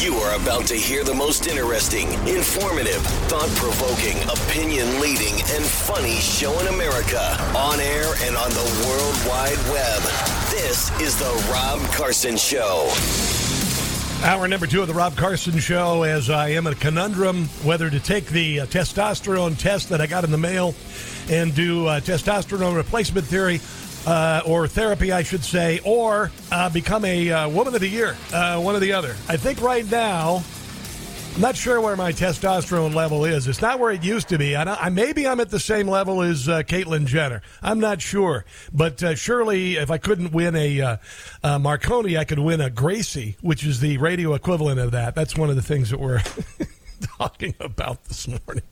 You 0.00 0.14
are 0.16 0.36
about 0.36 0.66
to 0.66 0.74
hear 0.74 1.04
the 1.04 1.14
most 1.14 1.46
interesting, 1.46 2.12
informative, 2.28 3.00
thought 3.28 3.48
provoking, 3.56 4.22
opinion 4.28 5.00
leading, 5.00 5.32
and 5.32 5.64
funny 5.64 6.16
show 6.16 6.52
in 6.60 6.66
America 6.66 7.34
on 7.56 7.80
air 7.80 8.12
and 8.20 8.36
on 8.36 8.50
the 8.50 8.86
World 8.86 9.16
Wide 9.26 9.56
Web. 9.72 10.02
This 10.50 10.90
is 11.00 11.18
The 11.18 11.50
Rob 11.50 11.80
Carson 11.94 12.36
Show. 12.36 12.92
Hour 14.22 14.46
number 14.48 14.66
two 14.66 14.82
of 14.82 14.88
the 14.88 14.92
Rob 14.92 15.16
Carson 15.16 15.58
Show, 15.58 16.02
as 16.02 16.28
I 16.28 16.50
am 16.50 16.66
at 16.66 16.74
a 16.74 16.76
conundrum 16.76 17.46
whether 17.64 17.88
to 17.88 17.98
take 17.98 18.26
the 18.26 18.60
uh, 18.60 18.66
testosterone 18.66 19.58
test 19.58 19.88
that 19.88 20.02
I 20.02 20.06
got 20.06 20.24
in 20.24 20.30
the 20.30 20.36
mail 20.36 20.74
and 21.30 21.54
do 21.54 21.86
uh, 21.86 22.00
testosterone 22.00 22.76
replacement 22.76 23.26
theory 23.26 23.60
uh, 24.06 24.42
or 24.46 24.68
therapy, 24.68 25.12
I 25.12 25.22
should 25.22 25.44
say, 25.44 25.80
or 25.84 26.30
uh, 26.52 26.70
become 26.70 27.04
a 27.04 27.30
uh, 27.30 27.48
woman 27.48 27.74
of 27.74 27.80
the 27.80 27.88
year, 27.88 28.16
uh, 28.32 28.60
one 28.60 28.76
or 28.76 28.80
the 28.80 28.92
other. 28.92 29.16
I 29.28 29.36
think 29.36 29.60
right 29.60 29.88
now, 29.90 30.42
I'm 31.34 31.42
not 31.42 31.56
sure 31.56 31.80
where 31.80 31.96
my 31.96 32.12
testosterone 32.12 32.94
level 32.94 33.26
is. 33.26 33.46
It's 33.46 33.60
not 33.60 33.78
where 33.78 33.90
it 33.90 34.02
used 34.02 34.28
to 34.28 34.38
be. 34.38 34.56
I, 34.56 34.62
I 34.62 34.88
maybe 34.88 35.26
I'm 35.28 35.40
at 35.40 35.50
the 35.50 35.60
same 35.60 35.86
level 35.86 36.22
as 36.22 36.48
uh, 36.48 36.62
Caitlyn 36.62 37.04
Jenner. 37.04 37.42
I'm 37.60 37.80
not 37.80 38.00
sure, 38.00 38.46
but 38.72 39.02
uh, 39.02 39.14
surely 39.16 39.76
if 39.76 39.90
I 39.90 39.98
couldn't 39.98 40.32
win 40.32 40.56
a 40.56 40.98
uh, 41.42 41.58
Marconi, 41.58 42.16
I 42.16 42.24
could 42.24 42.38
win 42.38 42.60
a 42.60 42.70
Gracie, 42.70 43.36
which 43.42 43.66
is 43.66 43.80
the 43.80 43.98
radio 43.98 44.34
equivalent 44.34 44.80
of 44.80 44.92
that. 44.92 45.14
That's 45.14 45.36
one 45.36 45.50
of 45.50 45.56
the 45.56 45.62
things 45.62 45.90
that 45.90 46.00
we're. 46.00 46.22
talking 47.18 47.54
about 47.60 48.04
this 48.04 48.28
morning, 48.28 48.62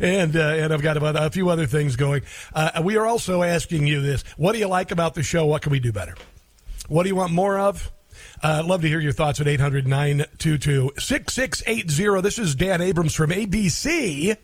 and 0.00 0.36
uh, 0.36 0.40
and 0.40 0.72
I've 0.72 0.82
got 0.82 0.96
about 0.96 1.16
a 1.16 1.30
few 1.30 1.48
other 1.48 1.66
things 1.66 1.96
going. 1.96 2.22
Uh, 2.54 2.82
we 2.84 2.96
are 2.96 3.06
also 3.06 3.42
asking 3.42 3.86
you 3.86 4.00
this: 4.00 4.22
What 4.36 4.52
do 4.52 4.58
you 4.58 4.68
like 4.68 4.90
about 4.90 5.14
the 5.14 5.22
show? 5.22 5.46
What 5.46 5.62
can 5.62 5.72
we 5.72 5.80
do 5.80 5.92
better? 5.92 6.14
What 6.88 7.02
do 7.02 7.08
you 7.08 7.16
want 7.16 7.32
more 7.32 7.58
of? 7.58 7.92
Uh, 8.42 8.62
love 8.64 8.82
to 8.82 8.88
hear 8.88 9.00
your 9.00 9.12
thoughts 9.12 9.40
at 9.40 9.48
800 9.48 9.86
922 9.86 10.92
6680. 10.98 12.20
This 12.20 12.38
is 12.38 12.54
Dan 12.54 12.80
Abrams 12.80 13.14
from 13.14 13.30
ABC 13.30 14.36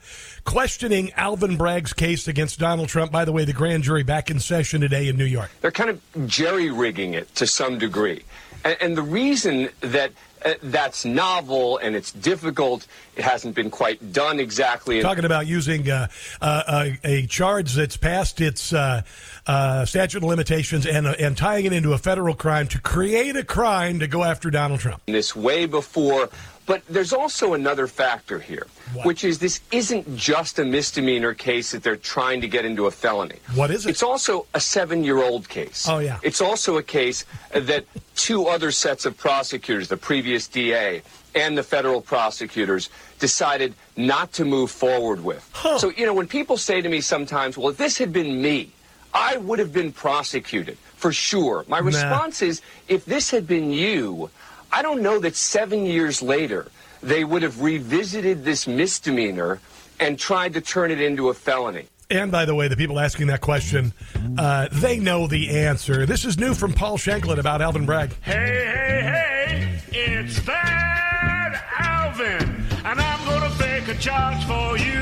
questioning 0.45 1.13
Alvin 1.13 1.57
Bragg's 1.57 1.93
case 1.93 2.27
against 2.27 2.59
Donald 2.59 2.89
Trump. 2.89 3.13
By 3.13 3.25
the 3.25 3.33
way, 3.33 3.45
the 3.45 3.53
grand 3.53 3.83
jury 3.83 4.03
back 4.03 4.31
in 4.31 4.41
session 4.41 4.81
today 4.81 5.09
in 5.09 5.17
New 5.17 5.25
York. 5.25 5.51
They're 5.61 5.71
kind 5.71 5.91
of 5.91 6.01
jerry 6.27 6.71
rigging 6.71 7.15
it 7.15 7.35
to 7.37 7.47
some 7.47 7.79
degree. 7.79 8.25
And, 8.65 8.77
and 8.81 8.97
the 8.97 9.03
reason 9.03 9.69
that 9.81 10.13
that's 10.63 11.05
novel 11.05 11.79
and 11.79 11.95
it's 11.95 12.13
difficult. 12.13 12.87
It 13.17 13.25
hasn't 13.25 13.55
been 13.55 13.71
quite 13.71 14.13
done 14.13 14.41
exactly. 14.41 15.01
Talking 15.01 15.25
about 15.25 15.47
using 15.47 15.91
uh, 15.91 16.09
uh, 16.41 16.91
a 17.05 17.27
charge 17.27 17.75
that's 17.75 17.97
past 17.97 18.41
its 18.41 18.73
uh, 18.73 19.03
uh, 19.47 19.85
statute 19.85 20.19
of 20.19 20.25
limitations 20.25 20.87
and 20.87 21.07
uh, 21.07 21.15
and 21.19 21.37
tying 21.37 21.65
it 21.65 21.73
into 21.73 21.93
a 21.93 21.99
federal 21.99 22.35
crime 22.35 22.69
to 22.69 22.81
create 22.81 23.37
a 23.37 23.45
crime 23.45 23.99
to 24.01 24.07
go 24.07 24.23
after 24.23 24.51
Donald 24.51 24.81
Trump. 24.81 25.03
This 25.07 25.35
way 25.37 25.67
before 25.67 26.29
but 26.67 26.83
there's 26.89 27.13
also 27.13 27.55
another 27.55 27.87
factor 27.87 28.39
here, 28.39 28.67
what? 28.93 29.07
which 29.07 29.25
is 29.25 29.39
this 29.39 29.61
isn't 29.73 30.17
just 30.17 30.59
a 30.59 30.65
misdemeanor 30.65 31.35
case 31.35 31.73
that 31.73 31.83
they're 31.83 31.97
trying 31.97 32.41
to 32.41 32.49
get 32.49 32.65
into 32.65 32.87
a 32.87 32.91
felony. 32.91 33.37
What 33.55 33.71
is 33.71 33.85
it? 33.85 33.91
It's 33.91 34.03
also 34.03 34.47
a 34.55 34.61
seven 34.61 35.03
year 35.03 35.19
old 35.23 35.49
case. 35.49 35.89
Oh, 35.89 35.99
yeah. 35.99 36.19
It's 36.23 36.41
also 36.41 36.79
a 36.79 36.83
case 36.83 37.25
that 37.53 37.85
two 38.15 38.47
other 38.47 38.71
sets 38.71 39.07
of 39.07 39.17
prosecutors, 39.17 39.89
the 39.89 39.97
previous 39.97 40.47
DA 40.47 41.03
and 41.35 41.59
the 41.59 41.63
federal 41.63 42.01
prosecutors, 42.01 42.91
decided 43.19 43.75
not 43.97 44.33
to 44.33 44.45
move 44.45 44.71
forward 44.71 45.25
with. 45.25 45.49
Huh. 45.53 45.79
So, 45.79 45.91
you 45.91 46.07
know, 46.07 46.15
when 46.15 46.29
people 46.29 46.57
say 46.57 46.81
to 46.81 46.89
me 46.89 47.01
sometimes, 47.01 47.59
well, 47.59 47.71
if 47.71 47.77
this 47.77 47.99
had 47.99 48.13
been 48.13 48.41
me, 48.41 48.71
I 49.15 49.37
would 49.39 49.59
have 49.59 49.73
been 49.73 49.93
prosecuted 49.93 50.79
for 51.03 51.13
sure. 51.13 51.65
My 51.69 51.79
response 51.79 52.41
nah. 52.41 52.49
is 52.49 52.63
if 52.89 53.05
this 53.05 53.31
had 53.31 53.47
been 53.47 53.73
you, 53.73 54.31
I 54.73 54.81
don't 54.81 55.03
know 55.03 55.19
that 55.19 55.37
seven 55.37 55.85
years 55.85 56.23
later 56.23 56.67
they 57.03 57.25
would 57.25 57.43
have 57.43 57.61
revisited 57.61 58.43
this 58.45 58.67
misdemeanor 58.67 59.61
and 60.01 60.19
tried 60.19 60.55
to 60.55 60.63
turn 60.63 60.91
it 60.91 60.99
into 61.01 61.29
a 61.29 61.35
felony. 61.35 61.87
And 62.11 62.33
by 62.33 62.45
the 62.47 62.55
way, 62.55 62.69
the 62.69 62.77
people 62.77 62.99
asking 62.99 63.27
that 63.29 63.41
question, 63.43 63.93
uh, 64.39 64.69
they 64.73 64.99
know 64.99 65.27
the 65.27 65.51
answer. 65.51 66.07
This 66.07 66.25
is 66.25 66.39
new 66.39 66.55
from 66.55 66.73
Paul 66.73 66.97
Shanklin 66.97 67.39
about 67.39 67.61
Alvin 67.63 67.85
Bragg. 67.87 68.15
Hey, 68.23 68.33
hey, 68.33 69.03
hey, 69.03 69.81
it's 69.91 70.41
that 70.43 71.63
Alvin, 71.79 72.65
and 72.85 73.01
I'm 73.01 73.25
going 73.27 73.43
to 73.51 73.57
fake 73.57 73.89
a 73.89 73.95
charge 73.99 74.45
for 74.45 74.77
you 74.79 75.01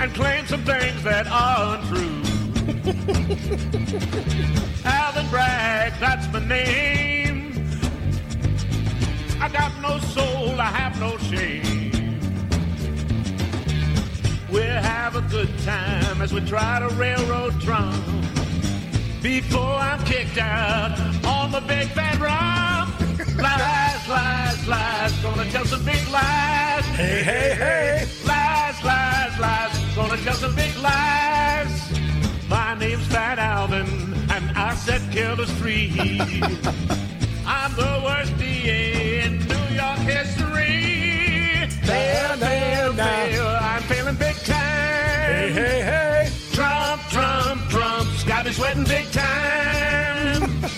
and 0.00 0.14
claim 0.14 0.46
some 0.46 0.64
things 0.64 1.02
that 1.02 1.26
are 1.28 1.76
untrue. 1.78 2.22
Alvin 4.84 5.28
Bragg, 5.28 5.92
that's 6.00 6.26
my 6.32 6.40
name. 6.46 6.81
I 10.62 10.66
have 10.66 11.00
no 11.00 11.18
shame. 11.18 11.90
We'll 14.48 14.82
have 14.94 15.16
a 15.16 15.22
good 15.22 15.50
time 15.64 16.22
as 16.22 16.32
we 16.32 16.40
try 16.42 16.78
to 16.78 16.88
railroad 16.94 17.60
Trump. 17.60 17.96
Before 19.20 19.74
I'm 19.88 20.00
kicked 20.04 20.38
out 20.38 20.92
on 21.26 21.50
the 21.50 21.62
big 21.62 21.88
fat 21.88 22.16
rump. 22.20 22.90
lies, 23.36 24.08
lies, 24.08 24.68
lies, 24.68 25.12
gonna 25.24 25.50
tell 25.50 25.64
some 25.64 25.84
big 25.84 26.06
lies. 26.10 26.84
Hey, 27.00 27.22
hey, 27.24 27.54
hey. 27.62 28.06
Lies, 28.24 28.84
lies, 28.84 29.40
lies, 29.40 29.94
gonna 29.96 30.16
tell 30.18 30.34
some 30.34 30.54
big 30.54 30.76
lies. 30.76 31.74
My 32.48 32.76
name's 32.78 33.06
Fat 33.08 33.40
Alvin, 33.40 33.88
and 34.30 34.56
I 34.56 34.76
set 34.76 35.02
killers 35.10 35.50
free. 35.60 35.90
I'm 37.46 37.74
the 37.74 38.00
worst 38.04 38.38
DA 38.38 39.12
I'm 42.44 43.82
failing 43.82 44.16
big 44.16 44.36
time. 44.36 44.56
Hey, 44.56 45.50
hey, 45.52 45.80
hey. 45.82 46.30
Trump, 46.52 47.02
Trump, 47.10 47.68
Trump's 47.70 48.24
got 48.24 48.44
me 48.44 48.52
sweating 48.52 48.84
big 48.84 49.10
time. 49.10 50.62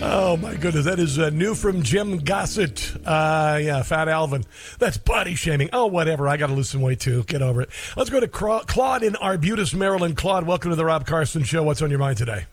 Oh 0.00 0.36
my 0.36 0.54
goodness, 0.54 0.84
that 0.84 1.00
is 1.00 1.18
uh, 1.18 1.30
new 1.30 1.56
from 1.56 1.82
Jim 1.82 2.18
Gossett. 2.18 2.94
Uh, 3.04 3.58
yeah, 3.60 3.82
Fat 3.82 4.08
Alvin. 4.08 4.44
That's 4.78 4.96
body 4.96 5.34
shaming. 5.34 5.70
Oh, 5.72 5.86
whatever. 5.86 6.28
I 6.28 6.36
got 6.36 6.46
to 6.46 6.52
lose 6.52 6.70
some 6.70 6.82
weight 6.82 7.00
too. 7.00 7.24
Get 7.24 7.42
over 7.42 7.62
it. 7.62 7.70
Let's 7.96 8.08
go 8.08 8.20
to 8.20 8.28
Claude 8.28 9.02
in 9.02 9.16
Arbutus, 9.16 9.74
Maryland. 9.74 10.16
Claude, 10.16 10.46
welcome 10.46 10.70
to 10.70 10.76
the 10.76 10.84
Rob 10.84 11.04
Carson 11.04 11.42
Show. 11.42 11.64
What's 11.64 11.82
on 11.82 11.90
your 11.90 11.98
mind 11.98 12.16
today? 12.16 12.46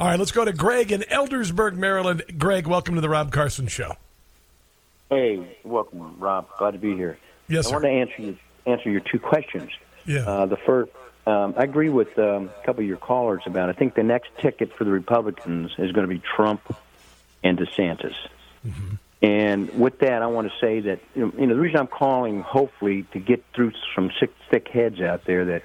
All 0.00 0.08
right, 0.08 0.18
let's 0.18 0.32
go 0.32 0.44
to 0.44 0.52
Greg 0.52 0.90
in 0.90 1.02
Eldersburg, 1.02 1.76
Maryland. 1.76 2.24
Greg, 2.36 2.66
welcome 2.66 2.96
to 2.96 3.00
the 3.00 3.08
Rob 3.08 3.30
Carson 3.30 3.68
Show. 3.68 3.94
Hey, 5.10 5.58
welcome, 5.64 6.18
Rob. 6.18 6.48
Glad 6.58 6.72
to 6.72 6.78
be 6.78 6.94
here. 6.94 7.18
Yes, 7.48 7.66
I 7.66 7.70
sir. 7.70 7.74
want 7.76 7.84
to 7.84 7.90
answer 7.90 8.22
your, 8.22 8.34
answer 8.66 8.90
your 8.90 9.00
two 9.00 9.18
questions. 9.18 9.70
Yeah. 10.04 10.20
Uh, 10.20 10.46
the 10.46 10.58
first, 10.58 10.92
um, 11.26 11.54
I 11.56 11.64
agree 11.64 11.88
with 11.88 12.18
um, 12.18 12.50
a 12.62 12.66
couple 12.66 12.82
of 12.82 12.88
your 12.88 12.98
callers 12.98 13.42
about. 13.46 13.70
I 13.70 13.72
think 13.72 13.94
the 13.94 14.02
next 14.02 14.30
ticket 14.38 14.72
for 14.76 14.84
the 14.84 14.90
Republicans 14.90 15.72
is 15.78 15.92
going 15.92 16.06
to 16.06 16.14
be 16.14 16.20
Trump 16.20 16.60
and 17.42 17.58
DeSantis. 17.58 18.14
Mm-hmm. 18.66 18.94
And 19.20 19.80
with 19.80 19.98
that, 20.00 20.22
I 20.22 20.26
want 20.26 20.50
to 20.50 20.58
say 20.60 20.80
that 20.80 21.00
you 21.16 21.32
know 21.36 21.54
the 21.54 21.60
reason 21.60 21.80
I'm 21.80 21.88
calling, 21.88 22.40
hopefully, 22.40 23.04
to 23.12 23.18
get 23.18 23.44
through 23.54 23.72
some 23.94 24.12
sick, 24.20 24.32
thick 24.50 24.68
heads 24.68 25.00
out 25.00 25.24
there. 25.24 25.44
That 25.44 25.62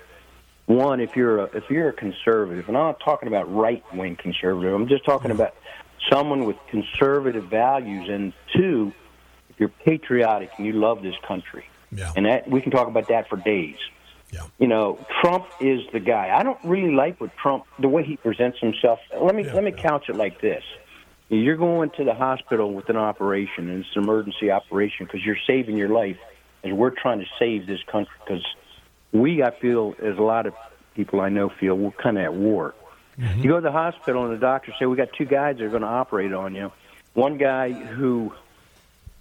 one, 0.66 1.00
if 1.00 1.16
you're 1.16 1.40
a, 1.40 1.44
if 1.56 1.70
you're 1.70 1.90
a 1.90 1.94
conservative, 1.94 2.68
and 2.68 2.76
I'm 2.76 2.84
not 2.86 3.00
talking 3.02 3.28
about 3.28 3.54
right 3.54 3.84
wing 3.94 4.16
conservative, 4.16 4.74
I'm 4.74 4.88
just 4.88 5.06
talking 5.06 5.30
mm-hmm. 5.30 5.40
about 5.40 5.56
someone 6.10 6.46
with 6.46 6.58
conservative 6.70 7.46
values. 7.46 8.10
And 8.10 8.34
two, 8.56 8.92
if 9.54 9.60
you're 9.60 9.70
patriotic 9.70 10.52
and 10.58 10.66
you 10.66 10.74
love 10.74 11.02
this 11.02 11.16
country, 11.28 11.66
yeah. 11.92 12.12
and 12.16 12.26
that 12.26 12.50
we 12.50 12.62
can 12.62 12.72
talk 12.72 12.88
about 12.88 13.08
that 13.10 13.30
for 13.30 13.38
days. 13.38 13.78
Yeah. 14.32 14.42
You 14.58 14.68
know, 14.68 14.98
Trump 15.22 15.46
is 15.62 15.82
the 15.94 16.00
guy. 16.00 16.36
I 16.36 16.42
don't 16.42 16.58
really 16.64 16.94
like 16.94 17.22
what 17.22 17.38
Trump 17.38 17.66
the 17.78 17.88
way 17.88 18.04
he 18.04 18.18
presents 18.18 18.60
himself. 18.60 19.00
Let 19.20 19.36
me 19.36 19.46
Yeah, 19.46 19.54
let 19.54 19.64
me 19.64 19.72
couch 19.72 20.10
it 20.10 20.16
like 20.16 20.42
this: 20.42 20.64
you're 21.30 21.58
going 21.58 21.92
to 21.92 22.04
the 22.04 22.16
hospital 22.16 22.74
with 22.74 22.90
an 22.90 22.98
operation, 22.98 23.70
and 23.70 23.86
it's 23.86 23.96
an 23.96 24.04
emergency 24.04 24.52
operation 24.52 25.06
because 25.06 25.24
you're 25.26 25.38
saving 25.46 25.78
your 25.78 25.90
life, 25.90 26.18
and 26.64 26.78
we're 26.78 26.90
trying 26.90 27.20
to 27.20 27.28
save 27.38 27.68
this 27.68 27.82
country 27.84 28.14
because 28.26 28.44
we, 29.12 29.44
I 29.44 29.52
feel, 29.52 29.96
as 30.02 30.18
a 30.18 30.22
lot 30.24 30.48
of 30.48 30.54
people 30.96 31.22
I 31.22 31.30
know 31.30 31.50
feel, 31.50 31.76
we're 31.76 31.92
kind 31.92 32.18
of 32.18 32.24
at 32.24 32.34
war. 32.34 32.74
Mm-hmm. 33.20 33.42
You 33.42 33.50
go 33.50 33.56
to 33.58 33.62
the 33.62 33.72
hospital, 33.72 34.26
and 34.26 34.34
the 34.34 34.40
doctors 34.40 34.76
say 34.80 34.86
we 34.86 34.98
got 34.98 35.14
two 35.14 35.26
guys 35.26 35.58
that 35.58 35.64
are 35.64 35.70
going 35.70 35.84
to 35.84 35.88
operate 35.88 36.34
on 36.34 36.56
you. 36.56 36.72
One 37.14 37.38
guy 37.38 37.72
who 37.72 38.34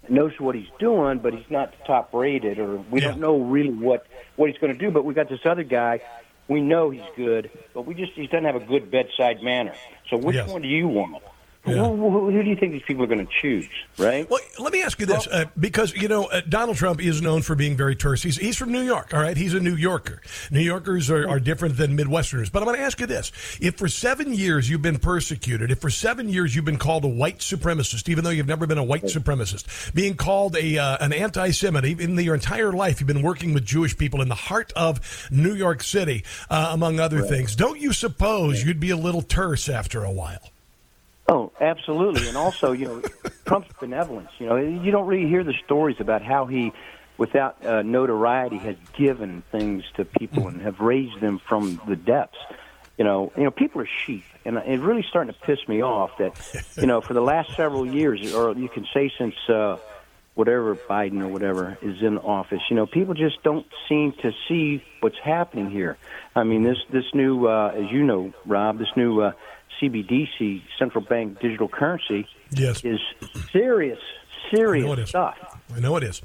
knows 0.09 0.31
what 0.39 0.55
he's 0.55 0.67
doing, 0.79 1.19
but 1.19 1.33
he's 1.33 1.49
not 1.49 1.73
top 1.85 2.13
rated, 2.13 2.59
or 2.59 2.77
we 2.91 3.01
Yeah. 3.01 3.09
don't 3.09 3.19
know 3.19 3.39
really 3.39 3.69
what 3.71 4.05
what 4.35 4.49
he's 4.49 4.57
going 4.57 4.73
to 4.73 4.79
do. 4.79 4.89
But 4.91 5.05
we 5.05 5.13
got 5.13 5.29
this 5.29 5.45
other 5.45 5.63
guy. 5.63 6.01
We 6.47 6.59
know 6.61 6.89
he's 6.89 7.01
good, 7.15 7.49
but 7.73 7.85
we 7.85 7.93
just 7.93 8.13
he 8.13 8.27
doesn't 8.27 8.45
have 8.45 8.55
a 8.55 8.59
good 8.59 8.89
bedside 8.91 9.41
manner. 9.43 9.75
So 10.09 10.17
which 10.17 10.35
Yes. 10.35 10.49
one 10.49 10.61
do 10.61 10.67
you 10.67 10.87
want? 10.87 11.23
Who, 11.65 11.71
who, 11.71 12.29
who 12.29 12.43
do 12.43 12.49
you 12.49 12.57
think 12.57 12.73
these 12.73 12.81
people 12.81 13.05
are 13.05 13.07
going 13.07 13.25
to 13.25 13.33
choose, 13.41 13.69
right? 13.97 14.29
Well, 14.29 14.41
let 14.59 14.73
me 14.73 14.83
ask 14.83 14.99
you 14.99 15.05
this, 15.05 15.27
uh, 15.27 15.45
because 15.57 15.93
you 15.93 16.09
know 16.09 16.25
uh, 16.25 16.41
Donald 16.47 16.75
Trump 16.75 17.01
is 17.01 17.21
known 17.21 17.41
for 17.41 17.55
being 17.55 17.77
very 17.77 17.95
terse. 17.95 18.21
He's, 18.21 18.35
he's 18.35 18.57
from 18.57 18.73
New 18.73 18.81
York, 18.81 19.13
all 19.13 19.21
right. 19.21 19.37
He's 19.37 19.53
a 19.53 19.61
New 19.61 19.75
Yorker. 19.75 20.21
New 20.51 20.59
Yorkers 20.59 21.09
are, 21.09 21.25
are 21.27 21.39
different 21.39 21.77
than 21.77 21.97
Midwesterners. 21.97 22.51
But 22.51 22.59
I'm 22.59 22.65
going 22.65 22.77
to 22.79 22.83
ask 22.83 22.99
you 22.99 23.07
this: 23.07 23.31
If 23.61 23.77
for 23.77 23.87
seven 23.87 24.33
years 24.33 24.69
you've 24.69 24.81
been 24.81 24.99
persecuted, 24.99 25.71
if 25.71 25.79
for 25.79 25.89
seven 25.89 26.27
years 26.27 26.53
you've 26.53 26.65
been 26.65 26.77
called 26.77 27.05
a 27.05 27.09
white 27.09 27.39
supremacist, 27.39 28.09
even 28.09 28.25
though 28.25 28.29
you've 28.29 28.45
never 28.45 28.67
been 28.67 28.77
a 28.77 28.83
white 28.83 29.03
supremacist, 29.03 29.93
being 29.93 30.15
called 30.15 30.57
a 30.57 30.77
uh, 30.77 30.97
an 30.99 31.13
anti-Semite, 31.13 31.85
even 31.85 32.19
your 32.19 32.35
entire 32.35 32.73
life 32.73 32.99
you've 32.99 33.07
been 33.07 33.21
working 33.21 33.53
with 33.53 33.63
Jewish 33.63 33.97
people 33.97 34.21
in 34.21 34.27
the 34.27 34.35
heart 34.35 34.73
of 34.75 35.29
New 35.31 35.53
York 35.53 35.81
City, 35.81 36.25
uh, 36.49 36.71
among 36.73 36.99
other 36.99 37.21
right. 37.21 37.29
things, 37.29 37.55
don't 37.55 37.79
you 37.79 37.93
suppose 37.93 38.65
you'd 38.65 38.81
be 38.81 38.89
a 38.89 38.97
little 38.97 39.21
terse 39.21 39.69
after 39.69 40.03
a 40.03 40.11
while? 40.11 40.52
Oh, 41.27 41.51
absolutely. 41.59 42.27
And 42.27 42.37
also, 42.37 42.71
you 42.73 42.85
know, 42.85 43.01
Trump's 43.45 43.69
benevolence. 43.79 44.29
You 44.39 44.47
know, 44.47 44.55
you 44.57 44.91
don't 44.91 45.07
really 45.07 45.27
hear 45.27 45.43
the 45.43 45.53
stories 45.65 45.97
about 45.99 46.21
how 46.21 46.45
he, 46.45 46.73
without 47.17 47.65
uh, 47.65 47.81
notoriety, 47.81 48.57
has 48.57 48.75
given 48.97 49.43
things 49.51 49.83
to 49.95 50.05
people 50.05 50.47
and 50.47 50.61
have 50.61 50.79
raised 50.79 51.19
them 51.21 51.39
from 51.39 51.81
the 51.87 51.95
depths. 51.95 52.37
You 52.97 53.05
know, 53.05 53.31
you 53.35 53.43
know, 53.43 53.51
people 53.51 53.81
are 53.81 53.87
sheep, 54.05 54.23
and 54.45 54.57
it's 54.57 54.83
really 54.83 55.03
starting 55.09 55.33
to 55.33 55.39
piss 55.39 55.67
me 55.67 55.81
off 55.81 56.11
that, 56.19 56.33
you 56.77 56.85
know, 56.85 57.01
for 57.01 57.13
the 57.13 57.21
last 57.21 57.55
several 57.55 57.87
years, 57.87 58.35
or 58.35 58.53
you 58.53 58.69
can 58.69 58.85
say 58.93 59.11
since 59.17 59.33
uh, 59.49 59.77
whatever 60.35 60.75
Biden 60.75 61.21
or 61.21 61.27
whatever 61.27 61.75
is 61.81 62.03
in 62.03 62.19
office, 62.19 62.61
you 62.69 62.75
know, 62.75 62.85
people 62.85 63.15
just 63.15 63.41
don't 63.41 63.65
seem 63.89 64.11
to 64.21 64.31
see 64.47 64.83
what's 64.99 65.17
happening 65.17 65.71
here. 65.71 65.97
I 66.35 66.43
mean, 66.43 66.61
this 66.61 66.77
this 66.91 67.05
new, 67.15 67.47
uh, 67.47 67.73
as 67.75 67.91
you 67.91 68.03
know, 68.03 68.31
Rob, 68.45 68.77
this 68.77 68.95
new 68.95 69.21
uh, 69.21 69.31
CBDC, 69.81 70.61
central 70.77 71.03
bank 71.03 71.39
digital 71.39 71.67
currency, 71.67 72.27
yes. 72.51 72.83
is 72.83 72.99
serious, 73.51 73.99
serious 74.53 75.09
stuff. 75.09 75.52
I 75.75 75.79
know 75.79 75.95
it 75.97 76.03
is. 76.03 76.21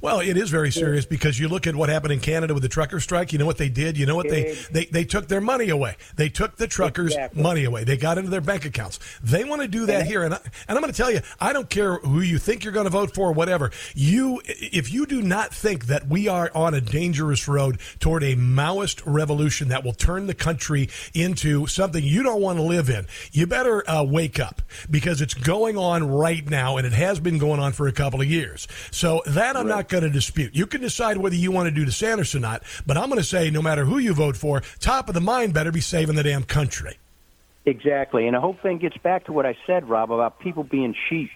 Well, 0.00 0.20
it 0.20 0.36
is 0.36 0.50
very 0.50 0.70
serious 0.70 1.06
because 1.06 1.38
you 1.38 1.48
look 1.48 1.66
at 1.66 1.74
what 1.74 1.88
happened 1.88 2.12
in 2.12 2.20
Canada 2.20 2.54
with 2.54 2.62
the 2.62 2.68
trucker 2.68 3.00
strike. 3.00 3.32
You 3.32 3.38
know 3.38 3.46
what 3.46 3.58
they 3.58 3.68
did? 3.68 3.96
You 3.96 4.06
know 4.06 4.14
what 4.14 4.28
they 4.28 4.54
they, 4.70 4.84
they 4.86 5.04
took 5.04 5.28
their 5.28 5.40
money 5.40 5.70
away. 5.70 5.96
They 6.16 6.28
took 6.28 6.56
the 6.56 6.66
truckers' 6.66 7.12
exactly. 7.12 7.42
money 7.42 7.64
away. 7.64 7.84
They 7.84 7.96
got 7.96 8.18
into 8.18 8.30
their 8.30 8.40
bank 8.40 8.64
accounts. 8.64 8.98
They 9.22 9.44
want 9.44 9.62
to 9.62 9.68
do 9.68 9.86
that 9.86 10.06
here, 10.06 10.22
and 10.22 10.34
I, 10.34 10.38
and 10.68 10.76
I'm 10.76 10.82
going 10.82 10.92
to 10.92 10.96
tell 10.96 11.10
you, 11.10 11.20
I 11.40 11.52
don't 11.52 11.68
care 11.68 11.96
who 11.98 12.20
you 12.20 12.38
think 12.38 12.64
you're 12.64 12.72
going 12.72 12.84
to 12.86 12.90
vote 12.90 13.14
for, 13.14 13.30
or 13.30 13.32
whatever. 13.32 13.70
You, 13.94 14.40
if 14.44 14.92
you 14.92 15.06
do 15.06 15.22
not 15.22 15.52
think 15.52 15.86
that 15.86 16.06
we 16.06 16.28
are 16.28 16.50
on 16.54 16.74
a 16.74 16.80
dangerous 16.80 17.48
road 17.48 17.80
toward 17.98 18.22
a 18.22 18.36
Maoist 18.36 19.02
revolution 19.06 19.68
that 19.68 19.84
will 19.84 19.94
turn 19.94 20.26
the 20.26 20.34
country 20.34 20.88
into 21.14 21.66
something 21.66 22.02
you 22.02 22.22
don't 22.22 22.40
want 22.40 22.58
to 22.58 22.62
live 22.62 22.88
in, 22.88 23.06
you 23.32 23.46
better 23.46 23.88
uh, 23.88 24.04
wake 24.04 24.38
up 24.38 24.62
because 24.90 25.20
it's 25.20 25.34
going 25.34 25.76
on 25.76 26.08
right 26.08 26.48
now, 26.48 26.76
and 26.76 26.86
it 26.86 26.92
has 26.92 27.18
been 27.18 27.38
going 27.38 27.58
on 27.58 27.72
for 27.72 27.88
a 27.88 27.92
couple 27.92 28.20
of 28.20 28.26
years. 28.26 28.68
So 28.90 29.22
that 29.26 29.56
I'm 29.56 29.66
right. 29.66 29.76
not 29.76 29.88
going 29.88 30.04
to 30.04 30.10
dispute. 30.10 30.54
You 30.54 30.66
can 30.66 30.80
decide 30.80 31.16
whether 31.16 31.36
you 31.36 31.52
want 31.52 31.68
to 31.68 31.70
do 31.70 31.84
DeSantis 31.84 32.34
or 32.34 32.40
not, 32.40 32.62
but 32.86 32.96
I'm 32.96 33.08
going 33.08 33.20
to 33.20 33.24
say 33.24 33.50
no 33.50 33.62
matter 33.62 33.84
who 33.84 33.98
you 33.98 34.14
vote 34.14 34.36
for, 34.36 34.62
top 34.80 35.08
of 35.08 35.14
the 35.14 35.20
mind 35.20 35.54
better 35.54 35.72
be 35.72 35.80
saving 35.80 36.16
the 36.16 36.22
damn 36.22 36.44
country. 36.44 36.98
Exactly. 37.64 38.26
And 38.26 38.34
the 38.34 38.40
whole 38.40 38.54
thing 38.54 38.78
gets 38.78 38.96
back 38.96 39.26
to 39.26 39.32
what 39.32 39.46
I 39.46 39.56
said, 39.66 39.88
Rob, 39.88 40.10
about 40.10 40.40
people 40.40 40.64
being 40.64 40.94
sheep. 41.08 41.30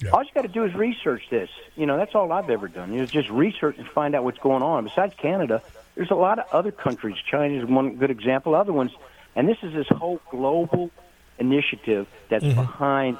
Yeah. 0.00 0.10
All 0.10 0.22
you 0.24 0.30
got 0.34 0.42
to 0.42 0.48
do 0.48 0.64
is 0.64 0.74
research 0.74 1.22
this. 1.30 1.50
You 1.76 1.86
know, 1.86 1.96
that's 1.96 2.14
all 2.14 2.32
I've 2.32 2.50
ever 2.50 2.66
done. 2.66 2.94
Is 2.94 3.10
just 3.10 3.30
research 3.30 3.78
and 3.78 3.86
find 3.86 4.14
out 4.14 4.24
what's 4.24 4.38
going 4.38 4.62
on. 4.62 4.84
Besides 4.84 5.14
Canada, 5.16 5.62
there's 5.94 6.10
a 6.10 6.16
lot 6.16 6.38
of 6.38 6.46
other 6.52 6.72
countries. 6.72 7.16
China 7.30 7.54
is 7.54 7.64
one 7.64 7.96
good 7.96 8.10
example. 8.10 8.54
Other 8.54 8.72
ones, 8.72 8.90
and 9.36 9.48
this 9.48 9.58
is 9.62 9.72
this 9.72 9.86
whole 9.88 10.20
global 10.30 10.90
initiative 11.38 12.08
that's 12.28 12.44
mm-hmm. 12.44 12.60
behind 12.60 13.18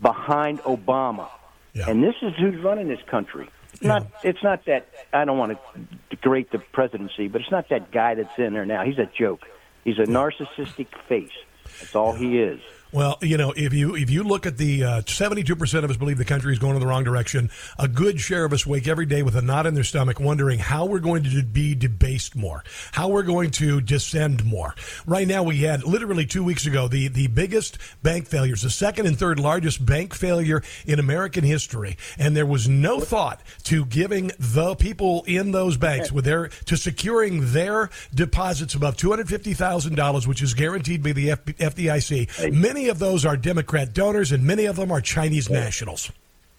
behind 0.00 0.58
Obama. 0.62 1.28
Yeah. 1.74 1.88
And 1.88 2.02
this 2.02 2.14
is 2.22 2.32
who's 2.38 2.60
running 2.62 2.88
this 2.88 3.02
country. 3.06 3.48
Not 3.80 4.06
it's 4.22 4.42
not 4.42 4.66
that 4.66 4.88
I 5.12 5.24
don't 5.24 5.38
want 5.38 5.52
to 5.52 5.80
degrade 6.10 6.48
the 6.52 6.58
presidency, 6.58 7.28
but 7.28 7.40
it's 7.40 7.50
not 7.50 7.68
that 7.70 7.90
guy 7.90 8.14
that's 8.14 8.38
in 8.38 8.52
there 8.52 8.66
now. 8.66 8.84
He's 8.84 8.98
a 8.98 9.08
joke. 9.18 9.46
He's 9.84 9.98
a 9.98 10.02
narcissistic 10.02 10.88
face. 11.08 11.32
That's 11.64 11.94
all 11.94 12.12
he 12.12 12.38
is. 12.38 12.60
Well, 12.92 13.16
you 13.22 13.38
know, 13.38 13.54
if 13.56 13.72
you 13.72 13.94
if 13.96 14.10
you 14.10 14.22
look 14.22 14.44
at 14.44 14.58
the 14.58 14.84
uh, 14.84 15.02
seventy-two 15.06 15.56
percent 15.56 15.82
of 15.84 15.90
us 15.90 15.96
believe 15.96 16.18
the 16.18 16.26
country 16.26 16.52
is 16.52 16.58
going 16.58 16.74
in 16.74 16.80
the 16.80 16.86
wrong 16.86 17.04
direction. 17.04 17.50
A 17.78 17.88
good 17.88 18.20
share 18.20 18.44
of 18.44 18.52
us 18.52 18.66
wake 18.66 18.86
every 18.86 19.06
day 19.06 19.22
with 19.22 19.34
a 19.34 19.40
knot 19.40 19.66
in 19.66 19.72
their 19.72 19.82
stomach, 19.82 20.20
wondering 20.20 20.58
how 20.58 20.84
we're 20.84 20.98
going 20.98 21.24
to 21.24 21.42
be 21.42 21.74
debased 21.74 22.36
more, 22.36 22.62
how 22.92 23.08
we're 23.08 23.22
going 23.22 23.50
to 23.52 23.80
descend 23.80 24.44
more. 24.44 24.74
Right 25.06 25.26
now, 25.26 25.42
we 25.42 25.58
had 25.58 25.84
literally 25.84 26.26
two 26.26 26.44
weeks 26.44 26.66
ago 26.66 26.86
the 26.86 27.08
the 27.08 27.28
biggest 27.28 27.78
bank 28.02 28.26
failures, 28.26 28.60
the 28.60 28.68
second 28.68 29.06
and 29.06 29.18
third 29.18 29.40
largest 29.40 29.86
bank 29.86 30.14
failure 30.14 30.62
in 30.84 30.98
American 30.98 31.44
history, 31.44 31.96
and 32.18 32.36
there 32.36 32.44
was 32.44 32.68
no 32.68 33.00
thought 33.00 33.40
to 33.64 33.86
giving 33.86 34.32
the 34.38 34.74
people 34.74 35.24
in 35.26 35.52
those 35.52 35.78
banks 35.78 36.12
with 36.12 36.26
their 36.26 36.48
to 36.66 36.76
securing 36.76 37.52
their 37.52 37.88
deposits 38.14 38.74
above 38.74 38.98
two 38.98 39.08
hundred 39.08 39.30
fifty 39.30 39.54
thousand 39.54 39.94
dollars, 39.94 40.28
which 40.28 40.42
is 40.42 40.52
guaranteed 40.52 41.02
by 41.02 41.12
the 41.12 41.28
FDIC. 41.28 42.52
Many 42.52 42.81
many 42.82 42.90
of 42.90 42.98
those 42.98 43.24
are 43.24 43.36
Democrat 43.36 43.94
donors, 43.94 44.32
and 44.32 44.42
many 44.42 44.64
of 44.64 44.74
them 44.74 44.90
are 44.90 45.00
Chinese 45.00 45.48
nationals. 45.48 46.10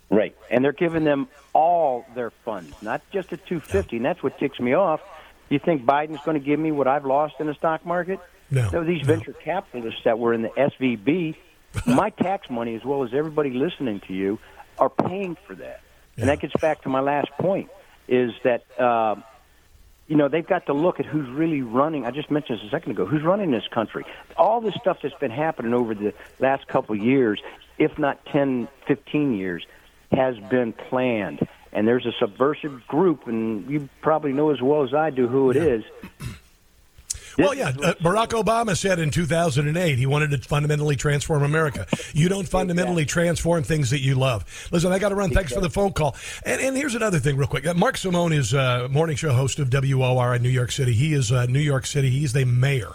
Right, 0.09 0.33
and 0.49 0.63
they're 0.63 0.71
giving 0.71 1.03
them 1.03 1.27
all 1.51 2.05
their 2.15 2.31
funds, 2.45 2.73
not 2.81 3.01
just 3.11 3.31
the 3.31 3.37
250. 3.37 3.97
And 3.97 4.05
that's 4.05 4.23
what 4.23 4.39
ticks 4.39 4.57
me 4.57 4.73
off. 4.73 5.01
You 5.49 5.59
think 5.59 5.83
Biden's 5.83 6.23
going 6.23 6.39
to 6.39 6.45
give 6.45 6.59
me 6.59 6.71
what 6.71 6.87
I've 6.87 7.05
lost 7.05 7.35
in 7.39 7.47
the 7.47 7.53
stock 7.55 7.85
market? 7.85 8.21
No. 8.49 8.69
So 8.69 8.85
these 8.85 9.01
no. 9.01 9.15
venture 9.15 9.33
capitalists 9.33 10.01
that 10.05 10.17
were 10.17 10.33
in 10.33 10.43
the 10.43 10.49
SVB, 10.49 11.35
my 11.85 12.09
tax 12.11 12.49
money, 12.49 12.75
as 12.75 12.85
well 12.85 13.03
as 13.03 13.13
everybody 13.13 13.49
listening 13.49 13.99
to 14.07 14.13
you, 14.13 14.39
are 14.77 14.89
paying 14.89 15.35
for 15.45 15.55
that. 15.55 15.81
Yeah. 16.15 16.21
And 16.21 16.29
that 16.29 16.39
gets 16.39 16.53
back 16.61 16.83
to 16.83 16.89
my 16.89 17.01
last 17.01 17.31
point: 17.37 17.69
is 18.07 18.31
that 18.45 18.63
uh, 18.79 19.15
you 20.07 20.15
know, 20.15 20.27
they've 20.27 20.45
got 20.45 20.65
to 20.65 20.73
look 20.73 20.99
at 20.99 21.05
who's 21.05 21.29
really 21.29 21.61
running. 21.61 22.05
I 22.05 22.11
just 22.11 22.29
mentioned 22.29 22.59
this 22.59 22.67
a 22.67 22.69
second 22.69 22.91
ago. 22.91 23.05
Who's 23.05 23.23
running 23.23 23.51
this 23.51 23.67
country? 23.71 24.05
All 24.37 24.61
this 24.61 24.75
stuff 24.75 24.97
that's 25.01 25.15
been 25.15 25.31
happening 25.31 25.73
over 25.73 25.95
the 25.95 26.13
last 26.39 26.67
couple 26.67 26.95
of 26.95 27.01
years, 27.01 27.41
if 27.77 27.97
not 27.97 28.25
10, 28.27 28.67
15 28.87 29.33
years, 29.33 29.65
has 30.11 30.37
been 30.49 30.73
planned. 30.73 31.47
And 31.71 31.87
there's 31.87 32.05
a 32.05 32.11
subversive 32.19 32.85
group, 32.87 33.27
and 33.27 33.69
you 33.69 33.89
probably 34.01 34.33
know 34.33 34.51
as 34.51 34.61
well 34.61 34.83
as 34.83 34.93
I 34.93 35.09
do 35.09 35.27
who 35.27 35.49
it 35.49 35.57
is 35.57 35.83
well, 37.37 37.53
yeah, 37.53 37.69
uh, 37.69 37.93
Barack 37.95 38.29
Obama 38.29 38.77
said 38.77 38.99
in 38.99 39.11
2008 39.11 39.97
he 39.97 40.05
wanted 40.05 40.31
to 40.31 40.37
fundamentally 40.37 40.95
transform 40.95 41.43
America. 41.43 41.87
You 42.13 42.29
don't 42.29 42.47
fundamentally 42.47 43.05
transform 43.05 43.63
things 43.63 43.89
that 43.89 43.99
you 43.99 44.15
love. 44.15 44.45
Listen, 44.71 44.91
I 44.91 44.99
got 44.99 45.09
to 45.09 45.15
run. 45.15 45.31
Thanks 45.31 45.53
for 45.53 45.61
the 45.61 45.69
phone 45.69 45.93
call. 45.93 46.15
And, 46.45 46.61
and 46.61 46.77
here's 46.77 46.95
another 46.95 47.19
thing, 47.19 47.37
real 47.37 47.47
quick. 47.47 47.65
Uh, 47.65 47.73
Mark 47.73 47.97
Simone 47.97 48.33
is 48.33 48.53
a 48.53 48.87
morning 48.89 49.15
show 49.15 49.33
host 49.33 49.59
of 49.59 49.69
WOR 49.69 50.35
in 50.35 50.43
New 50.43 50.49
York 50.49 50.71
City. 50.71 50.93
He 50.93 51.13
is 51.13 51.31
uh, 51.31 51.45
New 51.45 51.59
York 51.59 51.85
City. 51.85 52.09
He's 52.09 52.33
the 52.33 52.45
mayor 52.45 52.93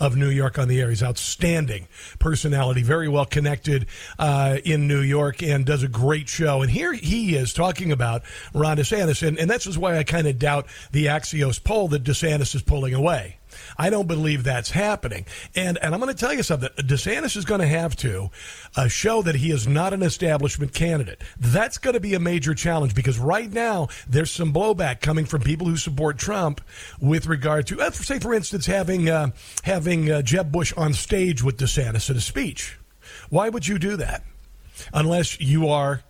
of 0.00 0.16
New 0.16 0.28
York 0.28 0.58
on 0.58 0.68
the 0.68 0.80
air. 0.80 0.90
He's 0.90 1.02
outstanding 1.02 1.88
personality, 2.18 2.82
very 2.82 3.08
well 3.08 3.24
connected 3.24 3.86
uh, 4.18 4.58
in 4.64 4.88
New 4.88 5.00
York, 5.00 5.42
and 5.42 5.64
does 5.64 5.82
a 5.82 5.88
great 5.88 6.28
show. 6.28 6.62
And 6.62 6.70
here 6.70 6.92
he 6.92 7.36
is 7.36 7.52
talking 7.52 7.92
about 7.92 8.22
Ron 8.52 8.76
DeSantis, 8.76 9.26
and, 9.26 9.38
and 9.38 9.48
that's 9.48 9.76
why 9.76 9.98
I 9.98 10.04
kind 10.04 10.26
of 10.26 10.38
doubt 10.38 10.66
the 10.92 11.06
Axios 11.06 11.62
poll 11.62 11.88
that 11.88 12.04
DeSantis 12.04 12.54
is 12.54 12.62
pulling 12.62 12.94
away. 12.94 13.38
I 13.76 13.90
don't 13.90 14.08
believe 14.08 14.44
that's 14.44 14.70
happening. 14.70 15.26
And 15.54 15.78
and 15.78 15.94
I'm 15.94 16.00
going 16.00 16.12
to 16.12 16.18
tell 16.18 16.32
you 16.32 16.42
something. 16.42 16.70
DeSantis 16.76 17.36
is 17.36 17.44
going 17.44 17.60
to 17.60 17.66
have 17.66 17.96
to 17.96 18.30
uh, 18.76 18.88
show 18.88 19.22
that 19.22 19.36
he 19.36 19.50
is 19.50 19.66
not 19.66 19.92
an 19.92 20.02
establishment 20.02 20.72
candidate. 20.72 21.22
That's 21.38 21.78
going 21.78 21.94
to 21.94 22.00
be 22.00 22.14
a 22.14 22.20
major 22.20 22.54
challenge 22.54 22.94
because 22.94 23.18
right 23.18 23.52
now 23.52 23.88
there's 24.08 24.30
some 24.30 24.52
blowback 24.52 25.00
coming 25.00 25.24
from 25.24 25.42
people 25.42 25.66
who 25.66 25.76
support 25.76 26.18
Trump 26.18 26.60
with 27.00 27.26
regard 27.26 27.66
to, 27.68 27.80
uh, 27.80 27.90
say, 27.90 28.18
for 28.18 28.34
instance, 28.34 28.66
having 28.66 29.08
uh, 29.08 29.30
having 29.62 30.10
uh, 30.10 30.22
Jeb 30.22 30.52
Bush 30.52 30.72
on 30.76 30.92
stage 30.92 31.42
with 31.42 31.58
DeSantis 31.58 32.10
in 32.10 32.16
a 32.16 32.20
speech. 32.20 32.78
Why 33.30 33.48
would 33.48 33.66
you 33.66 33.78
do 33.78 33.96
that 33.96 34.24
unless 34.92 35.40
you 35.40 35.68
are 35.68 36.02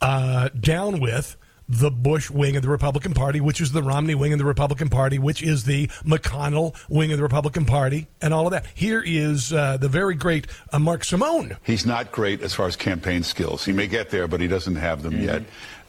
uh, 0.00 0.48
down 0.48 1.00
with 1.00 1.36
the 1.68 1.90
Bush 1.90 2.30
wing 2.30 2.56
of 2.56 2.62
the 2.62 2.68
Republican 2.68 3.14
Party, 3.14 3.40
which 3.40 3.60
is 3.60 3.72
the 3.72 3.82
Romney 3.82 4.14
wing 4.14 4.32
of 4.32 4.38
the 4.38 4.44
Republican 4.44 4.88
Party, 4.88 5.18
which 5.18 5.42
is 5.42 5.64
the 5.64 5.86
McConnell 6.04 6.74
wing 6.88 7.10
of 7.12 7.18
the 7.18 7.22
Republican 7.22 7.64
Party, 7.64 8.06
and 8.20 8.34
all 8.34 8.46
of 8.46 8.52
that. 8.52 8.66
Here 8.74 9.02
is 9.04 9.52
uh, 9.52 9.76
the 9.76 9.88
very 9.88 10.14
great 10.14 10.46
uh, 10.72 10.78
Mark 10.78 11.04
Simone. 11.04 11.56
He's 11.62 11.86
not 11.86 12.12
great 12.12 12.42
as 12.42 12.54
far 12.54 12.66
as 12.66 12.76
campaign 12.76 13.22
skills. 13.22 13.64
He 13.64 13.72
may 13.72 13.86
get 13.86 14.10
there, 14.10 14.28
but 14.28 14.40
he 14.40 14.46
doesn't 14.46 14.76
have 14.76 15.02
them 15.02 15.14
mm-hmm. 15.14 15.24
yet. 15.24 15.42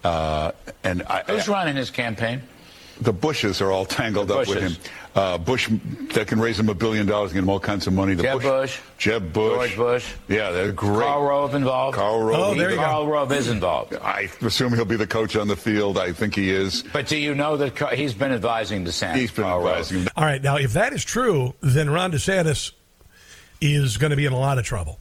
Uh, 0.03 0.51
and 0.84 1.01
I, 1.03 1.24
who's 1.24 1.50
I, 1.50 1.53
running 1.53 1.75
his 1.75 1.89
campaign? 1.89 2.41
The 3.01 3.13
Bushes 3.13 3.61
are 3.61 3.71
all 3.71 3.85
tangled 3.85 4.31
up 4.31 4.47
with 4.47 4.61
him. 4.61 4.75
Uh, 5.15 5.37
Bush 5.37 5.69
that 6.13 6.27
can 6.27 6.39
raise 6.39 6.59
him 6.59 6.69
a 6.69 6.73
billion 6.73 7.05
dollars 7.05 7.31
and 7.31 7.35
get 7.35 7.43
him 7.43 7.49
all 7.49 7.59
kinds 7.59 7.87
of 7.87 7.93
money. 7.93 8.15
The 8.15 8.23
Jeb 8.23 8.33
Bush, 8.41 8.43
Bush, 8.43 8.79
Jeb 8.97 9.33
Bush, 9.33 9.55
George 9.55 9.75
Bush. 9.77 10.13
Yeah, 10.27 10.51
they're 10.51 10.71
great. 10.71 11.05
Karl 11.05 11.23
Rove 11.23 11.55
involved. 11.55 11.95
Karl 11.97 12.21
Rove. 12.21 12.39
Oh, 12.39 12.53
there 12.53 12.71
you 12.71 12.77
Karl 12.77 13.05
go. 13.05 13.11
Rove 13.11 13.31
is 13.31 13.47
involved. 13.49 13.95
I 13.95 14.29
assume 14.41 14.73
he'll 14.73 14.85
be 14.85 14.97
the 14.97 15.07
coach 15.07 15.35
on 15.35 15.47
the 15.47 15.55
field. 15.55 15.97
I 15.97 16.11
think 16.11 16.35
he 16.35 16.49
is. 16.49 16.83
But 16.93 17.07
do 17.07 17.17
you 17.17 17.33
know 17.35 17.57
that 17.57 17.93
he's 17.93 18.13
been 18.13 18.31
advising 18.31 18.85
DeSantis? 18.85 19.15
He's 19.15 19.31
been 19.31 19.45
Karl 19.45 19.67
advising. 19.67 19.99
Rove. 19.99 20.09
All 20.15 20.25
right, 20.25 20.41
now 20.41 20.57
if 20.57 20.73
that 20.73 20.91
is 20.91 21.03
true, 21.03 21.53
then 21.61 21.89
Ron 21.89 22.11
DeSantis 22.11 22.71
is 23.61 23.97
going 23.97 24.11
to 24.11 24.17
be 24.17 24.25
in 24.25 24.33
a 24.33 24.39
lot 24.39 24.57
of 24.57 24.65
trouble 24.65 24.99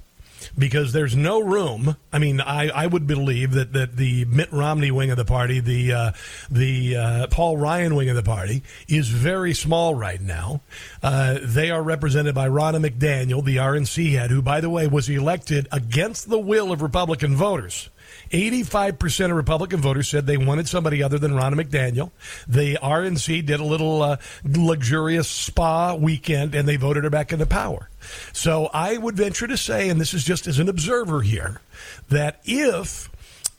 because 0.56 0.92
there's 0.92 1.16
no 1.16 1.40
room. 1.40 1.96
I 2.12 2.18
mean, 2.18 2.40
I, 2.40 2.68
I 2.68 2.87
would 2.87 3.06
believe 3.06 3.52
that, 3.52 3.73
that 3.73 3.96
the 3.96 4.25
Mitt 4.26 4.52
Romney 4.52 4.90
wing 4.90 5.11
of 5.11 5.16
the 5.16 5.25
party, 5.25 5.61
the 5.61 5.92
uh, 5.92 6.12
the 6.50 6.96
uh, 6.96 7.26
Paul 7.28 7.56
Ryan 7.56 7.94
wing 7.94 8.08
of 8.08 8.16
the 8.16 8.23
party, 8.23 8.62
is 8.88 9.08
very 9.08 9.54
small 9.54 9.94
right 9.94 10.20
now. 10.20 10.61
Uh, 11.02 11.38
they 11.42 11.70
are 11.70 11.82
represented 11.82 12.34
by 12.34 12.49
Ronna 12.49 12.84
McDaniel, 12.84 13.44
the 13.44 13.56
RNC 13.56 14.12
head, 14.12 14.30
who, 14.30 14.42
by 14.42 14.61
the 14.61 14.70
way, 14.70 14.87
was 14.87 15.08
elected 15.08 15.68
against 15.73 16.28
the 16.28 16.38
will 16.38 16.73
of 16.73 16.82
Republican 16.82 17.37
voters. 17.37 17.90
85% 18.30 19.30
of 19.30 19.37
Republican 19.37 19.80
voters 19.80 20.09
said 20.09 20.26
they 20.26 20.37
wanted 20.37 20.68
somebody 20.68 21.02
other 21.02 21.18
than 21.18 21.33
Ronna 21.33 21.61
McDaniel. 21.61 22.11
The 22.49 22.78
RNC 22.83 23.47
did 23.47 23.61
a 23.61 23.64
little 23.64 24.02
uh, 24.02 24.16
luxurious 24.44 25.28
spa 25.28 25.94
weekend 25.94 26.54
and 26.54 26.68
they 26.68 26.76
voted 26.76 27.04
her 27.04 27.11
back 27.11 27.33
into 27.33 27.47
power. 27.47 27.90
So 28.33 28.71
I 28.73 28.97
would 28.97 29.16
venture 29.16 29.47
to 29.47 29.56
say, 29.56 29.88
and 29.88 30.00
this 30.00 30.14
is 30.14 30.25
just 30.25 30.47
as 30.47 30.59
an 30.59 30.68
observer 30.68 31.23
here, 31.23 31.61
that 32.09 32.40
if 32.44 33.11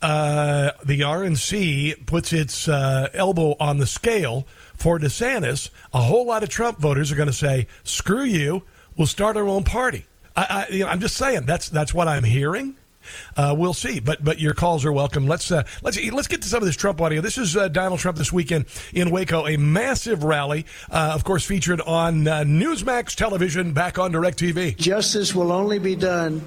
uh, 0.02 0.72
the 0.84 1.02
RNC 1.02 2.06
puts 2.06 2.34
its 2.34 2.68
uh, 2.68 3.10
elbow 3.14 3.56
on 3.60 3.78
the 3.78 3.88
scale 3.88 4.46
for 4.76 5.00
DeSantis, 5.00 5.70
a 5.94 6.02
whole 6.02 6.26
lot 6.28 6.44
of 6.44 6.50
Trump 6.50 6.80
voters 6.80 7.12
are 7.12 7.16
going 7.16 7.28
to 7.28 7.34
say, 7.34 7.68
"Screw 7.84 8.24
you, 8.24 8.64
we'll 8.96 9.08
start 9.08 9.38
our 9.38 9.48
own 9.48 9.64
party." 9.64 10.06
I, 10.36 10.68
I, 10.70 10.74
you 10.74 10.84
know, 10.84 10.90
I'm 10.90 11.00
just 11.00 11.16
saying 11.16 11.46
that's 11.46 11.70
that's 11.70 11.94
what 11.94 12.08
I'm 12.08 12.24
hearing. 12.24 12.76
Uh, 13.36 13.56
we'll 13.58 13.74
see, 13.74 14.00
but 14.00 14.24
but 14.24 14.40
your 14.40 14.54
calls 14.54 14.86
are 14.86 14.92
welcome. 14.92 15.28
Let's 15.28 15.52
uh, 15.52 15.64
let's 15.82 16.02
let's 16.12 16.28
get 16.28 16.42
to 16.42 16.48
some 16.48 16.62
of 16.62 16.66
this 16.66 16.76
Trump 16.76 17.02
audio. 17.02 17.22
This 17.22 17.38
is 17.38 17.56
uh, 17.56 17.68
Donald 17.68 18.00
Trump 18.00 18.18
this 18.18 18.32
weekend 18.32 18.66
in 18.94 19.12
Waco, 19.12 19.48
a 19.48 19.58
massive 19.58 20.24
rally, 20.24 20.66
uh, 20.90 21.12
of 21.14 21.24
course, 21.24 21.46
featured 21.46 21.82
on 21.82 22.28
uh, 22.28 22.44
Newsmax 22.44 23.16
television, 23.16 23.74
back 23.74 24.00
on 24.00 24.12
Directv. 24.12 24.78
Justice 24.78 25.34
will 25.34 25.52
only 25.52 25.80
be 25.80 25.96
done 25.96 26.42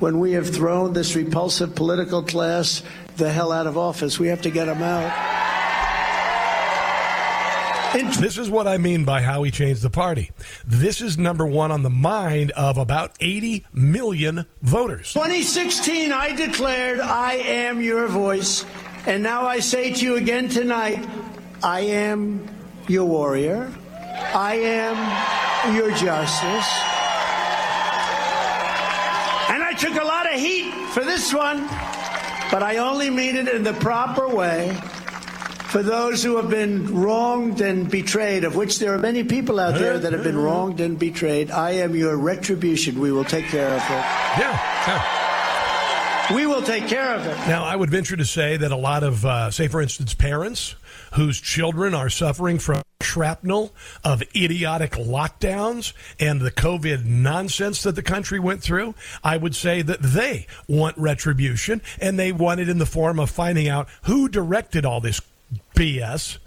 when 0.00 0.18
we 0.18 0.32
have 0.32 0.52
thrown 0.52 0.92
this 0.92 1.14
repulsive 1.14 1.74
political 1.74 2.22
class 2.22 2.82
the 3.16 3.30
hell 3.30 3.52
out 3.52 3.66
of 3.66 3.78
office. 3.78 4.18
We 4.18 4.28
have 4.28 4.42
to 4.42 4.50
get 4.50 4.64
them 4.64 4.82
out. 4.82 5.12
This 8.22 8.38
is 8.38 8.48
what 8.48 8.66
I 8.66 8.78
mean 8.78 9.04
by 9.04 9.20
how 9.20 9.42
he 9.42 9.50
changed 9.50 9.82
the 9.82 9.90
party. 9.90 10.30
This 10.66 11.00
is 11.00 11.18
number 11.18 11.46
one 11.46 11.70
on 11.70 11.82
the 11.82 11.90
mind 11.90 12.50
of 12.52 12.78
about 12.78 13.12
80 13.20 13.66
million 13.72 14.46
voters. 14.62 15.12
2016, 15.12 16.10
I 16.10 16.34
declared, 16.34 17.00
I 17.00 17.34
am 17.34 17.82
your 17.82 18.06
voice. 18.06 18.64
And 19.06 19.22
now 19.22 19.44
I 19.46 19.58
say 19.58 19.92
to 19.92 20.04
you 20.04 20.16
again 20.16 20.48
tonight, 20.48 21.06
I 21.62 21.80
am 21.80 22.48
your 22.88 23.04
warrior. 23.04 23.70
I 24.34 24.54
am 24.54 25.76
your 25.76 25.90
justice. 25.90 26.70
And 29.50 29.62
I 29.62 29.74
took 29.76 30.00
a 30.00 30.04
lot 30.04 30.32
of 30.32 30.40
heat 30.40 30.72
for 30.92 31.04
this 31.04 31.34
one, 31.34 31.58
but 32.50 32.62
I 32.62 32.78
only 32.78 33.10
mean 33.10 33.36
it 33.36 33.48
in 33.48 33.62
the 33.64 33.74
proper 33.74 34.28
way 34.28 34.78
for 35.72 35.82
those 35.82 36.22
who 36.22 36.36
have 36.36 36.50
been 36.50 36.94
wronged 36.94 37.62
and 37.62 37.90
betrayed, 37.90 38.44
of 38.44 38.54
which 38.54 38.78
there 38.78 38.92
are 38.92 38.98
many 38.98 39.24
people 39.24 39.58
out 39.58 39.72
there 39.78 39.98
that 39.98 40.12
have 40.12 40.22
been 40.22 40.36
wronged 40.36 40.80
and 40.80 40.98
betrayed. 40.98 41.50
I 41.50 41.70
am 41.70 41.96
your 41.96 42.18
retribution. 42.18 43.00
We 43.00 43.10
will 43.10 43.24
take 43.24 43.46
care 43.46 43.68
of 43.68 43.80
it. 43.80 44.04
Yeah. 44.38 44.60
yeah. 44.86 46.34
We 46.36 46.44
will 46.44 46.60
take 46.62 46.88
care 46.88 47.14
of 47.14 47.26
it. 47.26 47.34
Now, 47.48 47.64
I 47.64 47.74
would 47.74 47.88
venture 47.88 48.16
to 48.16 48.24
say 48.26 48.58
that 48.58 48.70
a 48.70 48.76
lot 48.76 49.02
of, 49.02 49.24
uh, 49.24 49.50
say, 49.50 49.66
for 49.66 49.80
instance, 49.80 50.12
parents 50.12 50.74
whose 51.14 51.40
children 51.40 51.94
are 51.94 52.10
suffering 52.10 52.58
from 52.58 52.82
shrapnel 53.00 53.72
of 54.04 54.22
idiotic 54.36 54.92
lockdowns 54.92 55.94
and 56.20 56.42
the 56.42 56.50
COVID 56.50 57.06
nonsense 57.06 57.82
that 57.82 57.94
the 57.94 58.02
country 58.02 58.38
went 58.38 58.62
through, 58.62 58.94
I 59.24 59.38
would 59.38 59.54
say 59.54 59.80
that 59.80 60.02
they 60.02 60.46
want 60.68 60.98
retribution 60.98 61.80
and 61.98 62.18
they 62.18 62.30
want 62.30 62.60
it 62.60 62.68
in 62.68 62.76
the 62.76 62.86
form 62.86 63.18
of 63.18 63.30
finding 63.30 63.68
out 63.68 63.88
who 64.02 64.28
directed 64.28 64.84
all 64.84 65.00
this 65.00 65.20
BS 65.74 66.38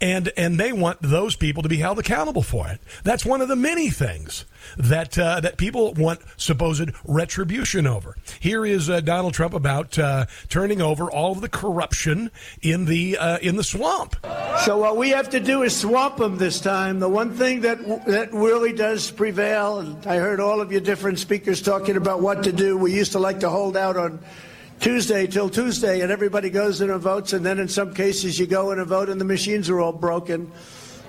and 0.00 0.30
and 0.36 0.58
they 0.58 0.72
want 0.72 1.00
those 1.02 1.36
people 1.36 1.62
to 1.62 1.68
be 1.68 1.78
held 1.78 1.98
accountable 1.98 2.42
for 2.42 2.68
it. 2.68 2.80
That's 3.02 3.24
one 3.24 3.40
of 3.40 3.48
the 3.48 3.56
many 3.56 3.90
things 3.90 4.44
that 4.76 5.18
uh, 5.18 5.40
that 5.40 5.56
people 5.56 5.94
want 5.94 6.20
supposed 6.36 6.90
retribution 7.04 7.86
over. 7.86 8.16
Here 8.38 8.64
is 8.64 8.88
uh, 8.88 9.00
Donald 9.00 9.34
Trump 9.34 9.54
about 9.54 9.98
uh, 9.98 10.26
turning 10.48 10.80
over 10.80 11.10
all 11.10 11.32
of 11.32 11.40
the 11.40 11.48
corruption 11.48 12.30
in 12.62 12.84
the 12.84 13.18
uh, 13.18 13.38
in 13.38 13.56
the 13.56 13.64
swamp. 13.64 14.16
So 14.64 14.78
what 14.78 14.96
we 14.96 15.10
have 15.10 15.30
to 15.30 15.40
do 15.40 15.62
is 15.62 15.76
swamp 15.76 16.18
them 16.18 16.38
this 16.38 16.60
time. 16.60 17.00
The 17.00 17.08
one 17.08 17.32
thing 17.32 17.62
that 17.62 17.78
that 18.06 18.32
really 18.32 18.72
does 18.72 19.10
prevail, 19.10 19.80
and 19.80 20.06
I 20.06 20.16
heard 20.16 20.40
all 20.40 20.60
of 20.60 20.70
your 20.70 20.80
different 20.80 21.18
speakers 21.18 21.60
talking 21.62 21.96
about 21.96 22.20
what 22.20 22.44
to 22.44 22.52
do. 22.52 22.76
We 22.76 22.94
used 22.94 23.12
to 23.12 23.18
like 23.18 23.40
to 23.40 23.50
hold 23.50 23.76
out 23.76 23.96
on 23.96 24.20
Tuesday 24.80 25.26
till 25.26 25.50
Tuesday, 25.50 26.00
and 26.00 26.12
everybody 26.12 26.50
goes 26.50 26.80
in 26.80 26.90
and 26.90 27.00
votes, 27.00 27.32
and 27.32 27.44
then 27.44 27.58
in 27.58 27.68
some 27.68 27.94
cases 27.94 28.38
you 28.38 28.46
go 28.46 28.70
in 28.70 28.78
and 28.78 28.88
vote, 28.88 29.08
and 29.08 29.20
the 29.20 29.24
machines 29.24 29.68
are 29.68 29.80
all 29.80 29.92
broken. 29.92 30.50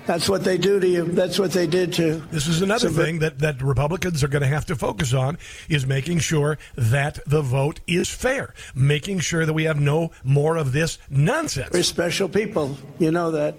That's 0.05 0.27
what 0.27 0.43
they 0.43 0.57
do 0.57 0.79
to 0.79 0.87
you. 0.87 1.03
That's 1.03 1.37
what 1.37 1.51
they 1.51 1.67
did 1.67 1.93
to. 1.93 2.15
This 2.31 2.47
is 2.47 2.63
another 2.63 2.89
thing 2.89 3.19
that, 3.19 3.37
that 3.39 3.61
Republicans 3.61 4.23
are 4.23 4.27
going 4.27 4.41
to 4.41 4.47
have 4.47 4.65
to 4.65 4.75
focus 4.75 5.13
on 5.13 5.37
is 5.69 5.85
making 5.85 6.17
sure 6.17 6.57
that 6.75 7.19
the 7.27 7.43
vote 7.43 7.79
is 7.85 8.09
fair, 8.09 8.55
making 8.73 9.19
sure 9.19 9.45
that 9.45 9.53
we 9.53 9.65
have 9.65 9.79
no 9.79 10.09
more 10.23 10.57
of 10.57 10.71
this 10.71 10.97
nonsense. 11.11 11.69
We're 11.71 11.83
special 11.83 12.27
people. 12.27 12.75
You 12.97 13.11
know 13.11 13.29
that. 13.31 13.55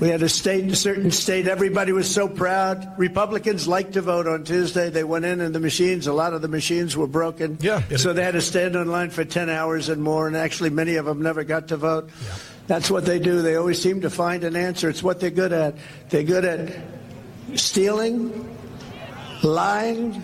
We 0.00 0.10
had 0.10 0.22
a 0.22 0.28
state, 0.28 0.70
a 0.70 0.76
certain 0.76 1.10
state, 1.10 1.48
everybody 1.48 1.90
was 1.90 2.08
so 2.08 2.28
proud. 2.28 2.96
Republicans 2.98 3.66
liked 3.66 3.94
to 3.94 4.00
vote 4.00 4.28
on 4.28 4.44
Tuesday. 4.44 4.90
They 4.90 5.02
went 5.02 5.24
in 5.24 5.40
and 5.40 5.52
the 5.52 5.58
machines, 5.60 6.06
a 6.06 6.12
lot 6.12 6.34
of 6.34 6.42
the 6.42 6.48
machines 6.48 6.96
were 6.96 7.08
broken. 7.08 7.58
Yeah. 7.60 7.82
So 7.96 8.12
they 8.12 8.22
had 8.22 8.34
to 8.34 8.40
stand 8.40 8.76
in 8.76 8.88
line 8.88 9.10
for 9.10 9.24
10 9.24 9.50
hours 9.50 9.88
and 9.88 10.00
more, 10.00 10.28
and 10.28 10.36
actually 10.36 10.70
many 10.70 10.96
of 10.96 11.04
them 11.04 11.20
never 11.20 11.42
got 11.42 11.68
to 11.68 11.76
vote. 11.76 12.10
Yeah. 12.22 12.34
That's 12.68 12.90
what 12.90 13.06
they 13.06 13.18
do. 13.18 13.42
They 13.42 13.56
always 13.56 13.82
seem 13.82 14.02
to 14.02 14.10
find 14.10 14.44
an 14.44 14.54
answer. 14.54 14.88
It's 14.88 15.02
what 15.02 15.18
they're 15.18 15.30
good 15.30 15.52
at. 15.52 15.74
They're 16.10 16.22
good 16.22 16.44
at 16.44 16.76
stealing, 17.54 18.56
lying. 19.42 20.22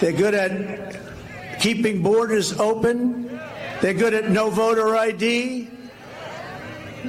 They're 0.00 0.12
good 0.12 0.34
at 0.34 1.60
keeping 1.60 2.02
borders 2.02 2.58
open. 2.60 3.40
They're 3.80 3.94
good 3.94 4.12
at 4.12 4.28
no 4.28 4.50
voter 4.50 4.96
ID. 4.96 5.70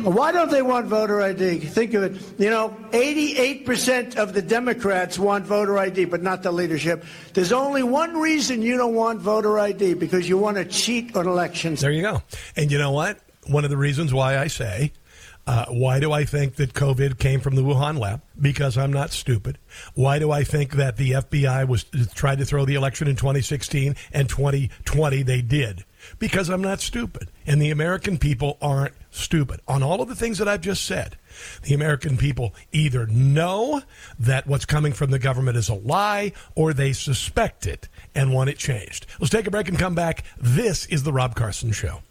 Why 0.03 0.31
don't 0.31 0.51
they 0.51 0.61
want 0.61 0.87
voter 0.87 1.21
ID? 1.21 1.59
Think 1.59 1.93
of 1.93 2.03
it. 2.03 2.39
You 2.39 2.49
know, 2.49 2.75
88% 2.91 4.17
of 4.17 4.33
the 4.33 4.41
Democrats 4.41 5.17
want 5.17 5.45
voter 5.45 5.77
ID, 5.77 6.05
but 6.05 6.21
not 6.21 6.43
the 6.43 6.51
leadership. 6.51 7.05
There's 7.33 7.51
only 7.51 7.83
one 7.83 8.17
reason 8.17 8.61
you 8.61 8.77
don't 8.77 8.95
want 8.95 9.19
voter 9.21 9.59
ID 9.59 9.95
because 9.95 10.27
you 10.27 10.37
want 10.37 10.57
to 10.57 10.65
cheat 10.65 11.15
on 11.15 11.27
elections. 11.27 11.81
There 11.81 11.91
you 11.91 12.01
go. 12.01 12.21
And 12.55 12.71
you 12.71 12.77
know 12.77 12.91
what? 12.91 13.19
One 13.47 13.63
of 13.63 13.69
the 13.69 13.77
reasons 13.77 14.13
why 14.13 14.37
I 14.37 14.47
say, 14.47 14.91
uh, 15.47 15.65
why 15.69 15.99
do 15.99 16.11
I 16.11 16.25
think 16.25 16.55
that 16.55 16.73
COVID 16.73 17.19
came 17.19 17.39
from 17.39 17.55
the 17.55 17.61
Wuhan 17.61 17.99
lab? 17.99 18.21
Because 18.39 18.77
I'm 18.77 18.91
not 18.91 19.11
stupid. 19.11 19.59
Why 19.93 20.17
do 20.17 20.31
I 20.31 20.43
think 20.43 20.73
that 20.73 20.97
the 20.97 21.11
FBI 21.11 21.67
was 21.67 21.85
tried 22.15 22.39
to 22.39 22.45
throw 22.45 22.65
the 22.65 22.73
election 22.73 23.07
in 23.07 23.15
2016 23.15 23.95
and 24.11 24.27
2020 24.27 25.21
they 25.21 25.41
did? 25.41 25.85
Because 26.17 26.49
I'm 26.49 26.61
not 26.61 26.81
stupid. 26.81 27.29
And 27.45 27.61
the 27.61 27.69
American 27.69 28.17
people 28.17 28.57
aren't 28.59 28.93
stupid. 29.15 29.61
On 29.67 29.83
all 29.83 30.01
of 30.01 30.09
the 30.09 30.15
things 30.15 30.37
that 30.37 30.47
I've 30.47 30.61
just 30.61 30.85
said, 30.85 31.17
the 31.63 31.73
American 31.73 32.17
people 32.17 32.53
either 32.71 33.07
know 33.07 33.81
that 34.19 34.47
what's 34.47 34.65
coming 34.65 34.93
from 34.93 35.11
the 35.11 35.19
government 35.19 35.57
is 35.57 35.69
a 35.69 35.73
lie 35.73 36.31
or 36.55 36.73
they 36.73 36.93
suspect 36.93 37.65
it 37.65 37.87
and 38.13 38.33
want 38.33 38.49
it 38.49 38.57
changed. 38.57 39.05
Let's 39.19 39.31
take 39.31 39.47
a 39.47 39.51
break 39.51 39.69
and 39.69 39.79
come 39.79 39.95
back. 39.95 40.23
This 40.37 40.85
is 40.87 41.03
The 41.03 41.13
Rob 41.13 41.35
Carson 41.35 41.71
Show. 41.71 42.01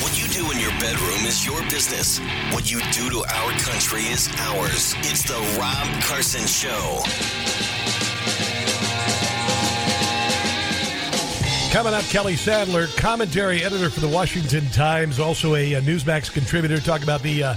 What 0.00 0.20
you 0.20 0.28
do 0.28 0.50
in 0.50 0.58
your 0.58 0.70
bedroom 0.80 1.26
is 1.26 1.44
your 1.44 1.60
business. 1.64 2.18
What 2.52 2.70
you 2.70 2.80
do 2.92 3.10
to 3.10 3.18
our 3.18 3.52
country 3.58 4.00
is 4.02 4.28
ours. 4.38 4.94
It's 4.98 5.22
The 5.24 5.58
Rob 5.60 6.02
Carson 6.02 6.46
Show. 6.46 7.77
Coming 11.70 11.92
up, 11.92 12.04
Kelly 12.04 12.34
Sadler, 12.34 12.86
commentary 12.96 13.62
editor 13.62 13.90
for 13.90 14.00
the 14.00 14.08
Washington 14.08 14.64
Times, 14.70 15.20
also 15.20 15.54
a, 15.54 15.74
a 15.74 15.80
Newsmax 15.82 16.32
contributor. 16.32 16.80
Talk 16.80 17.02
about 17.02 17.22
the 17.22 17.44
uh, 17.44 17.54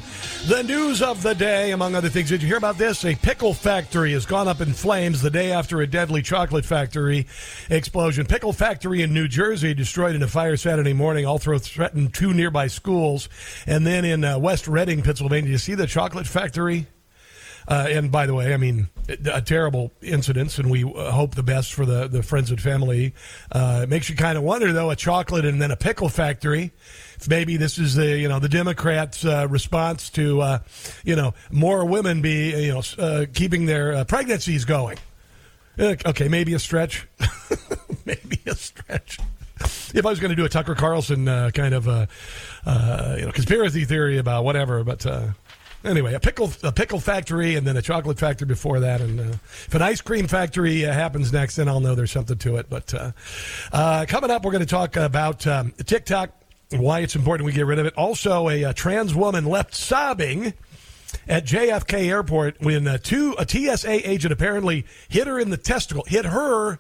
the 0.48 0.64
news 0.64 1.02
of 1.02 1.24
the 1.24 1.34
day, 1.34 1.72
among 1.72 1.96
other 1.96 2.10
things. 2.10 2.28
Did 2.28 2.42
you 2.42 2.48
hear 2.48 2.58
about 2.58 2.78
this? 2.78 3.06
A 3.06 3.16
pickle 3.16 3.54
factory 3.54 4.12
has 4.12 4.26
gone 4.26 4.50
up 4.50 4.60
in 4.60 4.74
flames 4.74 5.22
the 5.22 5.30
day 5.30 5.54
after 5.54 5.80
a 5.80 5.88
deadly 5.88 6.22
chocolate 6.22 6.66
factory 6.66 7.26
explosion. 7.70 8.26
Pickle 8.26 8.52
factory 8.52 9.02
in 9.02 9.14
New 9.14 9.30
Jersey 9.30 9.74
destroyed 9.74 10.14
in 10.14 10.22
a 10.22 10.28
fire 10.28 10.58
Saturday 10.58 10.94
morning. 10.94 11.26
Also 11.26 11.58
threatened 11.58 12.14
two 12.14 12.34
nearby 12.34 12.68
schools, 12.68 13.30
and 13.66 13.88
then 13.88 14.04
in 14.04 14.26
uh, 14.26 14.38
West 14.38 14.68
Reading, 14.68 15.02
Pennsylvania. 15.02 15.50
You 15.50 15.58
see 15.58 15.74
the 15.74 15.88
chocolate 15.88 16.28
factory? 16.28 16.86
Uh, 17.68 17.88
and 17.90 18.12
by 18.12 18.26
the 18.26 18.34
way, 18.34 18.54
I 18.54 18.58
mean, 18.58 18.90
a 19.32 19.42
terrible 19.42 19.92
incident, 20.02 20.58
and 20.58 20.70
we 20.70 20.84
uh, 20.84 21.12
hope 21.12 21.36
the 21.36 21.44
best 21.44 21.74
for 21.74 21.86
the, 21.86 22.08
the 22.08 22.24
friends 22.24 22.50
and 22.50 22.62
family. 22.62 23.14
Uh, 23.52 23.82
it 23.84 23.90
makes 23.90 24.10
you 24.10 24.16
kind 24.16 24.38
of 24.38 24.44
wonder, 24.44 24.72
though, 24.72 24.90
a 24.90 24.96
chocolate 24.96 25.46
and 25.46 25.62
then 25.62 25.72
a 25.72 25.76
pickle 25.76 26.10
factory. 26.10 26.72
Maybe 27.30 27.58
this 27.58 27.78
is 27.78 27.94
the 27.94 28.18
you 28.18 28.28
know 28.28 28.40
the 28.40 28.50
Democrats' 28.50 29.24
uh, 29.24 29.46
response 29.48 30.10
to 30.12 30.42
uh, 30.42 30.60
you 31.04 31.16
know 31.16 31.36
more 31.52 31.86
women 31.86 32.22
be 32.24 32.66
you 32.66 32.74
know 32.74 32.82
uh, 32.98 33.26
keeping 33.32 33.68
their 33.68 34.04
pregnancies 34.06 34.66
going. 34.66 34.98
Okay, 35.80 36.28
maybe 36.28 36.54
a 36.56 36.60
stretch. 36.60 37.08
maybe 38.06 38.40
a 38.48 38.56
stretch. 38.56 39.20
If 39.94 40.06
I 40.06 40.10
was 40.10 40.20
going 40.20 40.30
to 40.30 40.36
do 40.36 40.46
a 40.46 40.50
Tucker 40.50 40.76
Carlson 40.76 41.28
uh, 41.28 41.52
kind 41.54 41.74
of 41.74 41.88
uh, 41.88 42.06
uh, 42.66 43.16
you 43.20 43.26
know 43.26 43.32
conspiracy 43.32 43.86
theory 43.86 44.18
about 44.18 44.44
whatever, 44.44 44.84
but 44.84 45.06
uh, 45.06 45.30
anyway, 45.84 46.14
a 46.14 46.20
pickle 46.20 46.52
a 46.64 46.72
pickle 46.72 47.00
factory 47.00 47.56
and 47.56 47.66
then 47.66 47.78
a 47.78 47.82
chocolate 47.82 48.20
factory 48.20 48.48
before 48.48 48.80
that, 48.82 49.02
and 49.02 49.20
uh, 49.20 49.24
if 49.24 49.74
an 49.74 49.82
ice 49.82 50.02
cream 50.02 50.28
factory 50.28 50.86
uh, 50.86 50.94
happens 50.94 51.32
next, 51.32 51.56
then 51.56 51.68
I'll 51.68 51.80
know 51.80 51.96
there's 51.96 52.12
something 52.12 52.38
to 52.38 52.58
it. 52.58 52.68
But 52.70 52.94
uh, 52.94 53.12
uh, 53.72 54.06
coming 54.08 54.32
up, 54.32 54.44
we're 54.44 54.52
going 54.52 54.66
to 54.66 54.70
talk 54.70 54.96
about 54.96 55.46
um, 55.48 55.72
TikTok, 55.86 56.32
why 56.72 57.00
it's 57.00 57.16
important 57.16 57.46
we 57.46 57.52
get 57.52 57.66
rid 57.66 57.80
of 57.80 57.86
it. 57.86 57.94
Also, 57.98 58.50
a, 58.50 58.66
uh 58.66 58.74
trans 58.74 59.14
woman 59.14 59.46
left 59.46 59.76
sobbing 59.76 60.54
at 61.28 61.46
JFK 61.46 62.08
Airport 62.08 62.62
when 62.62 62.88
uh, 62.88 62.98
two 62.98 63.36
a 63.38 63.48
TSA 63.48 64.10
agent 64.10 64.32
apparently 64.32 64.86
hit 65.10 65.28
her 65.28 65.40
in 65.40 65.50
the 65.50 65.58
testicle, 65.58 66.04
hit 66.08 66.26
her 66.26 66.80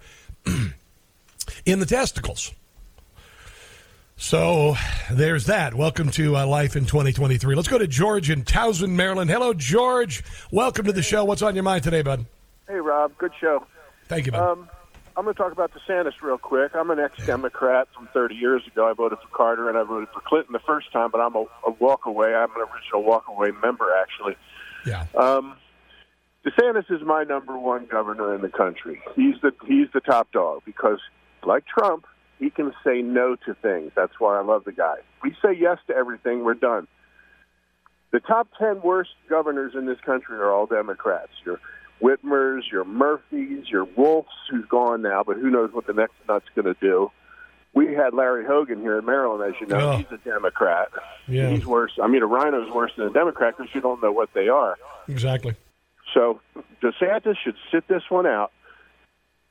in 1.65 1.79
the 1.79 1.85
testicles. 1.85 2.53
So 4.21 4.75
there's 5.09 5.47
that. 5.47 5.73
Welcome 5.73 6.11
to 6.11 6.37
uh, 6.37 6.45
Life 6.45 6.75
in 6.75 6.85
2023. 6.85 7.55
Let's 7.55 7.67
go 7.67 7.79
to 7.79 7.87
George 7.87 8.29
in 8.29 8.43
Towson, 8.43 8.91
Maryland. 8.91 9.31
Hello, 9.31 9.51
George. 9.51 10.23
Welcome 10.51 10.85
to 10.85 10.93
the 10.93 11.01
show. 11.01 11.25
What's 11.25 11.41
on 11.41 11.55
your 11.55 11.63
mind 11.63 11.83
today, 11.83 12.03
bud? 12.03 12.27
Hey, 12.67 12.75
Rob. 12.75 13.17
Good 13.17 13.31
show. 13.41 13.65
Thank 14.07 14.27
you, 14.27 14.31
bud. 14.31 14.39
Um, 14.39 14.69
I'm 15.17 15.23
going 15.23 15.33
to 15.33 15.41
talk 15.41 15.51
about 15.51 15.71
DeSantis 15.73 16.21
real 16.21 16.37
quick. 16.37 16.75
I'm 16.75 16.91
an 16.91 16.99
ex-Democrat 16.99 17.87
from 17.95 18.09
30 18.13 18.35
years 18.35 18.61
ago. 18.67 18.87
I 18.87 18.93
voted 18.93 19.17
for 19.17 19.35
Carter 19.35 19.69
and 19.69 19.77
I 19.77 19.81
voted 19.81 20.09
for 20.13 20.21
Clinton 20.21 20.53
the 20.53 20.59
first 20.59 20.93
time, 20.93 21.09
but 21.11 21.19
I'm 21.19 21.35
a, 21.35 21.45
a 21.65 21.71
walk-away. 21.79 22.35
I'm 22.35 22.51
an 22.55 22.61
original 22.61 23.03
walk-away 23.03 23.49
member, 23.63 23.87
actually. 24.03 24.35
yeah. 24.85 25.07
Um, 25.15 25.55
DeSantis 26.45 26.91
is 26.91 27.01
my 27.03 27.23
number 27.23 27.57
one 27.57 27.87
governor 27.87 28.35
in 28.35 28.41
the 28.41 28.49
country. 28.49 29.01
He's 29.15 29.35
the 29.41 29.51
he's 29.67 29.87
the 29.93 29.99
top 29.99 30.31
dog 30.31 30.61
because, 30.65 30.99
like 31.43 31.65
Trump, 31.65 32.05
he 32.41 32.49
can 32.49 32.73
say 32.83 33.01
no 33.01 33.37
to 33.45 33.53
things. 33.53 33.91
That's 33.95 34.19
why 34.19 34.37
I 34.37 34.41
love 34.41 34.65
the 34.65 34.71
guy. 34.73 34.95
We 35.23 35.33
say 35.41 35.53
yes 35.53 35.77
to 35.87 35.95
everything. 35.95 36.43
We're 36.43 36.55
done. 36.55 36.87
The 38.11 38.19
top 38.19 38.49
ten 38.59 38.81
worst 38.81 39.11
governors 39.29 39.73
in 39.75 39.85
this 39.85 39.99
country 40.05 40.37
are 40.37 40.51
all 40.51 40.65
Democrats. 40.65 41.31
Your 41.45 41.61
Whitmer's, 42.01 42.65
your 42.69 42.83
Murphy's, 42.83 43.69
your 43.69 43.85
Wolf's, 43.95 44.31
who's 44.49 44.65
gone 44.65 45.03
now, 45.03 45.23
but 45.23 45.37
who 45.37 45.51
knows 45.51 45.71
what 45.71 45.85
the 45.85 45.93
next 45.93 46.15
nut's 46.27 46.47
going 46.55 46.65
to 46.65 46.75
do. 46.81 47.11
We 47.73 47.93
had 47.93 48.13
Larry 48.13 48.43
Hogan 48.43 48.81
here 48.81 48.97
in 48.97 49.05
Maryland, 49.05 49.53
as 49.53 49.61
you 49.61 49.67
know. 49.67 49.91
Oh. 49.91 49.97
He's 49.97 50.11
a 50.11 50.17
Democrat. 50.17 50.89
Yeah. 51.27 51.51
He's 51.51 51.65
worse. 51.65 51.93
I 52.01 52.07
mean, 52.07 52.23
a 52.23 52.27
RINO's 52.27 52.73
worse 52.73 52.91
than 52.97 53.05
a 53.07 53.13
Democrat 53.13 53.55
because 53.55 53.73
you 53.73 53.81
don't 53.81 54.01
know 54.01 54.11
what 54.11 54.33
they 54.33 54.49
are. 54.49 54.77
Exactly. 55.07 55.55
So 56.13 56.41
DeSantis 56.81 57.35
should 57.41 57.55
sit 57.71 57.87
this 57.87 58.03
one 58.09 58.25
out 58.25 58.51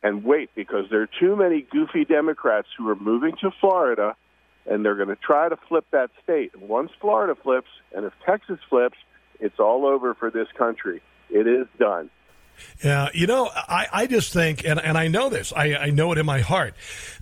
and 0.03 0.25
wait 0.25 0.51
because 0.55 0.87
there 0.91 1.03
are 1.03 1.11
too 1.21 1.37
many 1.37 1.63
goofy 1.71 2.05
Democrats 2.05 2.69
who 2.77 2.89
are 2.89 2.97
moving 2.97 3.33
to 3.41 3.51
Florida 3.61 4.17
and 4.67 4.85
they're 4.85 4.95
going 4.95 5.09
to 5.09 5.17
try 5.17 5.49
to 5.49 5.57
flip 5.69 5.85
that 5.91 6.11
state. 6.23 6.53
And 6.55 6.69
once 6.69 6.91
Florida 7.01 7.35
flips 7.41 7.69
and 7.95 8.05
if 8.05 8.13
Texas 8.25 8.59
flips, 8.69 8.97
it's 9.41 9.59
all 9.59 9.87
over 9.87 10.15
for 10.15 10.31
this 10.31 10.49
country. 10.57 11.03
It 11.31 11.47
is 11.47 11.67
done. 11.79 12.11
Yeah, 12.85 13.09
you 13.15 13.27
know, 13.27 13.49
I, 13.55 13.87
I 13.93 14.07
just 14.07 14.33
think, 14.33 14.65
and, 14.65 14.79
and 14.81 14.99
I 14.99 15.09
know 15.09 15.31
this, 15.31 15.53
I, 15.55 15.75
I 15.77 15.91
know 15.91 16.13
it 16.13 16.19
in 16.19 16.27
my 16.27 16.41
heart, 16.41 16.75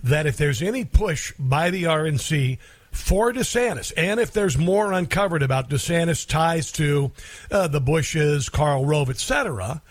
that 0.03 0.25
if 0.25 0.35
there's 0.35 0.61
any 0.61 0.83
push 0.83 1.33
by 1.39 1.69
the 1.69 1.83
RNC 1.83 2.57
for 2.91 3.31
DeSantis, 3.31 3.93
and 3.95 4.19
if 4.19 4.33
there's 4.33 4.57
more 4.57 4.91
uncovered 4.91 5.43
about 5.43 5.69
DeSantis' 5.69 6.27
ties 6.27 6.71
to 6.73 7.11
uh, 7.51 7.67
the 7.67 7.79
Bushes, 7.79 8.49
Karl 8.49 8.85
Rove, 8.85 9.09
etc., 9.09 9.81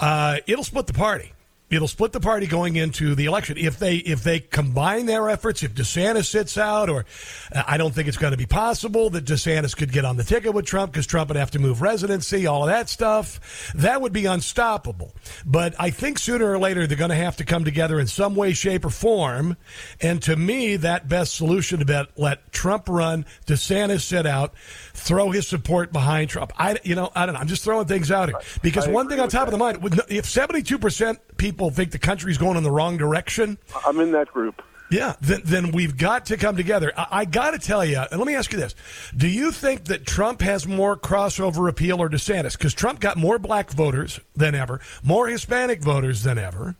uh, 0.00 0.38
it'll 0.46 0.64
split 0.64 0.86
the 0.86 0.94
party. 0.94 1.32
It'll 1.70 1.88
split 1.88 2.12
the 2.12 2.20
party 2.20 2.46
going 2.46 2.76
into 2.76 3.14
the 3.14 3.24
election 3.24 3.56
if 3.56 3.78
they 3.78 3.96
if 3.96 4.22
they 4.22 4.40
combine 4.40 5.06
their 5.06 5.28
efforts. 5.30 5.62
If 5.62 5.74
DeSantis 5.74 6.26
sits 6.26 6.58
out, 6.58 6.90
or 6.90 7.04
uh, 7.52 7.62
I 7.66 7.78
don't 7.78 7.94
think 7.94 8.06
it's 8.06 8.18
going 8.18 8.32
to 8.32 8.36
be 8.36 8.46
possible 8.46 9.10
that 9.10 9.24
DeSantis 9.24 9.74
could 9.76 9.90
get 9.90 10.04
on 10.04 10.16
the 10.16 10.24
ticket 10.24 10.52
with 10.52 10.66
Trump 10.66 10.92
because 10.92 11.06
Trump 11.06 11.28
would 11.28 11.36
have 11.36 11.50
to 11.52 11.58
move 11.58 11.80
residency, 11.80 12.46
all 12.46 12.62
of 12.62 12.68
that 12.68 12.88
stuff. 12.88 13.72
That 13.74 14.02
would 14.02 14.12
be 14.12 14.26
unstoppable. 14.26 15.14
But 15.46 15.74
I 15.78 15.90
think 15.90 16.18
sooner 16.18 16.52
or 16.52 16.58
later 16.58 16.86
they're 16.86 16.98
going 16.98 17.10
to 17.10 17.16
have 17.16 17.38
to 17.38 17.44
come 17.44 17.64
together 17.64 17.98
in 17.98 18.06
some 18.06 18.34
way, 18.34 18.52
shape, 18.52 18.84
or 18.84 18.90
form. 18.90 19.56
And 20.00 20.22
to 20.24 20.36
me, 20.36 20.76
that 20.76 21.08
best 21.08 21.34
solution 21.34 21.78
to 21.78 21.86
bet, 21.86 22.08
let 22.16 22.52
Trump 22.52 22.88
run, 22.88 23.24
DeSantis 23.46 24.02
sit 24.02 24.26
out, 24.26 24.52
throw 24.92 25.30
his 25.30 25.48
support 25.48 25.92
behind 25.92 26.30
Trump. 26.30 26.52
I 26.58 26.78
you 26.84 26.94
know 26.94 27.10
I 27.16 27.26
don't 27.26 27.34
know. 27.34 27.40
I'm 27.40 27.48
just 27.48 27.64
throwing 27.64 27.86
things 27.86 28.10
out 28.10 28.28
here 28.28 28.38
because 28.62 28.86
I 28.86 28.90
one 28.90 29.08
thing 29.08 29.18
on 29.18 29.28
top 29.28 29.48
of 29.48 29.52
the 29.52 29.58
mind, 29.58 29.78
if 30.08 30.26
72 30.26 30.78
percent 30.78 31.18
people 31.54 31.70
think 31.70 31.92
the 31.92 31.98
country's 32.00 32.36
going 32.36 32.56
in 32.56 32.64
the 32.64 32.70
wrong 32.70 32.96
direction. 32.96 33.56
I'm 33.86 34.00
in 34.00 34.10
that 34.10 34.26
group. 34.26 34.60
Yeah, 34.90 35.14
then, 35.20 35.40
then 35.44 35.70
we've 35.70 35.96
got 35.96 36.26
to 36.26 36.36
come 36.36 36.56
together. 36.56 36.92
I, 36.96 37.06
I 37.10 37.24
got 37.26 37.52
to 37.52 37.60
tell 37.60 37.84
you, 37.84 37.98
and 37.98 38.18
let 38.18 38.26
me 38.26 38.34
ask 38.34 38.52
you 38.52 38.58
this: 38.58 38.74
Do 39.16 39.28
you 39.28 39.52
think 39.52 39.84
that 39.84 40.04
Trump 40.04 40.40
has 40.42 40.66
more 40.66 40.96
crossover 40.96 41.68
appeal 41.68 42.02
or 42.02 42.08
DeSantis? 42.08 42.58
Because 42.58 42.74
Trump 42.74 42.98
got 42.98 43.16
more 43.16 43.38
black 43.38 43.70
voters 43.70 44.18
than 44.34 44.56
ever, 44.56 44.80
more 45.04 45.28
Hispanic 45.28 45.80
voters 45.80 46.24
than 46.24 46.38
ever. 46.38 46.74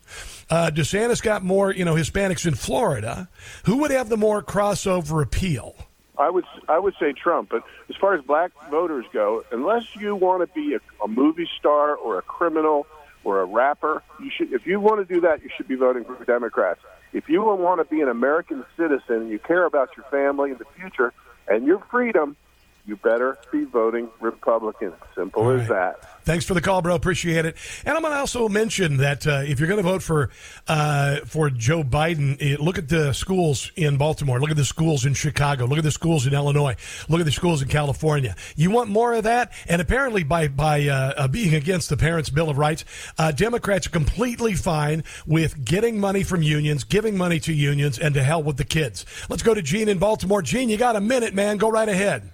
Uh, 0.49 0.71
DeSantis 0.73 1.21
got 1.21 1.41
more, 1.41 1.73
you 1.73 1.85
know, 1.85 1.95
Hispanics 1.95 2.45
in 2.45 2.53
Florida. 2.53 3.29
Who 3.63 3.77
would 3.77 3.91
have 3.91 4.09
the 4.09 4.17
more 4.17 4.43
crossover 4.43 5.23
appeal? 5.23 5.75
I 6.17 6.29
would 6.29 6.45
I 6.67 6.79
would 6.79 6.95
say 6.99 7.13
Trump, 7.13 7.47
but 7.49 7.63
as 7.89 7.95
far 7.95 8.13
as 8.13 8.23
black 8.25 8.51
voters 8.69 9.05
go, 9.13 9.45
unless 9.51 9.95
you 9.95 10.17
want 10.17 10.41
to 10.41 10.53
be 10.53 10.75
a, 10.75 11.03
a 11.03 11.07
movie 11.07 11.47
star 11.59 11.95
or 11.95 12.17
a 12.17 12.21
criminal 12.21 12.87
or 13.25 13.41
a 13.41 13.45
rapper, 13.45 14.01
you 14.21 14.31
should. 14.35 14.53
If 14.53 14.65
you 14.65 14.79
want 14.79 15.05
to 15.05 15.13
do 15.13 15.19
that, 15.21 15.41
you 15.43 15.49
should 15.57 15.67
be 15.67 15.75
voting 15.75 16.05
for 16.05 16.23
Democrats. 16.23 16.79
If 17.11 17.27
you 17.27 17.41
want 17.41 17.81
to 17.81 17.85
be 17.93 17.99
an 18.01 18.07
American 18.07 18.63
citizen 18.77 19.23
and 19.23 19.29
you 19.29 19.39
care 19.39 19.65
about 19.65 19.89
your 19.97 20.05
family 20.11 20.51
and 20.51 20.59
the 20.59 20.65
future 20.79 21.11
and 21.47 21.65
your 21.65 21.83
freedom, 21.91 22.37
you 22.87 22.95
better 22.97 23.37
be 23.51 23.63
voting 23.63 24.09
Republican. 24.19 24.93
Simple 25.15 25.43
All 25.43 25.51
as 25.51 25.67
that. 25.69 26.23
Thanks 26.23 26.45
for 26.45 26.53
the 26.53 26.61
call, 26.61 26.81
bro. 26.81 26.95
Appreciate 26.95 27.45
it. 27.45 27.55
And 27.85 27.95
I'm 27.95 28.01
going 28.01 28.13
to 28.13 28.19
also 28.19 28.49
mention 28.49 28.97
that 28.97 29.25
uh, 29.25 29.43
if 29.45 29.59
you're 29.59 29.67
going 29.67 29.81
to 29.81 29.83
vote 29.83 30.03
for 30.03 30.29
uh, 30.67 31.17
for 31.25 31.49
Joe 31.49 31.83
Biden, 31.83 32.37
eh, 32.39 32.57
look 32.59 32.77
at 32.77 32.89
the 32.89 33.13
schools 33.13 33.71
in 33.75 33.97
Baltimore. 33.97 34.39
Look 34.39 34.51
at 34.51 34.57
the 34.57 34.65
schools 34.65 35.05
in 35.05 35.13
Chicago. 35.13 35.65
Look 35.65 35.77
at 35.77 35.83
the 35.83 35.91
schools 35.91 36.27
in 36.27 36.33
Illinois. 36.33 36.75
Look 37.09 37.19
at 37.19 37.25
the 37.25 37.31
schools 37.31 37.61
in 37.61 37.67
California. 37.67 38.35
You 38.55 38.71
want 38.71 38.89
more 38.89 39.13
of 39.13 39.23
that? 39.23 39.51
And 39.67 39.81
apparently, 39.81 40.23
by 40.23 40.47
by 40.47 40.87
uh, 40.87 41.13
uh, 41.17 41.27
being 41.27 41.55
against 41.55 41.89
the 41.89 41.97
Parents' 41.97 42.29
Bill 42.29 42.49
of 42.49 42.57
Rights, 42.57 42.85
uh, 43.17 43.31
Democrats 43.31 43.87
are 43.87 43.91
completely 43.91 44.53
fine 44.53 45.03
with 45.25 45.63
getting 45.65 45.99
money 45.99 46.23
from 46.23 46.41
unions, 46.41 46.83
giving 46.83 47.17
money 47.17 47.39
to 47.41 47.53
unions, 47.53 47.99
and 47.99 48.13
to 48.15 48.23
hell 48.23 48.43
with 48.43 48.57
the 48.57 48.63
kids. 48.63 49.05
Let's 49.29 49.43
go 49.43 49.53
to 49.53 49.61
Gene 49.61 49.89
in 49.89 49.97
Baltimore. 49.97 50.41
Gene, 50.41 50.69
you 50.69 50.77
got 50.77 50.95
a 50.95 51.01
minute, 51.01 51.33
man. 51.33 51.57
Go 51.57 51.69
right 51.69 51.89
ahead. 51.89 52.31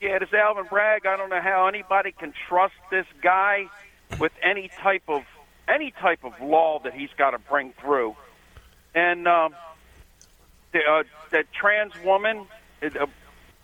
Yeah, 0.00 0.18
this 0.18 0.32
Alvin 0.32 0.64
Bragg. 0.64 1.04
I 1.04 1.16
don't 1.16 1.28
know 1.28 1.42
how 1.42 1.66
anybody 1.66 2.12
can 2.12 2.32
trust 2.48 2.74
this 2.90 3.06
guy 3.20 3.68
with 4.18 4.32
any 4.42 4.68
type 4.80 5.02
of 5.08 5.24
any 5.68 5.90
type 5.90 6.24
of 6.24 6.40
law 6.40 6.80
that 6.80 6.94
he's 6.94 7.10
got 7.16 7.30
to 7.30 7.38
bring 7.38 7.72
through. 7.80 8.16
And 8.94 9.28
um, 9.28 9.54
the 10.72 10.80
uh, 10.80 11.02
that 11.30 11.52
trans 11.52 11.92
woman, 12.02 12.46
uh, 12.82 13.06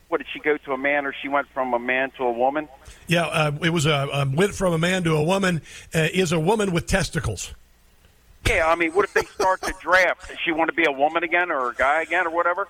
what 0.09 0.19
did 0.19 0.27
she 0.33 0.39
go 0.39 0.59
to 0.59 0.73
a 0.73 0.79
man, 0.79 1.07
or 1.07 1.15
she 1.15 1.29
went 1.29 1.49
from 1.49 1.73
a 1.73 1.79
man 1.79 2.11
to 2.19 2.25
a 2.25 2.33
woman? 2.33 2.69
Yeah, 3.07 3.27
uh, 3.27 3.53
it 3.63 3.71
was 3.71 3.87
a 3.87 4.09
um, 4.15 4.37
went 4.37 4.55
from 4.55 4.75
a 4.75 4.79
man 4.79 5.05
to 5.05 5.15
a 5.15 5.23
woman. 5.23 5.63
Uh, 5.95 6.09
is 6.13 6.33
a 6.33 6.41
woman 6.41 6.73
with 6.73 6.87
testicles. 6.87 7.55
Yeah, 8.47 8.69
I 8.69 8.75
mean, 8.77 8.93
what 8.93 9.05
if 9.05 9.15
they 9.15 9.25
start 9.25 9.63
the 9.63 9.75
draft? 9.81 10.29
Does 10.29 10.39
she 10.45 10.53
want 10.53 10.69
to 10.69 10.77
be 10.77 10.85
a 10.85 10.93
woman 10.93 11.25
again, 11.25 11.51
or 11.51 11.71
a 11.71 11.75
guy 11.75 12.03
again, 12.03 12.27
or 12.27 12.31
whatever? 12.31 12.69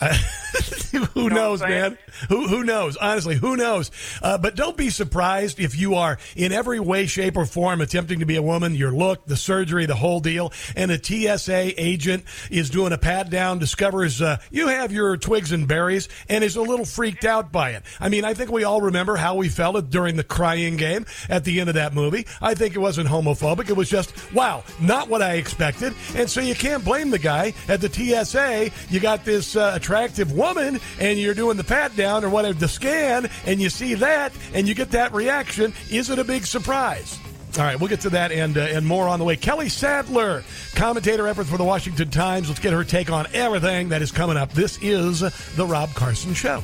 who 1.14 1.28
know 1.28 1.36
knows, 1.36 1.60
what 1.60 1.70
I'm 1.70 1.72
saying? 1.72 1.92
man? 1.92 1.98
Who 2.28 2.48
who 2.48 2.64
knows? 2.64 2.96
Honestly, 2.96 3.36
who 3.36 3.56
knows? 3.56 3.90
Uh, 4.22 4.38
but 4.38 4.54
don't 4.54 4.76
be 4.76 4.90
surprised 4.90 5.58
if 5.60 5.76
you 5.76 5.94
are 5.94 6.18
in 6.36 6.52
every 6.52 6.80
way, 6.80 7.06
shape, 7.06 7.36
or 7.36 7.46
form 7.46 7.80
attempting 7.80 8.20
to 8.20 8.26
be 8.26 8.36
a 8.36 8.42
woman. 8.42 8.74
Your 8.74 8.92
look, 8.92 9.26
the 9.26 9.36
surgery, 9.36 9.86
the 9.86 9.96
whole 9.96 10.20
deal, 10.20 10.52
and 10.76 10.90
a 10.90 11.02
TSA 11.02 11.80
agent 11.80 12.24
is 12.50 12.70
doing 12.70 12.92
a 12.92 12.98
pat 12.98 13.30
down, 13.30 13.58
discovers 13.58 14.22
uh, 14.22 14.38
you 14.50 14.68
have 14.68 14.92
your 14.92 15.16
twigs 15.16 15.52
and 15.52 15.66
berries, 15.66 16.08
and 16.28 16.44
is 16.44 16.56
a 16.56 16.62
little 16.62 16.84
freaked 16.86 17.24
out 17.24 17.50
by 17.50 17.70
it. 17.70 17.82
I 18.00 18.08
mean, 18.08 18.24
I 18.24 18.34
think 18.34 18.50
we 18.50 18.64
all 18.64 18.80
remember 18.80 19.16
how 19.16 19.34
we 19.34 19.48
felt 19.48 19.90
during 19.90 20.16
the 20.16 20.24
crying 20.24 20.76
game 20.76 21.06
at 21.28 21.44
the 21.44 21.60
end 21.60 21.68
of 21.68 21.74
that 21.74 21.92
movie. 21.92 22.26
I 22.40 22.54
think 22.54 22.74
it 22.74 22.78
wasn't 22.78 23.08
homophobic. 23.08 23.68
It 23.68 23.76
was 23.76 23.90
just 23.90 24.14
wow, 24.32 24.64
not 24.80 25.08
what 25.08 25.22
I 25.22 25.34
expected, 25.34 25.94
and 26.14 26.30
so 26.30 26.40
you 26.40 26.54
can't 26.54 26.84
blame 26.84 27.10
the 27.10 27.18
guy 27.18 27.52
at 27.68 27.80
the 27.80 27.88
TSA. 27.88 28.70
You 28.88 29.00
got 29.00 29.24
this 29.24 29.56
uh, 29.56 29.78
attractive 29.88 30.32
woman, 30.32 30.78
and 31.00 31.18
you're 31.18 31.32
doing 31.32 31.56
the 31.56 31.64
pat 31.64 31.96
down 31.96 32.22
or 32.22 32.28
whatever, 32.28 32.52
the 32.58 32.68
scan, 32.68 33.26
and 33.46 33.58
you 33.58 33.70
see 33.70 33.94
that, 33.94 34.34
and 34.52 34.68
you 34.68 34.74
get 34.74 34.90
that 34.90 35.14
reaction. 35.14 35.72
Is 35.90 36.10
it 36.10 36.18
a 36.18 36.24
big 36.24 36.44
surprise? 36.44 37.18
All 37.56 37.64
right, 37.64 37.80
we'll 37.80 37.88
get 37.88 38.02
to 38.02 38.10
that 38.10 38.30
and 38.30 38.58
uh, 38.58 38.60
and 38.60 38.86
more 38.86 39.08
on 39.08 39.18
the 39.18 39.24
way. 39.24 39.34
Kelly 39.34 39.70
Sadler, 39.70 40.44
commentator 40.74 41.26
effort 41.26 41.46
for 41.46 41.56
the 41.56 41.64
Washington 41.64 42.10
Times. 42.10 42.48
Let's 42.48 42.60
get 42.60 42.74
her 42.74 42.84
take 42.84 43.10
on 43.10 43.28
everything 43.32 43.88
that 43.88 44.02
is 44.02 44.12
coming 44.12 44.36
up. 44.36 44.52
This 44.52 44.78
is 44.82 45.20
the 45.56 45.64
Rob 45.64 45.88
Carson 45.94 46.34
Show. 46.34 46.62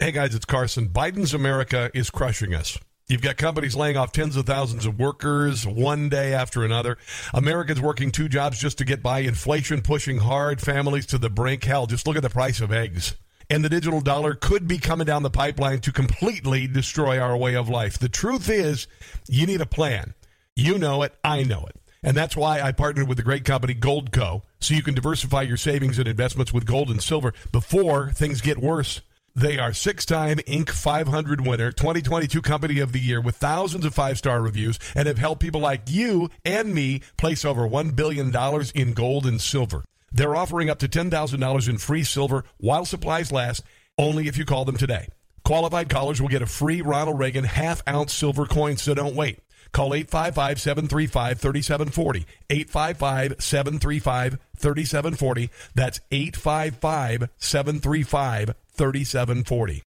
Hey 0.00 0.10
guys, 0.10 0.34
it's 0.34 0.44
Carson. 0.44 0.88
Biden's 0.88 1.34
America 1.34 1.88
is 1.94 2.10
crushing 2.10 2.52
us. 2.52 2.78
You've 3.08 3.22
got 3.22 3.38
companies 3.38 3.74
laying 3.74 3.96
off 3.96 4.12
tens 4.12 4.36
of 4.36 4.44
thousands 4.44 4.84
of 4.84 4.98
workers 4.98 5.66
one 5.66 6.10
day 6.10 6.34
after 6.34 6.62
another. 6.62 6.98
Americans 7.32 7.80
working 7.80 8.10
two 8.10 8.28
jobs 8.28 8.58
just 8.58 8.76
to 8.78 8.84
get 8.84 9.02
by. 9.02 9.20
Inflation 9.20 9.80
pushing 9.80 10.18
hard 10.18 10.60
families 10.60 11.06
to 11.06 11.16
the 11.16 11.30
brink. 11.30 11.64
Hell, 11.64 11.86
just 11.86 12.06
look 12.06 12.16
at 12.16 12.22
the 12.22 12.28
price 12.28 12.60
of 12.60 12.70
eggs. 12.70 13.14
And 13.48 13.64
the 13.64 13.70
digital 13.70 14.02
dollar 14.02 14.34
could 14.34 14.68
be 14.68 14.76
coming 14.76 15.06
down 15.06 15.22
the 15.22 15.30
pipeline 15.30 15.80
to 15.80 15.90
completely 15.90 16.66
destroy 16.66 17.18
our 17.18 17.34
way 17.34 17.56
of 17.56 17.70
life. 17.70 17.98
The 17.98 18.10
truth 18.10 18.50
is, 18.50 18.86
you 19.26 19.46
need 19.46 19.62
a 19.62 19.66
plan. 19.66 20.12
You 20.54 20.76
know 20.76 21.02
it. 21.02 21.14
I 21.24 21.44
know 21.44 21.64
it. 21.64 21.76
And 22.02 22.14
that's 22.14 22.36
why 22.36 22.60
I 22.60 22.72
partnered 22.72 23.08
with 23.08 23.16
the 23.16 23.24
great 23.24 23.46
company 23.46 23.74
Goldco, 23.74 24.42
so 24.60 24.74
you 24.74 24.82
can 24.82 24.94
diversify 24.94 25.42
your 25.42 25.56
savings 25.56 25.98
and 25.98 26.06
investments 26.06 26.52
with 26.52 26.66
gold 26.66 26.90
and 26.90 27.02
silver 27.02 27.32
before 27.52 28.10
things 28.10 28.42
get 28.42 28.58
worse. 28.58 29.00
They 29.38 29.56
are 29.56 29.72
six 29.72 30.04
time 30.04 30.38
Inc. 30.38 30.70
500 30.70 31.46
winner, 31.46 31.70
2022 31.70 32.42
Company 32.42 32.80
of 32.80 32.90
the 32.90 32.98
Year 32.98 33.20
with 33.20 33.36
thousands 33.36 33.84
of 33.84 33.94
five 33.94 34.18
star 34.18 34.42
reviews 34.42 34.80
and 34.96 35.06
have 35.06 35.18
helped 35.18 35.40
people 35.40 35.60
like 35.60 35.82
you 35.88 36.28
and 36.44 36.74
me 36.74 37.02
place 37.16 37.44
over 37.44 37.62
$1 37.62 37.94
billion 37.94 38.34
in 38.74 38.94
gold 38.94 39.26
and 39.26 39.40
silver. 39.40 39.84
They're 40.10 40.34
offering 40.34 40.68
up 40.68 40.80
to 40.80 40.88
$10,000 40.88 41.68
in 41.68 41.78
free 41.78 42.02
silver 42.02 42.42
while 42.56 42.84
supplies 42.84 43.30
last, 43.30 43.62
only 43.96 44.26
if 44.26 44.36
you 44.36 44.44
call 44.44 44.64
them 44.64 44.76
today. 44.76 45.06
Qualified 45.44 45.88
callers 45.88 46.20
will 46.20 46.28
get 46.28 46.42
a 46.42 46.46
free 46.46 46.80
Ronald 46.80 47.20
Reagan 47.20 47.44
half 47.44 47.80
ounce 47.88 48.12
silver 48.12 48.44
coin, 48.44 48.76
so 48.76 48.92
don't 48.92 49.14
wait. 49.14 49.38
Call 49.70 49.94
855 49.94 50.60
735 50.60 51.38
3740. 51.38 52.26
855 52.50 53.36
735 53.38 54.38
3740. 54.56 55.50
That's 55.76 56.00
855 56.10 57.28
735 57.38 58.54
3740. 58.78 59.82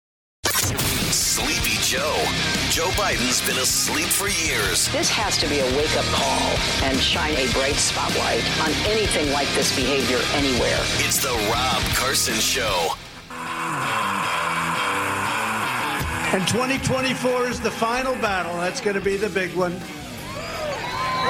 Sleepy 1.11 1.77
Joe. 1.85 2.17
Joe 2.71 2.89
Biden's 2.97 3.45
been 3.47 3.57
asleep 3.57 4.07
for 4.07 4.27
years. 4.27 4.91
This 4.91 5.09
has 5.09 5.37
to 5.37 5.47
be 5.47 5.59
a 5.59 5.65
wake 5.77 5.95
up 5.95 6.05
call 6.05 6.49
and 6.83 6.97
shine 6.99 7.35
a 7.35 7.51
bright 7.53 7.75
spotlight 7.75 8.43
on 8.61 8.71
anything 8.89 9.31
like 9.31 9.47
this 9.53 9.75
behavior 9.75 10.19
anywhere. 10.33 10.79
It's 11.05 11.21
the 11.21 11.29
Rob 11.51 11.81
Carson 11.95 12.33
Show. 12.35 12.93
And 16.31 16.47
2024 16.47 17.47
is 17.47 17.59
the 17.59 17.71
final 17.71 18.15
battle. 18.15 18.55
That's 18.57 18.81
going 18.81 18.95
to 18.95 19.01
be 19.01 19.17
the 19.17 19.29
big 19.29 19.53
one. 19.53 19.73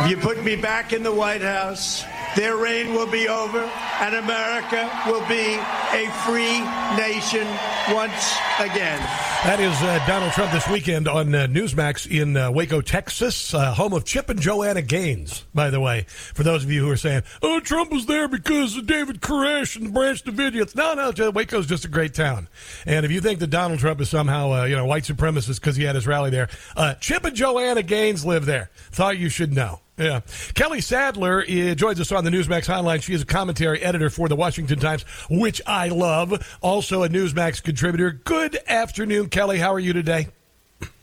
If 0.01 0.09
you 0.09 0.17
put 0.17 0.43
me 0.43 0.55
back 0.55 0.93
in 0.93 1.03
the 1.03 1.13
White 1.13 1.41
House, 1.41 2.05
their 2.35 2.57
reign 2.57 2.93
will 2.93 3.07
be 3.07 3.27
over, 3.27 3.59
and 4.01 4.15
America 4.15 4.89
will 5.07 5.25
be 5.27 5.57
a 5.93 6.09
free 6.25 6.59
nation 6.97 7.47
once 7.93 8.37
again. 8.59 8.99
That 9.43 9.59
is 9.59 9.73
uh, 9.81 10.03
Donald 10.05 10.33
Trump 10.33 10.51
this 10.51 10.67
weekend 10.67 11.07
on 11.07 11.33
uh, 11.33 11.47
Newsmax 11.47 12.05
in 12.09 12.35
uh, 12.35 12.51
Waco, 12.51 12.81
Texas, 12.81 13.53
uh, 13.53 13.73
home 13.73 13.93
of 13.93 14.03
Chip 14.03 14.29
and 14.29 14.39
Joanna 14.39 14.81
Gaines, 14.81 15.45
by 15.53 15.69
the 15.69 15.79
way. 15.79 16.05
For 16.07 16.43
those 16.43 16.63
of 16.63 16.71
you 16.71 16.85
who 16.85 16.91
are 16.91 16.97
saying, 16.97 17.23
oh, 17.41 17.59
Trump 17.61 17.91
was 17.91 18.05
there 18.05 18.27
because 18.27 18.75
of 18.75 18.85
David 18.85 19.21
Koresh 19.21 19.75
and 19.77 19.87
the 19.87 19.91
Branch 19.91 20.23
Davidians. 20.23 20.75
No, 20.75 20.93
no, 20.93 21.31
Waco's 21.31 21.67
just 21.67 21.85
a 21.85 21.87
great 21.87 22.13
town. 22.13 22.49
And 22.85 23.05
if 23.05 23.11
you 23.11 23.21
think 23.21 23.39
that 23.39 23.47
Donald 23.47 23.79
Trump 23.79 24.01
is 24.01 24.09
somehow, 24.09 24.51
uh, 24.51 24.63
you 24.65 24.75
know, 24.75 24.85
white 24.85 25.03
supremacist 25.03 25.61
because 25.61 25.77
he 25.77 25.83
had 25.83 25.95
his 25.95 26.05
rally 26.05 26.29
there, 26.29 26.49
uh, 26.75 26.95
Chip 26.95 27.23
and 27.23 27.35
Joanna 27.35 27.81
Gaines 27.81 28.25
live 28.25 28.45
there. 28.45 28.69
Thought 28.91 29.17
you 29.17 29.29
should 29.29 29.53
know. 29.53 29.79
Yeah. 29.99 30.21
Kelly 30.53 30.79
Sadler 30.79 31.41
uh, 31.41 31.75
joins 31.75 31.99
us 31.99 32.11
on 32.13 32.23
the 32.23 32.31
Newsmax 32.31 32.65
hotline. 32.65 33.01
She 33.01 33.13
is 33.13 33.21
a 33.21 33.25
commentary 33.25 33.81
editor 33.81 34.09
for 34.09 34.29
the 34.29 34.35
Washington 34.35 34.79
Times, 34.79 35.03
which 35.29 35.61
I 35.67 35.89
love. 35.89 36.57
Also 36.61 37.03
a 37.03 37.09
Newsmax 37.09 37.61
contributor. 37.61 38.11
Good 38.11 38.57
afternoon, 38.67 39.27
Kelly. 39.29 39.59
How 39.59 39.73
are 39.73 39.79
you 39.79 39.91
today? 39.91 40.29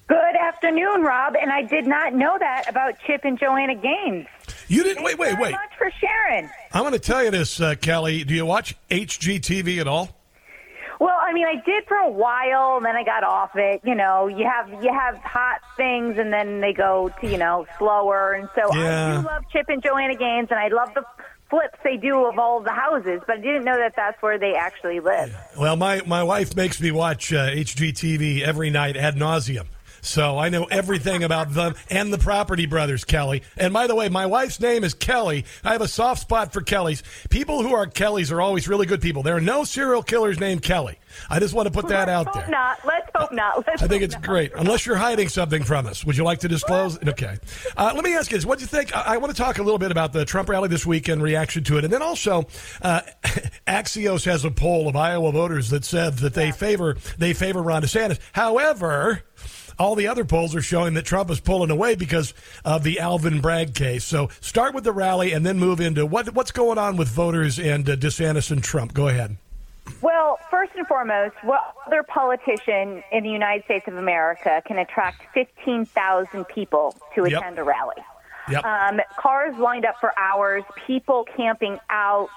Good 0.08 0.36
afternoon, 0.40 1.02
Rob. 1.02 1.34
And 1.40 1.52
I 1.52 1.62
did 1.62 1.86
not 1.86 2.14
know 2.14 2.38
that 2.38 2.64
about 2.68 2.94
Chip 3.06 3.22
and 3.24 3.38
Joanna 3.38 3.74
Gaines. 3.74 4.26
You 4.68 4.82
didn't? 4.82 5.04
Thanks 5.04 5.18
wait, 5.18 5.32
wait, 5.32 5.38
wait. 5.40 5.52
much 5.52 5.76
for 5.76 5.90
sharing. 6.00 6.48
I'm 6.72 6.82
going 6.82 6.92
to 6.92 6.98
tell 6.98 7.22
you 7.22 7.30
this, 7.30 7.60
uh, 7.60 7.74
Kelly. 7.74 8.24
Do 8.24 8.34
you 8.34 8.46
watch 8.46 8.76
HGTV 8.90 9.78
at 9.78 9.88
all? 9.88 10.16
Well, 10.98 11.16
I 11.20 11.32
mean, 11.32 11.46
I 11.46 11.56
did 11.64 11.84
for 11.86 11.96
a 11.96 12.10
while, 12.10 12.76
and 12.76 12.86
then 12.86 12.96
I 12.96 13.04
got 13.04 13.22
off 13.22 13.50
it. 13.54 13.80
You 13.84 13.94
know, 13.94 14.28
you 14.28 14.46
have 14.46 14.68
you 14.82 14.92
have 14.92 15.16
hot 15.18 15.60
things, 15.76 16.18
and 16.18 16.32
then 16.32 16.60
they 16.60 16.72
go 16.72 17.10
to 17.20 17.26
you 17.30 17.38
know 17.38 17.66
slower. 17.78 18.32
And 18.32 18.48
so 18.54 18.74
Yeah. 18.74 19.18
I 19.18 19.20
do 19.20 19.26
love 19.26 19.42
Chip 19.52 19.68
and 19.68 19.82
Joanna 19.82 20.14
Gaines, 20.16 20.48
and 20.50 20.58
I 20.58 20.68
love 20.68 20.94
the 20.94 21.04
flips 21.50 21.78
they 21.84 21.96
do 21.96 22.24
of 22.26 22.38
all 22.38 22.60
the 22.60 22.72
houses. 22.72 23.20
But 23.26 23.38
I 23.38 23.40
didn't 23.40 23.64
know 23.64 23.76
that 23.76 23.94
that's 23.94 24.20
where 24.22 24.38
they 24.38 24.54
actually 24.54 25.00
live. 25.00 25.34
Well, 25.58 25.76
my, 25.76 26.02
my 26.06 26.22
wife 26.22 26.56
makes 26.56 26.80
me 26.80 26.90
watch 26.90 27.32
uh, 27.32 27.50
HGTV 27.50 28.42
every 28.42 28.70
night 28.70 28.96
ad 28.96 29.16
nauseum. 29.16 29.66
So 30.06 30.38
I 30.38 30.48
know 30.50 30.64
everything 30.64 31.24
about 31.24 31.52
them 31.52 31.74
and 31.90 32.12
the 32.12 32.18
Property 32.18 32.66
Brothers, 32.66 33.04
Kelly. 33.04 33.42
And 33.56 33.72
by 33.72 33.86
the 33.86 33.94
way, 33.94 34.08
my 34.08 34.26
wife's 34.26 34.60
name 34.60 34.84
is 34.84 34.94
Kelly. 34.94 35.44
I 35.64 35.72
have 35.72 35.80
a 35.80 35.88
soft 35.88 36.20
spot 36.20 36.52
for 36.52 36.60
Kellys. 36.60 37.02
People 37.28 37.62
who 37.62 37.74
are 37.74 37.86
Kellys 37.86 38.30
are 38.30 38.40
always 38.40 38.68
really 38.68 38.86
good 38.86 39.00
people. 39.00 39.22
There 39.22 39.36
are 39.36 39.40
no 39.40 39.64
serial 39.64 40.02
killers 40.02 40.38
named 40.38 40.62
Kelly. 40.62 40.98
I 41.28 41.40
just 41.40 41.54
want 41.54 41.66
to 41.66 41.72
put 41.72 41.88
that 41.88 42.08
out 42.08 42.32
there. 42.32 42.46
not. 42.48 42.78
Let's 42.84 43.10
hope 43.14 43.32
not. 43.32 43.66
Let's 43.66 43.82
I 43.82 43.88
think 43.88 44.02
it's 44.02 44.14
not. 44.14 44.22
great, 44.22 44.52
unless 44.54 44.86
you're 44.86 44.96
hiding 44.96 45.28
something 45.28 45.64
from 45.64 45.86
us. 45.86 46.04
Would 46.04 46.16
you 46.16 46.24
like 46.24 46.40
to 46.40 46.48
disclose? 46.48 46.98
Okay. 47.06 47.36
Uh, 47.76 47.92
let 47.94 48.04
me 48.04 48.14
ask 48.14 48.30
you 48.30 48.36
this: 48.36 48.46
What 48.46 48.58
do 48.58 48.62
you 48.62 48.68
think? 48.68 48.94
I, 48.94 49.14
I 49.14 49.16
want 49.16 49.34
to 49.34 49.40
talk 49.40 49.58
a 49.58 49.62
little 49.62 49.78
bit 49.78 49.90
about 49.90 50.12
the 50.12 50.24
Trump 50.24 50.48
rally 50.48 50.68
this 50.68 50.86
week 50.86 51.08
and 51.08 51.22
reaction 51.22 51.64
to 51.64 51.78
it, 51.78 51.84
and 51.84 51.92
then 51.92 52.02
also 52.02 52.46
uh, 52.82 53.00
Axios 53.66 54.24
has 54.24 54.44
a 54.44 54.50
poll 54.50 54.88
of 54.88 54.96
Iowa 54.96 55.32
voters 55.32 55.70
that 55.70 55.84
said 55.84 56.18
that 56.18 56.34
they 56.34 56.52
favor 56.52 56.96
they 57.18 57.32
favor 57.34 57.62
Ron 57.62 57.82
DeSantis. 57.82 58.18
However. 58.32 59.22
All 59.78 59.94
the 59.94 60.06
other 60.08 60.24
polls 60.24 60.54
are 60.54 60.62
showing 60.62 60.94
that 60.94 61.04
Trump 61.04 61.30
is 61.30 61.40
pulling 61.40 61.70
away 61.70 61.94
because 61.94 62.32
of 62.64 62.82
the 62.82 62.98
Alvin 63.00 63.40
Bragg 63.40 63.74
case. 63.74 64.04
So 64.04 64.28
start 64.40 64.74
with 64.74 64.84
the 64.84 64.92
rally 64.92 65.32
and 65.32 65.44
then 65.44 65.58
move 65.58 65.80
into 65.80 66.06
what 66.06 66.32
what's 66.34 66.50
going 66.52 66.78
on 66.78 66.96
with 66.96 67.08
voters 67.08 67.58
and 67.58 67.88
uh, 67.88 67.96
DeSantis 67.96 68.50
and 68.50 68.62
Trump. 68.62 68.94
Go 68.94 69.08
ahead. 69.08 69.36
Well, 70.00 70.38
first 70.50 70.72
and 70.76 70.86
foremost, 70.86 71.34
what 71.42 71.60
other 71.86 72.02
politician 72.02 73.02
in 73.12 73.22
the 73.22 73.30
United 73.30 73.64
States 73.64 73.86
of 73.86 73.96
America 73.96 74.62
can 74.66 74.78
attract 74.78 75.22
15,000 75.32 76.44
people 76.48 76.94
to 77.14 77.22
Yep. 77.28 77.40
attend 77.40 77.58
a 77.58 77.62
rally? 77.64 77.94
Yep. 78.50 78.64
Um, 78.64 79.00
cars 79.16 79.56
lined 79.58 79.84
up 79.84 79.96
for 80.00 80.16
hours, 80.18 80.62
people 80.86 81.24
camping 81.36 81.78
out, 81.90 82.30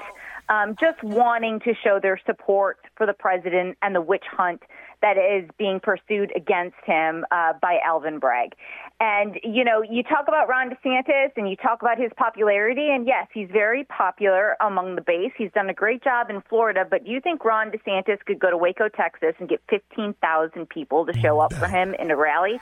um, 0.48 0.76
just 0.80 1.02
wanting 1.04 1.60
to 1.62 1.74
show 1.84 2.00
their 2.00 2.20
support 2.26 2.80
for 2.96 3.06
the 3.06 3.14
president 3.14 3.78
and 3.82 3.96
the 3.96 4.02
witch 4.02 4.26
hunt 4.32 4.64
that 5.02 5.18
is 5.18 5.50
being 5.58 5.80
pursued 5.80 6.32
against 6.36 6.78
him 6.86 7.26
uh, 7.32 7.54
by 7.62 7.80
Alvin 7.86 8.20
Bragg. 8.20 8.54
And, 9.00 9.40
you 9.44 9.64
know, 9.64 9.82
you 9.82 10.04
talk 10.04 10.28
about 10.28 10.50
Ron 10.50 10.70
DeSantis 10.70 11.32
and 11.38 11.50
you 11.50 11.56
talk 11.56 11.82
about 11.82 11.98
his 11.98 12.12
popularity, 12.18 12.90
and 12.92 13.08
yes, 13.08 13.28
he's 13.34 13.48
very 13.50 13.86
popular 13.86 14.58
among 14.60 14.96
the 14.96 15.02
base. 15.02 15.32
He's 15.38 15.52
done 15.54 15.70
a 15.70 15.74
great 15.74 16.04
job 16.04 16.30
in 16.30 16.42
Florida, 16.50 16.86
but 16.90 17.06
do 17.06 17.12
you 17.12 17.22
think 17.22 17.46
Ron 17.46 17.72
DeSantis 17.72 18.20
could 18.26 18.40
go 18.40 18.50
to 18.50 18.58
Waco, 18.58 18.90
Texas 18.90 19.36
and 19.40 19.48
get 19.48 19.62
15,000 19.70 20.68
people 20.68 21.06
to 21.06 21.14
show 21.20 21.40
up 21.40 21.54
for 21.54 21.68
him 21.68 21.94
in 21.94 22.12
a 22.12 22.18
rally? 22.18 22.60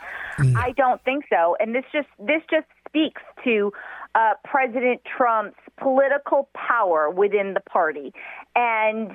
I 0.55 0.73
don't 0.77 1.03
think 1.03 1.25
so. 1.29 1.57
And 1.59 1.73
this 1.73 1.85
just 1.91 2.07
this 2.19 2.41
just 2.51 2.67
speaks 2.87 3.21
to 3.43 3.71
uh, 4.15 4.33
President 4.43 5.01
Trump's 5.05 5.57
political 5.77 6.49
power 6.53 7.09
within 7.09 7.53
the 7.53 7.59
party, 7.59 8.13
and 8.57 9.11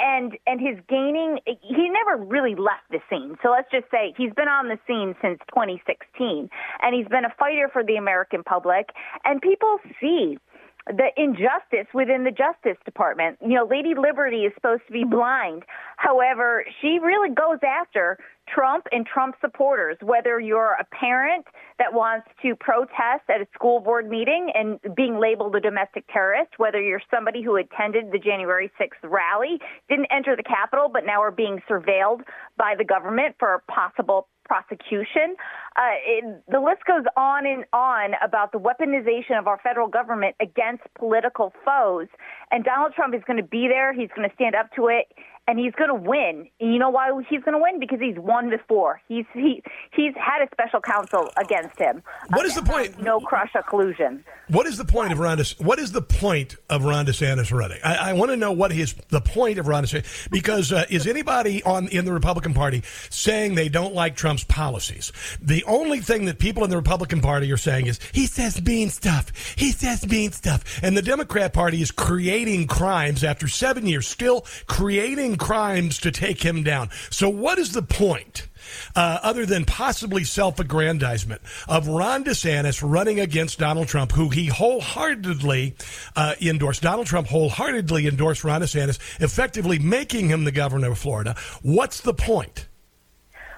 and 0.00 0.32
and 0.46 0.60
his 0.60 0.78
gaining. 0.88 1.38
He 1.46 1.90
never 1.90 2.24
really 2.24 2.54
left 2.54 2.88
the 2.90 2.98
scene. 3.10 3.36
So 3.42 3.50
let's 3.50 3.70
just 3.70 3.90
say 3.90 4.14
he's 4.16 4.32
been 4.32 4.48
on 4.48 4.68
the 4.68 4.78
scene 4.86 5.14
since 5.20 5.38
2016, 5.50 6.48
and 6.80 6.94
he's 6.94 7.06
been 7.08 7.26
a 7.26 7.34
fighter 7.38 7.68
for 7.70 7.84
the 7.84 7.96
American 7.96 8.42
public, 8.42 8.88
and 9.24 9.40
people 9.40 9.78
see 10.00 10.38
the 10.86 11.08
injustice 11.16 11.88
within 11.94 12.24
the 12.24 12.30
Justice 12.30 12.78
Department. 12.84 13.38
You 13.40 13.54
know, 13.54 13.66
Lady 13.68 13.94
Liberty 13.94 14.44
is 14.44 14.52
supposed 14.54 14.82
to 14.86 14.92
be 14.92 15.04
blind. 15.04 15.62
However, 15.96 16.64
she 16.80 16.98
really 17.00 17.34
goes 17.34 17.58
after 17.66 18.18
Trump 18.46 18.86
and 18.92 19.06
Trump 19.06 19.36
supporters, 19.40 19.96
whether 20.02 20.38
you're 20.38 20.76
a 20.78 20.84
parent 20.84 21.46
that 21.78 21.94
wants 21.94 22.28
to 22.42 22.54
protest 22.56 23.24
at 23.30 23.40
a 23.40 23.46
school 23.54 23.80
board 23.80 24.08
meeting 24.10 24.52
and 24.54 24.78
being 24.94 25.18
labeled 25.18 25.56
a 25.56 25.60
domestic 25.60 26.04
terrorist, 26.12 26.50
whether 26.58 26.80
you're 26.80 27.00
somebody 27.10 27.42
who 27.42 27.56
attended 27.56 28.12
the 28.12 28.18
January 28.18 28.70
6th 28.78 29.08
rally, 29.08 29.58
didn't 29.88 30.08
enter 30.10 30.36
the 30.36 30.42
Capitol, 30.42 30.90
but 30.92 31.06
now 31.06 31.22
are 31.22 31.30
being 31.30 31.62
surveilled 31.68 32.20
by 32.58 32.74
the 32.76 32.84
government 32.84 33.34
for 33.38 33.62
possible 33.68 34.28
prosecution. 34.44 35.36
Uh, 35.76 35.96
it, 36.06 36.44
the 36.48 36.60
list 36.60 36.84
goes 36.86 37.04
on 37.16 37.46
and 37.46 37.64
on 37.72 38.12
about 38.22 38.52
the 38.52 38.58
weaponization 38.58 39.38
of 39.38 39.46
our 39.46 39.58
federal 39.62 39.88
government 39.88 40.36
against 40.40 40.82
political 40.98 41.52
foes. 41.64 42.06
And 42.50 42.64
Donald 42.64 42.94
Trump 42.94 43.14
is 43.14 43.22
going 43.26 43.38
to 43.38 43.48
be 43.48 43.68
there. 43.68 43.92
He's 43.92 44.10
going 44.14 44.28
to 44.28 44.34
stand 44.34 44.54
up 44.54 44.70
to 44.76 44.88
it. 44.88 45.06
And 45.46 45.58
he's 45.58 45.72
going 45.74 45.88
to 45.88 45.94
win. 45.94 46.48
And 46.60 46.72
you 46.72 46.78
know 46.78 46.90
why 46.90 47.10
he's 47.28 47.42
going 47.42 47.54
to 47.54 47.62
win? 47.62 47.78
Because 47.78 48.00
he's 48.00 48.18
won 48.18 48.50
before. 48.50 49.00
He's 49.08 49.24
he 49.34 49.62
he's 49.92 50.14
had 50.16 50.42
a 50.42 50.48
special 50.52 50.80
counsel 50.80 51.28
against 51.36 51.78
him. 51.78 52.02
What 52.30 52.46
is 52.46 52.54
the 52.54 52.62
point? 52.62 53.00
No 53.00 53.20
crush 53.20 53.52
collusion. 53.68 54.24
What 54.48 54.66
is 54.66 54.76
the 54.76 54.84
point 54.84 55.12
of 55.12 55.18
Ron? 55.18 55.38
De- 55.38 55.44
what 55.58 55.78
is 55.78 55.92
the 55.92 56.02
point 56.02 56.56
of 56.68 56.84
Ron 56.84 57.06
DeSantis 57.06 57.50
running? 57.56 57.78
I, 57.82 58.10
I 58.10 58.12
want 58.12 58.30
to 58.30 58.36
know 58.36 58.52
what 58.52 58.72
his 58.72 58.94
the 59.08 59.20
point 59.20 59.58
of 59.58 59.68
Ron 59.68 59.84
DeSantis 59.84 60.30
because 60.30 60.72
uh, 60.72 60.84
is 60.90 61.06
anybody 61.06 61.62
on 61.62 61.88
in 61.88 62.04
the 62.04 62.12
Republican 62.12 62.54
Party 62.54 62.82
saying 63.10 63.54
they 63.54 63.68
don't 63.68 63.94
like 63.94 64.16
Trump's 64.16 64.44
policies? 64.44 65.12
The 65.40 65.64
only 65.64 66.00
thing 66.00 66.26
that 66.26 66.38
people 66.38 66.64
in 66.64 66.70
the 66.70 66.76
Republican 66.76 67.20
Party 67.20 67.50
are 67.52 67.56
saying 67.56 67.86
is 67.86 68.00
he 68.12 68.26
says 68.26 68.62
mean 68.62 68.90
stuff. 68.90 69.32
He 69.56 69.72
says 69.72 70.06
mean 70.06 70.32
stuff, 70.32 70.80
and 70.82 70.96
the 70.96 71.02
Democrat 71.02 71.52
Party 71.52 71.80
is 71.80 71.90
creating 71.90 72.66
crimes 72.66 73.24
after 73.24 73.48
seven 73.48 73.86
years, 73.86 74.06
still 74.06 74.46
creating 74.66 75.33
crimes 75.36 75.98
to 75.98 76.10
take 76.10 76.42
him 76.42 76.62
down. 76.62 76.90
So, 77.10 77.28
what 77.28 77.58
is 77.58 77.72
the 77.72 77.82
point? 77.82 78.48
Uh, 78.96 79.18
other 79.22 79.44
than 79.44 79.64
possibly 79.64 80.24
self 80.24 80.58
aggrandizement 80.58 81.42
of 81.68 81.86
Ron 81.86 82.24
DeSantis 82.24 82.82
running 82.82 83.20
against 83.20 83.58
Donald 83.58 83.88
Trump, 83.88 84.12
who 84.12 84.30
he 84.30 84.46
wholeheartedly 84.46 85.74
uh, 86.16 86.34
endorsed. 86.40 86.82
Donald 86.82 87.06
Trump 87.06 87.28
wholeheartedly 87.28 88.06
endorsed 88.06 88.44
Ron 88.44 88.62
DeSantis, 88.62 88.98
effectively 89.20 89.78
making 89.78 90.28
him 90.28 90.44
the 90.44 90.52
governor 90.52 90.92
of 90.92 90.98
Florida. 90.98 91.36
What's 91.62 92.00
the 92.00 92.14
point? 92.14 92.68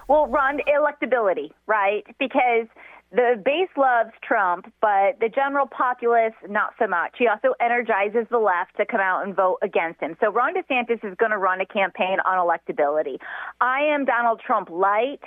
Well, 0.09 0.29
Ron, 0.29 0.61
electability, 0.69 1.51
right? 1.67 2.05
Because 2.19 2.67
the 3.13 3.41
base 3.45 3.71
loves 3.77 4.11
Trump, 4.21 4.73
but 4.81 5.21
the 5.21 5.29
general 5.33 5.67
populace, 5.67 6.35
not 6.49 6.75
so 6.79 6.89
much. 6.89 7.15
He 7.19 7.29
also 7.29 7.55
energizes 7.61 8.27
the 8.31 8.39
left 8.39 8.77
to 8.79 8.85
come 8.85 9.01
out 9.01 9.25
and 9.25 9.35
vote 9.35 9.59
against 9.63 10.01
him. 10.01 10.17
So 10.21 10.33
Ron 10.33 10.55
DeSantis 10.55 11.05
is 11.05 11.15
going 11.17 11.31
to 11.31 11.39
run 11.39 11.61
a 11.61 11.67
campaign 11.67 12.19
on 12.27 12.37
electability. 12.39 13.19
I 13.61 13.81
am 13.83 14.05
Donald 14.07 14.41
Trump 14.45 14.71
light. 14.71 15.21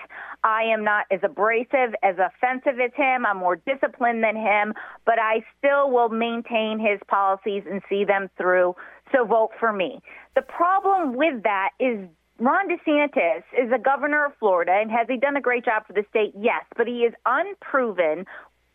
I 0.43 0.63
am 0.63 0.83
not 0.83 1.05
as 1.09 1.21
abrasive, 1.23 1.95
as 2.03 2.15
offensive 2.19 2.79
as 2.83 2.91
him. 2.95 3.25
I'm 3.25 3.37
more 3.37 3.55
disciplined 3.55 4.23
than 4.23 4.35
him, 4.35 4.73
but 5.05 5.17
I 5.17 5.45
still 5.57 5.89
will 5.89 6.09
maintain 6.09 6.79
his 6.79 6.99
policies 7.07 7.63
and 7.69 7.81
see 7.89 8.03
them 8.03 8.29
through. 8.37 8.75
So 9.13 9.25
vote 9.25 9.51
for 9.57 9.71
me. 9.71 10.01
The 10.35 10.41
problem 10.41 11.15
with 11.15 11.43
that 11.43 11.69
is 11.79 12.07
Ron 12.39 12.69
DeSantis 12.69 13.43
is 13.51 13.69
the 13.69 13.77
governor 13.77 14.25
of 14.25 14.31
Florida, 14.39 14.71
and 14.71 14.89
has 14.89 15.07
he 15.09 15.17
done 15.17 15.35
a 15.35 15.41
great 15.41 15.65
job 15.65 15.85
for 15.85 15.91
the 15.91 16.05
state? 16.09 16.33
Yes, 16.39 16.63
but 16.77 16.87
he 16.87 16.99
is 16.99 17.13
unproven 17.25 18.25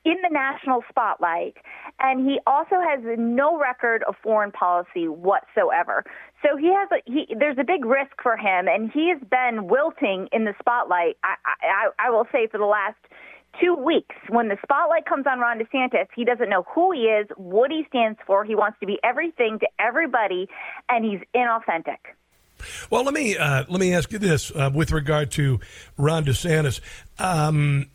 in 0.04 0.16
the 0.22 0.28
national 0.30 0.84
spotlight, 0.90 1.54
and 1.98 2.28
he 2.28 2.38
also 2.46 2.76
has 2.78 3.00
no 3.16 3.58
record 3.58 4.04
of 4.06 4.16
foreign 4.22 4.52
policy 4.52 5.08
whatsoever. 5.08 6.04
So 6.42 6.58
he 6.58 6.66
has 6.74 6.90
a, 6.92 7.10
he, 7.10 7.34
there's 7.38 7.56
a 7.58 7.64
big 7.64 7.86
risk 7.86 8.12
for 8.22 8.36
him, 8.36 8.68
and 8.68 8.90
he 8.92 9.08
has 9.08 9.20
been 9.30 9.66
wilting 9.66 10.28
in 10.30 10.44
the 10.44 10.52
spotlight. 10.58 11.16
I, 11.24 11.36
I, 11.46 12.08
I 12.08 12.10
will 12.10 12.26
say 12.30 12.46
for 12.46 12.58
the 12.58 12.66
last 12.66 12.98
two 13.58 13.74
weeks, 13.74 14.16
when 14.28 14.48
the 14.48 14.58
spotlight 14.62 15.06
comes 15.06 15.24
on 15.26 15.38
Ron 15.38 15.58
DeSantis, 15.58 16.08
he 16.14 16.26
doesn't 16.26 16.50
know 16.50 16.66
who 16.74 16.92
he 16.92 17.04
is, 17.04 17.28
what 17.36 17.70
he 17.70 17.86
stands 17.88 18.18
for. 18.26 18.44
He 18.44 18.54
wants 18.54 18.78
to 18.80 18.86
be 18.86 18.98
everything 19.02 19.58
to 19.60 19.68
everybody, 19.78 20.48
and 20.90 21.02
he's 21.02 21.20
inauthentic. 21.34 22.12
Well, 22.90 23.04
let 23.04 23.14
me 23.14 23.36
uh, 23.36 23.64
let 23.68 23.80
me 23.80 23.94
ask 23.94 24.12
you 24.12 24.18
this 24.18 24.50
uh, 24.50 24.70
with 24.72 24.92
regard 24.92 25.30
to 25.32 25.60
Ron 25.96 26.24
DeSantis. 26.24 26.80
Um, 27.18 27.90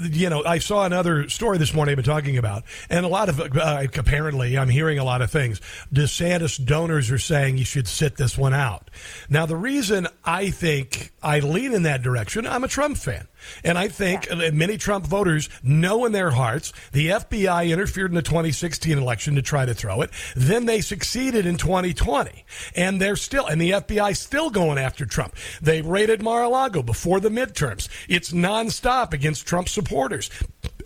you 0.00 0.28
know, 0.28 0.42
I 0.44 0.58
saw 0.58 0.84
another 0.84 1.28
story 1.28 1.56
this 1.56 1.72
morning 1.72 1.92
I've 1.92 1.96
been 1.96 2.04
talking 2.04 2.36
about, 2.36 2.64
and 2.90 3.06
a 3.06 3.08
lot 3.08 3.28
of 3.28 3.40
uh, 3.40 3.86
apparently 3.96 4.58
I'm 4.58 4.68
hearing 4.68 4.98
a 4.98 5.04
lot 5.04 5.22
of 5.22 5.30
things. 5.30 5.60
DeSantis 5.92 6.62
donors 6.64 7.10
are 7.10 7.18
saying 7.18 7.58
you 7.58 7.64
should 7.64 7.86
sit 7.86 8.16
this 8.16 8.36
one 8.36 8.54
out. 8.54 8.90
Now, 9.28 9.46
the 9.46 9.56
reason 9.56 10.08
I 10.24 10.50
think 10.50 11.12
I 11.22 11.40
lean 11.40 11.72
in 11.74 11.84
that 11.84 12.02
direction, 12.02 12.46
I'm 12.46 12.64
a 12.64 12.68
Trump 12.68 12.96
fan. 12.96 13.28
And 13.64 13.78
I 13.78 13.88
think 13.88 14.26
yeah. 14.26 14.50
many 14.50 14.76
Trump 14.76 15.06
voters 15.06 15.48
know 15.62 16.04
in 16.04 16.12
their 16.12 16.30
hearts 16.30 16.72
the 16.92 17.08
FBI 17.08 17.70
interfered 17.70 18.10
in 18.10 18.14
the 18.14 18.22
2016 18.22 18.98
election 18.98 19.34
to 19.34 19.42
try 19.42 19.66
to 19.66 19.74
throw 19.74 20.02
it. 20.02 20.10
Then 20.36 20.66
they 20.66 20.80
succeeded 20.80 21.46
in 21.46 21.56
2020. 21.56 22.44
And 22.74 23.00
they're 23.00 23.16
still, 23.16 23.46
and 23.46 23.60
the 23.60 23.72
FBI 23.72 24.16
still 24.16 24.50
going 24.50 24.78
after 24.78 25.06
Trump. 25.06 25.34
They 25.60 25.82
raided 25.82 26.22
Mar-a-Lago 26.22 26.82
before 26.82 27.20
the 27.20 27.28
midterms. 27.28 27.88
It's 28.08 28.32
nonstop 28.32 29.12
against 29.12 29.46
Trump 29.46 29.68
supporters. 29.68 30.30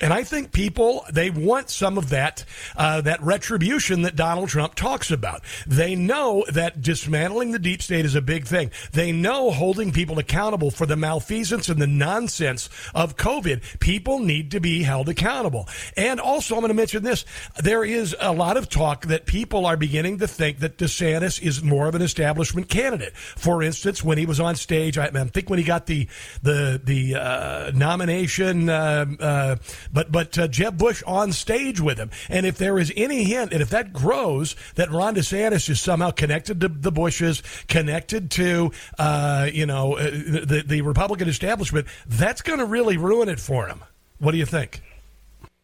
And 0.00 0.12
I 0.12 0.24
think 0.24 0.52
people 0.52 1.04
they 1.12 1.30
want 1.30 1.70
some 1.70 1.98
of 1.98 2.10
that 2.10 2.44
uh, 2.76 3.00
that 3.02 3.22
retribution 3.22 4.02
that 4.02 4.16
Donald 4.16 4.48
Trump 4.48 4.74
talks 4.74 5.10
about. 5.10 5.42
They 5.66 5.94
know 5.94 6.44
that 6.52 6.80
dismantling 6.80 7.52
the 7.52 7.58
deep 7.58 7.82
state 7.82 8.04
is 8.04 8.14
a 8.14 8.22
big 8.22 8.46
thing. 8.46 8.70
They 8.92 9.12
know 9.12 9.50
holding 9.50 9.92
people 9.92 10.18
accountable 10.18 10.70
for 10.70 10.86
the 10.86 10.96
malfeasance 10.96 11.68
and 11.68 11.80
the 11.80 11.86
nonsense 11.86 12.68
of 12.94 13.16
COVID. 13.16 13.78
People 13.80 14.18
need 14.18 14.50
to 14.50 14.60
be 14.60 14.82
held 14.82 15.08
accountable. 15.08 15.68
And 15.96 16.20
also, 16.20 16.54
I'm 16.54 16.60
going 16.60 16.68
to 16.68 16.74
mention 16.74 17.02
this: 17.02 17.24
there 17.56 17.84
is 17.84 18.14
a 18.20 18.32
lot 18.32 18.56
of 18.56 18.68
talk 18.68 19.06
that 19.06 19.26
people 19.26 19.66
are 19.66 19.76
beginning 19.76 20.18
to 20.18 20.28
think 20.28 20.58
that 20.58 20.78
DeSantis 20.78 21.40
is 21.40 21.62
more 21.62 21.88
of 21.88 21.94
an 21.94 22.02
establishment 22.02 22.68
candidate. 22.68 23.16
For 23.16 23.62
instance, 23.62 24.02
when 24.02 24.18
he 24.18 24.26
was 24.26 24.40
on 24.40 24.56
stage, 24.56 24.98
I, 24.98 25.06
I 25.06 25.24
think 25.24 25.48
when 25.48 25.58
he 25.58 25.64
got 25.64 25.86
the 25.86 26.08
the 26.42 26.80
the 26.82 27.14
uh, 27.14 27.70
nomination. 27.74 28.68
Uh, 28.68 29.06
uh 29.20 29.56
but 29.92 30.10
but 30.10 30.38
uh, 30.38 30.48
Jeb 30.48 30.78
Bush 30.78 31.02
on 31.06 31.32
stage 31.32 31.80
with 31.80 31.98
him. 31.98 32.10
And 32.28 32.46
if 32.46 32.58
there 32.58 32.78
is 32.78 32.92
any 32.96 33.24
hint, 33.24 33.52
and 33.52 33.62
if 33.62 33.70
that 33.70 33.92
grows, 33.92 34.56
that 34.74 34.90
Ron 34.90 35.14
DeSantis 35.14 35.68
is 35.68 35.80
somehow 35.80 36.10
connected 36.10 36.60
to 36.60 36.68
the 36.68 36.92
Bushes, 36.92 37.42
connected 37.68 38.30
to 38.32 38.72
uh, 38.98 39.48
you 39.52 39.66
know 39.66 39.96
uh, 39.96 40.10
the 40.10 40.64
the 40.66 40.82
Republican 40.82 41.28
establishment, 41.28 41.86
that's 42.06 42.42
going 42.42 42.58
to 42.58 42.66
really 42.66 42.96
ruin 42.96 43.28
it 43.28 43.40
for 43.40 43.66
him. 43.66 43.82
What 44.18 44.32
do 44.32 44.38
you 44.38 44.46
think? 44.46 44.80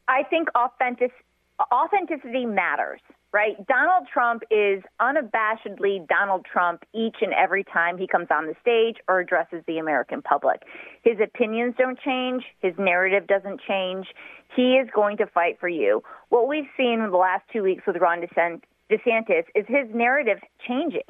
I 0.09 0.25
think 0.25 0.49
authentic, 0.55 1.13
authenticity 1.73 2.45
matters 2.45 3.01
right? 3.33 3.57
Donald 3.67 4.07
Trump 4.13 4.43
is 4.51 4.83
unabashedly 5.01 6.07
Donald 6.07 6.45
Trump 6.51 6.85
each 6.95 7.17
and 7.23 7.33
every 7.33 7.65
time 7.65 7.97
he 7.97 8.07
comes 8.07 8.29
on 8.31 8.47
the 8.47 8.55
stage 8.61 8.97
or 9.09 9.21
addresses 9.21 9.63
the 9.67 9.79
American 9.79 10.21
public. 10.23 10.63
His 11.03 11.17
opinions 11.23 11.75
don't 11.79 11.99
change, 11.99 12.45
his 12.61 12.75
narrative 12.79 13.27
doesn't 13.27 13.61
change. 13.67 14.07
He 14.55 14.75
is 14.75 14.89
going 14.95 15.17
to 15.17 15.27
fight 15.27 15.59
for 15.59 15.69
you. 15.69 16.03
What 16.29 16.47
we've 16.47 16.69
seen 16.77 17.01
in 17.01 17.11
the 17.11 17.17
last 17.17 17.45
two 17.51 17.63
weeks 17.63 17.85
with 17.87 17.97
Ron 17.97 18.21
DeSantis 18.21 19.45
is 19.55 19.65
his 19.67 19.89
narrative 19.95 20.39
changing, 20.69 21.01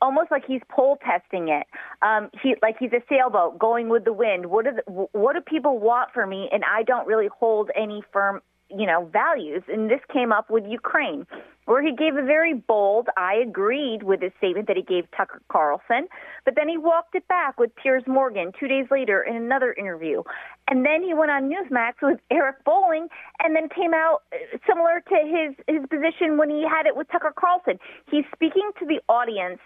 almost 0.00 0.30
like 0.30 0.44
he's 0.46 0.60
poll 0.68 0.98
testing 1.04 1.48
it. 1.48 1.66
Um, 2.00 2.30
he 2.40 2.54
like 2.62 2.76
he's 2.78 2.92
a 2.92 3.02
sailboat 3.08 3.58
going 3.58 3.88
with 3.88 4.04
the 4.04 4.12
wind. 4.12 4.46
What 4.46 4.66
do 4.66 5.08
what 5.12 5.34
do 5.34 5.40
people 5.40 5.80
want 5.80 6.10
for 6.14 6.26
me? 6.26 6.48
And 6.52 6.62
I 6.64 6.84
don't 6.84 7.08
really 7.08 7.28
hold 7.36 7.70
any 7.76 8.04
firm, 8.12 8.40
you 8.76 8.86
know, 8.86 9.08
values. 9.12 9.62
And 9.68 9.90
this 9.90 10.00
came 10.12 10.32
up 10.32 10.50
with 10.50 10.64
Ukraine 10.66 11.26
where 11.66 11.82
he 11.82 11.94
gave 11.94 12.16
a 12.16 12.22
very 12.24 12.54
bold, 12.54 13.08
I 13.16 13.34
agreed 13.34 14.02
with 14.02 14.20
his 14.20 14.32
statement 14.38 14.66
that 14.66 14.76
he 14.76 14.82
gave 14.82 15.04
Tucker 15.16 15.40
Carlson, 15.48 16.08
but 16.44 16.54
then 16.56 16.68
he 16.68 16.76
walked 16.76 17.14
it 17.14 17.26
back 17.28 17.58
with 17.58 17.70
Piers 17.76 18.02
Morgan 18.06 18.52
two 18.58 18.66
days 18.66 18.86
later 18.90 19.22
in 19.22 19.36
another 19.36 19.72
interview. 19.72 20.22
And 20.68 20.84
then 20.84 21.02
he 21.02 21.14
went 21.14 21.30
on 21.30 21.48
Newsmax 21.48 21.94
with 22.02 22.18
Eric 22.30 22.64
Bolling 22.64 23.08
and 23.38 23.54
then 23.54 23.68
came 23.68 23.94
out 23.94 24.22
uh, 24.32 24.58
similar 24.66 25.02
to 25.08 25.16
his, 25.22 25.54
his 25.68 25.86
position 25.88 26.36
when 26.36 26.50
he 26.50 26.66
had 26.68 26.86
it 26.86 26.96
with 26.96 27.06
Tucker 27.12 27.32
Carlson. 27.34 27.78
He's 28.10 28.24
speaking 28.34 28.70
to 28.80 28.86
the 28.86 29.00
audience, 29.08 29.60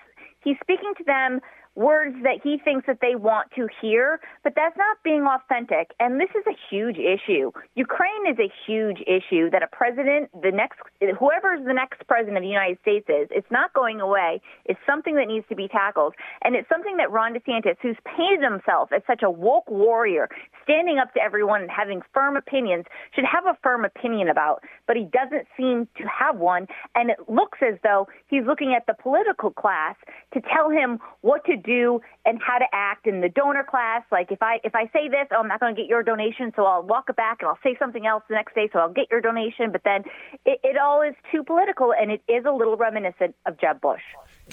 he's 0.44 0.56
speaking 0.60 0.92
to 0.98 1.04
them 1.04 1.40
words 1.76 2.16
that 2.22 2.40
he 2.42 2.58
thinks 2.58 2.86
that 2.86 2.98
they 3.00 3.14
want 3.14 3.50
to 3.54 3.68
hear, 3.80 4.18
but 4.42 4.54
that's 4.56 4.76
not 4.76 4.96
being 5.04 5.26
authentic. 5.26 5.92
And 6.00 6.18
this 6.18 6.30
is 6.34 6.44
a 6.48 6.56
huge 6.70 6.96
issue. 6.96 7.52
Ukraine 7.74 8.26
is 8.28 8.38
a 8.38 8.50
huge 8.66 9.00
issue 9.06 9.50
that 9.50 9.62
a 9.62 9.68
president, 9.68 10.30
the 10.42 10.50
next, 10.50 10.80
whoever 11.00 11.56
the 11.62 11.74
next 11.74 12.06
president 12.08 12.38
of 12.38 12.42
the 12.42 12.48
United 12.48 12.78
States 12.80 13.06
is, 13.08 13.28
it's 13.30 13.50
not 13.50 13.72
going 13.74 14.00
away. 14.00 14.40
It's 14.64 14.80
something 14.86 15.16
that 15.16 15.28
needs 15.28 15.46
to 15.50 15.54
be 15.54 15.68
tackled. 15.68 16.14
And 16.42 16.56
it's 16.56 16.68
something 16.68 16.96
that 16.96 17.10
Ron 17.10 17.34
DeSantis, 17.34 17.76
who's 17.82 17.96
painted 18.04 18.42
himself 18.42 18.90
as 18.92 19.02
such 19.06 19.22
a 19.22 19.30
woke 19.30 19.70
warrior, 19.70 20.28
standing 20.64 20.98
up 20.98 21.12
to 21.14 21.20
everyone 21.20 21.60
and 21.60 21.70
having 21.70 22.00
firm 22.14 22.36
opinions, 22.36 22.86
should 23.14 23.24
have 23.24 23.44
a 23.44 23.56
firm 23.62 23.84
opinion 23.84 24.28
about, 24.28 24.64
but 24.86 24.96
he 24.96 25.04
doesn't 25.04 25.46
seem 25.56 25.86
to 25.98 26.04
have 26.08 26.38
one. 26.38 26.66
And 26.94 27.10
it 27.10 27.18
looks 27.28 27.58
as 27.60 27.78
though 27.82 28.08
he's 28.28 28.44
looking 28.46 28.74
at 28.74 28.86
the 28.86 28.94
political 28.94 29.50
class 29.50 29.96
to 30.32 30.40
tell 30.40 30.70
him 30.70 30.98
what 31.20 31.44
to 31.44 31.56
do 31.56 31.65
and 31.66 32.40
how 32.40 32.58
to 32.58 32.66
act 32.72 33.06
in 33.06 33.20
the 33.20 33.28
donor 33.28 33.64
class. 33.64 34.02
Like 34.10 34.30
if 34.30 34.42
I 34.42 34.58
if 34.64 34.74
I 34.74 34.86
say 34.92 35.08
this, 35.08 35.26
oh, 35.32 35.40
I'm 35.40 35.48
not 35.48 35.60
going 35.60 35.74
to 35.74 35.80
get 35.80 35.88
your 35.88 36.02
donation, 36.02 36.52
so 36.56 36.64
I'll 36.64 36.82
walk 36.82 37.06
it 37.08 37.16
back 37.16 37.38
and 37.40 37.48
I'll 37.48 37.58
say 37.62 37.76
something 37.78 38.06
else 38.06 38.22
the 38.28 38.34
next 38.34 38.54
day, 38.54 38.68
so 38.72 38.78
I'll 38.78 38.92
get 38.92 39.06
your 39.10 39.20
donation. 39.20 39.72
But 39.72 39.82
then 39.84 40.04
it, 40.44 40.60
it 40.62 40.76
all 40.76 41.02
is 41.02 41.14
too 41.32 41.42
political, 41.42 41.92
and 41.92 42.10
it 42.10 42.22
is 42.28 42.44
a 42.44 42.52
little 42.52 42.76
reminiscent 42.76 43.34
of 43.46 43.58
Jeb 43.58 43.80
Bush. 43.80 44.02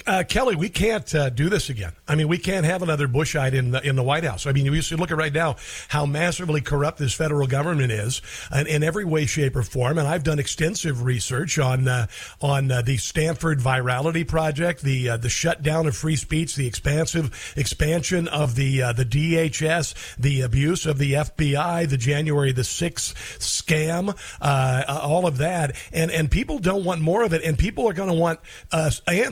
Uh, 0.08 0.24
Kelly, 0.28 0.56
we 0.56 0.68
can't 0.68 1.14
uh, 1.14 1.30
do 1.30 1.48
this 1.48 1.70
again. 1.70 1.92
I 2.08 2.16
mean, 2.16 2.26
we 2.26 2.36
can't 2.36 2.66
have 2.66 2.82
another 2.82 3.06
Bushite 3.06 3.54
in 3.54 3.70
the, 3.70 3.86
in 3.86 3.94
the 3.94 4.02
White 4.02 4.24
House. 4.24 4.44
I 4.44 4.50
mean, 4.50 4.66
you 4.66 4.82
see, 4.82 4.96
look 4.96 5.12
at 5.12 5.16
right 5.16 5.32
now 5.32 5.54
how 5.86 6.04
massively 6.04 6.60
corrupt 6.60 6.98
this 6.98 7.14
federal 7.14 7.46
government 7.46 7.92
is 7.92 8.20
in, 8.52 8.66
in 8.66 8.82
every 8.82 9.04
way, 9.04 9.24
shape, 9.24 9.54
or 9.54 9.62
form. 9.62 9.96
And 9.96 10.08
I've 10.08 10.24
done 10.24 10.40
extensive 10.40 11.04
research 11.04 11.60
on 11.60 11.86
uh, 11.86 12.08
on 12.40 12.72
uh, 12.72 12.82
the 12.82 12.96
Stanford 12.96 13.60
Virality 13.60 14.26
Project, 14.26 14.82
the 14.82 15.10
uh, 15.10 15.16
the 15.16 15.28
shutdown 15.28 15.86
of 15.86 15.96
free 15.96 16.16
speech, 16.16 16.56
the 16.56 16.66
expansive 16.66 17.54
expansion 17.56 18.26
of 18.26 18.56
the 18.56 18.82
uh, 18.82 18.92
the 18.92 19.04
DHS, 19.04 20.16
the 20.16 20.40
abuse 20.40 20.86
of 20.86 20.98
the 20.98 21.12
FBI, 21.12 21.88
the 21.88 21.96
January 21.96 22.50
the 22.50 22.64
sixth 22.64 23.14
scam, 23.38 24.18
all 24.42 25.26
of 25.28 25.38
that. 25.38 25.76
And 25.92 26.10
and 26.10 26.28
people 26.28 26.58
don't 26.58 26.84
want 26.84 27.00
more 27.00 27.22
of 27.22 27.32
it, 27.32 27.44
and 27.44 27.56
people 27.56 27.88
are 27.88 27.94
going 27.94 28.10
to 28.10 28.14
want 28.14 28.40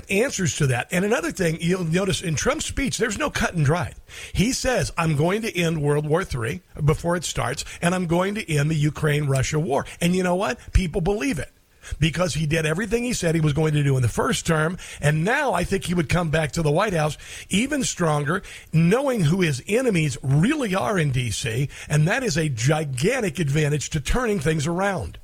answers 0.09 0.52
to 0.57 0.67
that. 0.69 0.89
And 0.91 1.05
another 1.05 1.31
thing 1.31 1.59
you'll 1.61 1.85
notice 1.85 2.23
in 2.23 2.35
Trump's 2.35 2.67
speech, 2.67 2.99
there's 2.99 3.19
no 3.19 3.31
cut 3.31 3.55
and 3.55 3.65
dried. 3.65 3.95
He 4.33 4.53
says, 4.53 4.93
I'm 4.97 5.17
going 5.17 5.43
to 5.43 5.57
end 5.57 5.83
World 5.83 6.07
War 6.07 6.23
III 6.23 6.63
before 6.85 7.17
it 7.17 7.25
starts, 7.25 7.65
and 7.81 7.95
I'm 7.95 8.07
going 8.07 8.35
to 8.37 8.53
end 8.53 8.71
the 8.71 8.75
Ukraine 8.75 9.27
Russia 9.27 9.59
war. 9.59 9.87
And 10.01 10.15
you 10.15 10.23
know 10.23 10.37
what? 10.37 10.59
People 10.73 11.01
believe 11.01 11.39
it 11.39 11.53
because 11.99 12.35
he 12.35 12.47
did 12.47 12.67
everything 12.67 13.05
he 13.05 13.13
said 13.13 13.35
he 13.35 13.41
was 13.41 13.53
going 13.53 13.75
to 13.75 13.83
do 13.83 13.97
in 13.97 14.03
the 14.03 14.09
first 14.09 14.47
term. 14.47 14.79
And 15.01 15.25
now 15.25 15.53
I 15.53 15.65
think 15.65 15.85
he 15.85 15.95
would 15.95 16.09
come 16.09 16.31
back 16.31 16.53
to 16.53 16.63
the 16.63 16.71
White 16.71 16.93
House 16.93 17.19
even 17.49 17.83
stronger, 17.85 18.43
knowing 18.73 19.23
who 19.23 19.41
his 19.41 19.63
enemies 19.69 20.17
really 20.23 20.75
are 20.75 20.99
in 20.99 21.11
D.C. 21.11 21.69
And 21.89 22.07
that 22.09 22.23
is 22.23 22.37
a 22.37 22.49
gigantic 22.49 23.39
advantage 23.39 23.91
to 23.91 24.01
turning 24.01 24.41
things 24.41 24.67
around. 24.67 25.19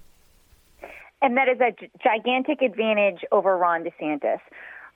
And 1.20 1.36
that 1.36 1.48
is 1.48 1.58
a 1.60 1.74
gigantic 2.02 2.62
advantage 2.62 3.24
over 3.32 3.56
Ron 3.56 3.84
DeSantis. 3.84 4.38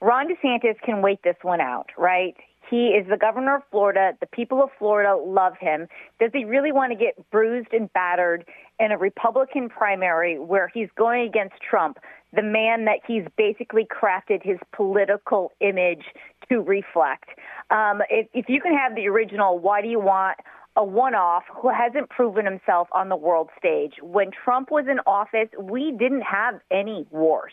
Ron 0.02 0.26
DeSantis 0.26 0.74
can 0.84 1.00
wait 1.00 1.20
this 1.22 1.36
one 1.42 1.60
out, 1.60 1.90
right? 1.96 2.34
He 2.68 2.88
is 2.88 3.06
the 3.08 3.16
governor 3.16 3.56
of 3.56 3.62
Florida. 3.70 4.14
The 4.18 4.26
people 4.26 4.60
of 4.60 4.70
Florida 4.76 5.16
love 5.16 5.52
him. 5.60 5.86
Does 6.18 6.30
he 6.32 6.44
really 6.44 6.72
want 6.72 6.90
to 6.90 6.98
get 6.98 7.30
bruised 7.30 7.68
and 7.72 7.92
battered 7.92 8.44
in 8.80 8.90
a 8.90 8.98
Republican 8.98 9.68
primary 9.68 10.40
where 10.40 10.68
he's 10.74 10.88
going 10.96 11.28
against 11.28 11.54
Trump, 11.60 11.98
the 12.32 12.42
man 12.42 12.84
that 12.86 12.98
he's 13.06 13.22
basically 13.36 13.86
crafted 13.86 14.42
his 14.42 14.58
political 14.72 15.52
image 15.60 16.06
to 16.48 16.62
reflect? 16.62 17.28
Um, 17.70 18.02
if, 18.10 18.26
if 18.34 18.48
you 18.48 18.60
can 18.60 18.76
have 18.76 18.96
the 18.96 19.06
original, 19.06 19.60
why 19.60 19.82
do 19.82 19.88
you 19.88 20.00
want 20.00 20.36
a 20.76 20.84
one 20.84 21.14
off 21.14 21.44
who 21.54 21.68
hasn't 21.68 22.08
proven 22.08 22.46
himself 22.46 22.88
on 22.92 23.08
the 23.08 23.16
world 23.16 23.50
stage. 23.58 23.94
When 24.02 24.30
Trump 24.30 24.70
was 24.70 24.86
in 24.90 25.00
office, 25.06 25.48
we 25.60 25.92
didn't 25.92 26.22
have 26.22 26.60
any 26.70 27.06
wars. 27.10 27.52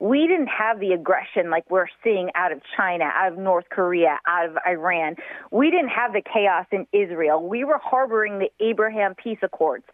We 0.00 0.26
didn't 0.26 0.48
have 0.48 0.78
the 0.78 0.92
aggression 0.92 1.50
like 1.50 1.70
we're 1.70 1.86
seeing 2.04 2.28
out 2.34 2.52
of 2.52 2.60
China, 2.76 3.04
out 3.04 3.32
of 3.32 3.38
North 3.38 3.66
Korea, 3.70 4.18
out 4.26 4.50
of 4.50 4.56
Iran. 4.66 5.16
We 5.50 5.70
didn't 5.70 5.88
have 5.88 6.12
the 6.12 6.22
chaos 6.22 6.66
in 6.70 6.86
Israel. 6.92 7.46
We 7.46 7.64
were 7.64 7.80
harboring 7.82 8.38
the 8.38 8.50
Abraham 8.60 9.14
Peace 9.14 9.38
Accords. 9.42 9.84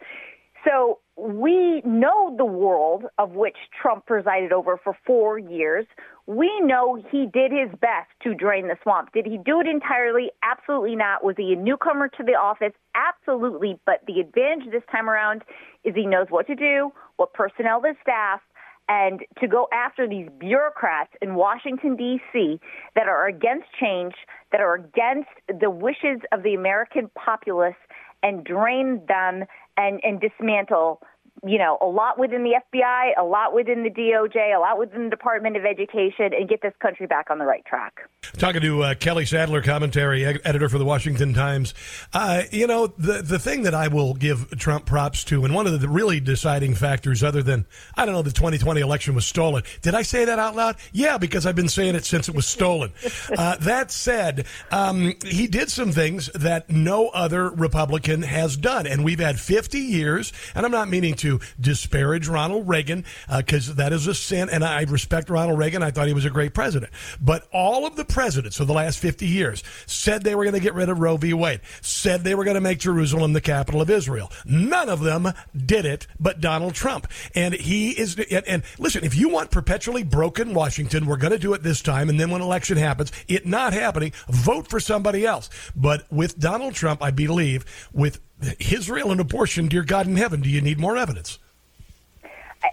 So 0.67 0.99
we 1.17 1.81
know 1.85 2.35
the 2.37 2.45
world 2.45 3.05
of 3.17 3.31
which 3.31 3.55
Trump 3.81 4.05
presided 4.05 4.51
over 4.51 4.77
for 4.83 4.97
four 5.05 5.39
years. 5.39 5.85
We 6.27 6.51
know 6.59 7.01
he 7.09 7.25
did 7.25 7.51
his 7.51 7.69
best 7.79 8.09
to 8.23 8.33
drain 8.33 8.67
the 8.67 8.75
swamp. 8.83 9.13
Did 9.13 9.25
he 9.25 9.37
do 9.37 9.61
it 9.61 9.67
entirely? 9.67 10.31
Absolutely 10.43 10.95
not. 10.95 11.23
Was 11.23 11.35
he 11.37 11.53
a 11.53 11.55
newcomer 11.55 12.09
to 12.09 12.23
the 12.23 12.33
office? 12.33 12.73
Absolutely. 12.95 13.79
But 13.85 14.01
the 14.07 14.19
advantage 14.19 14.71
this 14.71 14.83
time 14.91 15.09
around 15.09 15.43
is 15.85 15.95
he 15.95 16.05
knows 16.05 16.27
what 16.29 16.47
to 16.47 16.55
do, 16.55 16.91
what 17.15 17.33
personnel 17.33 17.81
to 17.81 17.93
staff, 18.01 18.41
and 18.89 19.21
to 19.39 19.47
go 19.47 19.67
after 19.73 20.07
these 20.07 20.27
bureaucrats 20.37 21.11
in 21.21 21.35
Washington, 21.35 21.95
D.C., 21.95 22.59
that 22.95 23.07
are 23.07 23.27
against 23.27 23.67
change, 23.79 24.13
that 24.51 24.61
are 24.61 24.75
against 24.75 25.29
the 25.47 25.69
wishes 25.69 26.19
of 26.31 26.43
the 26.43 26.53
American 26.53 27.09
populace, 27.15 27.75
and 28.21 28.43
drain 28.43 29.01
them 29.07 29.45
and, 29.77 29.99
and 30.03 30.19
dismantle 30.21 31.01
you 31.45 31.59
know, 31.59 31.77
a 31.79 31.85
lot 31.85 32.17
within 32.17 32.43
the 32.43 32.59
FBI, 32.73 33.11
a 33.17 33.23
lot 33.23 33.53
within 33.53 33.83
the 33.83 33.91
DOJ, 33.91 34.55
a 34.55 34.59
lot 34.59 34.79
within 34.79 35.05
the 35.05 35.09
Department 35.11 35.55
of 35.55 35.63
Education, 35.63 36.33
and 36.33 36.49
get 36.49 36.61
this 36.63 36.73
country 36.81 37.05
back 37.05 37.29
on 37.29 37.37
the 37.37 37.45
right 37.45 37.63
track. 37.65 38.09
Talking 38.37 38.61
to 38.61 38.81
uh, 38.81 38.95
Kelly 38.95 39.25
Sadler, 39.25 39.61
commentary 39.61 40.25
editor 40.25 40.69
for 40.69 40.79
the 40.79 40.85
Washington 40.85 41.35
Times. 41.35 41.75
Uh, 42.13 42.43
you 42.51 42.65
know, 42.65 42.87
the 42.87 43.21
the 43.21 43.37
thing 43.37 43.61
that 43.63 43.75
I 43.75 43.87
will 43.89 44.15
give 44.15 44.57
Trump 44.57 44.87
props 44.87 45.23
to, 45.25 45.45
and 45.45 45.53
one 45.53 45.67
of 45.67 45.79
the 45.79 45.87
really 45.87 46.19
deciding 46.19 46.73
factors, 46.73 47.23
other 47.23 47.43
than 47.43 47.67
I 47.95 48.05
don't 48.05 48.15
know, 48.15 48.23
the 48.23 48.31
2020 48.31 48.81
election 48.81 49.13
was 49.13 49.27
stolen. 49.27 49.61
Did 49.83 49.93
I 49.93 50.01
say 50.01 50.25
that 50.25 50.39
out 50.39 50.55
loud? 50.55 50.77
Yeah, 50.93 51.19
because 51.19 51.45
I've 51.45 51.55
been 51.55 51.69
saying 51.69 51.93
it 51.93 52.05
since 52.05 52.27
it 52.27 52.33
was 52.33 52.47
stolen. 52.47 52.91
uh, 53.37 53.57
that 53.57 53.91
said, 53.91 54.47
um, 54.71 55.13
he 55.23 55.45
did 55.45 55.69
some 55.69 55.91
things 55.91 56.31
that 56.33 56.71
no 56.71 57.09
other 57.09 57.51
Republican 57.51 58.23
has 58.23 58.57
done, 58.57 58.87
and 58.87 59.03
we've 59.03 59.19
had 59.19 59.39
50 59.39 59.77
years. 59.77 60.33
And 60.55 60.65
I'm 60.65 60.71
not 60.71 60.89
meaning 60.89 61.13
to 61.15 61.34
disparage 61.59 62.27
Ronald 62.27 62.67
Reagan 62.67 63.05
because 63.37 63.69
uh, 63.69 63.73
that 63.73 63.93
is 63.93 64.07
a 64.07 64.13
sin, 64.13 64.49
and 64.49 64.63
I 64.63 64.83
respect 64.83 65.29
Ronald 65.29 65.59
Reagan. 65.59 65.83
I 65.83 65.91
thought 65.91 66.07
he 66.07 66.13
was 66.13 66.25
a 66.25 66.29
great 66.29 66.53
president, 66.53 66.91
but 67.21 67.47
all 67.51 67.85
of 67.85 67.95
the 67.95 68.05
presidents 68.05 68.59
of 68.59 68.67
the 68.67 68.73
last 68.73 68.99
50 68.99 69.25
years 69.25 69.63
said 69.85 70.23
they 70.23 70.35
were 70.35 70.43
going 70.43 70.53
to 70.53 70.59
get 70.59 70.73
rid 70.73 70.89
of 70.89 70.99
Roe 70.99 71.17
v. 71.17 71.33
Wade, 71.33 71.61
said 71.81 72.23
they 72.23 72.35
were 72.35 72.43
going 72.43 72.55
to 72.55 72.61
make 72.61 72.79
Jerusalem 72.79 73.33
the 73.33 73.41
capital 73.41 73.81
of 73.81 73.89
Israel. 73.89 74.31
None 74.45 74.89
of 74.89 75.01
them 75.01 75.31
did 75.55 75.85
it, 75.85 76.07
but 76.19 76.41
Donald 76.41 76.73
Trump. 76.73 77.07
And 77.33 77.53
he 77.53 77.91
is, 77.91 78.17
and, 78.17 78.47
and 78.47 78.63
listen, 78.77 79.03
if 79.03 79.15
you 79.15 79.29
want 79.29 79.51
perpetually 79.51 80.03
broken 80.03 80.53
Washington, 80.53 81.05
we're 81.05 81.17
going 81.17 81.33
to 81.33 81.39
do 81.39 81.53
it 81.53 81.63
this 81.63 81.81
time. 81.81 82.09
And 82.09 82.19
then 82.19 82.29
when 82.29 82.41
election 82.41 82.77
happens, 82.77 83.11
it 83.27 83.45
not 83.45 83.73
happening, 83.73 84.13
vote 84.29 84.67
for 84.67 84.79
somebody 84.79 85.25
else. 85.25 85.49
But 85.75 86.11
with 86.11 86.39
Donald 86.39 86.73
Trump, 86.73 87.03
I 87.03 87.11
believe, 87.11 87.65
with 87.93 88.19
Israel 88.59 89.11
and 89.11 89.19
abortion, 89.19 89.67
dear 89.67 89.83
God 89.83 90.07
in 90.07 90.15
heaven, 90.15 90.41
do 90.41 90.49
you 90.49 90.61
need 90.61 90.79
more 90.79 90.97
evidence? 90.97 91.39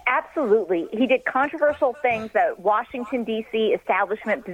Absolutely. 0.07 0.87
He 0.91 1.07
did 1.07 1.25
controversial 1.25 1.95
things 2.01 2.31
that 2.33 2.59
Washington, 2.59 3.23
D.C. 3.23 3.57
establishment 3.79 4.45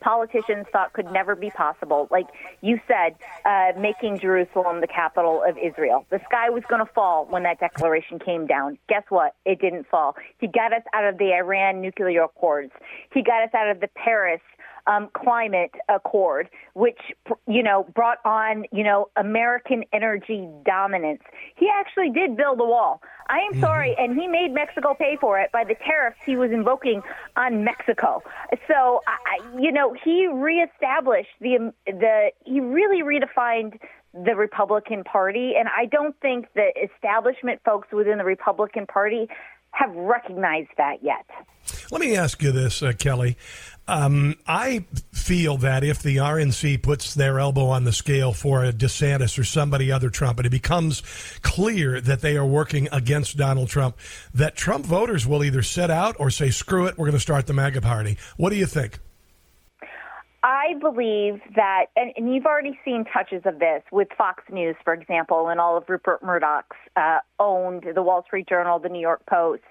politicians 0.00 0.66
thought 0.72 0.92
could 0.92 1.12
never 1.12 1.36
be 1.36 1.50
possible. 1.50 2.08
Like 2.10 2.26
you 2.60 2.80
said, 2.88 3.14
uh, 3.44 3.78
making 3.78 4.18
Jerusalem 4.18 4.80
the 4.80 4.86
capital 4.86 5.42
of 5.46 5.56
Israel. 5.58 6.06
The 6.10 6.20
sky 6.24 6.50
was 6.50 6.64
going 6.68 6.84
to 6.84 6.92
fall 6.92 7.26
when 7.26 7.44
that 7.44 7.60
declaration 7.60 8.18
came 8.18 8.46
down. 8.46 8.78
Guess 8.88 9.04
what? 9.10 9.34
It 9.44 9.60
didn't 9.60 9.86
fall. 9.86 10.16
He 10.38 10.48
got 10.48 10.72
us 10.72 10.82
out 10.92 11.04
of 11.04 11.18
the 11.18 11.32
Iran 11.34 11.80
nuclear 11.80 12.24
accords. 12.24 12.72
He 13.12 13.22
got 13.22 13.42
us 13.42 13.54
out 13.54 13.68
of 13.68 13.80
the 13.80 13.88
Paris 13.88 14.40
um, 14.86 15.08
climate 15.12 15.72
accord, 15.88 16.48
which 16.74 16.98
you 17.46 17.62
know 17.62 17.86
brought 17.94 18.18
on 18.24 18.64
you 18.72 18.84
know 18.84 19.08
American 19.16 19.84
energy 19.92 20.48
dominance. 20.64 21.22
He 21.56 21.68
actually 21.72 22.10
did 22.10 22.36
build 22.36 22.60
a 22.60 22.64
wall. 22.64 23.02
I 23.28 23.38
am 23.38 23.52
mm-hmm. 23.52 23.60
sorry, 23.60 23.94
and 23.98 24.18
he 24.18 24.26
made 24.26 24.52
Mexico 24.52 24.94
pay 24.94 25.16
for 25.20 25.38
it 25.38 25.52
by 25.52 25.64
the 25.64 25.74
tariffs 25.74 26.18
he 26.24 26.36
was 26.36 26.50
invoking 26.50 27.02
on 27.36 27.64
Mexico. 27.64 28.22
So 28.66 29.02
I, 29.06 29.58
you 29.58 29.72
know 29.72 29.94
he 30.04 30.28
reestablished 30.32 31.30
the 31.40 31.72
the 31.86 32.30
he 32.44 32.60
really 32.60 33.02
redefined 33.02 33.78
the 34.12 34.34
Republican 34.34 35.04
Party, 35.04 35.54
and 35.56 35.68
I 35.68 35.86
don't 35.86 36.18
think 36.20 36.46
the 36.54 36.70
establishment 36.82 37.60
folks 37.64 37.88
within 37.92 38.18
the 38.18 38.24
Republican 38.24 38.86
Party 38.86 39.28
have 39.72 39.94
recognized 39.94 40.70
that 40.76 41.02
yet. 41.02 41.26
Let 41.90 42.00
me 42.00 42.16
ask 42.16 42.42
you 42.42 42.50
this, 42.50 42.82
uh, 42.82 42.92
Kelly. 42.98 43.36
Um, 43.90 44.36
I 44.46 44.84
feel 45.12 45.56
that 45.56 45.82
if 45.82 46.00
the 46.00 46.18
RNC 46.18 46.80
puts 46.80 47.12
their 47.12 47.40
elbow 47.40 47.66
on 47.66 47.82
the 47.82 47.92
scale 47.92 48.32
for 48.32 48.64
a 48.64 48.72
DeSantis 48.72 49.36
or 49.36 49.42
somebody 49.42 49.90
other 49.90 50.10
Trump, 50.10 50.38
and 50.38 50.46
it 50.46 50.50
becomes 50.50 51.02
clear 51.42 52.00
that 52.00 52.20
they 52.20 52.36
are 52.36 52.46
working 52.46 52.88
against 52.92 53.36
Donald 53.36 53.68
Trump, 53.68 53.98
that 54.32 54.54
Trump 54.54 54.86
voters 54.86 55.26
will 55.26 55.42
either 55.42 55.62
set 55.62 55.90
out 55.90 56.14
or 56.20 56.30
say, 56.30 56.50
screw 56.50 56.86
it, 56.86 56.96
we're 56.96 57.06
going 57.06 57.16
to 57.16 57.20
start 57.20 57.48
the 57.48 57.52
MAGA 57.52 57.80
party. 57.80 58.16
What 58.36 58.50
do 58.50 58.56
you 58.56 58.66
think? 58.66 59.00
I 60.44 60.74
believe 60.80 61.40
that, 61.56 61.86
and, 61.96 62.12
and, 62.16 62.32
you've 62.32 62.46
already 62.46 62.78
seen 62.84 63.04
touches 63.12 63.42
of 63.44 63.58
this 63.58 63.82
with 63.92 64.08
Fox 64.16 64.44
News, 64.50 64.76
for 64.84 64.94
example, 64.94 65.48
and 65.48 65.60
all 65.60 65.76
of 65.76 65.84
Rupert 65.88 66.22
Murdoch's 66.22 66.76
uh, 66.96 67.18
owned 67.38 67.84
the 67.94 68.02
Wall 68.02 68.22
Street 68.24 68.48
Journal, 68.48 68.78
the 68.78 68.88
New 68.88 69.00
York 69.00 69.26
Post, 69.26 69.64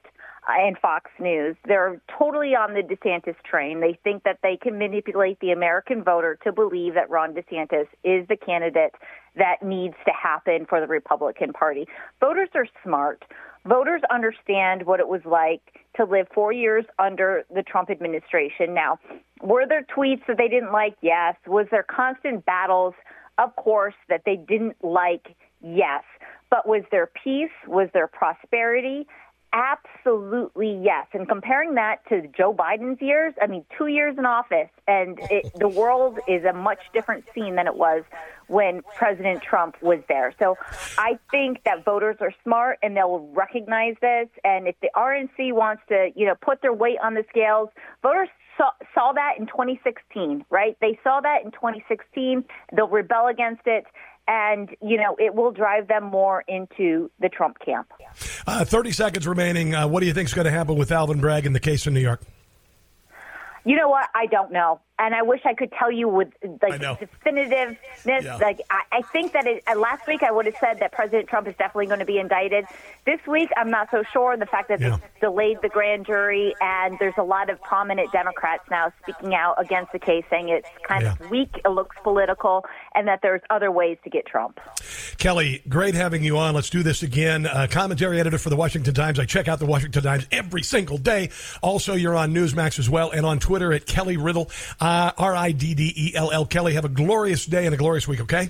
and 0.57 0.77
Fox 0.77 1.11
News. 1.19 1.55
They're 1.65 2.01
totally 2.17 2.55
on 2.55 2.73
the 2.73 2.81
DeSantis 2.81 3.35
train. 3.43 3.79
They 3.79 3.97
think 4.03 4.23
that 4.23 4.39
they 4.41 4.57
can 4.57 4.77
manipulate 4.77 5.39
the 5.39 5.51
American 5.51 6.03
voter 6.03 6.37
to 6.43 6.51
believe 6.51 6.93
that 6.95 7.09
Ron 7.09 7.33
DeSantis 7.33 7.87
is 8.03 8.27
the 8.27 8.37
candidate 8.37 8.93
that 9.35 9.61
needs 9.63 9.95
to 10.05 10.11
happen 10.11 10.65
for 10.67 10.81
the 10.81 10.87
Republican 10.87 11.53
Party. 11.53 11.87
Voters 12.19 12.49
are 12.55 12.67
smart. 12.83 13.23
Voters 13.65 14.01
understand 14.11 14.85
what 14.85 14.99
it 14.99 15.07
was 15.07 15.21
like 15.25 15.61
to 15.95 16.05
live 16.05 16.27
four 16.33 16.51
years 16.51 16.85
under 16.97 17.43
the 17.53 17.61
Trump 17.61 17.89
administration. 17.89 18.73
Now, 18.73 18.97
were 19.41 19.65
there 19.67 19.85
tweets 19.95 20.25
that 20.27 20.37
they 20.37 20.47
didn't 20.47 20.71
like? 20.71 20.95
Yes. 21.01 21.35
Was 21.45 21.67
there 21.71 21.83
constant 21.83 22.45
battles? 22.45 22.93
Of 23.37 23.55
course, 23.55 23.95
that 24.09 24.21
they 24.25 24.35
didn't 24.35 24.77
like? 24.83 25.35
Yes. 25.61 26.03
But 26.49 26.67
was 26.67 26.83
there 26.91 27.09
peace? 27.23 27.51
Was 27.67 27.89
there 27.93 28.07
prosperity? 28.07 29.07
Absolutely, 29.51 30.79
yes. 30.83 31.07
And 31.13 31.27
comparing 31.27 31.73
that 31.75 32.07
to 32.09 32.27
Joe 32.37 32.53
Biden's 32.53 33.01
years, 33.01 33.33
I 33.41 33.47
mean, 33.47 33.65
two 33.75 33.87
years 33.87 34.15
in 34.17 34.25
office, 34.25 34.69
and 34.87 35.17
it, 35.31 35.51
the 35.55 35.67
world 35.67 36.19
is 36.27 36.43
a 36.45 36.53
much 36.53 36.79
different 36.93 37.25
scene 37.33 37.55
than 37.55 37.65
it 37.65 37.75
was 37.75 38.03
when 38.47 38.81
President 38.95 39.41
Trump 39.41 39.75
was 39.81 39.99
there. 40.07 40.33
So 40.37 40.55
I 40.99 41.17
think 41.31 41.63
that 41.63 41.83
voters 41.83 42.17
are 42.21 42.33
smart 42.43 42.77
and 42.83 42.95
they'll 42.95 43.27
recognize 43.33 43.95
this. 44.01 44.27
And 44.43 44.67
if 44.67 44.75
the 44.81 44.89
RNC 44.95 45.53
wants 45.53 45.81
to, 45.89 46.09
you 46.15 46.27
know, 46.27 46.35
put 46.35 46.61
their 46.61 46.73
weight 46.73 46.97
on 47.03 47.15
the 47.15 47.23
scales, 47.29 47.69
voters 48.03 48.29
saw, 48.55 48.71
saw 48.93 49.13
that 49.13 49.33
in 49.39 49.47
2016, 49.47 50.45
right? 50.51 50.77
They 50.79 50.99
saw 51.03 51.21
that 51.21 51.43
in 51.43 51.51
2016. 51.51 52.43
They'll 52.75 52.87
rebel 52.87 53.27
against 53.27 53.61
it 53.65 53.85
and 54.29 54.69
you 54.79 54.95
know 54.95 55.15
it 55.19 55.33
will 55.33 55.51
drive 55.51 55.87
them 55.87 56.03
more 56.05 56.45
into 56.47 57.09
the 57.19 57.27
Trump 57.27 57.57
camp. 57.59 57.91
Uh, 58.47 58.63
Thirty 58.63 58.91
seconds 58.91 59.27
remaining. 59.27 59.73
Uh, 59.73 59.87
what 59.87 59.99
do 60.01 60.05
you 60.05 60.13
think 60.13 60.29
is 60.29 60.33
going 60.33 60.45
to 60.45 60.51
happen 60.51 60.75
with 60.75 60.91
Alvin 60.91 61.19
Bragg 61.19 61.45
in 61.45 61.53
the 61.53 61.59
case 61.59 61.87
in 61.87 61.93
New 61.93 61.99
York? 61.99 62.21
You 63.65 63.75
know 63.75 63.89
what? 63.89 64.07
I 64.15 64.27
don't 64.27 64.51
know, 64.51 64.79
and 64.99 65.15
I 65.15 65.21
wish 65.23 65.41
I 65.45 65.53
could 65.53 65.71
tell 65.71 65.91
you 65.91 66.07
with 66.07 66.27
like 66.61 66.81
definitiveness. 66.81 67.77
Yeah. 68.05 68.35
Like 68.37 68.61
I, 68.69 68.81
I 68.91 69.01
think 69.13 69.33
that 69.33 69.45
it, 69.47 69.63
uh, 69.67 69.77
last 69.79 70.05
week 70.07 70.23
I 70.23 70.31
would 70.31 70.45
have 70.45 70.55
said 70.59 70.79
that 70.79 70.91
President 70.91 71.27
Trump 71.29 71.47
is 71.47 71.55
definitely 71.57 71.87
going 71.87 71.99
to 71.99 72.05
be 72.05 72.19
indicted. 72.19 72.65
This 73.05 73.19
week 73.27 73.49
I'm 73.57 73.69
not 73.71 73.89
so 73.91 74.03
sure. 74.11 74.35
The 74.37 74.45
fact 74.45 74.69
that 74.69 74.79
Yeah. 74.79 74.97
they 74.97 75.27
delayed 75.27 75.57
the 75.61 75.69
grand 75.69 76.05
jury, 76.05 76.53
and 76.61 76.97
there's 76.99 77.13
a 77.17 77.23
lot 77.23 77.49
of 77.49 77.61
prominent 77.61 78.11
Democrats 78.11 78.63
now 78.69 78.91
speaking 79.01 79.33
out 79.33 79.55
against 79.57 79.91
the 79.91 79.99
case, 79.99 80.23
saying 80.29 80.49
it's 80.49 80.67
kind 80.87 81.05
of 81.07 81.29
weak, 81.29 81.49
it 81.63 81.69
looks 81.69 81.95
political, 82.03 82.65
and 82.95 83.07
that 83.07 83.19
there's 83.21 83.41
other 83.49 83.71
ways 83.71 83.97
to 84.03 84.09
get 84.09 84.25
Trump. 84.25 84.59
Kelly, 85.17 85.61
great 85.69 85.95
having 85.95 86.23
you 86.23 86.37
on. 86.37 86.53
Let's 86.53 86.69
do 86.69 86.83
this 86.83 87.03
again. 87.03 87.45
Uh, 87.45 87.67
commentary 87.69 88.19
editor 88.19 88.37
for 88.37 88.49
the 88.49 88.55
Washington 88.55 88.93
Times. 88.93 89.19
I 89.19 89.25
check 89.25 89.47
out 89.47 89.59
the 89.59 89.65
Washington 89.65 90.03
Times 90.03 90.27
every 90.31 90.63
single 90.63 90.97
day. 90.97 91.29
Also, 91.61 91.93
you're 91.93 92.15
on 92.15 92.33
Newsmax 92.33 92.79
as 92.79 92.89
well 92.89 93.11
and 93.11 93.25
on 93.25 93.39
Twitter 93.39 93.71
at 93.73 93.85
Kelly 93.85 94.17
Riddell, 94.17 94.49
uh, 94.89 95.11
R 95.17 95.35
I 95.35 95.51
D 95.51 95.73
D 95.75 95.93
E 95.95 96.15
L 96.15 96.31
L. 96.31 96.45
Kelly, 96.45 96.73
have 96.73 96.85
a 96.85 96.89
glorious 96.89 97.45
day 97.45 97.65
and 97.65 97.73
a 97.73 97.77
glorious 97.77 98.07
week, 98.07 98.21
okay? 98.21 98.49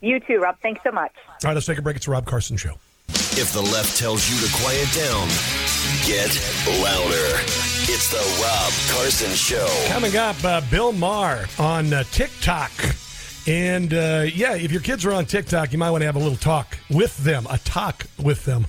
You 0.00 0.18
too, 0.20 0.38
Rob. 0.38 0.56
Thanks 0.62 0.80
so 0.82 0.90
much. 0.90 1.12
All 1.28 1.36
right, 1.44 1.54
let's 1.54 1.66
take 1.66 1.78
a 1.78 1.82
break. 1.82 1.96
It's 1.96 2.06
the 2.06 2.12
Rob 2.12 2.26
Carson 2.26 2.56
Show. 2.56 2.74
If 3.08 3.52
the 3.52 3.60
left 3.60 3.98
tells 3.98 4.28
you 4.30 4.46
to 4.46 4.52
quiet 4.62 4.88
down, 4.94 5.28
get 6.06 6.30
louder. 6.82 7.40
It's 7.92 8.10
the 8.10 8.42
Rob 8.42 8.96
Carson 8.96 9.30
Show. 9.30 9.68
Coming 9.88 10.16
up, 10.16 10.42
uh, 10.44 10.62
Bill 10.70 10.92
Maher 10.92 11.46
on 11.58 11.92
uh, 11.92 12.04
TikTok. 12.04 12.70
And 13.46 13.94
uh, 13.94 14.26
yeah, 14.32 14.54
if 14.54 14.70
your 14.70 14.82
kids 14.82 15.06
are 15.06 15.12
on 15.12 15.24
TikTok, 15.24 15.72
you 15.72 15.78
might 15.78 15.90
want 15.90 16.02
to 16.02 16.06
have 16.06 16.16
a 16.16 16.20
little 16.20 16.36
talk 16.36 16.76
with 16.90 17.16
them, 17.18 17.46
a 17.48 17.58
talk 17.58 18.06
with 18.22 18.44
them 18.44 18.66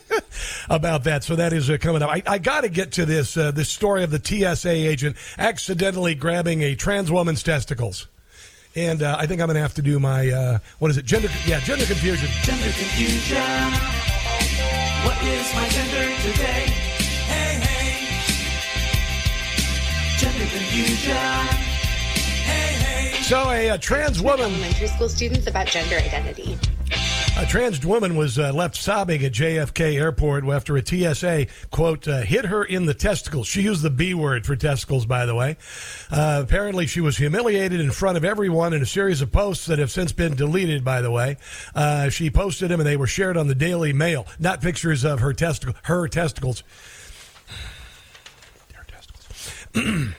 about 0.68 1.04
that. 1.04 1.22
So 1.22 1.36
that 1.36 1.52
is 1.52 1.70
uh, 1.70 1.78
coming 1.78 2.02
up. 2.02 2.10
I, 2.10 2.22
I 2.26 2.38
got 2.38 2.62
to 2.62 2.68
get 2.68 2.92
to 2.92 3.06
this 3.06 3.36
uh, 3.36 3.52
this 3.52 3.68
story 3.68 4.02
of 4.02 4.10
the 4.10 4.20
TSA 4.22 4.70
agent 4.70 5.16
accidentally 5.38 6.14
grabbing 6.14 6.62
a 6.62 6.74
trans 6.74 7.10
woman's 7.10 7.42
testicles. 7.42 8.08
And 8.76 9.02
uh, 9.02 9.16
I 9.18 9.26
think 9.26 9.40
I'm 9.40 9.46
going 9.48 9.56
to 9.56 9.62
have 9.62 9.74
to 9.74 9.82
do 9.82 9.98
my 10.00 10.28
uh, 10.28 10.58
what 10.78 10.90
is 10.90 10.96
it? 10.96 11.04
Gender? 11.04 11.28
Yeah, 11.46 11.60
gender 11.60 11.84
confusion. 11.84 12.28
Gender 12.42 12.64
confusion. 12.64 13.72
What 15.04 15.22
is 15.22 15.54
my 15.54 15.68
gender 15.68 16.16
today? 16.22 16.66
Hey, 17.26 17.60
hey. 17.62 18.06
Gender 20.18 20.46
confusion. 20.46 21.59
So 23.30 23.48
a, 23.48 23.70
uh 23.70 23.76
trans 23.76 24.20
woman. 24.20 24.46
elementary 24.46 24.88
school 24.88 25.08
students 25.08 25.46
about 25.46 25.68
gender 25.68 25.94
identity. 25.94 26.58
A 27.38 27.46
trans 27.46 27.86
woman 27.86 28.16
was 28.16 28.40
uh, 28.40 28.52
left 28.52 28.74
sobbing 28.74 29.24
at 29.24 29.30
JFK 29.30 29.94
Airport 29.94 30.44
after 30.46 30.76
a 30.76 30.84
TSA, 30.84 31.46
quote, 31.70 32.08
uh, 32.08 32.22
hit 32.22 32.46
her 32.46 32.64
in 32.64 32.86
the 32.86 32.92
testicles. 32.92 33.46
She 33.46 33.62
used 33.62 33.82
the 33.82 33.90
B 33.90 34.14
word 34.14 34.44
for 34.44 34.56
testicles, 34.56 35.06
by 35.06 35.26
the 35.26 35.36
way. 35.36 35.58
Uh, 36.10 36.40
apparently, 36.42 36.88
she 36.88 37.00
was 37.00 37.18
humiliated 37.18 37.78
in 37.78 37.92
front 37.92 38.16
of 38.16 38.24
everyone 38.24 38.72
in 38.72 38.82
a 38.82 38.86
series 38.86 39.22
of 39.22 39.30
posts 39.30 39.66
that 39.66 39.78
have 39.78 39.92
since 39.92 40.10
been 40.10 40.34
deleted, 40.34 40.82
by 40.82 41.00
the 41.00 41.12
way. 41.12 41.36
Uh, 41.72 42.08
she 42.08 42.30
posted 42.30 42.68
them 42.68 42.80
and 42.80 42.86
they 42.88 42.96
were 42.96 43.06
shared 43.06 43.36
on 43.36 43.46
the 43.46 43.54
Daily 43.54 43.92
Mail, 43.92 44.26
not 44.40 44.60
pictures 44.60 45.04
of 45.04 45.20
her, 45.20 45.32
testicle, 45.32 45.76
her 45.84 46.08
testicles. 46.08 46.64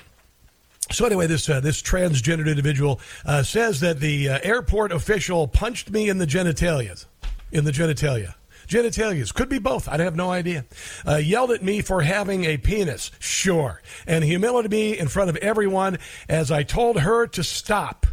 So 0.91 1.05
anyway, 1.05 1.27
this 1.27 1.47
uh, 1.49 1.61
this 1.61 1.81
transgendered 1.81 2.49
individual 2.49 2.99
uh, 3.25 3.43
says 3.43 3.79
that 3.79 3.99
the 3.99 4.29
uh, 4.29 4.39
airport 4.43 4.91
official 4.91 5.47
punched 5.47 5.89
me 5.89 6.09
in 6.09 6.17
the 6.17 6.27
genitalia, 6.27 7.05
in 7.51 7.63
the 7.63 7.71
genitalia. 7.71 8.35
Genitalias 8.67 9.33
could 9.33 9.49
be 9.49 9.59
both. 9.59 9.87
I 9.89 9.97
have 9.97 10.15
no 10.15 10.31
idea. 10.31 10.65
Uh, 11.05 11.15
yelled 11.15 11.51
at 11.51 11.63
me 11.63 11.81
for 11.81 12.01
having 12.01 12.45
a 12.45 12.57
penis, 12.57 13.11
sure, 13.19 13.81
and 14.07 14.23
humiliated 14.23 14.71
me 14.71 14.97
in 14.97 15.07
front 15.07 15.29
of 15.29 15.35
everyone 15.37 15.97
as 16.29 16.51
I 16.51 16.63
told 16.63 16.99
her 17.01 17.27
to 17.27 17.43
stop. 17.43 18.05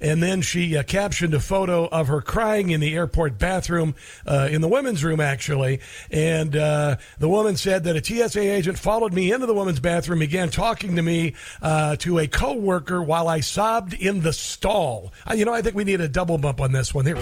And 0.00 0.22
then 0.22 0.40
she 0.40 0.76
uh, 0.76 0.82
captioned 0.82 1.34
a 1.34 1.40
photo 1.40 1.86
of 1.88 2.08
her 2.08 2.20
crying 2.20 2.70
in 2.70 2.80
the 2.80 2.94
airport 2.94 3.38
bathroom, 3.38 3.94
uh, 4.26 4.48
in 4.50 4.60
the 4.60 4.68
women's 4.68 5.04
room, 5.04 5.20
actually. 5.20 5.80
And 6.10 6.56
uh, 6.56 6.96
the 7.18 7.28
woman 7.28 7.56
said 7.56 7.84
that 7.84 7.96
a 7.96 8.04
TSA 8.04 8.40
agent 8.40 8.78
followed 8.78 9.12
me 9.12 9.32
into 9.32 9.46
the 9.46 9.54
women's 9.54 9.80
bathroom, 9.80 10.20
began 10.20 10.50
talking 10.50 10.96
to 10.96 11.02
me 11.02 11.34
uh, 11.62 11.96
to 11.96 12.18
a 12.18 12.26
coworker 12.26 13.02
while 13.02 13.28
I 13.28 13.40
sobbed 13.40 13.92
in 13.94 14.20
the 14.20 14.32
stall. 14.32 15.12
Uh, 15.28 15.34
you 15.34 15.44
know, 15.44 15.52
I 15.52 15.62
think 15.62 15.74
we 15.74 15.84
need 15.84 16.00
a 16.00 16.08
double 16.08 16.38
bump 16.38 16.60
on 16.60 16.72
this 16.72 16.94
one 16.94 17.04
here. 17.06 17.16
I 17.16 17.20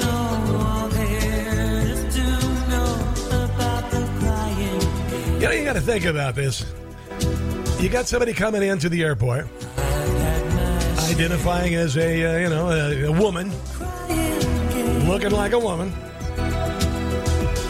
know 0.00 0.56
all 0.58 0.88
there 0.88 1.86
is 1.86 2.14
to 2.16 2.22
know 2.68 3.44
about 3.44 3.90
the 3.90 4.10
crying. 4.18 5.40
You 5.40 5.46
know, 5.46 5.50
you 5.52 5.64
got 5.64 5.74
to 5.74 5.80
think 5.80 6.04
about 6.04 6.34
this. 6.34 6.64
You 7.80 7.88
got 7.88 8.06
somebody 8.06 8.34
coming 8.34 8.62
into 8.62 8.90
the 8.90 9.02
airport, 9.02 9.46
identifying 10.98 11.74
as 11.76 11.96
a 11.96 12.24
uh, 12.24 12.38
you 12.38 12.50
know 12.50 12.68
a, 12.68 13.04
a 13.04 13.10
woman, 13.10 13.50
looking 15.08 15.30
like 15.30 15.52
a 15.52 15.58
woman, 15.58 15.90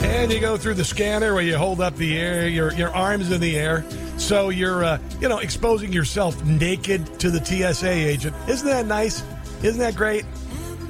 and 0.02 0.32
you 0.32 0.40
go 0.40 0.56
through 0.56 0.74
the 0.74 0.84
scanner 0.84 1.32
where 1.32 1.44
you 1.44 1.56
hold 1.56 1.80
up 1.80 1.94
the 1.94 2.18
air, 2.18 2.48
your 2.48 2.72
your 2.72 2.90
arms 2.90 3.30
in 3.30 3.40
the 3.40 3.56
air, 3.56 3.84
so 4.16 4.48
you're 4.48 4.82
uh, 4.82 4.98
you 5.20 5.28
know 5.28 5.38
exposing 5.38 5.92
yourself 5.92 6.44
naked 6.44 7.20
to 7.20 7.30
the 7.30 7.44
TSA 7.44 7.88
agent. 7.88 8.34
Isn't 8.48 8.66
that 8.66 8.86
nice? 8.86 9.22
Isn't 9.62 9.78
that 9.78 9.94
great? 9.94 10.24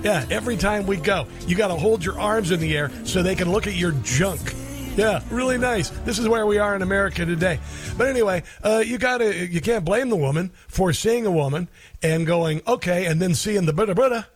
Yeah, 0.03 0.25
every 0.31 0.57
time 0.57 0.87
we 0.87 0.97
go, 0.97 1.27
you 1.47 1.57
got 1.57 1.69
to 1.69 1.77
hold 1.77 2.03
your 2.03 2.19
arms 2.19 2.53
in 2.53 2.61
the 2.61 2.75
air 2.75 2.91
so 3.05 3.23
they 3.23 3.35
can 3.35 3.53
look 3.53 3.67
at 3.67 3.75
your 3.75 3.93
junk. 4.03 4.55
Yeah, 5.01 5.23
really 5.31 5.57
nice. 5.57 5.89
This 6.05 6.19
is 6.19 6.29
where 6.29 6.45
we 6.45 6.59
are 6.59 6.77
in 6.77 6.83
America 6.83 7.25
today. 7.25 7.59
But 7.97 8.09
anyway, 8.09 8.43
uh, 8.63 8.83
you 8.85 8.99
gotta 8.99 9.47
you 9.47 9.63
can't 9.63 9.83
blame 9.83 10.11
the 10.11 10.17
woman 10.17 10.51
for 10.69 10.93
seeing 10.93 11.25
a 11.25 11.31
woman 11.31 11.69
and 12.03 12.27
going 12.27 12.61
okay, 12.69 13.07
and 13.07 13.19
then 13.19 13.35
seeing 13.35 13.65
the 13.65 13.73
butter 13.73 13.95
butter, 13.95 14.27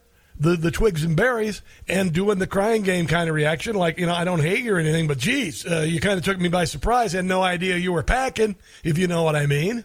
the 0.40 0.56
the 0.56 0.70
twigs 0.70 1.04
and 1.04 1.18
berries, 1.18 1.60
and 1.86 2.14
doing 2.14 2.38
the 2.38 2.46
crying 2.46 2.80
game 2.80 3.06
kind 3.06 3.28
of 3.28 3.34
reaction, 3.34 3.76
like 3.76 3.98
you 3.98 4.06
know 4.06 4.14
I 4.14 4.24
don't 4.24 4.40
hate 4.40 4.64
you 4.64 4.74
or 4.74 4.78
anything, 4.78 5.06
but 5.06 5.18
geez, 5.18 5.66
uh, 5.66 5.80
you 5.80 6.00
kind 6.00 6.16
of 6.16 6.24
took 6.24 6.40
me 6.40 6.48
by 6.48 6.64
surprise. 6.64 7.12
Had 7.12 7.26
no 7.26 7.42
idea 7.42 7.76
you 7.76 7.92
were 7.92 8.02
packing, 8.02 8.56
if 8.82 8.96
you 8.96 9.06
know 9.06 9.22
what 9.22 9.36
I 9.36 9.44
mean. 9.44 9.84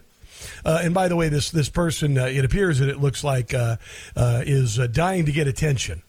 Uh, 0.64 0.80
and 0.82 0.94
by 0.94 1.08
the 1.08 1.16
way, 1.16 1.28
this 1.28 1.50
this 1.50 1.68
person, 1.68 2.16
uh, 2.16 2.24
it 2.24 2.42
appears 2.42 2.78
that 2.78 2.88
it 2.88 2.98
looks 2.98 3.22
like 3.22 3.52
uh, 3.52 3.76
uh, 4.16 4.42
is 4.46 4.78
uh, 4.78 4.86
dying 4.86 5.26
to 5.26 5.32
get 5.32 5.46
attention, 5.46 6.00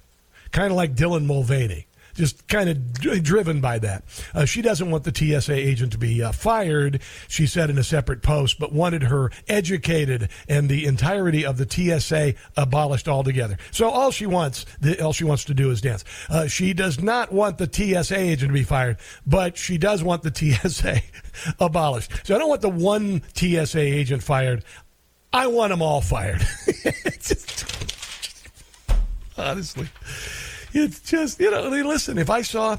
kind 0.54 0.72
of 0.72 0.78
like 0.78 0.96
Dylan 0.96 1.26
Mulvaney, 1.26 1.88
just 2.22 2.48
kind 2.48 2.70
of 2.70 2.94
d- 2.94 3.20
driven 3.20 3.62
by 3.62 3.80
that. 3.80 4.04
Uh, 4.36 4.46
she 4.46 4.62
doesn't 4.62 4.92
want 4.92 5.04
the 5.06 5.12
TSA 5.12 5.56
agent 5.56 5.92
to 5.94 5.98
be 5.98 6.22
uh, 6.22 6.32
fired. 6.32 7.02
She 7.28 7.48
said 7.48 7.72
in 7.72 7.80
a 7.80 7.84
separate 7.84 8.22
post, 8.22 8.60
but 8.60 8.72
wanted 8.72 9.02
her 9.02 9.32
educated 9.48 10.30
and 10.48 10.70
the 10.70 10.86
entirety 10.86 11.44
of 11.44 11.58
the 11.58 11.68
TSA 11.68 12.36
abolished 12.56 13.08
altogether. 13.08 13.58
So 13.72 13.90
all 13.90 14.12
she 14.12 14.28
wants, 14.28 14.68
the, 14.80 15.04
all 15.04 15.14
she 15.14 15.24
wants 15.24 15.46
to 15.46 15.56
do 15.56 15.72
is 15.72 15.82
dance. 15.82 16.04
Uh, 16.30 16.46
she 16.46 16.74
does 16.74 17.02
not 17.02 17.32
want 17.32 17.58
the 17.58 17.66
TSA 17.66 18.20
agent 18.20 18.50
to 18.50 18.54
be 18.54 18.62
fired, 18.62 18.98
but 19.26 19.58
she 19.58 19.80
does 19.80 20.04
want 20.04 20.22
the 20.22 20.32
TSA 20.32 21.02
abolished. 21.60 22.12
So 22.24 22.36
I 22.36 22.38
don't 22.38 22.50
want 22.50 22.62
the 22.62 22.70
one 22.70 23.24
TSA 23.34 23.80
agent 23.80 24.22
fired. 24.22 24.64
I 25.34 25.48
want 25.48 25.72
them 25.72 25.82
all 25.82 26.02
fired. 26.02 26.46
Honestly, 29.40 29.88
it's 30.74 31.00
just 31.02 31.40
you 31.40 31.52
know. 31.52 31.70
Listen, 31.70 32.18
if 32.18 32.30
I 32.30 32.42
saw 32.42 32.78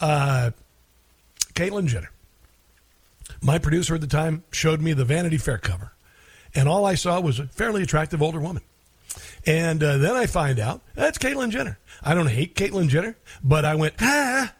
uh, 0.00 0.50
Caitlyn 1.54 1.86
Jenner, 1.86 2.10
my 3.42 3.58
producer 3.58 3.94
at 3.94 4.00
the 4.00 4.06
time 4.06 4.44
showed 4.50 4.80
me 4.80 4.92
the 4.92 5.04
Vanity 5.04 5.38
Fair 5.38 5.58
cover, 5.58 5.92
and 6.54 6.68
all 6.68 6.84
I 6.84 6.94
saw 6.94 7.20
was 7.20 7.38
a 7.38 7.46
fairly 7.46 7.82
attractive 7.82 8.22
older 8.22 8.40
woman. 8.40 8.62
And 9.46 9.82
uh, 9.82 9.98
then 9.98 10.16
I 10.16 10.26
find 10.26 10.58
out 10.58 10.82
that's 10.94 11.18
Caitlyn 11.18 11.50
Jenner. 11.50 11.78
I 12.02 12.14
don't 12.14 12.28
hate 12.28 12.54
Caitlyn 12.54 12.88
Jenner, 12.88 13.16
but 13.42 13.64
I 13.64 13.74
went 13.74 13.94
ah, 14.00 14.52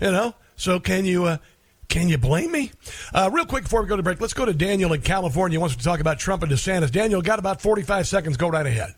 you 0.00 0.10
know. 0.10 0.34
So 0.56 0.80
can 0.80 1.04
you? 1.04 1.24
Uh, 1.24 1.38
can 1.88 2.08
you 2.08 2.16
blame 2.16 2.50
me? 2.50 2.72
Uh, 3.12 3.28
real 3.30 3.44
quick 3.44 3.64
before 3.64 3.82
we 3.82 3.88
go 3.88 3.98
to 3.98 4.02
break, 4.02 4.18
let's 4.18 4.32
go 4.32 4.46
to 4.46 4.54
Daniel 4.54 4.94
in 4.94 5.02
California. 5.02 5.56
He 5.56 5.60
wants 5.60 5.76
to 5.76 5.84
talk 5.84 6.00
about 6.00 6.18
Trump 6.18 6.42
and 6.42 6.50
DeSantis. 6.50 6.90
Daniel, 6.90 7.20
got 7.20 7.38
about 7.38 7.60
45 7.60 8.08
seconds. 8.08 8.38
Go 8.38 8.48
right 8.48 8.64
ahead. 8.64 8.94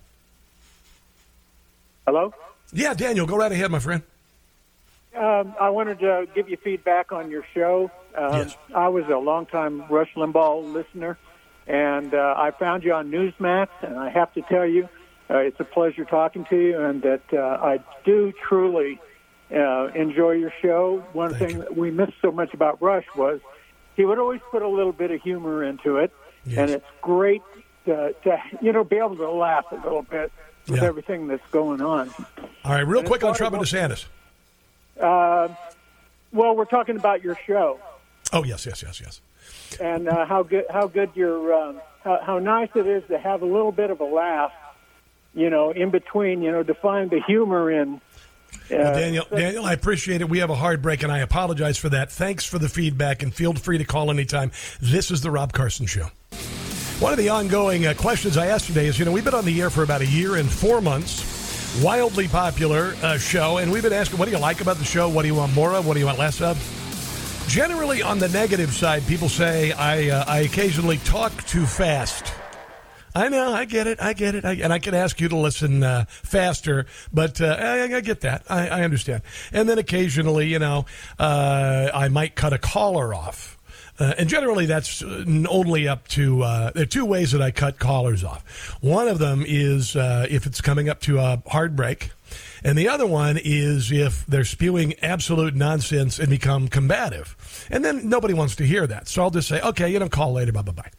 Hello? 2.07 2.33
Yeah, 2.75 2.93
Daniel, 2.95 3.25
go 3.27 3.37
right 3.37 3.53
ahead, 3.53 3.71
my 3.71 3.79
friend. 3.79 4.03
um, 5.17 5.55
I 5.61 5.71
wanted 5.71 6.01
to 6.01 6.27
give 6.35 6.49
you 6.49 6.57
feedback 6.57 7.13
on 7.13 7.31
your 7.31 7.45
show. 7.55 7.91
Um, 8.17 8.33
Yes. 8.35 8.57
I 8.75 8.89
was 8.89 9.05
a 9.09 9.17
longtime 9.17 9.85
Rush 9.89 10.13
Limbaugh 10.17 10.73
listener, 10.73 11.17
and 11.69 12.13
uh, 12.15 12.35
I 12.37 12.51
found 12.51 12.83
you 12.83 12.93
on 12.93 13.11
Newsmax, 13.11 13.69
and 13.83 13.97
I 13.97 14.11
have 14.11 14.33
to 14.35 14.43
tell 14.43 14.67
you, 14.67 14.89
uh, 15.31 15.39
it's 15.39 15.59
a 15.61 15.65
pleasure 15.65 16.05
talking 16.05 16.45
to 16.47 16.57
you, 16.57 16.79
and 16.81 17.01
that 17.03 17.23
uh, 17.33 17.39
I 17.39 17.79
do 18.05 18.33
truly 18.47 19.01
uh, 19.55 19.87
enjoy 19.95 20.33
your 20.33 20.53
show. 20.61 21.05
One 21.13 21.35
thing 21.35 21.61
that 21.61 21.77
we 21.77 21.91
missed 21.93 22.15
so 22.21 22.33
much 22.33 22.53
about 22.55 22.83
Rush 22.83 23.07
was 23.17 23.41
he 23.97 24.05
would 24.05 24.19
always 24.19 24.41
put 24.51 24.63
a 24.63 24.69
little 24.69 24.93
bit 24.93 25.11
of 25.13 25.23
humor 25.23 25.63
into 25.65 25.99
it, 25.99 26.13
and 26.57 26.71
it's 26.71 26.87
great 27.03 27.43
to, 27.87 28.15
to 28.25 28.43
you 28.61 28.73
know 28.73 28.83
be 28.85 28.97
able 28.97 29.17
to 29.17 29.31
laugh 29.31 29.65
a 29.71 29.77
little 29.77 30.03
bit 30.03 30.33
with 30.69 30.81
Yeah. 30.81 30.87
everything 30.89 31.29
that's 31.29 31.47
going 31.51 31.81
on. 31.81 32.11
All 32.65 32.73
right, 32.73 32.87
real 32.87 33.01
And 33.01 33.09
quick 33.09 33.23
on 33.25 33.35
Trump 33.35 33.55
and 33.55 33.65
DeSantis. 33.65 34.07
Uh, 35.01 35.49
well, 36.33 36.57
we're 36.57 36.65
talking 36.65 36.97
about 36.97 37.23
your 37.23 37.37
show 37.47 37.79
Oh 38.33 38.45
yes, 38.45 38.65
yes, 38.67 38.83
yes, 38.83 39.01
yes. 39.01 39.21
and 39.81 40.09
uh, 40.09 40.25
how 40.27 40.43
good 40.43 40.65
how 40.71 40.87
good 40.87 41.11
your 41.15 41.53
um, 41.53 41.81
how, 42.03 42.21
how 42.23 42.39
nice 42.39 42.71
it 42.75 42.87
is 42.87 43.03
to 43.09 43.19
have 43.19 43.43
a 43.43 43.47
little 43.47 43.73
bit 43.73 43.91
of 43.91 44.01
a 44.01 44.05
laugh, 44.05 44.53
you 45.35 45.51
know, 45.51 45.71
in 45.71 45.91
between, 45.91 46.43
you 46.43 46.51
know, 46.53 46.63
to 46.63 46.75
find 46.75 47.11
the 47.11 47.21
humor 47.27 47.71
in. 47.71 47.95
Uh, 47.97 47.99
Well, 48.71 48.95
Daniel, 48.95 49.27
Daniel, 49.35 49.65
I 49.67 49.73
appreciate 49.73 50.21
it. 50.21 50.29
We 50.29 50.39
have 50.39 50.49
a 50.51 50.55
hard 50.55 50.81
break, 50.81 51.03
and 51.03 51.11
I 51.13 51.19
apologize 51.19 51.77
for 51.77 51.89
that. 51.91 52.11
Thanks 52.13 52.45
for 52.45 52.59
the 52.59 52.69
feedback, 52.69 53.23
and 53.23 53.35
feel 53.35 53.53
free 53.53 53.79
to 53.79 53.85
call 53.85 54.11
anytime. 54.11 54.53
This 54.81 55.11
is 55.11 55.21
the 55.23 55.31
Rob 55.31 55.53
Carson 55.53 55.87
Show. 55.87 56.07
One 57.05 57.13
of 57.13 57.19
the 57.19 57.29
ongoing 57.29 57.85
uh, 57.85 57.93
questions 57.93 58.39
I 58.39 58.47
asked 58.47 58.65
today 58.65 58.87
is, 58.87 58.99
you 58.99 59.05
know, 59.05 59.13
we've 59.13 59.27
been 59.27 59.35
on 59.35 59.45
the 59.45 59.61
air 59.61 59.69
for 59.69 59.83
about 59.83 60.01
a 60.01 60.07
year 60.07 60.37
and 60.37 60.51
four 60.51 60.81
months, 60.81 61.79
wildly 61.83 62.29
popular 62.29 62.97
uh, 63.03 63.19
show, 63.19 63.59
and 63.59 63.71
we've 63.71 63.83
been 63.83 63.93
asking, 63.93 64.19
what 64.19 64.25
do 64.25 64.31
you 64.31 64.39
like 64.39 64.63
about 64.63 64.79
the 64.79 64.87
show? 64.87 65.11
What 65.11 65.21
do 65.21 65.29
you 65.29 65.35
want 65.35 65.53
more 65.53 65.75
of? 65.75 65.87
What 65.87 65.93
do 65.93 66.01
you 66.01 66.07
want 66.07 66.19
less 66.19 66.41
of? 66.41 66.57
Generally, 67.47 68.01
on 68.01 68.21
the 68.21 68.31
negative 68.31 68.73
side, 68.73 69.07
people 69.07 69.29
say 69.29 69.73
I 69.73 70.09
uh, 70.09 70.25
I 70.27 70.39
occasionally 70.41 70.97
talk 70.97 71.45
too 71.45 71.67
fast. 71.67 72.33
I 73.15 73.29
know, 73.29 73.53
I 73.53 73.67
get 73.67 73.87
it, 73.87 74.01
I 74.01 74.15
get 74.15 74.35
it, 74.35 74.47
I, 74.47 74.53
and 74.55 74.73
I 74.73 74.79
can 74.79 74.95
ask 74.95 75.21
you 75.21 75.29
to 75.29 75.37
listen 75.37 75.83
uh, 75.83 76.07
faster, 76.09 76.87
but 77.13 77.39
uh, 77.39 77.55
I, 77.61 77.97
I 77.97 78.01
get 78.01 78.23
that, 78.23 78.45
I, 78.49 78.69
I 78.69 78.83
understand. 78.83 79.21
And 79.53 79.69
then 79.69 79.77
occasionally, 79.77 80.47
you 80.47 80.59
know, 80.59 80.87
uh, 81.19 81.91
I 81.93 82.09
might 82.09 82.35
cut 82.35 82.55
a 82.55 82.59
caller 82.59 83.13
off. 83.13 83.54
Uh, 83.99 84.15
and 84.19 84.29
generally, 84.29 84.67
that's 84.67 85.03
uh, 85.03 85.25
only 85.49 85.87
up 85.87 86.09
to. 86.09 86.43
Uh, 86.43 86.71
there 86.73 86.83
are 86.83 86.87
two 86.87 87.05
ways 87.05 87.33
that 87.33 87.41
I 87.41 87.51
cut 87.51 87.79
callers 87.79 88.25
off. 88.25 88.77
One 88.81 89.07
of 89.07 89.19
them 89.19 89.45
is 89.47 89.95
uh, 89.95 90.27
if 90.29 90.47
it's 90.47 90.61
coming 90.61 90.89
up 90.89 91.01
to 91.03 91.19
a 91.21 91.43
hard 91.47 91.77
break, 91.77 92.11
and 92.65 92.77
the 92.77 92.89
other 92.89 93.07
one 93.07 93.39
is 93.43 93.93
if 93.93 94.27
they're 94.27 94.45
spewing 94.45 94.95
absolute 95.01 95.55
nonsense 95.55 96.19
and 96.19 96.29
become 96.29 96.69
combative. 96.69 97.37
And 97.71 97.85
then 97.85 98.09
nobody 98.09 98.35
wants 98.35 98.57
to 98.57 98.67
hear 98.67 98.87
that. 98.87 99.07
So 99.09 99.23
I'll 99.23 99.31
just 99.31 99.49
say, 99.49 99.61
okay, 99.61 99.89
you 99.91 99.99
know, 99.99 100.09
call 100.09 100.33
later, 100.33 100.53
bye 100.53 100.63
bye 100.63 100.73
bye. 100.73 100.91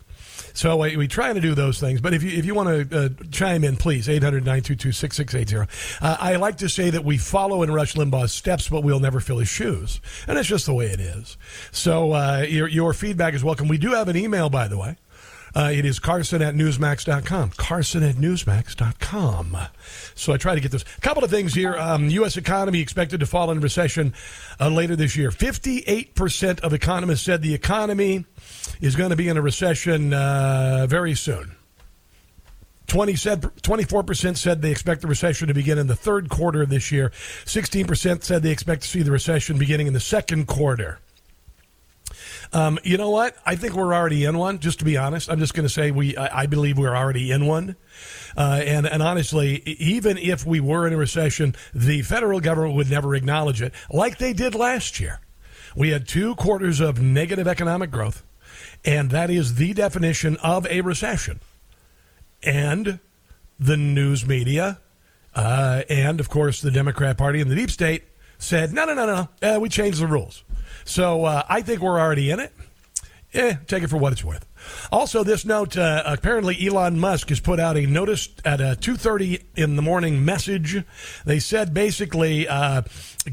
So 0.55 0.77
we, 0.77 0.97
we 0.97 1.07
try 1.07 1.33
to 1.33 1.39
do 1.41 1.53
those 1.53 1.79
things. 1.79 2.01
But 2.01 2.13
if 2.13 2.23
you 2.23 2.37
if 2.37 2.45
you 2.45 2.55
want 2.55 2.89
to 2.89 3.05
uh, 3.05 3.09
chime 3.29 3.63
in, 3.63 3.75
please, 3.75 4.07
800-922-6680. 4.07 5.67
Uh, 6.01 6.17
I 6.19 6.37
like 6.37 6.57
to 6.57 6.69
say 6.69 6.89
that 6.89 7.03
we 7.03 7.17
follow 7.17 7.61
in 7.61 7.71
Rush 7.71 7.93
Limbaugh's 7.95 8.31
steps, 8.31 8.69
but 8.69 8.81
we'll 8.81 8.99
never 8.99 9.19
fill 9.19 9.37
his 9.37 9.49
shoes. 9.49 9.99
And 10.27 10.37
it's 10.37 10.47
just 10.47 10.65
the 10.65 10.73
way 10.73 10.87
it 10.87 10.99
is. 10.99 11.37
So 11.71 12.13
uh, 12.13 12.45
your, 12.47 12.67
your 12.67 12.93
feedback 12.93 13.33
is 13.33 13.43
welcome. 13.43 13.67
We 13.67 13.77
do 13.77 13.91
have 13.91 14.07
an 14.07 14.15
email, 14.15 14.49
by 14.49 14.67
the 14.67 14.77
way. 14.77 14.97
Uh, 15.55 15.71
it 15.73 15.85
is 15.85 15.99
carson 15.99 16.41
at 16.41 16.53
newsmax.com. 16.53 17.51
Carson 17.51 18.03
at 18.03 18.15
newsmax.com. 18.15 19.57
So 20.13 20.33
I 20.33 20.37
try 20.37 20.53
to 20.53 20.59
get 20.59 20.71
this. 20.71 20.83
A 20.97 21.01
couple 21.01 21.23
of 21.23 21.29
things 21.29 21.53
here. 21.53 21.75
Um, 21.75 22.09
U.S. 22.09 22.35
economy 22.35 22.81
expected 22.81 23.21
to 23.21 23.25
fall 23.25 23.49
in 23.51 23.61
recession 23.61 24.13
uh, 24.59 24.69
later 24.69 24.97
this 24.97 25.15
year. 25.15 25.29
58% 25.29 26.59
of 26.59 26.73
economists 26.73 27.21
said 27.21 27.41
the 27.41 27.53
economy 27.53 28.25
is 28.81 28.97
going 28.97 29.11
to 29.11 29.15
be 29.15 29.29
in 29.29 29.37
a 29.37 29.41
recession 29.41 30.13
uh, 30.13 30.87
very 30.89 31.15
soon. 31.15 31.55
20 32.87 33.15
said, 33.15 33.41
24% 33.41 34.37
said 34.37 34.61
they 34.61 34.71
expect 34.71 35.01
the 35.01 35.07
recession 35.07 35.47
to 35.47 35.53
begin 35.53 35.77
in 35.77 35.87
the 35.87 35.95
third 35.95 36.29
quarter 36.29 36.61
of 36.61 36.69
this 36.69 36.91
year. 36.91 37.09
16% 37.45 38.23
said 38.23 38.43
they 38.43 38.51
expect 38.51 38.83
to 38.83 38.87
see 38.87 39.01
the 39.01 39.11
recession 39.11 39.57
beginning 39.57 39.87
in 39.87 39.93
the 39.93 39.99
second 39.99 40.47
quarter. 40.47 40.99
Um, 42.55 42.79
you 42.83 42.97
know 42.97 43.09
what? 43.09 43.35
I 43.45 43.57
think 43.57 43.73
we're 43.73 43.93
already 43.93 44.23
in 44.23 44.37
one. 44.37 44.59
Just 44.59 44.79
to 44.79 44.85
be 44.85 44.95
honest, 44.95 45.29
I'm 45.29 45.39
just 45.39 45.53
going 45.53 45.67
to 45.67 45.73
say 45.73 45.91
we. 45.91 46.15
I, 46.15 46.43
I 46.43 46.45
believe 46.45 46.77
we're 46.77 46.95
already 46.95 47.29
in 47.29 47.45
one. 47.45 47.75
Uh, 48.37 48.61
and 48.63 48.87
and 48.87 49.03
honestly, 49.03 49.61
even 49.65 50.17
if 50.17 50.45
we 50.45 50.61
were 50.61 50.87
in 50.87 50.93
a 50.93 50.97
recession, 50.97 51.53
the 51.73 52.01
federal 52.01 52.39
government 52.39 52.75
would 52.75 52.89
never 52.89 53.13
acknowledge 53.13 53.61
it, 53.61 53.73
like 53.91 54.19
they 54.19 54.31
did 54.31 54.55
last 54.55 55.01
year. 55.01 55.19
We 55.75 55.89
had 55.89 56.07
two 56.07 56.33
quarters 56.35 56.79
of 56.79 57.01
negative 57.01 57.45
economic 57.45 57.91
growth, 57.91 58.23
and 58.85 59.11
that 59.11 59.29
is 59.29 59.55
the 59.55 59.73
definition 59.73 60.37
of 60.37 60.65
a 60.67 60.79
recession. 60.79 61.41
And 62.41 62.99
the 63.59 63.75
news 63.75 64.25
media, 64.25 64.79
uh, 65.33 65.81
and 65.89 66.21
of 66.21 66.29
course 66.29 66.61
the 66.61 66.71
Democrat 66.71 67.17
Party 67.17 67.41
and 67.41 67.51
the 67.51 67.55
deep 67.55 67.71
state 67.71 68.03
said, 68.37 68.71
no, 68.71 68.85
no, 68.85 68.93
no, 68.93 69.05
no, 69.41 69.55
uh, 69.55 69.59
we 69.59 69.67
changed 69.67 69.99
the 69.99 70.07
rules. 70.07 70.45
So 70.83 71.25
uh, 71.25 71.43
I 71.47 71.61
think 71.61 71.81
we're 71.81 71.99
already 71.99 72.31
in 72.31 72.39
it. 72.39 72.53
Eh, 73.33 73.55
take 73.67 73.83
it 73.83 73.89
for 73.89 73.97
what 73.97 74.13
it's 74.13 74.23
worth. 74.23 74.45
Also, 74.91 75.23
this 75.23 75.45
note: 75.45 75.77
uh, 75.77 76.03
apparently, 76.05 76.65
Elon 76.65 76.97
Musk 76.97 77.29
has 77.29 77.39
put 77.41 77.59
out 77.59 77.75
a 77.75 77.85
notice 77.85 78.29
at 78.45 78.61
a 78.61 78.77
two 78.77 78.95
thirty 78.95 79.43
in 79.55 79.75
the 79.75 79.81
morning 79.81 80.23
message. 80.23 80.83
They 81.25 81.39
said 81.39 81.73
basically, 81.73 82.47
uh, 82.47 82.83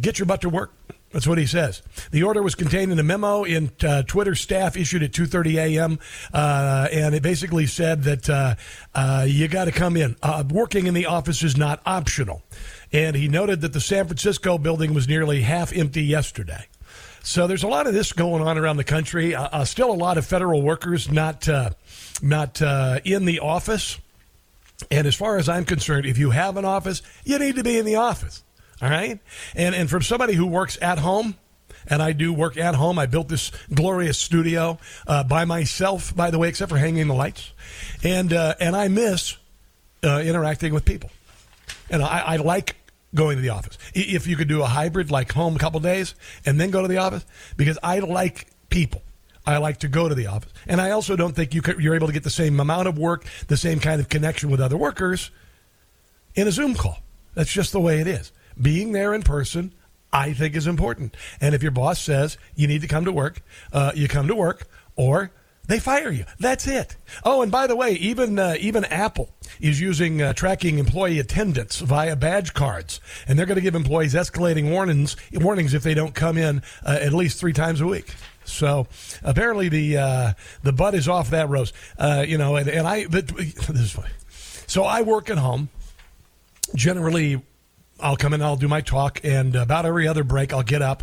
"Get 0.01 0.19
your 0.19 0.27
butt 0.27 0.41
to 0.41 0.49
work." 0.49 0.73
That's 1.13 1.27
what 1.27 1.37
he 1.37 1.47
says. 1.47 1.83
The 2.11 2.23
order 2.23 2.43
was 2.43 2.55
contained 2.55 2.91
in 2.91 2.99
a 2.99 3.03
memo 3.03 3.45
in 3.45 3.71
uh, 3.87 4.03
Twitter 4.03 4.35
staff 4.35 4.77
issued 4.77 5.03
at 5.03 5.13
2:30 5.13 5.55
a.m. 5.57 5.99
Uh, 6.33 6.89
and 6.91 7.15
it 7.15 7.23
basically 7.23 7.67
said 7.67 8.03
that 8.05 8.29
uh, 8.29 8.55
uh, 8.95 9.25
you 9.29 9.47
got 9.47 9.67
to 9.67 9.73
come 9.73 9.97
in. 9.97 10.17
Uh, 10.23 10.43
working 10.49 10.87
in 10.87 10.95
the 10.95 11.07
office 11.07 11.43
is 11.43 11.57
not 11.57 11.81
optional. 11.85 12.43
And 12.93 13.15
he 13.15 13.29
noted 13.29 13.61
that 13.61 13.73
the 13.73 13.81
San 13.81 14.07
Francisco 14.07 14.59
building 14.59 14.95
was 14.95 15.07
nearly 15.07 15.43
half 15.43 15.73
empty 15.73 16.03
yesterday. 16.03 16.67
So 17.23 17.47
there's 17.47 17.63
a 17.63 17.69
lot 17.69 17.87
of 17.87 17.95
this 17.95 18.13
going 18.13 18.43
on 18.43 18.59
around 18.59 18.77
the 18.77 18.85
country. 18.85 19.35
Uh, 19.35 19.45
uh, 19.45 19.65
still, 19.65 19.91
a 19.91 19.95
lot 19.95 20.19
of 20.19 20.27
federal 20.27 20.63
workers 20.63 21.11
not 21.11 21.49
uh, 21.49 21.71
not 22.21 22.61
uh, 22.61 23.01
in 23.05 23.25
the 23.25 23.41
office. 23.41 23.99
And 24.91 25.07
as 25.07 25.15
far 25.15 25.39
as 25.39 25.49
I'm 25.49 25.65
concerned, 25.65 26.07
if 26.07 26.19
you 26.19 26.31
have 26.31 26.57
an 26.57 26.65
office, 26.65 27.03
you 27.25 27.39
need 27.39 27.57
to 27.57 27.63
be 27.63 27.79
in 27.79 27.85
the 27.85 27.97
office. 27.97 28.43
All 28.81 28.91
right. 28.91 29.21
And 29.55 29.75
and 29.75 29.89
from 29.89 30.03
somebody 30.03 30.35
who 30.35 30.47
works 30.47 30.77
at 30.83 30.99
home, 30.99 31.37
and 31.87 32.03
I 32.03 32.13
do 32.13 32.33
work 32.33 32.57
at 32.57 32.75
home. 32.75 32.99
I 32.99 33.07
built 33.07 33.29
this 33.29 33.53
glorious 33.73 34.19
studio 34.19 34.79
uh, 35.07 35.23
by 35.23 35.45
myself, 35.45 36.15
by 36.15 36.31
the 36.31 36.39
way, 36.39 36.49
except 36.49 36.71
for 36.71 36.79
hanging 36.79 37.07
the 37.07 37.15
lights, 37.15 37.53
and 38.03 38.33
uh, 38.33 38.55
and 38.61 38.75
I 38.75 38.89
miss 38.89 39.37
uh, 40.03 40.21
interacting 40.25 40.75
with 40.75 40.85
people, 40.85 41.11
and 41.91 42.03
I, 42.03 42.19
I 42.19 42.37
like 42.37 42.77
going 43.15 43.37
to 43.37 43.43
the 43.43 43.51
office. 43.51 43.79
If 43.95 44.27
you 44.27 44.37
could 44.37 44.49
do 44.49 44.63
a 44.63 44.67
hybrid, 44.67 45.11
like 45.11 45.33
home 45.33 45.57
a 45.57 45.59
couple 45.59 45.81
days 45.81 46.15
and 46.47 46.61
then 46.61 46.71
go 46.71 46.83
to 46.83 46.89
the 46.89 46.99
office, 46.99 47.25
because 47.57 47.79
I 47.83 47.99
like 47.99 48.47
people. 48.71 49.03
I 49.45 49.59
like 49.59 49.79
to 49.79 49.89
go 49.89 50.09
to 50.09 50.15
the 50.15 50.29
office, 50.29 50.53
and 50.69 50.81
I 50.81 50.93
also 50.93 51.17
don't 51.17 51.35
think 51.35 51.53
you 51.53 51.63
could, 51.63 51.81
you're 51.81 51.97
able 51.97 52.07
to 52.07 52.13
get 52.13 52.23
the 52.23 52.31
same 52.31 52.61
amount 52.61 52.87
of 52.87 52.97
work, 52.97 53.25
the 53.49 53.57
same 53.57 53.81
kind 53.81 54.01
of 54.01 54.09
connection 54.09 54.51
with 54.51 54.61
other 54.61 54.77
workers 54.77 55.33
in 56.37 56.47
a 56.47 56.53
Zoom 56.53 56.75
call. 56.75 56.99
That's 57.35 57.53
just 57.53 57.73
the 57.73 57.81
way 57.81 58.01
it 58.01 58.07
is. 58.07 58.31
Being 58.61 58.93
there 58.93 59.13
in 59.13 59.23
person, 59.23 59.75
I 60.13 60.33
think, 60.33 60.55
is 60.55 60.69
important. 60.69 61.17
And 61.41 61.57
if 61.57 61.63
your 61.63 61.73
boss 61.73 62.01
says 62.01 62.39
you 62.55 62.69
need 62.69 62.83
to 62.83 62.87
come 62.87 63.05
to 63.05 63.11
work, 63.11 63.43
uh, 63.73 63.91
you 63.97 64.07
come 64.07 64.29
to 64.29 64.35
work, 64.37 64.69
or 64.95 65.33
they 65.73 65.79
fire 65.79 66.11
you. 66.11 66.27
That's 66.39 66.67
it. 66.67 66.97
Oh, 67.25 67.41
and 67.41 67.51
by 67.51 67.67
the 67.67 67.75
way, 67.75 67.93
even 67.93 68.39
uh, 68.39 68.57
even 68.61 68.85
Apple 68.85 69.31
is 69.59 69.81
using 69.81 70.21
uh, 70.21 70.35
tracking 70.35 70.79
employee 70.79 71.19
attendance 71.19 71.79
via 71.81 72.15
badge 72.15 72.53
cards, 72.53 73.01
and 73.27 73.39
they're 73.39 73.47
going 73.47 73.57
to 73.57 73.63
give 73.63 73.75
employees 73.75 74.13
escalating 74.13 74.71
warnings 74.71 75.17
warnings 75.33 75.73
if 75.73 75.83
they 75.83 75.95
don't 75.95 76.15
come 76.15 76.37
in 76.37 76.63
uh, 76.85 76.99
at 77.01 77.15
least 77.15 77.41
three 77.41 77.55
times 77.55 77.81
a 77.81 77.87
week. 77.87 78.15
So 78.45 78.87
apparently 79.23 79.71
the 79.71 79.97
uh, 79.97 80.33
the 80.63 80.73
butt 80.75 80.95
is 80.95 81.09
off 81.09 81.31
that 81.31 81.49
rose. 81.49 81.73
Uh, 81.99 82.23
you 82.29 82.37
know, 82.37 82.57
and, 82.57 82.69
and 82.69 82.87
I 82.87 83.07
but 83.07 83.29
this 83.37 83.69
is 83.69 83.93
funny. 83.93 84.13
So 84.67 84.83
I 84.85 85.01
work 85.01 85.31
at 85.31 85.39
home. 85.39 85.71
Generally, 86.75 87.41
I'll 87.99 88.17
come 88.17 88.35
in, 88.35 88.43
I'll 88.43 88.57
do 88.57 88.69
my 88.69 88.83
talk, 88.83 89.21
and 89.25 89.57
about 89.57 89.87
every 89.87 90.07
other 90.07 90.23
break, 90.23 90.53
I'll 90.53 90.63
get 90.63 90.83
up 90.83 91.03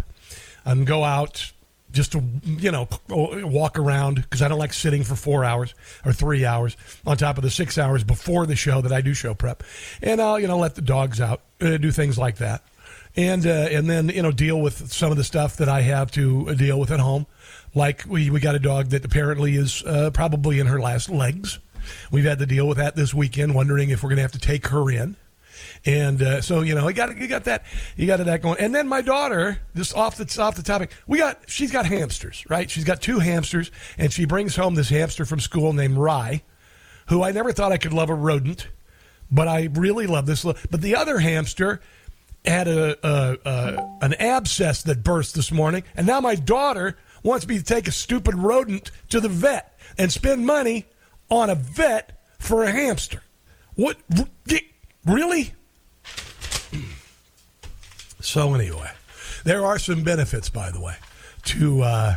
and 0.64 0.86
go 0.86 1.04
out 1.04 1.54
just 1.92 2.12
to 2.12 2.24
you 2.44 2.72
know 2.72 2.88
walk 3.10 3.80
around 3.80 4.16
because 4.16 4.42
I 4.42 4.48
don't 4.48 4.60
like 4.60 4.74
sitting 4.74 5.04
for 5.04 5.16
four 5.16 5.44
hours 5.44 5.74
or 6.06 6.14
three 6.14 6.46
hours 6.46 6.78
on 7.06 7.18
top 7.18 7.38
of 7.38 7.44
the 7.44 7.50
six 7.50 7.78
hours 7.78 8.04
before 8.04 8.46
the 8.46 8.56
show 8.56 8.82
that 8.82 8.92
I 8.92 9.02
do 9.02 9.14
show 9.14 9.34
prep, 9.34 9.64
and 10.02 10.22
I'll 10.22 10.40
you 10.40 10.48
know 10.48 10.58
let 10.58 10.76
the 10.76 10.82
dogs 10.82 11.20
out, 11.20 11.42
uh, 11.62 11.78
do 11.78 11.92
things 11.92 12.18
like 12.18 12.38
that, 12.38 12.64
and 13.16 13.46
uh, 13.46 13.68
and 13.72 13.90
then 13.90 14.10
you 14.10 14.22
know 14.22 14.32
deal 14.32 14.62
with 14.62 14.92
some 14.92 15.12
of 15.12 15.18
the 15.18 15.24
stuff 15.24 15.58
that 15.58 15.70
I 15.70 15.82
have 15.82 16.12
to 16.12 16.54
deal 16.56 16.80
with 16.80 16.92
at 16.92 17.00
home, 17.00 17.26
like 17.74 18.04
we 18.08 18.30
we 18.30 18.40
got 18.40 18.56
a 18.56 18.60
dog 18.60 18.90
that 18.90 19.06
apparently 19.06 19.56
is 19.56 19.84
uh, 19.84 20.12
probably 20.12 20.60
in 20.60 20.68
her 20.68 20.80
last 20.80 21.10
legs. 21.10 21.60
We've 22.12 22.26
had 22.26 22.40
to 22.40 22.46
deal 22.46 22.68
with 22.68 22.78
that 22.78 22.96
this 22.96 23.14
weekend, 23.14 23.56
wondering 23.56 23.90
if 23.90 24.04
we're 24.04 24.10
going 24.10 24.18
to 24.18 24.24
have 24.24 24.34
to 24.34 24.40
take 24.40 24.68
her 24.68 24.92
in. 24.92 25.16
And 25.86 26.22
uh, 26.22 26.42
so 26.42 26.62
you 26.62 26.76
know, 26.76 26.88
you 26.88 26.94
got 26.94 27.16
you 27.18 27.28
got 27.28 27.46
that 27.46 27.64
you 27.96 28.06
got 28.06 28.24
that 28.24 28.42
going. 28.42 28.60
And 28.60 28.76
then 28.76 28.88
my 28.88 29.02
daughter, 29.02 29.60
just 29.76 29.96
off 29.96 30.18
the 30.18 30.42
off 30.42 30.56
the 30.56 30.64
topic, 30.64 30.92
we 31.08 31.20
got 31.20 31.42
she's 31.48 31.72
got 31.72 31.86
hamsters, 31.86 32.44
right? 32.50 32.70
She's 32.70 32.84
got 32.84 33.02
two 33.02 33.20
hamsters, 33.20 33.72
and 33.98 34.12
she 34.12 34.26
brings 34.26 34.56
home 34.56 34.76
this 34.76 34.90
hamster 34.90 35.26
from 35.26 35.40
school 35.40 35.74
named 35.74 35.98
Rye, 35.98 36.44
who 37.08 37.24
I 37.24 37.32
never 37.32 37.54
thought 37.54 37.72
I 37.72 37.78
could 37.78 37.94
love 37.94 38.10
a 38.10 38.16
rodent, 38.16 38.68
but 39.32 39.48
I 39.48 39.70
really 39.74 40.06
love 40.06 40.26
this. 40.26 40.44
But 40.44 40.82
the 40.82 40.96
other 40.96 41.20
hamster 41.20 41.82
had 42.46 42.68
a, 42.68 42.98
a, 43.08 43.38
a 43.46 43.98
an 44.02 44.14
abscess 44.16 44.84
that 44.84 45.04
burst 45.04 45.34
this 45.36 45.52
morning, 45.52 45.84
and 45.96 46.06
now 46.06 46.20
my 46.20 46.36
daughter 46.36 46.98
wants 47.24 47.48
me 47.48 47.58
to 47.58 47.64
take 47.64 47.88
a 47.88 47.92
stupid 47.92 48.36
rodent 48.36 48.92
to 49.10 49.20
the 49.20 49.30
vet 49.30 49.78
and 49.98 50.12
spend 50.12 50.46
money 50.46 50.86
on 51.30 51.50
a 51.50 51.56
vet 51.56 52.22
for 52.38 52.64
a 52.64 52.72
hamster. 52.72 53.22
What? 53.76 53.98
Really? 55.06 55.54
So 58.30 58.54
anyway, 58.54 58.92
there 59.44 59.66
are 59.66 59.80
some 59.80 60.04
benefits, 60.04 60.52
by 60.52 60.70
the 60.70 60.80
way, 60.80 60.94
to 61.46 61.82
uh, 61.82 62.16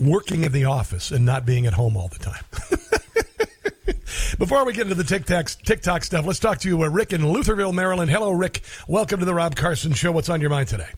working 0.00 0.44
in 0.44 0.52
the 0.52 0.64
office 0.64 1.10
and 1.10 1.26
not 1.26 1.44
being 1.44 1.66
at 1.66 1.74
home 1.74 1.94
all 1.94 2.08
the 2.08 2.18
time. 2.18 2.42
Before 4.38 4.64
we 4.64 4.72
get 4.72 4.84
into 4.84 4.94
the 4.94 5.04
TikTok, 5.04 5.50
TikTok 5.62 6.04
stuff, 6.04 6.24
let's 6.24 6.38
talk 6.38 6.56
to 6.60 6.68
you, 6.68 6.82
uh, 6.82 6.88
Rick 6.88 7.12
in 7.12 7.20
Lutherville, 7.20 7.74
Maryland. 7.74 8.10
Hello, 8.10 8.30
Rick. 8.30 8.62
Welcome 8.88 9.20
to 9.20 9.26
the 9.26 9.34
Rob 9.34 9.56
Carson 9.56 9.92
Show. 9.92 10.10
What's 10.10 10.30
on 10.30 10.40
your 10.40 10.48
mind 10.48 10.68
today? 10.68 10.88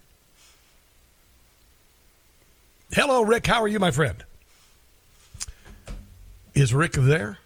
Hello, 2.92 3.22
Rick. 3.22 3.44
How 3.44 3.60
are 3.60 3.68
you, 3.68 3.80
my 3.80 3.90
friend? 3.90 4.22
Is 6.54 6.72
Rick 6.72 6.92
there? 6.92 7.38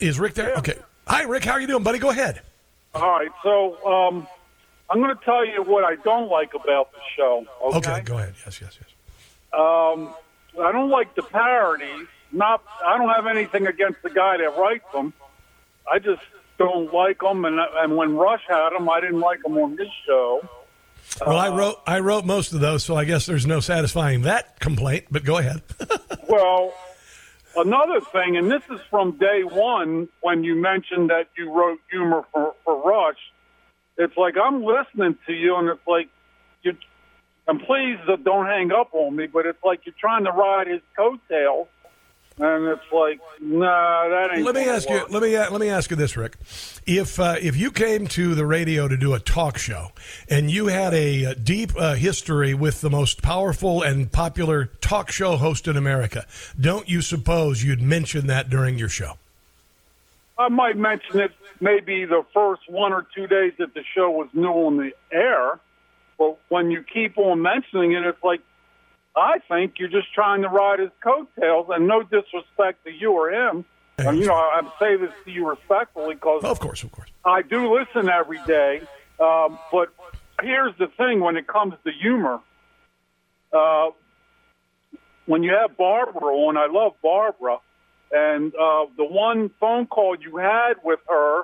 Is 0.00 0.20
Rick 0.20 0.34
there? 0.34 0.54
Okay. 0.56 0.76
Hi, 1.06 1.22
Rick. 1.22 1.46
How 1.46 1.52
are 1.52 1.60
you 1.62 1.66
doing, 1.66 1.82
buddy? 1.82 1.98
Go 1.98 2.10
ahead. 2.10 2.42
All 2.94 3.08
right, 3.10 3.30
so 3.42 3.86
um, 3.86 4.26
I'm 4.90 5.00
going 5.00 5.14
to 5.16 5.24
tell 5.24 5.44
you 5.46 5.62
what 5.62 5.84
I 5.84 5.96
don't 5.96 6.30
like 6.30 6.54
about 6.54 6.92
the 6.92 6.98
show. 7.16 7.44
Okay. 7.62 7.76
Okay, 7.78 8.00
go 8.02 8.18
ahead. 8.18 8.34
Yes, 8.44 8.60
yes, 8.60 8.78
yes. 8.80 8.90
Um, 9.52 10.14
I 10.62 10.72
don't 10.72 10.90
like 10.90 11.14
the 11.14 11.22
parodies. 11.22 12.06
Not, 12.32 12.62
I 12.84 12.96
don't 12.98 13.08
have 13.08 13.26
anything 13.26 13.66
against 13.66 14.02
the 14.02 14.10
guy 14.10 14.36
that 14.38 14.56
writes 14.56 14.84
them. 14.92 15.12
I 15.90 15.98
just 15.98 16.22
don't 16.58 16.92
like 16.92 17.20
them. 17.20 17.44
And 17.44 17.58
and 17.58 17.96
when 17.96 18.16
Rush 18.16 18.42
had 18.48 18.70
them, 18.70 18.88
I 18.90 19.00
didn't 19.00 19.20
like 19.20 19.42
them 19.42 19.56
on 19.56 19.76
this 19.76 19.88
show. 20.06 20.46
Well, 21.26 21.38
I 21.38 21.48
wrote 21.48 21.80
I 21.86 22.00
wrote 22.00 22.26
most 22.26 22.52
of 22.52 22.60
those, 22.60 22.84
so 22.84 22.94
I 22.96 23.04
guess 23.04 23.24
there's 23.24 23.46
no 23.46 23.60
satisfying 23.60 24.22
that 24.22 24.60
complaint. 24.60 25.06
But 25.10 25.24
go 25.24 25.38
ahead. 25.38 25.62
Well, 26.28 26.74
another 27.56 28.02
thing, 28.02 28.36
and 28.36 28.50
this 28.50 28.60
is 28.70 28.80
from 28.90 29.12
day 29.12 29.44
one 29.44 30.10
when 30.20 30.44
you 30.44 30.54
mentioned 30.54 31.08
that 31.08 31.28
you 31.38 31.50
wrote 31.50 31.80
humor 31.90 32.22
for, 32.30 32.54
for 32.66 32.82
Rush. 32.86 33.16
It's 33.98 34.16
like 34.16 34.36
I'm 34.42 34.62
listening 34.64 35.18
to 35.26 35.32
you, 35.32 35.56
and 35.56 35.68
it's 35.68 35.86
like 35.86 36.08
you. 36.62 36.76
And 37.48 37.60
please 37.60 37.98
uh, 38.08 38.16
don't 38.16 38.46
hang 38.46 38.70
up 38.72 38.90
on 38.92 39.16
me, 39.16 39.26
but 39.26 39.44
it's 39.46 39.62
like 39.64 39.80
you're 39.84 39.94
trying 39.98 40.24
to 40.24 40.30
ride 40.30 40.66
his 40.68 40.82
coattails, 40.96 41.66
and 42.38 42.68
it's 42.68 42.92
like, 42.92 43.18
nah, 43.40 44.08
that 44.08 44.36
ain't. 44.36 44.44
let 44.44 44.54
me 44.54 44.68
ask 44.68 44.88
you. 44.88 45.04
Let 45.10 45.22
me 45.22 45.34
uh, 45.34 45.50
let 45.50 45.60
me 45.60 45.68
ask 45.68 45.90
you 45.90 45.96
this, 45.96 46.16
Rick. 46.16 46.36
If 46.86 47.18
uh, 47.18 47.36
if 47.40 47.56
you 47.56 47.72
came 47.72 48.06
to 48.08 48.36
the 48.36 48.46
radio 48.46 48.86
to 48.86 48.96
do 48.96 49.14
a 49.14 49.18
talk 49.18 49.58
show 49.58 49.88
and 50.30 50.48
you 50.50 50.66
had 50.68 50.94
a, 50.94 51.24
uh 51.26 51.34
deep 51.42 51.72
uh, 51.76 51.94
history 51.94 52.54
with 52.54 52.80
the 52.80 52.90
most 52.90 53.22
powerful 53.22 53.82
and 53.82 54.12
popular 54.12 54.66
talk 54.66 55.10
show 55.10 55.36
host 55.36 55.66
in 55.66 55.76
America, 55.76 56.24
don't 56.60 56.88
you 56.88 57.02
suppose 57.02 57.64
you'd 57.64 57.82
mention 57.82 58.28
that 58.28 58.48
during 58.48 58.78
your 58.78 58.88
show? 58.88 59.14
I 60.38 60.48
might 60.48 60.76
mention 60.76 61.18
it 61.18 61.32
maybe 61.60 62.04
the 62.04 62.24
first 62.32 62.62
one 62.68 62.92
or 62.92 63.06
two 63.14 63.26
days 63.26 63.54
that 63.58 63.74
the 63.74 63.82
show 63.94 64.10
was 64.10 64.28
new 64.32 64.48
on 64.48 64.76
the 64.76 64.92
air, 65.12 65.58
but 66.16 66.38
when 66.48 66.70
you 66.70 66.82
keep 66.82 67.18
on 67.18 67.42
mentioning 67.42 67.92
it, 67.92 68.04
it's 68.04 68.22
like 68.22 68.40
I 69.16 69.38
think 69.48 69.74
you're 69.78 69.88
just 69.88 70.12
trying 70.14 70.42
to 70.42 70.48
ride 70.48 70.78
his 70.78 70.90
coattails, 71.02 71.66
and 71.70 71.88
no 71.88 72.02
disrespect 72.02 72.84
to 72.84 72.92
you 72.92 73.12
or 73.12 73.30
him. 73.30 73.64
And 73.98 74.16
you 74.18 74.26
know, 74.26 74.34
I 74.34 74.60
I 74.62 74.72
say 74.78 74.96
this 74.96 75.10
to 75.24 75.30
you 75.30 75.48
respectfully 75.48 76.14
because, 76.14 76.44
of 76.44 76.60
course, 76.60 76.84
of 76.84 76.92
course, 76.92 77.10
I 77.24 77.42
do 77.42 77.74
listen 77.76 78.08
every 78.08 78.40
day. 78.46 78.82
Um, 79.18 79.58
but 79.72 79.88
here's 80.40 80.76
the 80.78 80.86
thing: 80.86 81.18
when 81.18 81.36
it 81.36 81.48
comes 81.48 81.74
to 81.84 81.90
humor, 81.90 82.40
uh, 83.52 83.88
when 85.26 85.42
you 85.42 85.52
have 85.60 85.76
Barbara 85.76 86.32
on, 86.32 86.56
I 86.56 86.66
love 86.66 86.94
Barbara, 87.02 87.58
and 88.10 88.54
uh, 88.54 88.86
the 88.96 89.04
one 89.04 89.50
phone 89.60 89.86
call 89.86 90.16
you 90.18 90.36
had 90.36 90.74
with 90.82 91.00
her 91.08 91.42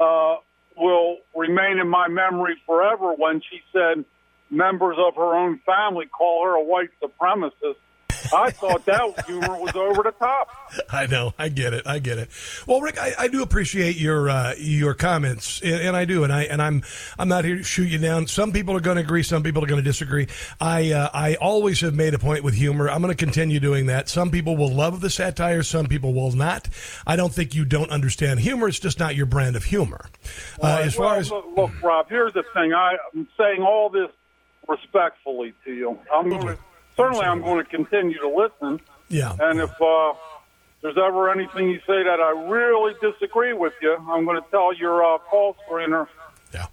uh, 0.00 0.36
will 0.76 1.18
remain 1.34 1.78
in 1.78 1.88
my 1.88 2.08
memory 2.08 2.56
forever. 2.66 3.14
When 3.14 3.40
she 3.40 3.60
said 3.72 4.04
members 4.50 4.96
of 4.98 5.16
her 5.16 5.34
own 5.34 5.60
family 5.66 6.06
call 6.06 6.44
her 6.44 6.54
a 6.54 6.64
white 6.64 6.90
supremacist. 7.02 7.76
I 8.32 8.50
thought 8.50 8.84
that 8.86 9.26
humor 9.26 9.58
was 9.58 9.74
over 9.74 10.02
the 10.02 10.12
top. 10.12 10.48
I 10.90 11.06
know. 11.06 11.34
I 11.38 11.48
get 11.48 11.74
it. 11.74 11.86
I 11.86 11.98
get 11.98 12.18
it. 12.18 12.30
Well, 12.66 12.80
Rick, 12.80 12.98
I, 12.98 13.14
I 13.18 13.28
do 13.28 13.42
appreciate 13.42 13.96
your 13.96 14.28
uh, 14.28 14.54
your 14.58 14.94
comments, 14.94 15.60
and, 15.62 15.74
and 15.74 15.96
I 15.96 16.04
do, 16.04 16.24
and 16.24 16.32
I 16.32 16.44
and 16.44 16.62
I'm 16.62 16.82
I'm 17.18 17.28
not 17.28 17.44
here 17.44 17.56
to 17.56 17.62
shoot 17.62 17.88
you 17.88 17.98
down. 17.98 18.26
Some 18.26 18.52
people 18.52 18.76
are 18.76 18.80
going 18.80 18.96
to 18.96 19.02
agree. 19.02 19.22
Some 19.22 19.42
people 19.42 19.62
are 19.62 19.66
going 19.66 19.82
to 19.82 19.88
disagree. 19.88 20.28
I 20.60 20.92
uh, 20.92 21.10
I 21.12 21.34
always 21.36 21.80
have 21.80 21.94
made 21.94 22.14
a 22.14 22.18
point 22.18 22.44
with 22.44 22.54
humor. 22.54 22.88
I'm 22.88 23.02
going 23.02 23.14
to 23.14 23.24
continue 23.24 23.60
doing 23.60 23.86
that. 23.86 24.08
Some 24.08 24.30
people 24.30 24.56
will 24.56 24.72
love 24.72 25.00
the 25.00 25.10
satire. 25.10 25.62
Some 25.62 25.86
people 25.86 26.14
will 26.14 26.32
not. 26.32 26.68
I 27.06 27.16
don't 27.16 27.32
think 27.32 27.54
you 27.54 27.64
don't 27.64 27.90
understand 27.90 28.40
humor. 28.40 28.68
It's 28.68 28.78
just 28.80 28.98
not 28.98 29.14
your 29.14 29.26
brand 29.26 29.56
of 29.56 29.64
humor. 29.64 30.06
Uh, 30.62 30.80
as 30.82 30.94
far 30.94 31.06
Well, 31.06 31.14
as 31.16 31.30
look, 31.30 31.46
look, 31.56 31.82
Rob, 31.82 32.08
here's 32.08 32.32
the 32.32 32.44
thing. 32.54 32.72
I, 32.72 32.96
I'm 33.14 33.28
saying 33.38 33.62
all 33.62 33.90
this 33.90 34.10
respectfully 34.68 35.54
to 35.64 35.72
you. 35.72 35.98
I'm 36.12 36.28
going 36.28 36.46
to 36.46 36.58
certainly 36.96 37.24
I'm 37.24 37.42
going 37.42 37.64
to 37.64 37.70
continue 37.70 38.18
to 38.18 38.28
listen. 38.28 38.80
Yeah. 39.08 39.36
And 39.38 39.60
if 39.60 39.70
uh, 39.80 40.14
there's 40.80 40.98
ever 40.98 41.30
anything 41.30 41.70
you 41.70 41.78
say 41.86 42.02
that 42.02 42.20
I 42.20 42.46
really 42.48 42.94
disagree 43.00 43.52
with 43.52 43.72
you, 43.80 43.96
I'm 43.96 44.24
going 44.24 44.40
to 44.40 44.48
tell 44.50 44.74
your 44.74 45.04
uh, 45.04 45.18
call 45.18 45.56
screener. 45.66 46.06
Yeah. 46.52 46.66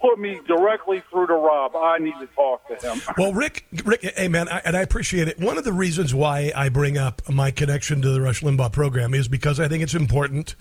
Put 0.00 0.18
me 0.18 0.40
directly 0.46 1.02
through 1.10 1.26
to 1.26 1.34
Rob. 1.34 1.74
I 1.74 1.98
need 1.98 2.14
to 2.20 2.26
talk 2.28 2.66
to 2.68 2.76
him. 2.76 3.02
Well, 3.18 3.32
Rick, 3.32 3.66
Rick, 3.84 4.02
hey 4.16 4.28
man, 4.28 4.48
I, 4.48 4.62
and 4.64 4.76
I 4.76 4.80
appreciate 4.82 5.28
it. 5.28 5.40
One 5.40 5.58
of 5.58 5.64
the 5.64 5.72
reasons 5.72 6.14
why 6.14 6.52
I 6.54 6.68
bring 6.68 6.96
up 6.96 7.28
my 7.28 7.50
connection 7.50 8.00
to 8.02 8.10
the 8.10 8.20
Rush 8.20 8.42
Limbaugh 8.42 8.72
program 8.72 9.12
is 9.12 9.28
because 9.28 9.58
I 9.58 9.68
think 9.68 9.82
it's 9.82 9.94
important. 9.94 10.54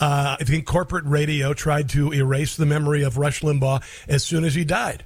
Uh, 0.00 0.36
I 0.40 0.44
think 0.44 0.66
corporate 0.66 1.04
radio 1.04 1.52
tried 1.52 1.90
to 1.90 2.12
erase 2.12 2.56
the 2.56 2.66
memory 2.66 3.02
of 3.02 3.18
Rush 3.18 3.42
Limbaugh 3.42 3.82
as 4.08 4.24
soon 4.24 4.44
as 4.44 4.54
he 4.54 4.64
died. 4.64 5.04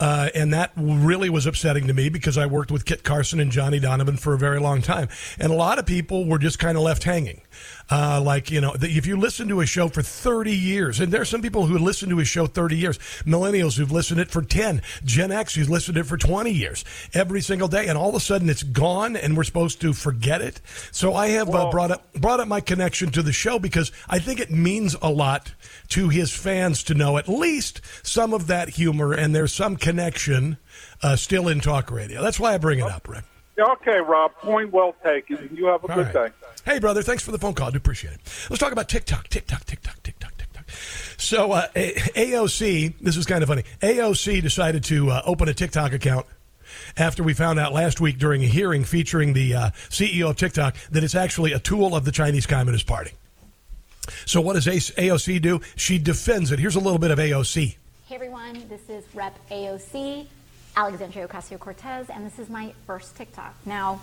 Uh, 0.00 0.28
and 0.34 0.52
that 0.52 0.70
really 0.76 1.28
was 1.28 1.46
upsetting 1.46 1.88
to 1.88 1.94
me 1.94 2.08
because 2.08 2.38
I 2.38 2.46
worked 2.46 2.70
with 2.70 2.84
Kit 2.84 3.02
Carson 3.02 3.40
and 3.40 3.50
Johnny 3.50 3.80
Donovan 3.80 4.16
for 4.16 4.32
a 4.32 4.38
very 4.38 4.60
long 4.60 4.80
time. 4.80 5.08
And 5.38 5.50
a 5.50 5.56
lot 5.56 5.78
of 5.78 5.86
people 5.86 6.24
were 6.24 6.38
just 6.38 6.58
kind 6.58 6.76
of 6.76 6.84
left 6.84 7.02
hanging. 7.02 7.40
Uh, 7.90 8.20
like, 8.22 8.50
you 8.50 8.60
know, 8.60 8.74
the, 8.76 8.86
if 8.88 9.06
you 9.06 9.16
listen 9.16 9.48
to 9.48 9.60
a 9.60 9.66
show 9.66 9.88
for 9.88 10.02
30 10.02 10.54
years, 10.54 11.00
and 11.00 11.10
there 11.10 11.22
are 11.22 11.26
some 11.26 11.40
people 11.40 11.66
who 11.66 11.78
listen 11.78 12.10
to 12.10 12.20
a 12.20 12.24
show 12.24 12.46
30 12.46 12.76
years, 12.76 12.98
millennials 13.24 13.76
who've 13.78 13.90
listened 13.90 14.18
to 14.18 14.22
it 14.22 14.30
for 14.30 14.42
10, 14.42 14.82
Gen 15.04 15.32
X 15.32 15.54
who's 15.54 15.70
listened 15.70 15.94
to 15.94 16.02
it 16.02 16.06
for 16.06 16.18
20 16.18 16.50
years, 16.50 16.84
every 17.14 17.40
single 17.40 17.68
day, 17.68 17.86
and 17.86 17.96
all 17.96 18.10
of 18.10 18.14
a 18.14 18.20
sudden 18.20 18.50
it's 18.50 18.62
gone 18.62 19.16
and 19.16 19.36
we're 19.36 19.44
supposed 19.44 19.80
to 19.80 19.92
forget 19.92 20.42
it. 20.42 20.60
So 20.92 21.14
I 21.14 21.28
have 21.28 21.48
uh, 21.54 21.70
brought 21.70 21.90
up 21.90 22.12
brought 22.12 22.40
up 22.40 22.48
my 22.48 22.60
connection 22.60 23.10
to 23.12 23.22
the 23.22 23.32
show 23.32 23.58
because 23.58 23.90
I 24.08 24.18
think 24.18 24.40
it 24.40 24.50
means 24.50 24.94
a 25.00 25.10
lot 25.10 25.52
to 25.88 26.08
his 26.08 26.32
fans 26.32 26.82
to 26.84 26.94
know 26.94 27.16
at 27.16 27.28
least 27.28 27.80
some 28.02 28.32
of 28.34 28.48
that 28.48 28.70
humor 28.70 29.12
and 29.12 29.34
there's 29.34 29.52
some 29.52 29.76
connection 29.76 30.58
uh, 31.02 31.16
still 31.16 31.48
in 31.48 31.60
talk 31.60 31.90
radio. 31.90 32.22
That's 32.22 32.38
why 32.38 32.54
I 32.54 32.58
bring 32.58 32.80
it 32.80 32.90
up, 32.90 33.08
Rick. 33.08 33.24
Okay, 33.58 33.98
Rob. 34.00 34.32
Point 34.34 34.72
well 34.72 34.94
taken. 35.02 35.50
You 35.52 35.66
have 35.66 35.82
a 35.84 35.88
All 35.88 35.96
good 35.96 36.14
right. 36.14 36.30
day. 36.30 36.47
Hey, 36.68 36.80
brother, 36.80 37.02
thanks 37.02 37.22
for 37.22 37.32
the 37.32 37.38
phone 37.38 37.54
call. 37.54 37.68
I 37.68 37.70
do 37.70 37.78
appreciate 37.78 38.12
it. 38.12 38.20
Let's 38.50 38.60
talk 38.60 38.72
about 38.72 38.90
TikTok, 38.90 39.28
TikTok, 39.28 39.64
TikTok, 39.64 40.02
TikTok, 40.02 40.36
TikTok. 40.36 40.70
So, 41.16 41.52
uh, 41.52 41.66
AOC, 41.74 42.92
this 43.00 43.16
is 43.16 43.24
kind 43.24 43.42
of 43.42 43.48
funny. 43.48 43.62
AOC 43.80 44.42
decided 44.42 44.84
to 44.84 45.08
uh, 45.08 45.22
open 45.24 45.48
a 45.48 45.54
TikTok 45.54 45.94
account 45.94 46.26
after 46.98 47.22
we 47.22 47.32
found 47.32 47.58
out 47.58 47.72
last 47.72 48.02
week 48.02 48.18
during 48.18 48.44
a 48.44 48.46
hearing 48.46 48.84
featuring 48.84 49.32
the 49.32 49.54
uh, 49.54 49.70
CEO 49.88 50.28
of 50.28 50.36
TikTok 50.36 50.76
that 50.90 51.02
it's 51.02 51.14
actually 51.14 51.54
a 51.54 51.58
tool 51.58 51.96
of 51.96 52.04
the 52.04 52.12
Chinese 52.12 52.44
Communist 52.44 52.86
Party. 52.86 53.12
So, 54.26 54.42
what 54.42 54.52
does 54.52 54.66
AOC 54.66 55.40
do? 55.40 55.62
She 55.74 55.98
defends 55.98 56.52
it. 56.52 56.58
Here's 56.58 56.76
a 56.76 56.80
little 56.80 56.98
bit 56.98 57.10
of 57.10 57.18
AOC. 57.18 57.76
Hey 58.04 58.14
everyone, 58.14 58.68
this 58.68 58.90
is 58.90 59.04
Rep 59.14 59.34
AOC, 59.48 60.26
Alexandria 60.76 61.28
Ocasio 61.28 61.58
Cortez, 61.58 62.10
and 62.10 62.26
this 62.26 62.38
is 62.38 62.50
my 62.50 62.74
first 62.86 63.16
TikTok. 63.16 63.54
Now, 63.64 64.02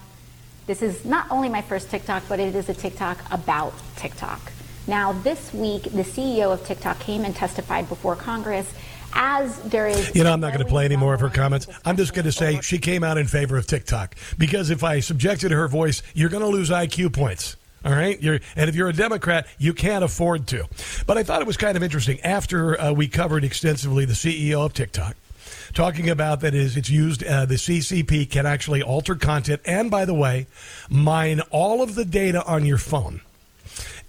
this 0.68 0.82
is 0.82 1.06
not 1.06 1.30
only 1.30 1.50
my 1.50 1.62
first 1.62 1.90
TikTok, 1.90 2.24
but 2.28 2.40
it 2.40 2.56
is 2.56 2.70
a 2.70 2.74
TikTok 2.74 3.20
about 3.32 3.74
TikTok. 3.96 4.52
Now, 4.88 5.14
this 5.14 5.54
week, 5.54 5.84
the 5.84 6.04
CEO 6.04 6.52
of 6.52 6.66
TikTok 6.66 7.00
came 7.00 7.26
and 7.26 7.36
testified 7.36 7.90
before 7.90 8.16
Congress 8.16 8.72
as 9.14 9.60
there 9.62 9.88
is. 9.88 10.14
You 10.16 10.24
know, 10.24 10.34
I'm 10.34 10.40
not 10.40 10.54
going 10.54 10.64
to 10.64 10.70
play 10.70 10.86
any 10.86 10.98
more 10.98 11.14
of 11.14 11.22
her 11.22 11.30
comments. 11.30 11.68
I'm 11.86 11.98
just 11.98 12.14
going 12.14 12.26
to 12.26 12.32
say 12.32 12.60
she 12.62 12.78
came 12.78 13.04
out 13.04 13.18
in 13.18 13.28
favor 13.28 13.58
of 13.58 13.66
TikTok 13.66 14.16
because 14.38 14.70
if 14.70 14.84
I 14.84 15.00
subjected 15.00 15.52
her 15.52 15.68
voice, 15.68 16.04
you're 16.14 16.30
going 16.30 16.44
to 16.44 16.50
lose 16.50 16.70
IQ 16.70 17.14
points. 17.14 17.56
All 17.84 17.92
right, 17.92 18.20
you're, 18.22 18.40
and 18.56 18.68
if 18.68 18.76
you're 18.76 18.90
a 18.90 18.94
Democrat, 18.94 19.46
you 19.60 19.72
can't 19.72 20.04
afford 20.04 20.48
to. 20.48 20.66
But 21.06 21.20
I 21.20 21.24
thought 21.24 21.42
it 21.42 21.48
was 21.48 21.56
kind 21.56 21.78
of 21.78 21.84
interesting 21.84 22.20
after 22.22 22.80
uh, 22.82 22.92
we 22.92 23.08
covered 23.08 23.44
extensively 23.44 24.06
the 24.06 24.14
CEO 24.14 24.66
of 24.66 24.74
TikTok, 24.74 25.16
talking 25.76 26.10
about 26.10 26.40
that 26.40 26.56
is 26.56 26.76
it's 26.76 26.90
used 26.90 27.24
uh, 27.24 27.46
the 27.46 27.56
CCP 27.56 28.30
can 28.30 28.46
actually 28.46 28.82
alter 28.82 29.14
content, 29.16 29.62
and 29.66 29.92
by 29.92 30.06
the 30.06 30.14
way, 30.14 30.48
mine 30.90 31.42
all 31.52 31.84
of 31.84 31.94
the 31.94 32.06
data 32.06 32.44
on 32.46 32.66
your 32.66 32.80
phone. 32.80 33.22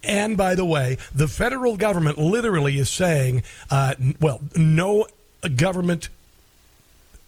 And 0.03 0.37
by 0.37 0.55
the 0.55 0.65
way, 0.65 0.99
the 1.15 1.27
federal 1.27 1.77
government 1.77 2.17
literally 2.17 2.79
is 2.79 2.89
saying, 2.89 3.43
uh, 3.71 3.95
well, 4.21 4.41
no 4.55 5.09
government 5.57 6.09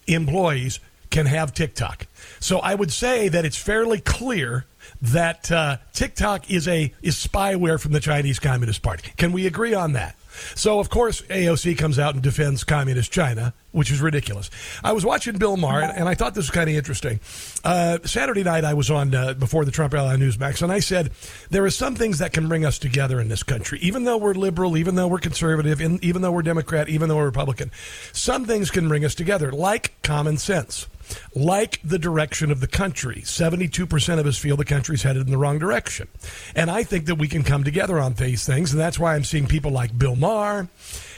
employees 0.07 0.79
can 1.09 1.25
have 1.25 1.53
TikTok. 1.53 2.07
So 2.39 2.59
I 2.59 2.75
would 2.75 2.91
say 2.91 3.27
that 3.27 3.43
it's 3.43 3.57
fairly 3.57 3.99
clear 3.99 4.65
that 5.01 5.51
uh, 5.51 5.77
TikTok 5.93 6.49
is 6.49 6.67
a 6.67 6.93
is 7.01 7.15
spyware 7.15 7.79
from 7.79 7.91
the 7.91 7.99
Chinese 7.99 8.39
Communist 8.39 8.81
Party. 8.81 9.11
Can 9.17 9.31
we 9.31 9.45
agree 9.45 9.73
on 9.73 9.93
that? 9.93 10.15
So 10.55 10.79
of 10.79 10.89
course 10.89 11.21
AOC 11.23 11.77
comes 11.77 11.99
out 11.99 12.13
and 12.13 12.23
defends 12.23 12.63
communist 12.63 13.11
China, 13.11 13.53
which 13.71 13.91
is 13.91 14.01
ridiculous. 14.01 14.49
I 14.83 14.93
was 14.93 15.05
watching 15.05 15.37
Bill 15.37 15.57
Maher, 15.57 15.81
and 15.81 16.09
I 16.09 16.15
thought 16.15 16.33
this 16.33 16.45
was 16.45 16.51
kind 16.51 16.69
of 16.69 16.75
interesting. 16.75 17.19
Uh, 17.63 17.99
Saturday 18.03 18.43
night, 18.43 18.63
I 18.63 18.73
was 18.73 18.89
on 18.89 19.13
uh, 19.13 19.33
before 19.33 19.65
the 19.65 19.71
Trump 19.71 19.93
rally 19.93 20.13
on 20.13 20.19
Newsmax, 20.19 20.61
and 20.61 20.71
I 20.71 20.79
said 20.79 21.11
there 21.49 21.63
are 21.65 21.69
some 21.69 21.95
things 21.95 22.19
that 22.19 22.33
can 22.33 22.47
bring 22.47 22.65
us 22.65 22.79
together 22.79 23.19
in 23.19 23.27
this 23.27 23.43
country, 23.43 23.79
even 23.79 24.03
though 24.03 24.17
we're 24.17 24.33
liberal, 24.33 24.77
even 24.77 24.95
though 24.95 25.07
we're 25.07 25.19
conservative, 25.19 25.81
in, 25.81 25.99
even 26.03 26.21
though 26.21 26.31
we're 26.31 26.41
Democrat, 26.41 26.89
even 26.89 27.09
though 27.09 27.17
we're 27.17 27.25
Republican. 27.25 27.71
Some 28.13 28.45
things 28.45 28.71
can 28.71 28.87
bring 28.87 29.05
us 29.05 29.15
together, 29.15 29.51
like 29.51 30.01
common 30.01 30.37
sense 30.37 30.87
like 31.35 31.79
the 31.83 31.99
direction 31.99 32.51
of 32.51 32.59
the 32.59 32.67
country. 32.67 33.21
72% 33.21 34.19
of 34.19 34.25
us 34.25 34.37
feel 34.37 34.57
the 34.57 34.65
country's 34.65 35.03
headed 35.03 35.25
in 35.25 35.31
the 35.31 35.37
wrong 35.37 35.59
direction. 35.59 36.07
And 36.55 36.69
I 36.69 36.83
think 36.83 37.05
that 37.05 37.15
we 37.15 37.27
can 37.27 37.43
come 37.43 37.63
together 37.63 37.99
on 37.99 38.13
these 38.13 38.45
things. 38.45 38.71
And 38.71 38.79
that's 38.79 38.99
why 38.99 39.15
I'm 39.15 39.23
seeing 39.23 39.47
people 39.47 39.71
like 39.71 39.97
Bill 39.97 40.15
Maher 40.15 40.69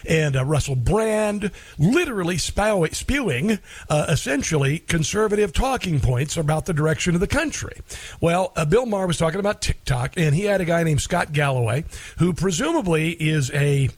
and 0.07 0.35
uh, 0.35 0.45
Russell 0.45 0.75
Brand 0.75 1.51
literally 1.77 2.37
spewing 2.37 3.59
uh, 3.89 4.05
essentially 4.09 4.79
conservative 4.79 5.53
talking 5.53 5.99
points 5.99 6.37
about 6.37 6.65
the 6.65 6.73
direction 6.73 7.15
of 7.15 7.21
the 7.21 7.27
country. 7.27 7.81
Well, 8.19 8.51
uh, 8.55 8.65
Bill 8.65 8.85
Maher 8.85 9.07
was 9.07 9.17
talking 9.17 9.39
about 9.39 9.61
TikTok, 9.61 10.17
and 10.17 10.35
he 10.35 10.45
had 10.45 10.61
a 10.61 10.65
guy 10.65 10.83
named 10.83 11.01
Scott 11.01 11.33
Galloway, 11.33 11.85
who 12.17 12.33
presumably 12.33 13.11
is 13.11 13.51
a 13.51 13.89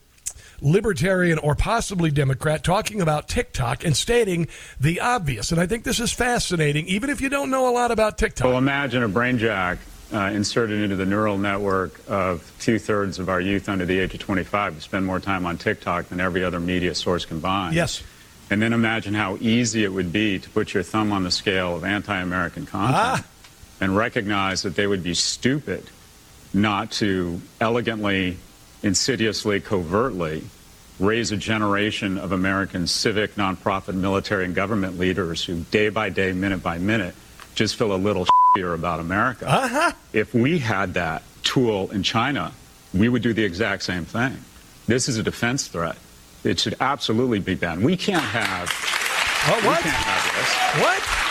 libertarian 0.64 1.38
or 1.38 1.54
possibly 1.54 2.10
Democrat 2.10 2.64
talking 2.64 3.02
about 3.02 3.28
TikTok 3.28 3.84
and 3.84 3.96
stating 3.96 4.48
the 4.80 5.02
obvious. 5.02 5.52
And 5.52 5.60
I 5.60 5.68
think 5.68 5.84
this 5.84 6.00
is 6.00 6.12
fascinating, 6.12 6.88
even 6.88 7.10
if 7.10 7.22
you 7.22 7.30
don't 7.30 7.52
know 7.52 7.70
a 7.70 7.74
lot 7.74 7.92
about 7.92 8.18
TikTok. 8.18 8.48
Well, 8.48 8.58
imagine 8.58 9.04
a 9.04 9.08
brain 9.08 9.38
jack 9.38 9.78
uh, 10.14 10.32
inserted 10.34 10.82
into 10.82 10.96
the 10.96 11.06
neural 11.06 11.38
network 11.38 12.00
of 12.08 12.52
two 12.60 12.80
thirds 12.80 13.20
of 13.20 13.30
our 13.30 13.42
youth 13.42 13.68
under 13.68 13.86
the 13.86 14.00
age 14.00 14.14
of 14.14 14.20
25 14.20 14.76
who 14.76 14.80
spend 14.80 15.06
more 15.06 15.20
time 15.20 15.46
on 15.46 15.58
TikTok 15.58 16.08
than 16.08 16.20
every 16.20 16.44
other 16.44 16.60
media 16.60 16.96
source 16.96 17.26
combined. 17.26 17.76
Yes. 17.76 18.02
And 18.50 18.62
then 18.62 18.74
imagine 18.74 19.14
how 19.14 19.38
easy 19.40 19.84
it 19.84 19.92
would 19.92 20.12
be 20.12 20.40
to 20.40 20.50
put 20.50 20.74
your 20.74 20.84
thumb 20.84 21.12
on 21.12 21.24
the 21.24 21.32
scale 21.32 21.76
of 21.76 21.84
anti 21.84 22.16
American 22.20 22.66
content 22.66 23.26
and 23.82 23.98
recognize 23.98 24.62
that 24.62 24.76
they 24.76 24.88
would 24.88 25.04
be 25.04 25.14
stupid 25.14 25.90
not 26.54 26.92
to 26.92 27.42
elegantly, 27.60 28.38
insidiously, 28.84 29.60
covertly 29.60 30.44
raise 31.00 31.32
a 31.32 31.38
generation 31.38 32.18
of 32.18 32.32
American 32.32 32.86
civic, 32.86 33.36
nonprofit, 33.36 33.96
military, 33.96 34.46
and 34.46 34.54
government 34.54 35.00
leaders 35.00 35.44
who, 35.44 35.62
day 35.72 35.90
by 35.90 36.10
day, 36.10 36.32
minute 36.34 36.62
by 36.62 36.78
minute, 36.78 37.16
just 37.56 37.76
feel 37.76 37.94
a 37.94 37.98
little 37.98 38.26
shittier 38.26 38.76
about 38.76 39.00
America. 39.00 39.48
Uh-huh. 39.50 39.92
If 40.12 40.34
we 40.34 40.60
had 40.60 40.94
that 40.94 41.24
tool 41.44 41.90
in 41.92 42.04
China, 42.04 42.52
we 42.94 43.10
would 43.10 43.22
do 43.22 43.34
the 43.34 43.44
exact 43.44 43.84
same 43.84 44.06
thing. 44.06 44.38
This 44.86 45.10
is 45.10 45.18
a 45.18 45.24
defense 45.24 45.68
threat. 45.68 45.98
It 46.44 46.60
should 46.60 46.76
absolutely 46.80 47.40
be 47.40 47.56
banned. 47.56 47.84
We 47.84 47.98
can't 47.98 48.24
have. 48.24 48.70
Oh, 49.48 49.66
what? 49.66 49.84
We 49.84 49.90
can't 49.90 49.96
have 49.96 50.36
this. 50.36 50.84
What? 50.84 51.24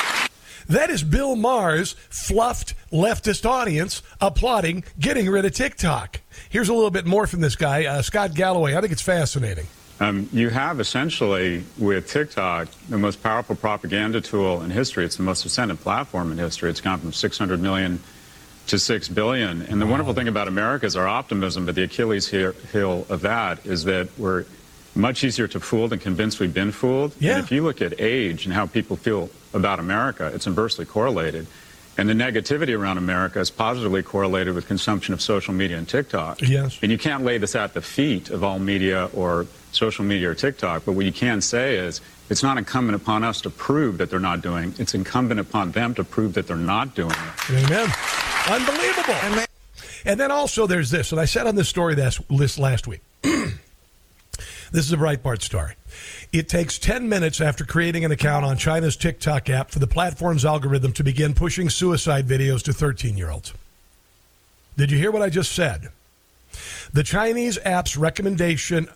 That 0.69 0.91
is 0.91 1.03
Bill 1.03 1.37
Maher's 1.37 1.93
fluffed 2.09 2.75
leftist 2.91 3.45
audience 3.45 4.03
applauding 4.21 4.85
getting 4.99 5.29
rid 5.29 5.45
of 5.45 5.53
TikTok. 5.53 6.22
Here's 6.51 6.69
a 6.69 6.75
little 6.75 6.91
bit 6.91 7.07
more 7.07 7.27
from 7.27 7.41
this 7.41 7.57
guy, 7.57 7.85
uh, 7.87 8.03
Scott 8.03 8.35
Galloway. 8.35 8.77
I 8.77 8.81
think 8.81 8.93
it's 8.93 9.03
fascinating. 9.03 9.67
Um, 10.01 10.29
you 10.33 10.49
have 10.49 10.81
essentially 10.81 11.65
with 11.79 12.09
TikTok 12.09 12.69
the 12.89 12.99
most 12.99 13.23
powerful 13.23 13.55
propaganda 13.55 14.21
tool 14.21 14.63
in 14.63 14.71
history. 14.71 15.05
It's 15.05 15.17
the 15.17 15.23
most 15.23 15.45
ascendant 15.45 15.81
platform 15.81 16.33
in 16.33 16.39
history. 16.39 16.71
It's 16.71 16.81
gone 16.81 16.99
from 16.99 17.13
600 17.13 17.61
million 17.61 18.01
to 18.67 18.79
6 18.79 19.09
billion. 19.11 19.63
And 19.63 19.81
the 19.81 19.87
wonderful 19.87 20.15
thing 20.15 20.29
about 20.29 20.49
America 20.49 20.87
is 20.87 20.97
our 20.97 21.07
optimism, 21.07 21.67
but 21.67 21.75
the 21.75 21.85
Achilles 21.85 22.29
heel 22.29 22.53
heel 22.73 23.07
of 23.09 23.21
that 23.23 23.65
is 23.65 23.85
that 23.85 24.09
we're 24.19 24.45
much 24.95 25.25
easier 25.25 25.49
to 25.49 25.61
fool 25.61 25.89
than 25.89 25.99
convince 25.99 26.39
we've 26.39 26.53
been 26.53 26.73
fooled. 26.73 27.15
Yeah. 27.19 27.37
And 27.37 27.45
if 27.45 27.51
you 27.51 27.63
look 27.63 27.81
at 27.81 28.01
age 28.01 28.45
and 28.45 28.55
how 28.55 28.67
people 28.67 28.97
feel 28.97 29.31
about 29.55 29.79
America, 29.79 30.31
it's 30.35 30.47
inversely 30.47 30.85
correlated. 30.85 31.47
And 31.99 32.09
the 32.09 32.15
negativity 32.15 32.77
around 32.79 32.99
America 32.99 33.39
is 33.39 33.51
positively 33.51 34.03
correlated 34.03 34.55
with 34.55 34.67
consumption 34.67 35.13
of 35.13 35.21
social 35.21 35.53
media 35.53 35.77
and 35.77 35.89
TikTok. 35.89 36.41
Yes. 36.41 36.79
And 36.83 36.91
you 36.91 36.99
can't 36.99 37.23
lay 37.23 37.39
this 37.39 37.55
at 37.55 37.75
the 37.75 37.83
feet 37.83 38.31
of 38.31 38.43
all 38.43 38.59
media 38.59 39.11
or 39.13 39.47
social 39.73 40.05
media 40.05 40.31
or 40.31 40.35
TikTok, 40.35 40.85
but 40.85 40.93
what 40.93 41.05
you 41.05 41.13
can 41.13 41.41
say 41.41 41.77
is 41.77 42.01
it's 42.31 42.43
not 42.43 42.57
incumbent 42.57 42.97
upon 42.97 43.25
us 43.25 43.41
to 43.43 43.51
prove 43.51 43.99
that 43.99 44.11
they're 44.11 44.21
not 44.21 44.41
doing. 44.41 44.75
It's 44.79 44.95
incumbent 44.95 45.41
upon 45.41 45.73
them 45.73 45.95
to 45.95 46.05
prove 46.05 46.35
that 46.35 46.47
they're 46.47 46.57
not 46.57 46.95
doing 46.95 47.11
it. 47.11 47.51
Amen. 47.51 47.91
Unbelievable. 48.49 49.47
And 50.05 50.19
then 50.19 50.31
also 50.31 50.67
there's 50.67 50.91
this, 50.91 51.13
and 51.13 51.21
I 51.21 51.27
said 51.27 51.47
on 51.47 51.55
this 51.57 51.69
story 51.69 51.95
this 51.95 52.21
list 52.31 52.59
last 52.59 52.87
week. 52.87 53.01
this 53.23 53.57
is 54.73 54.93
a 54.93 54.97
Breitbart 54.97 55.43
story. 55.43 55.75
It 56.33 56.49
takes 56.49 56.79
10 56.79 57.09
minutes 57.09 57.41
after 57.41 57.65
creating 57.65 58.05
an 58.05 58.13
account 58.13 58.45
on 58.45 58.57
China's 58.57 58.97
TikTok 58.97 59.51
app 59.51 59.71
for 59.71 59.79
the 59.79 59.87
platform's 59.87 60.45
algorithm 60.45 60.93
to 60.95 61.05
begin 61.05 61.35
pushing 61.35 61.69
suicide 61.69 62.27
videos 62.27 62.63
to 62.63 62.73
13 62.73 63.17
year 63.17 63.31
olds. 63.31 63.53
Did 64.77 64.91
you 64.91 64.99
hear 64.99 65.11
what 65.11 65.23
I 65.23 65.29
just 65.29 65.53
said? 65.53 65.91
The 66.93 67.03
Chinese 67.03 67.59
app's 67.65 67.97
recommendation 67.97 68.89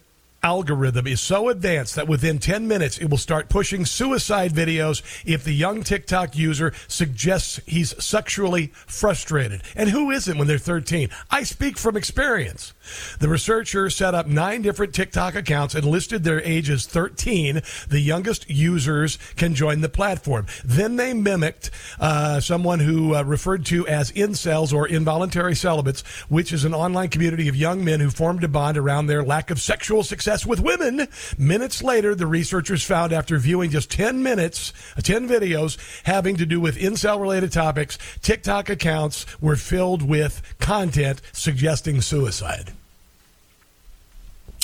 algorithm 0.46 1.08
is 1.08 1.20
so 1.20 1.48
advanced 1.48 1.96
that 1.96 2.06
within 2.06 2.38
10 2.38 2.68
minutes 2.68 2.98
it 2.98 3.10
will 3.10 3.18
start 3.18 3.48
pushing 3.48 3.84
suicide 3.84 4.52
videos 4.52 5.02
if 5.26 5.42
the 5.42 5.52
young 5.52 5.82
TikTok 5.82 6.36
user 6.36 6.72
suggests 6.86 7.58
he's 7.66 8.00
sexually 8.02 8.68
frustrated. 8.86 9.60
And 9.74 9.90
who 9.90 10.12
isn't 10.12 10.38
when 10.38 10.46
they're 10.46 10.56
13? 10.56 11.08
I 11.32 11.42
speak 11.42 11.76
from 11.76 11.96
experience. 11.96 12.74
The 13.18 13.28
researcher 13.28 13.90
set 13.90 14.14
up 14.14 14.28
nine 14.28 14.62
different 14.62 14.94
TikTok 14.94 15.34
accounts 15.34 15.74
and 15.74 15.84
listed 15.84 16.22
their 16.22 16.40
ages 16.42 16.86
13. 16.86 17.60
The 17.88 18.00
youngest 18.00 18.48
users 18.48 19.18
can 19.34 19.52
join 19.52 19.80
the 19.80 19.88
platform. 19.88 20.46
Then 20.64 20.94
they 20.94 21.12
mimicked 21.12 21.72
uh, 21.98 22.38
someone 22.38 22.78
who 22.78 23.16
uh, 23.16 23.24
referred 23.24 23.66
to 23.66 23.84
as 23.88 24.12
incels 24.12 24.72
or 24.72 24.86
involuntary 24.86 25.56
celibates, 25.56 26.02
which 26.28 26.52
is 26.52 26.64
an 26.64 26.72
online 26.72 27.08
community 27.08 27.48
of 27.48 27.56
young 27.56 27.84
men 27.84 27.98
who 27.98 28.10
formed 28.10 28.44
a 28.44 28.48
bond 28.48 28.78
around 28.78 29.08
their 29.08 29.24
lack 29.24 29.50
of 29.50 29.60
sexual 29.60 30.04
success 30.04 30.35
with 30.44 30.60
women. 30.60 31.08
Minutes 31.38 31.82
later, 31.82 32.14
the 32.14 32.26
researchers 32.26 32.82
found 32.82 33.12
after 33.12 33.38
viewing 33.38 33.70
just 33.70 33.90
10 33.90 34.22
minutes, 34.22 34.72
uh, 34.96 35.00
10 35.00 35.28
videos 35.28 35.78
having 36.04 36.36
to 36.36 36.44
do 36.44 36.60
with 36.60 36.76
incel 36.76 37.20
related 37.20 37.52
topics, 37.52 37.98
TikTok 38.20 38.68
accounts 38.68 39.24
were 39.40 39.56
filled 39.56 40.02
with 40.02 40.42
content 40.58 41.22
suggesting 41.32 42.00
suicide. 42.00 42.72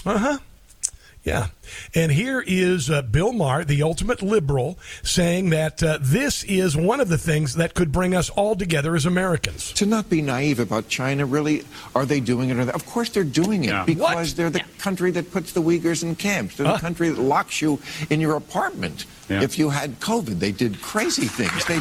Uh 0.05 0.19
huh. 0.19 0.39
Yeah. 1.25 1.47
And 1.95 2.11
here 2.11 2.43
is 2.45 2.91
uh, 2.91 3.03
Bill 3.03 3.33
Maher, 3.33 3.65
the 3.65 3.83
ultimate 3.85 4.23
liberal, 4.23 4.77
saying 5.05 5.51
that 5.51 5.81
uh, 5.81 5.99
this 6.01 6.43
is 6.45 6.77
one 6.77 6.99
of 6.99 7.09
the 7.09 7.17
things 7.17 7.55
that 7.55 7.75
could 7.75 7.93
bring 7.93 8.13
us 8.13 8.29
all 8.31 8.57
together 8.57 8.97
as 8.97 9.07
Americans. 9.07 9.73
To 9.75 9.87
not 9.87 10.11
be 10.11 10.21
naive 10.21 10.59
about 10.59 10.89
China, 10.89 11.25
really, 11.25 11.63
are 11.95 12.05
they 12.05 12.19
doing 12.19 12.51
it? 12.51 12.59
Or 12.59 12.65
they, 12.65 12.73
of 12.73 12.85
course 12.87 13.09
they're 13.11 13.23
doing 13.23 13.63
it 13.63 13.69
Yeah. 13.69 13.85
because 13.85 14.01
What? 14.31 14.37
they're 14.37 14.51
the 14.51 14.63
country 14.79 15.13
that 15.13 15.31
puts 15.31 15.53
the 15.53 15.63
Uyghurs 15.63 16.03
in 16.03 16.17
camps. 16.17 16.57
They're 16.57 16.67
Huh? 16.67 16.75
the 16.75 16.81
country 16.81 17.09
that 17.11 17.21
locks 17.21 17.63
you 17.63 17.79
in 18.11 18.21
your 18.21 18.35
apartment. 18.35 19.05
Yeah. 19.29 19.43
If 19.43 19.61
you 19.61 19.71
had 19.71 20.01
COVID, 20.01 20.41
they 20.41 20.51
did 20.51 20.83
crazy 20.83 21.27
things. 21.27 21.65
They, 21.67 21.79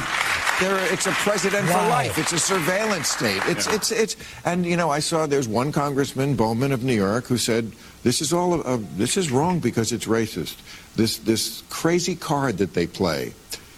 they're, 0.60 0.94
it's 0.94 1.08
a 1.08 1.12
president 1.12 1.66
for 1.68 1.74
life. 1.90 2.20
It's 2.20 2.32
a 2.32 2.40
surveillance 2.40 3.08
state. 3.10 3.42
It's, 3.48 3.66
it's, 3.66 3.92
it's, 3.92 4.16
and 4.46 4.66
you 4.68 4.78
know, 4.78 4.92
I 4.92 5.00
saw 5.00 5.26
there's 5.26 5.48
one 5.48 5.72
Congressman, 5.72 6.36
Bowman 6.36 6.72
of 6.72 6.84
New 6.84 6.94
York, 6.94 7.26
who 7.26 7.38
said 7.38 7.72
this 8.04 8.22
is 8.22 8.34
all, 8.34 8.66
uh, 8.66 8.80
this 8.98 9.18
is 9.18 9.32
wrong 9.32 9.60
because 9.60 9.92
it's 9.92 10.06
racist. 10.06 10.58
This, 10.96 11.18
this 11.18 11.64
crazy 11.70 12.16
card 12.16 12.58
that 12.58 12.74
they 12.74 12.88
play 12.88 13.34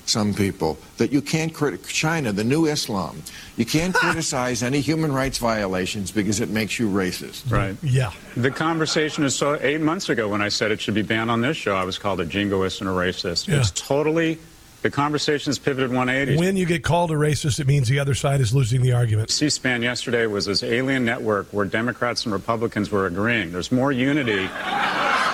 some 0.05 0.33
people 0.33 0.77
that 0.97 1.11
you 1.11 1.21
can't 1.21 1.53
crit- 1.53 1.85
China, 1.87 2.31
the 2.31 2.43
new 2.43 2.65
Islam. 2.65 3.21
You 3.57 3.65
can't 3.65 3.93
criticize 4.03 4.63
any 4.63 4.81
human 4.81 5.13
rights 5.13 5.37
violations 5.37 6.11
because 6.11 6.39
it 6.39 6.49
makes 6.49 6.79
you 6.79 6.89
racist. 6.89 7.49
Right. 7.51 7.75
Yeah. 7.81 8.11
The 8.35 8.51
conversation 8.51 9.23
is 9.23 9.35
so 9.35 9.57
eight 9.61 9.81
months 9.81 10.09
ago 10.09 10.27
when 10.27 10.41
I 10.41 10.49
said 10.49 10.71
it 10.71 10.81
should 10.81 10.93
be 10.93 11.01
banned 11.01 11.31
on 11.31 11.41
this 11.41 11.57
show, 11.57 11.75
I 11.75 11.83
was 11.83 11.97
called 11.97 12.19
a 12.19 12.25
jingoist 12.25 12.81
and 12.81 12.89
a 12.89 12.93
racist. 12.93 13.47
Yeah. 13.47 13.59
It's 13.59 13.71
totally 13.71 14.39
The 14.83 14.91
conversation 14.91 15.33
conversation's 15.33 15.59
pivoted 15.59 15.89
180. 15.89 16.37
When 16.37 16.57
you 16.57 16.65
get 16.65 16.83
called 16.83 17.11
a 17.11 17.15
racist, 17.15 17.59
it 17.59 17.67
means 17.67 17.87
the 17.87 17.99
other 17.99 18.13
side 18.13 18.41
is 18.41 18.53
losing 18.53 18.81
the 18.81 18.91
argument. 18.91 19.31
C-SPAN 19.31 19.81
yesterday 19.81 20.27
was 20.27 20.45
this 20.45 20.63
alien 20.63 21.05
network 21.05 21.47
where 21.51 21.65
Democrats 21.65 22.25
and 22.25 22.33
Republicans 22.33 22.91
were 22.91 23.05
agreeing. 23.05 23.51
There's 23.51 23.71
more 23.71 23.91
unity. 23.91 24.47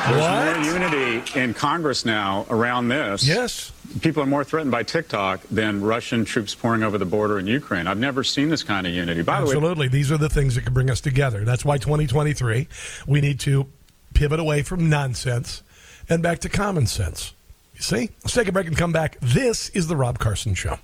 There's 0.07 0.65
more 0.65 0.73
unity 0.73 1.39
in 1.39 1.53
Congress 1.53 2.05
now 2.05 2.45
around 2.49 2.89
this. 2.89 3.27
Yes. 3.27 3.71
People 4.01 4.23
are 4.23 4.27
more 4.27 4.43
threatened 4.43 4.71
by 4.71 4.83
TikTok 4.83 5.41
than 5.49 5.81
Russian 5.81 6.23
troops 6.23 6.53
pouring 6.53 6.83
over 6.83 6.97
the 6.97 7.05
border 7.05 7.39
in 7.39 7.47
Ukraine. 7.47 7.87
I've 7.87 7.97
never 7.97 8.23
seen 8.23 8.49
this 8.49 8.63
kind 8.63 8.85
of 8.85 8.93
unity. 8.93 9.23
By 9.23 9.39
the 9.39 9.47
way, 9.47 9.51
Absolutely. 9.53 9.87
These 9.87 10.11
are 10.11 10.17
the 10.17 10.29
things 10.29 10.55
that 10.55 10.65
can 10.65 10.73
bring 10.73 10.89
us 10.89 11.01
together. 11.01 11.43
That's 11.43 11.65
why 11.65 11.77
2023, 11.77 12.67
we 13.07 13.21
need 13.21 13.39
to 13.41 13.67
pivot 14.13 14.39
away 14.39 14.61
from 14.61 14.89
nonsense 14.89 15.63
and 16.07 16.21
back 16.21 16.39
to 16.39 16.49
common 16.49 16.85
sense. 16.85 17.33
You 17.79 17.83
see? 17.83 18.09
Let's 18.23 18.33
take 18.33 18.49
a 18.49 18.51
break 18.51 18.67
and 18.67 18.75
come 18.77 18.91
back. 18.91 19.17
This 19.21 19.69
is 19.69 19.87
The 19.87 19.95
Rob 19.95 20.19
Carson 20.19 20.53
Show. 20.53 20.79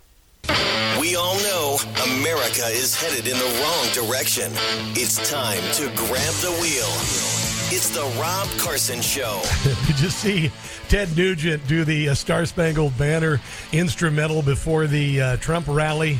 We 0.98 1.18
all 1.18 1.36
know 1.42 1.78
America 2.06 2.66
is 2.68 2.96
headed 2.96 3.28
in 3.28 3.38
the 3.38 3.62
wrong 3.62 4.08
direction. 4.08 4.50
It's 4.96 5.30
time 5.30 5.62
to 5.74 5.94
grab 5.98 6.34
the 6.36 6.52
wheel. 6.62 6.88
It's 7.68 7.90
the 7.90 8.06
Rob 8.18 8.48
Carson 8.58 9.02
Show. 9.02 9.42
Did 9.88 10.00
you 10.00 10.10
see 10.10 10.52
Ted 10.88 11.16
Nugent 11.18 11.68
do 11.68 11.84
the 11.84 12.10
uh, 12.10 12.14
Star 12.14 12.46
Spangled 12.46 12.98
Banner 12.98 13.42
instrumental 13.74 14.42
before 14.42 14.88
the 14.88 15.22
uh, 15.22 15.38
Trump 15.38 15.68
rally? 15.68 16.20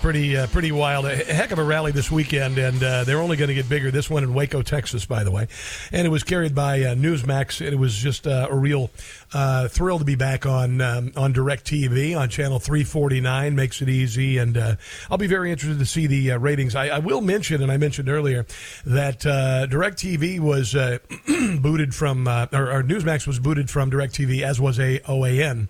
Pretty 0.00 0.34
uh, 0.34 0.46
pretty 0.46 0.72
wild. 0.72 1.04
A 1.04 1.14
heck 1.14 1.50
of 1.50 1.58
a 1.58 1.62
rally 1.62 1.92
this 1.92 2.10
weekend, 2.10 2.56
and 2.56 2.82
uh, 2.82 3.04
they're 3.04 3.20
only 3.20 3.36
going 3.36 3.48
to 3.48 3.54
get 3.54 3.68
bigger. 3.68 3.90
This 3.90 4.08
one 4.08 4.24
in 4.24 4.32
Waco, 4.32 4.62
Texas, 4.62 5.04
by 5.04 5.24
the 5.24 5.30
way, 5.30 5.46
and 5.92 6.06
it 6.06 6.10
was 6.10 6.22
carried 6.22 6.54
by 6.54 6.80
uh, 6.80 6.94
Newsmax. 6.94 7.60
It 7.60 7.76
was 7.76 7.94
just 7.94 8.26
uh, 8.26 8.48
a 8.50 8.56
real 8.56 8.90
uh, 9.34 9.68
thrill 9.68 9.98
to 9.98 10.04
be 10.06 10.14
back 10.14 10.46
on 10.46 10.80
um, 10.80 11.12
on 11.16 11.34
DirecTV 11.34 12.18
on 12.18 12.30
channel 12.30 12.58
349. 12.58 13.54
Makes 13.54 13.82
it 13.82 13.90
easy, 13.90 14.38
and 14.38 14.56
uh, 14.56 14.76
I'll 15.10 15.18
be 15.18 15.26
very 15.26 15.52
interested 15.52 15.78
to 15.78 15.86
see 15.86 16.06
the 16.06 16.38
ratings. 16.38 16.74
I, 16.74 16.88
I 16.88 16.98
will 17.00 17.20
mention, 17.20 17.62
and 17.62 17.70
I 17.70 17.76
mentioned 17.76 18.08
earlier 18.08 18.46
that 18.86 19.26
uh, 19.26 19.66
DirecTV 19.66 20.40
was 20.40 20.72
booted 21.60 21.94
from, 21.94 22.26
or, 22.26 22.72
or 22.72 22.82
Newsmax 22.82 23.26
was 23.26 23.38
booted 23.38 23.68
from 23.68 23.90
DirecTV, 23.90 24.40
as 24.40 24.58
was 24.58 24.78
a 24.80 25.00
OAN, 25.00 25.68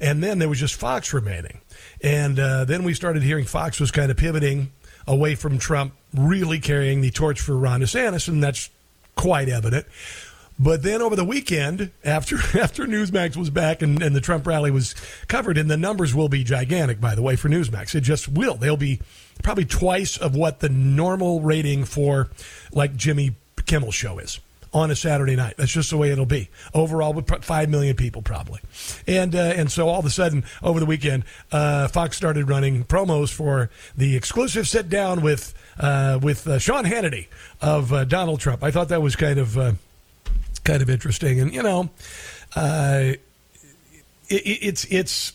and 0.00 0.24
then 0.24 0.40
there 0.40 0.48
was 0.48 0.58
just 0.58 0.74
Fox 0.74 1.14
remaining. 1.14 1.60
And 2.02 2.38
uh, 2.38 2.64
then 2.64 2.82
we 2.82 2.94
started 2.94 3.22
hearing 3.22 3.44
Fox 3.44 3.78
was 3.80 3.90
kind 3.90 4.10
of 4.10 4.16
pivoting 4.16 4.72
away 5.06 5.34
from 5.34 5.58
Trump, 5.58 5.94
really 6.14 6.58
carrying 6.58 7.00
the 7.00 7.10
torch 7.10 7.40
for 7.40 7.56
Ron 7.56 7.80
DeSantis, 7.80 8.28
and 8.28 8.42
that's 8.42 8.70
quite 9.16 9.48
evident. 9.48 9.86
But 10.58 10.82
then 10.82 11.00
over 11.00 11.16
the 11.16 11.24
weekend, 11.24 11.90
after 12.04 12.36
after 12.60 12.86
Newsmax 12.86 13.36
was 13.36 13.50
back 13.50 13.82
and, 13.82 14.02
and 14.02 14.14
the 14.14 14.20
Trump 14.20 14.46
rally 14.46 14.70
was 14.70 14.94
covered, 15.28 15.58
and 15.58 15.70
the 15.70 15.76
numbers 15.76 16.14
will 16.14 16.28
be 16.28 16.44
gigantic, 16.44 17.00
by 17.00 17.14
the 17.14 17.22
way, 17.22 17.36
for 17.36 17.48
Newsmax. 17.48 17.94
It 17.94 18.02
just 18.02 18.28
will. 18.28 18.54
They'll 18.54 18.76
be 18.76 19.00
probably 19.42 19.64
twice 19.64 20.16
of 20.16 20.36
what 20.36 20.60
the 20.60 20.68
normal 20.68 21.40
rating 21.40 21.84
for 21.84 22.28
like 22.72 22.94
Jimmy 22.94 23.36
Kimmel 23.66 23.90
show 23.90 24.18
is 24.18 24.40
on 24.72 24.90
a 24.90 24.96
Saturday 24.96 25.36
night. 25.36 25.54
That's 25.56 25.72
just 25.72 25.90
the 25.90 25.96
way 25.96 26.10
it'll 26.10 26.26
be. 26.26 26.48
Overall, 26.74 27.12
with 27.12 27.28
five 27.44 27.68
million 27.68 27.96
people 27.96 28.22
probably, 28.22 28.60
and 29.06 29.34
uh, 29.34 29.38
and 29.56 29.70
so 29.70 29.88
all 29.88 29.98
of 29.98 30.06
a 30.06 30.10
sudden 30.10 30.44
over 30.62 30.80
the 30.80 30.86
weekend, 30.86 31.24
uh, 31.52 31.88
Fox 31.88 32.16
started 32.16 32.48
running 32.48 32.84
promos 32.84 33.32
for 33.32 33.70
the 33.96 34.16
exclusive 34.16 34.68
sit 34.68 34.88
down 34.88 35.22
with 35.22 35.54
uh, 35.78 36.18
with 36.22 36.46
uh, 36.46 36.58
Sean 36.58 36.84
Hannity 36.84 37.26
of 37.60 37.92
uh, 37.92 38.04
Donald 38.04 38.40
Trump. 38.40 38.62
I 38.62 38.70
thought 38.70 38.88
that 38.88 39.02
was 39.02 39.16
kind 39.16 39.38
of 39.38 39.58
uh, 39.58 39.72
kind 40.64 40.82
of 40.82 40.90
interesting, 40.90 41.40
and 41.40 41.52
you 41.52 41.62
know, 41.62 41.90
it, 42.56 43.20
it's 44.28 44.84
it's. 44.90 45.32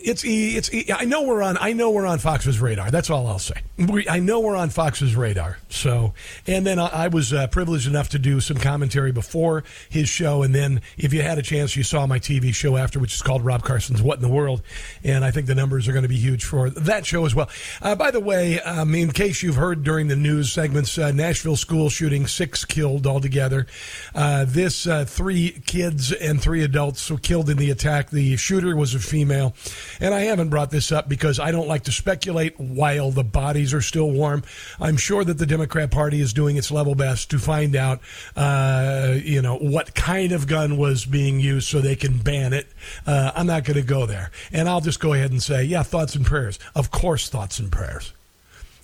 It's 0.00 0.22
it's 0.24 0.70
I 0.92 1.04
know 1.04 1.22
we're 1.22 1.42
on 1.42 1.56
I 1.60 1.72
know 1.72 1.90
we're 1.90 2.06
on 2.06 2.18
Fox's 2.18 2.60
radar. 2.60 2.90
That's 2.90 3.10
all 3.10 3.26
I'll 3.26 3.38
say. 3.38 3.62
We, 3.76 4.08
I 4.08 4.18
know 4.18 4.40
we're 4.40 4.56
on 4.56 4.70
Fox's 4.70 5.14
radar. 5.14 5.58
So, 5.68 6.14
and 6.46 6.66
then 6.66 6.78
I, 6.78 6.86
I 6.86 7.08
was 7.08 7.32
uh, 7.32 7.46
privileged 7.48 7.86
enough 7.86 8.08
to 8.10 8.18
do 8.18 8.40
some 8.40 8.56
commentary 8.56 9.12
before 9.12 9.64
his 9.88 10.08
show, 10.08 10.42
and 10.42 10.54
then 10.54 10.80
if 10.96 11.12
you 11.12 11.22
had 11.22 11.38
a 11.38 11.42
chance, 11.42 11.76
you 11.76 11.82
saw 11.82 12.06
my 12.06 12.18
TV 12.18 12.54
show 12.54 12.76
after, 12.76 12.98
which 12.98 13.14
is 13.14 13.22
called 13.22 13.44
Rob 13.44 13.62
Carson's 13.62 14.02
What 14.02 14.16
in 14.16 14.22
the 14.22 14.28
World, 14.28 14.62
and 15.04 15.24
I 15.24 15.30
think 15.30 15.46
the 15.46 15.54
numbers 15.54 15.86
are 15.88 15.92
going 15.92 16.02
to 16.02 16.08
be 16.08 16.16
huge 16.16 16.44
for 16.44 16.70
that 16.70 17.06
show 17.06 17.24
as 17.24 17.34
well. 17.34 17.48
Uh, 17.80 17.94
by 17.94 18.10
the 18.10 18.20
way, 18.20 18.60
um, 18.60 18.94
in 18.94 19.10
case 19.12 19.42
you've 19.42 19.56
heard 19.56 19.84
during 19.84 20.08
the 20.08 20.16
news 20.16 20.50
segments, 20.52 20.98
uh, 20.98 21.12
Nashville 21.12 21.56
school 21.56 21.88
shooting, 21.88 22.26
six 22.26 22.64
killed 22.64 23.06
altogether. 23.06 23.66
Uh, 24.14 24.44
this 24.46 24.86
uh, 24.86 25.04
three 25.04 25.60
kids 25.66 26.12
and 26.12 26.40
three 26.40 26.62
adults 26.62 27.10
were 27.10 27.18
killed 27.18 27.50
in 27.50 27.56
the 27.56 27.70
attack. 27.70 28.10
The 28.10 28.36
shooter 28.36 28.74
was 28.76 28.94
a 28.94 28.98
female. 28.98 29.54
And 30.00 30.14
I 30.14 30.20
haven't 30.20 30.48
brought 30.48 30.70
this 30.70 30.92
up 30.92 31.08
because 31.08 31.38
I 31.38 31.50
don't 31.50 31.68
like 31.68 31.84
to 31.84 31.92
speculate 31.92 32.58
while 32.58 33.10
the 33.10 33.24
bodies 33.24 33.74
are 33.74 33.82
still 33.82 34.10
warm. 34.10 34.42
I'm 34.80 34.96
sure 34.96 35.24
that 35.24 35.38
the 35.38 35.46
Democrat 35.46 35.90
Party 35.90 36.20
is 36.20 36.32
doing 36.32 36.56
its 36.56 36.70
level 36.70 36.94
best 36.94 37.30
to 37.30 37.38
find 37.38 37.76
out, 37.76 38.00
uh, 38.36 39.14
you 39.16 39.42
know, 39.42 39.56
what 39.56 39.94
kind 39.94 40.32
of 40.32 40.46
gun 40.46 40.76
was 40.76 41.04
being 41.04 41.40
used 41.40 41.68
so 41.68 41.80
they 41.80 41.96
can 41.96 42.18
ban 42.18 42.52
it. 42.52 42.68
Uh, 43.06 43.32
I'm 43.34 43.46
not 43.46 43.64
going 43.64 43.76
to 43.76 43.82
go 43.82 44.06
there. 44.06 44.30
And 44.52 44.68
I'll 44.68 44.80
just 44.80 45.00
go 45.00 45.12
ahead 45.12 45.30
and 45.30 45.42
say, 45.42 45.64
yeah, 45.64 45.82
thoughts 45.82 46.14
and 46.14 46.24
prayers. 46.24 46.58
Of 46.74 46.90
course, 46.90 47.28
thoughts 47.28 47.58
and 47.58 47.70
prayers. 47.70 48.12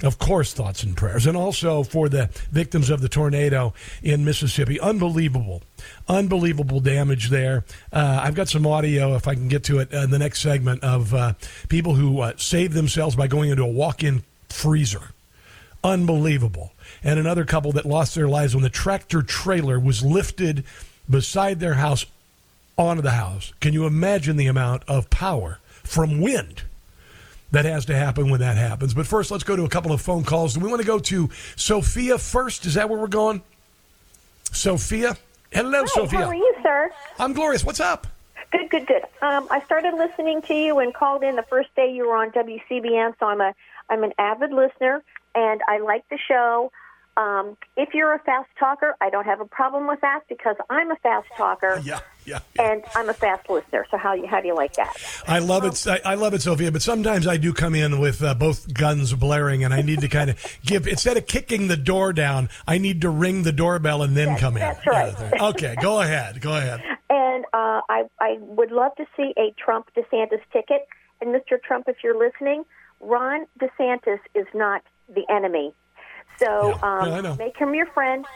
Of 0.03 0.19
course, 0.19 0.53
thoughts 0.53 0.83
and 0.83 0.97
prayers. 0.97 1.27
And 1.27 1.37
also 1.37 1.83
for 1.83 2.09
the 2.09 2.29
victims 2.51 2.91
of 2.91 3.01
the 3.01 3.09
tornado 3.09 3.73
in 4.03 4.25
Mississippi. 4.25 4.79
Unbelievable. 4.81 5.63
Unbelievable 6.09 6.81
damage 6.81 7.31
there. 7.31 7.65
Uh, 7.93 8.21
I've 8.23 8.35
got 8.35 8.49
some 8.49 8.67
audio, 8.67 9.15
if 9.15 9.29
I 9.29 9.35
can 9.35 9.49
get 9.49 9.65
to 9.65 9.79
it, 9.79 9.93
in 9.93 10.11
the 10.11 10.19
next 10.19 10.41
segment 10.41 10.83
of 10.83 11.15
uh, 11.15 11.35
people 11.69 11.95
who 11.95 12.21
uh, 12.21 12.33
saved 12.37 12.75
themselves 12.75 13.17
by 13.17 13.29
going 13.29 13.51
into 13.51 13.63
a 13.63 13.69
walk 13.69 14.03
in 14.03 14.25
freezer. 14.49 15.11
Unbelievable. 15.83 16.73
And 17.03 17.19
another 17.19 17.45
couple 17.45 17.73
that 17.73 17.87
lost 17.87 18.15
their 18.15 18.29
lives 18.29 18.55
when 18.55 18.63
the 18.63 18.71
tractor 18.71 19.23
trailer 19.23 19.79
was 19.79 20.03
lifted 20.03 20.65
beside 21.09 21.61
their 21.61 21.75
house 21.75 22.07
onto 22.77 23.03
the 23.03 23.13
house. 23.13 23.53
Can 23.61 23.73
you 23.75 23.87
imagine 23.87 24.37
the 24.37 24.47
amount 24.47 24.83
of 24.89 25.11
power 25.11 25.61
from 25.83 26.21
wind? 26.21 26.63
That 27.55 27.65
has 27.65 27.85
to 27.87 27.95
happen 27.95 28.31
when 28.31 28.41
that 28.41 28.57
happens. 28.57 28.95
But 28.95 29.07
first, 29.07 29.31
let's 29.31 29.45
go 29.45 29.55
to 29.57 29.65
a 29.65 29.69
couple 29.69 29.93
of 29.93 30.01
phone 30.01 30.25
calls. 30.25 30.55
Do 30.55 30.61
we 30.61 30.69
want 30.69 30.81
to 30.81 30.87
go 30.87 30.99
to 30.99 31.31
Sophia 31.57 32.19
first? 32.19 32.67
Is 32.67 32.75
that 32.75 32.91
where 32.91 32.99
we're 32.99 33.07
going? 33.07 33.43
Sophia? 34.51 35.17
Hello, 35.53 35.81
Hi, 35.81 35.87
Sophia. 35.87 36.19
How 36.19 36.27
are 36.27 36.35
you, 36.35 36.55
sir? 36.63 36.91
I'm 37.19 37.33
glorious. 37.33 37.65
What's 37.65 37.81
up? 37.81 38.09
Good, 38.51 38.71
good, 38.71 38.87
good. 38.87 39.03
Um, 39.23 39.49
I 39.51 39.61
started 39.65 39.95
listening 39.95 40.43
to 40.43 40.55
you 40.55 40.79
and 40.81 40.93
called 40.93 41.23
in 41.23 41.37
the 41.37 41.43
first 41.43 41.75
day 41.75 41.93
you 41.93 42.09
were 42.09 42.17
on 42.17 42.31
WCBN, 42.33 43.15
so 43.19 43.27
I'm 43.27 43.41
a 43.41 43.55
I'm 43.89 44.03
an 44.03 44.13
avid 44.19 44.53
listener 44.53 45.03
and 45.35 45.61
I 45.69 45.79
like 45.79 46.09
the 46.09 46.19
show. 46.19 46.71
Um, 47.17 47.57
if 47.77 47.95
you're 47.95 48.13
a 48.13 48.19
fast 48.21 48.49
talker, 48.59 48.97
I 49.01 49.09
don't 49.11 49.25
have 49.25 49.41
a 49.41 49.45
problem 49.45 49.87
with 49.87 50.01
that 50.01 50.21
because 50.29 50.57
I'm 50.69 50.91
a 50.91 50.97
fast 50.97 51.29
talker. 51.37 51.81
Yeah, 51.85 52.01
yeah. 52.25 52.41
And 52.59 52.83
I'm 52.97 53.09
a 53.09 53.15
fast 53.15 53.49
listener. 53.49 53.87
So 53.91 53.97
how 53.97 54.15
you 54.15 54.27
how 54.27 54.41
do 54.41 54.49
you 54.49 54.55
like 54.55 54.75
that? 54.75 54.97
I 55.27 55.39
love 55.39 55.65
it. 55.65 55.87
I, 55.87 56.13
I 56.13 56.15
love 56.15 56.35
it, 56.35 56.43
Sophia. 56.43 56.73
But 56.73 56.83
sometimes 56.83 57.27
I 57.27 57.37
do 57.37 57.53
come 57.53 57.75
in 57.75 58.01
with 58.01 58.23
uh, 58.23 58.35
both 58.35 58.73
guns 58.75 59.13
blaring, 59.15 59.63
and 59.63 59.73
I 59.73 59.83
need 59.83 60.01
to 60.01 60.09
kind 60.09 60.31
of 60.31 60.59
give 60.65 60.89
instead 60.89 61.17
of 61.17 61.27
kicking 61.27 61.69
the 61.69 61.77
door 61.77 62.13
down, 62.13 62.49
I 62.67 62.79
need 62.79 63.01
to 63.03 63.11
ring 63.11 63.45
the 63.45 63.53
doorbell 63.53 64.03
and 64.03 64.17
then 64.17 64.37
come 64.37 64.57
in. 64.57 64.61
that's 64.61 64.87
right. 64.87 65.15
Yeah, 65.19 65.47
okay, 65.49 65.77
go 65.81 66.01
ahead. 66.01 66.41
Go 66.41 66.57
ahead. 66.57 66.83
And 67.11 67.45
uh, 67.53 67.81
I 67.89 68.05
I 68.21 68.39
would 68.41 68.73
love 68.73 68.95
to 68.97 69.07
see 69.17 69.35
a 69.37 69.55
Trump 69.57 69.89
DeSantis 69.97 70.41
ticket. 70.53 70.89
And 71.21 71.35
Mr. 71.35 71.63
Trump, 71.63 71.89
if 71.89 71.99
you're 72.03 72.19
listening, 72.19 72.65
Ron 73.01 73.47
DeSantis 73.61 74.19
is 74.35 74.47
not 74.53 74.83
the 75.09 75.25
enemy. 75.31 75.75
So 76.43 76.79
um, 76.83 77.09
Yeah, 77.09 77.35
make 77.39 77.57
him 77.57 77.75
your 77.75 77.87
friend, 77.87 78.27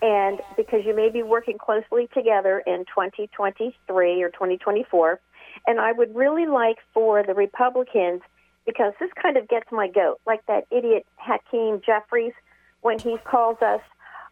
and 0.00 0.40
because 0.56 0.80
you 0.84 0.94
may 0.94 1.10
be 1.10 1.22
working 1.22 1.58
closely 1.58 2.08
together 2.14 2.62
in 2.66 2.84
2023 2.86 4.22
or 4.22 4.28
2024. 4.30 5.20
And 5.66 5.80
I 5.80 5.92
would 5.92 6.14
really 6.14 6.46
like 6.46 6.76
for 6.94 7.22
the 7.22 7.34
Republicans, 7.34 8.22
because 8.66 8.92
this 9.00 9.10
kind 9.20 9.36
of 9.36 9.48
gets 9.48 9.66
my 9.70 9.88
goat, 9.88 10.18
like 10.26 10.40
that 10.48 10.64
idiot 10.70 11.04
Hakeem 11.16 11.80
Jeffries 11.84 12.32
when 12.80 12.98
he 13.00 13.16
calls 13.24 13.58
us 13.60 13.80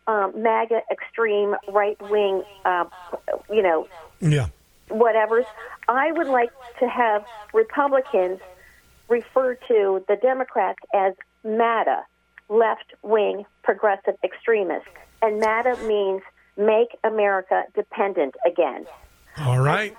um, 0.06 0.32
MAGA 0.42 0.80
extreme 0.90 1.54
right 1.68 1.96
wing, 2.00 2.42
uh, 2.64 2.84
you 3.50 3.62
know, 3.62 3.86
Yeah. 4.20 4.46
whatever's. 4.88 5.46
I 5.88 6.10
would 6.12 6.26
like 6.28 6.50
to 6.80 6.88
have 6.88 7.24
Republicans 7.52 8.40
refer 9.08 9.54
to 9.68 10.04
the 10.08 10.16
Democrats 10.20 10.78
as 10.94 11.14
MATA, 11.44 12.02
left 12.50 12.92
wing 13.02 13.46
progressive 13.62 14.16
extremists. 14.22 14.88
And 15.22 15.40
MATA 15.40 15.76
means 15.86 16.22
make 16.56 16.98
America 17.04 17.62
dependent 17.74 18.34
again. 18.46 18.86
All 19.38 19.60
right. 19.60 19.96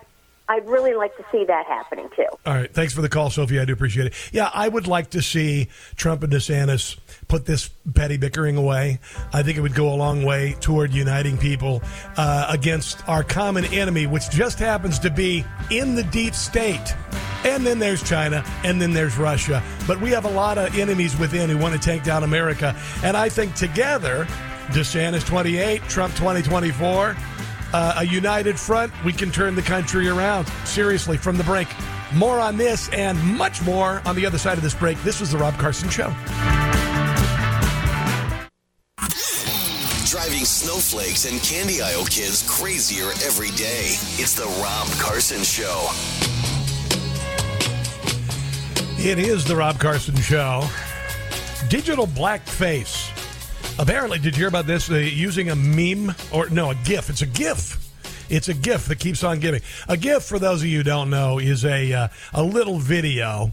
I'd 0.51 0.67
really 0.67 0.93
like 0.93 1.15
to 1.15 1.23
see 1.31 1.45
that 1.45 1.65
happening 1.65 2.09
too. 2.13 2.25
All 2.45 2.53
right. 2.53 2.71
Thanks 2.73 2.93
for 2.93 3.01
the 3.01 3.07
call, 3.07 3.29
Sophie. 3.29 3.57
I 3.57 3.63
do 3.63 3.71
appreciate 3.71 4.07
it. 4.07 4.13
Yeah, 4.33 4.49
I 4.53 4.67
would 4.67 4.85
like 4.85 5.11
to 5.11 5.21
see 5.21 5.69
Trump 5.95 6.23
and 6.23 6.33
DeSantis 6.33 6.99
put 7.29 7.45
this 7.45 7.69
petty 7.93 8.17
bickering 8.17 8.57
away. 8.57 8.99
I 9.31 9.43
think 9.43 9.57
it 9.57 9.61
would 9.61 9.75
go 9.75 9.93
a 9.93 9.95
long 9.95 10.23
way 10.23 10.57
toward 10.59 10.91
uniting 10.93 11.37
people 11.37 11.81
uh, 12.17 12.47
against 12.49 13.07
our 13.07 13.23
common 13.23 13.63
enemy, 13.65 14.07
which 14.07 14.29
just 14.29 14.59
happens 14.59 14.99
to 14.99 15.09
be 15.09 15.45
in 15.69 15.95
the 15.95 16.03
deep 16.03 16.35
state. 16.35 16.95
And 17.45 17.65
then 17.65 17.79
there's 17.79 18.03
China, 18.03 18.43
and 18.65 18.81
then 18.81 18.91
there's 18.91 19.17
Russia. 19.17 19.63
But 19.87 20.01
we 20.01 20.09
have 20.09 20.25
a 20.25 20.29
lot 20.29 20.57
of 20.57 20.77
enemies 20.77 21.17
within 21.17 21.49
who 21.49 21.57
want 21.57 21.73
to 21.73 21.79
take 21.79 22.03
down 22.03 22.23
America. 22.23 22.75
And 23.03 23.15
I 23.15 23.29
think 23.29 23.55
together, 23.55 24.25
DeSantis 24.71 25.25
28, 25.25 25.81
Trump 25.83 26.13
2024, 26.15 27.15
uh, 27.73 27.95
a 27.97 28.05
united 28.05 28.59
front, 28.59 28.91
we 29.03 29.13
can 29.13 29.31
turn 29.31 29.55
the 29.55 29.61
country 29.61 30.07
around. 30.07 30.47
Seriously, 30.65 31.17
from 31.17 31.37
the 31.37 31.43
break. 31.43 31.67
More 32.13 32.39
on 32.39 32.57
this 32.57 32.89
and 32.89 33.21
much 33.23 33.61
more 33.61 34.01
on 34.05 34.15
the 34.15 34.25
other 34.25 34.37
side 34.37 34.57
of 34.57 34.63
this 34.63 34.75
break. 34.75 35.01
This 35.03 35.19
was 35.19 35.31
The 35.31 35.37
Rob 35.37 35.57
Carson 35.57 35.89
Show. 35.89 36.13
Driving 40.05 40.43
snowflakes 40.43 41.31
and 41.31 41.41
candy 41.41 41.81
aisle 41.81 42.05
kids 42.05 42.45
crazier 42.49 43.11
every 43.23 43.49
day. 43.51 43.95
It's 44.19 44.33
the 44.33 44.45
Rob 44.61 44.87
Carson 44.99 45.41
Show. 45.43 45.87
It 49.03 49.17
is 49.17 49.45
The 49.45 49.55
Rob 49.55 49.79
Carson 49.79 50.15
Show. 50.17 50.63
Digital 51.69 52.05
blackface. 52.05 53.10
Apparently, 53.79 54.19
did 54.19 54.35
you 54.35 54.41
hear 54.41 54.47
about 54.47 54.67
this? 54.67 54.89
Using 54.89 55.49
a 55.49 55.55
meme, 55.55 56.13
or 56.31 56.49
no, 56.49 56.71
a 56.71 56.75
GIF. 56.75 57.09
It's 57.09 57.21
a 57.21 57.25
GIF. 57.25 57.77
It's 58.29 58.47
a 58.47 58.53
GIF 58.53 58.85
that 58.85 58.99
keeps 58.99 59.23
on 59.23 59.39
giving. 59.39 59.61
A 59.87 59.97
GIF, 59.97 60.23
for 60.23 60.39
those 60.39 60.61
of 60.61 60.67
you 60.67 60.77
who 60.77 60.83
don't 60.83 61.09
know, 61.09 61.39
is 61.39 61.65
a, 61.65 61.91
uh, 61.91 62.07
a 62.33 62.43
little 62.43 62.79
video 62.79 63.51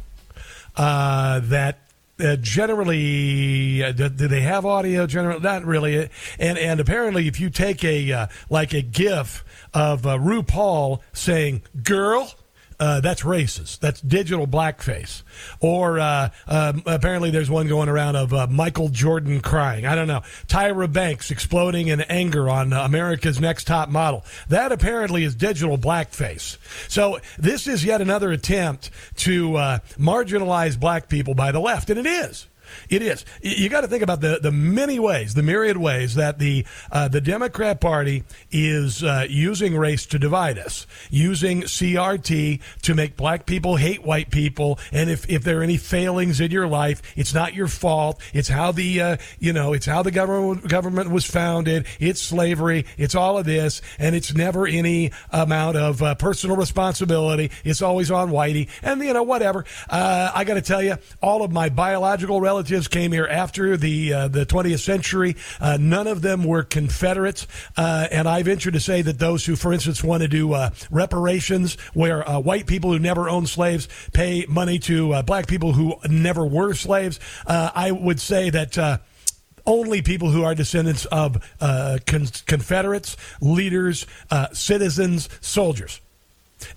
uh, 0.77 1.41
that 1.41 1.79
uh, 2.21 2.37
generally 2.37 3.83
uh, 3.83 3.93
do, 3.93 4.09
do 4.09 4.29
they 4.29 4.41
have 4.41 4.67
audio 4.67 5.07
generally 5.07 5.41
not 5.41 5.65
really 5.65 6.11
and 6.39 6.59
and 6.59 6.81
apparently 6.81 7.29
if 7.29 7.39
you 7.39 7.49
take 7.49 7.85
a 7.85 8.11
uh, 8.13 8.27
like 8.51 8.73
a 8.75 8.83
gif 8.83 9.45
of 9.73 10.05
uh, 10.05 10.17
RuPaul 10.19 11.01
saying 11.13 11.63
girl 11.85 12.33
uh, 12.81 13.01
that's 13.01 13.23
racist. 13.23 13.81
That's 13.81 14.01
digital 14.01 14.47
blackface. 14.47 15.23
Or 15.61 15.99
uh, 15.99 16.31
um, 16.47 16.83
apparently 16.87 17.31
there's 17.31 17.51
one 17.51 17.67
going 17.67 17.89
around 17.89 18.17
of 18.17 18.33
uh, 18.33 18.47
Michael 18.47 18.89
Jordan 18.89 19.41
crying. 19.41 19.87
I 19.87 19.95
don't 19.95 20.09
know. 20.09 20.23
Tyra 20.47 20.93
Banks 20.93 21.31
exploding 21.31 21.89
in 21.89 22.01
anger 22.03 22.49
on 22.49 22.73
uh, 22.73 22.85
America's 22.85 23.41
Next 23.41 23.67
Top 23.67 23.89
Model. 23.89 24.25
That 24.49 24.73
apparently 24.73 25.25
is 25.25 25.35
digital 25.35 25.79
blackface. 25.79 26.57
So 26.89 27.19
this 27.39 27.67
is 27.67 27.85
yet 27.85 28.01
another 28.01 28.31
attempt 28.31 28.91
to 29.17 29.57
uh, 29.57 29.79
marginalize 29.97 30.79
black 30.79 31.09
people 31.09 31.35
by 31.35 31.53
the 31.53 31.61
left, 31.61 31.91
and 31.91 31.99
it 31.99 32.07
is. 32.07 32.47
It 32.89 33.03
is. 33.03 33.25
You 33.43 33.69
got 33.69 33.83
to 33.83 33.89
think 33.89 34.03
about 34.03 34.21
the, 34.21 34.39
the 34.41 34.53
many 34.53 34.99
ways, 34.99 35.35
the 35.35 35.43
myriad 35.43 35.77
ways 35.77 36.15
that 36.15 36.39
the 36.39 36.67
uh, 36.91 37.09
the 37.09 37.21
Democrat 37.21 37.81
Party 37.81 38.25
is 38.51 39.03
uh, 39.03 39.27
using 39.29 39.77
race 39.77 40.07
to 40.07 40.19
divide 40.19 40.59
us, 40.59 40.87
using 41.11 41.63
CRT 41.63 42.61
to 42.83 42.95
make 42.95 43.17
black 43.17 43.47
people 43.47 43.77
hate 43.77 44.05
white 44.05 44.31
people, 44.31 44.79
and 44.93 45.11
if, 45.11 45.29
if 45.29 45.45
there 45.45 45.61
are 45.61 45.63
any 45.63 45.77
failings 45.77 46.41
in 46.41 46.51
your 46.51 46.67
life, 46.67 47.03
it's 47.17 47.35
not 47.35 47.55
your 47.55 47.69
fault. 47.69 48.21
It's 48.33 48.49
how 48.49 48.73
the 48.73 49.01
uh, 49.01 49.17
you 49.39 49.53
know 49.53 49.73
it's 49.73 49.87
how 49.87 50.03
the 50.03 50.11
government 50.11 50.69
government 50.69 51.11
was 51.11 51.25
founded. 51.25 51.87
It's 51.99 52.21
slavery. 52.21 52.87
It's 52.97 53.15
all 53.15 53.39
of 53.39 53.47
this, 53.47 53.81
and 53.99 54.15
it's 54.15 54.35
never 54.35 54.67
any 54.67 55.13
amount 55.31 55.77
of 55.77 56.03
uh, 56.03 56.15
personal 56.17 56.57
responsibility. 56.57 57.51
It's 57.65 57.83
always 57.83 58.11
on 58.11 58.31
whitey, 58.31 58.69
and 58.83 59.03
you 59.03 59.13
know 59.13 59.23
whatever. 59.23 59.65
Uh, 59.89 60.31
I 60.35 60.45
got 60.45 60.55
to 60.55 60.63
tell 60.63 60.83
you, 60.83 60.97
all 61.23 61.43
of 61.43 61.53
my 61.53 61.69
biological 61.69 62.41
relatives 62.41 62.58
came 62.91 63.13
here 63.13 63.27
after 63.27 63.77
the 63.77 64.13
uh, 64.13 64.29
the 64.29 64.47
20th 64.47 64.81
century. 64.81 65.37
Uh, 65.61 65.77
none 65.81 66.07
of 66.07 66.23
them 66.23 66.45
were 66.45 66.63
Confederates, 66.63 67.47
uh, 67.77 68.09
and 68.11 68.29
I 68.29 68.43
venture 68.43 68.71
to 68.71 68.81
say 68.81 69.03
that 69.03 69.19
those 69.19 69.45
who, 69.47 69.57
for 69.57 69.73
instance, 69.73 70.03
want 70.03 70.23
to 70.23 70.29
do 70.29 70.53
uh, 70.53 70.71
reparations, 70.91 71.77
where 71.95 72.29
uh, 72.29 72.41
white 72.41 72.67
people 72.67 72.93
who 72.93 72.99
never 72.99 73.29
owned 73.29 73.49
slaves 73.49 73.89
pay 74.13 74.47
money 74.49 74.79
to 74.81 75.23
black 75.23 75.47
people 75.47 75.73
who 75.73 75.97
never 76.09 76.47
were 76.47 76.75
slaves, 76.75 77.21
I 77.47 77.91
would 77.91 78.21
say 78.21 78.51
that. 78.51 79.01
Only 79.67 80.01
people 80.01 80.31
who 80.31 80.45
are 80.45 80.55
descendants 80.55 81.05
of 81.05 81.47
uh, 81.61 81.99
con- 82.07 82.29
Confederates, 82.47 83.19
leaders, 83.43 84.07
uh, 84.31 84.47
citizens, 84.55 85.29
soldiers, 85.43 86.01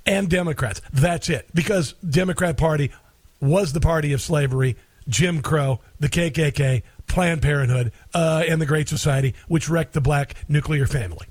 and 0.06 0.30
Democrats. 0.30 0.82
That's 0.92 1.30
it. 1.30 1.48
Because 1.54 1.94
Democrat 1.94 2.58
Party 2.58 2.92
was 3.40 3.72
the 3.72 3.80
party 3.80 4.12
of 4.12 4.22
slavery, 4.22 4.76
Jim 5.08 5.42
Crow, 5.42 5.80
the 6.00 6.10
KKK, 6.10 6.84
Planned 7.08 7.42
Parenthood, 7.42 7.92
uh, 8.14 8.44
and 8.48 8.62
the 8.62 8.66
Great 8.66 8.88
Society, 8.90 9.36
which 9.48 9.70
wrecked 9.70 9.94
the 9.94 10.02
black 10.02 10.36
nuclear 10.48 10.88
family. 10.88 11.28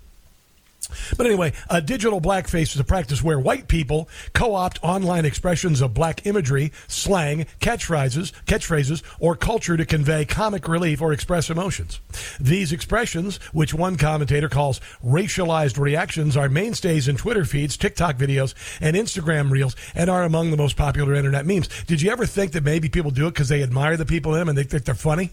But 1.16 1.26
anyway, 1.26 1.52
uh, 1.68 1.80
digital 1.80 2.20
blackface 2.20 2.74
is 2.74 2.80
a 2.80 2.84
practice 2.84 3.22
where 3.22 3.38
white 3.38 3.68
people 3.68 4.08
co-opt 4.32 4.78
online 4.82 5.24
expressions 5.24 5.80
of 5.80 5.94
black 5.94 6.26
imagery, 6.26 6.72
slang, 6.88 7.46
catchphrases, 7.60 8.32
catchphrases, 8.46 9.02
or 9.18 9.36
culture 9.36 9.76
to 9.76 9.84
convey 9.84 10.24
comic 10.24 10.68
relief 10.68 11.00
or 11.00 11.12
express 11.12 11.50
emotions. 11.50 12.00
These 12.38 12.72
expressions, 12.72 13.36
which 13.52 13.74
one 13.74 13.96
commentator 13.96 14.48
calls 14.48 14.80
racialized 15.04 15.78
reactions, 15.78 16.36
are 16.36 16.48
mainstays 16.48 17.08
in 17.08 17.16
Twitter 17.16 17.44
feeds, 17.44 17.76
TikTok 17.76 18.16
videos, 18.16 18.54
and 18.80 18.96
Instagram 18.96 19.50
reels, 19.50 19.76
and 19.94 20.10
are 20.10 20.24
among 20.24 20.50
the 20.50 20.56
most 20.56 20.76
popular 20.76 21.14
internet 21.14 21.46
memes. 21.46 21.68
Did 21.84 22.02
you 22.02 22.10
ever 22.10 22.26
think 22.26 22.52
that 22.52 22.64
maybe 22.64 22.88
people 22.88 23.10
do 23.10 23.26
it 23.26 23.34
because 23.34 23.48
they 23.48 23.62
admire 23.62 23.96
the 23.96 24.06
people 24.06 24.34
in 24.34 24.40
them 24.40 24.48
and 24.48 24.58
they 24.58 24.64
think 24.64 24.84
they're 24.84 24.94
funny? 24.94 25.30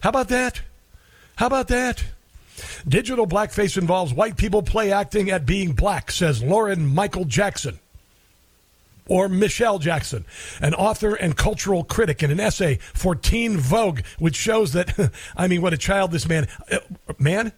How 0.00 0.10
about 0.10 0.28
that? 0.28 0.62
How 1.36 1.46
about 1.46 1.68
that? 1.68 2.04
Digital 2.86 3.26
blackface 3.26 3.76
involves 3.76 4.12
white 4.12 4.36
people 4.36 4.62
play 4.62 4.92
acting 4.92 5.30
at 5.30 5.46
being 5.46 5.72
black, 5.72 6.10
says 6.10 6.42
Lauren 6.42 6.86
Michael 6.86 7.24
Jackson. 7.24 7.78
Or 9.06 9.28
Michelle 9.28 9.78
Jackson, 9.78 10.26
an 10.60 10.74
author 10.74 11.14
and 11.14 11.34
cultural 11.34 11.82
critic 11.82 12.22
in 12.22 12.30
an 12.30 12.38
essay 12.38 12.76
for 12.92 13.14
Teen 13.14 13.56
Vogue, 13.56 14.00
which 14.18 14.36
shows 14.36 14.74
that, 14.74 15.10
I 15.36 15.48
mean, 15.48 15.62
what 15.62 15.72
a 15.72 15.78
child 15.78 16.12
this 16.12 16.28
man, 16.28 16.46
uh, 16.70 16.78
man? 17.18 17.52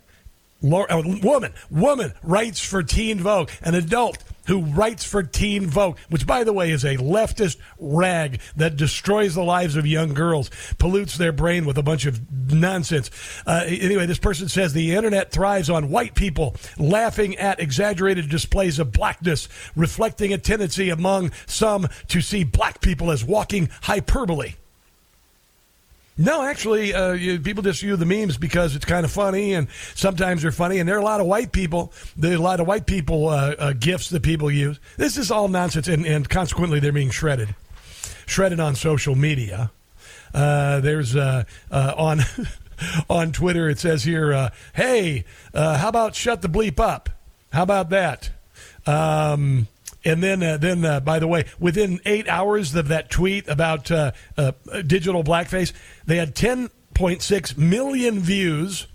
Laura, 0.63 0.87
uh, 0.91 1.03
woman, 1.23 1.53
woman 1.71 2.13
writes 2.23 2.61
for 2.61 2.83
Teen 2.83 3.19
Vogue, 3.19 3.51
an 3.63 3.75
adult 3.75 4.19
who 4.51 4.63
writes 4.63 5.05
for 5.05 5.23
Teen 5.23 5.69
Vogue, 5.69 5.97
which, 6.09 6.27
by 6.27 6.43
the 6.43 6.53
way, 6.53 6.73
is 6.73 6.85
a 6.85 6.97
leftist 6.97 7.57
rag 7.79 8.41
that 8.57 8.77
destroys 8.77 9.37
the 9.37 9.45
lives 9.45 9.77
of 9.77 9.87
young 9.87 10.13
girls, 10.13 10.51
pollutes 10.77 11.17
their 11.17 11.31
brain 11.31 11.65
with 11.65 11.79
a 11.79 11.85
bunch 11.85 12.05
of 12.05 12.21
nonsense. 12.53 13.13
Uh, 13.47 13.63
anyway, 13.65 14.07
this 14.07 14.19
person 14.19 14.49
says 14.49 14.73
the 14.73 14.97
internet 14.97 15.31
thrives 15.31 15.71
on 15.71 15.89
white 15.89 16.17
people 16.17 16.57
laughing 16.79 17.37
at 17.37 17.61
exaggerated 17.61 18.29
displays 18.29 18.81
of 18.81 18.91
blackness, 18.91 19.49
reflecting 19.77 20.33
a 20.33 20.39
tendency 20.39 20.91
among 20.91 21.31
some 21.47 21.87
to 22.09 22.21
see 22.21 22.43
black 22.43 22.81
people 22.81 23.13
as 23.13 23.25
walking 23.25 23.71
hyperbole. 23.83 24.55
No, 26.21 26.43
actually, 26.43 26.93
uh, 26.93 27.13
you, 27.13 27.41
people 27.41 27.63
just 27.63 27.83
use 27.83 27.99
the 27.99 28.05
memes 28.05 28.37
because 28.37 28.77
it's 28.77 28.85
kind 28.85 29.07
of 29.07 29.11
funny, 29.11 29.55
and 29.55 29.69
sometimes 29.95 30.43
they're 30.43 30.53
funny. 30.53 30.79
And 30.79 30.87
there 30.87 30.97
are 30.97 31.01
a 31.01 31.05
lot 31.05 31.23
of 31.23 31.27
white 31.27 31.51
people. 31.51 31.95
There 32.15 32.33
are 32.33 32.37
a 32.37 32.39
lot 32.39 32.61
of 32.61 32.67
white 32.67 32.85
people 32.85 33.29
uh, 33.29 33.55
uh, 33.59 33.73
gifts 33.73 34.11
that 34.11 34.23
people 34.23 34.51
use. 34.51 34.79
This 34.99 35.17
is 35.17 35.31
all 35.31 35.49
nonsense, 35.49 35.89
and, 35.89 36.05
and 36.05 36.29
consequently, 36.29 36.79
they're 36.79 36.93
being 36.93 37.09
shredded, 37.09 37.55
shredded 38.27 38.61
on 38.61 38.75
social 38.75 39.15
media. 39.15 39.71
Uh, 40.35 40.81
there's 40.81 41.17
uh, 41.17 41.45
uh, 41.71 41.95
on 41.97 42.21
on 43.09 43.33
Twitter. 43.33 43.71
It 43.71 43.79
says 43.79 44.05
here, 44.05 44.51
"Hey, 44.75 45.25
how 45.55 45.89
about 45.89 46.15
shut 46.15 46.43
the 46.43 46.49
bleep 46.49 46.79
up? 46.79 47.09
How 47.51 47.63
about 47.63 47.89
that?" 47.91 48.29
Um, 48.87 49.69
and 50.05 50.23
then, 50.23 50.43
uh, 50.43 50.57
then 50.57 50.85
uh, 50.85 51.01
by 51.01 51.19
the 51.19 51.27
way, 51.27 51.45
within 51.59 52.01
eight 52.07 52.29
hours 52.29 52.75
of 52.75 52.89
that 52.89 53.11
tweet 53.11 53.47
about 53.49 53.91
uh, 53.91 54.13
uh, 54.37 54.53
digital 54.87 55.23
blackface, 55.23 55.73
they 56.07 56.17
had 56.17 56.35
10.6 56.35 57.59
million 57.59 58.21
views, 58.21 58.87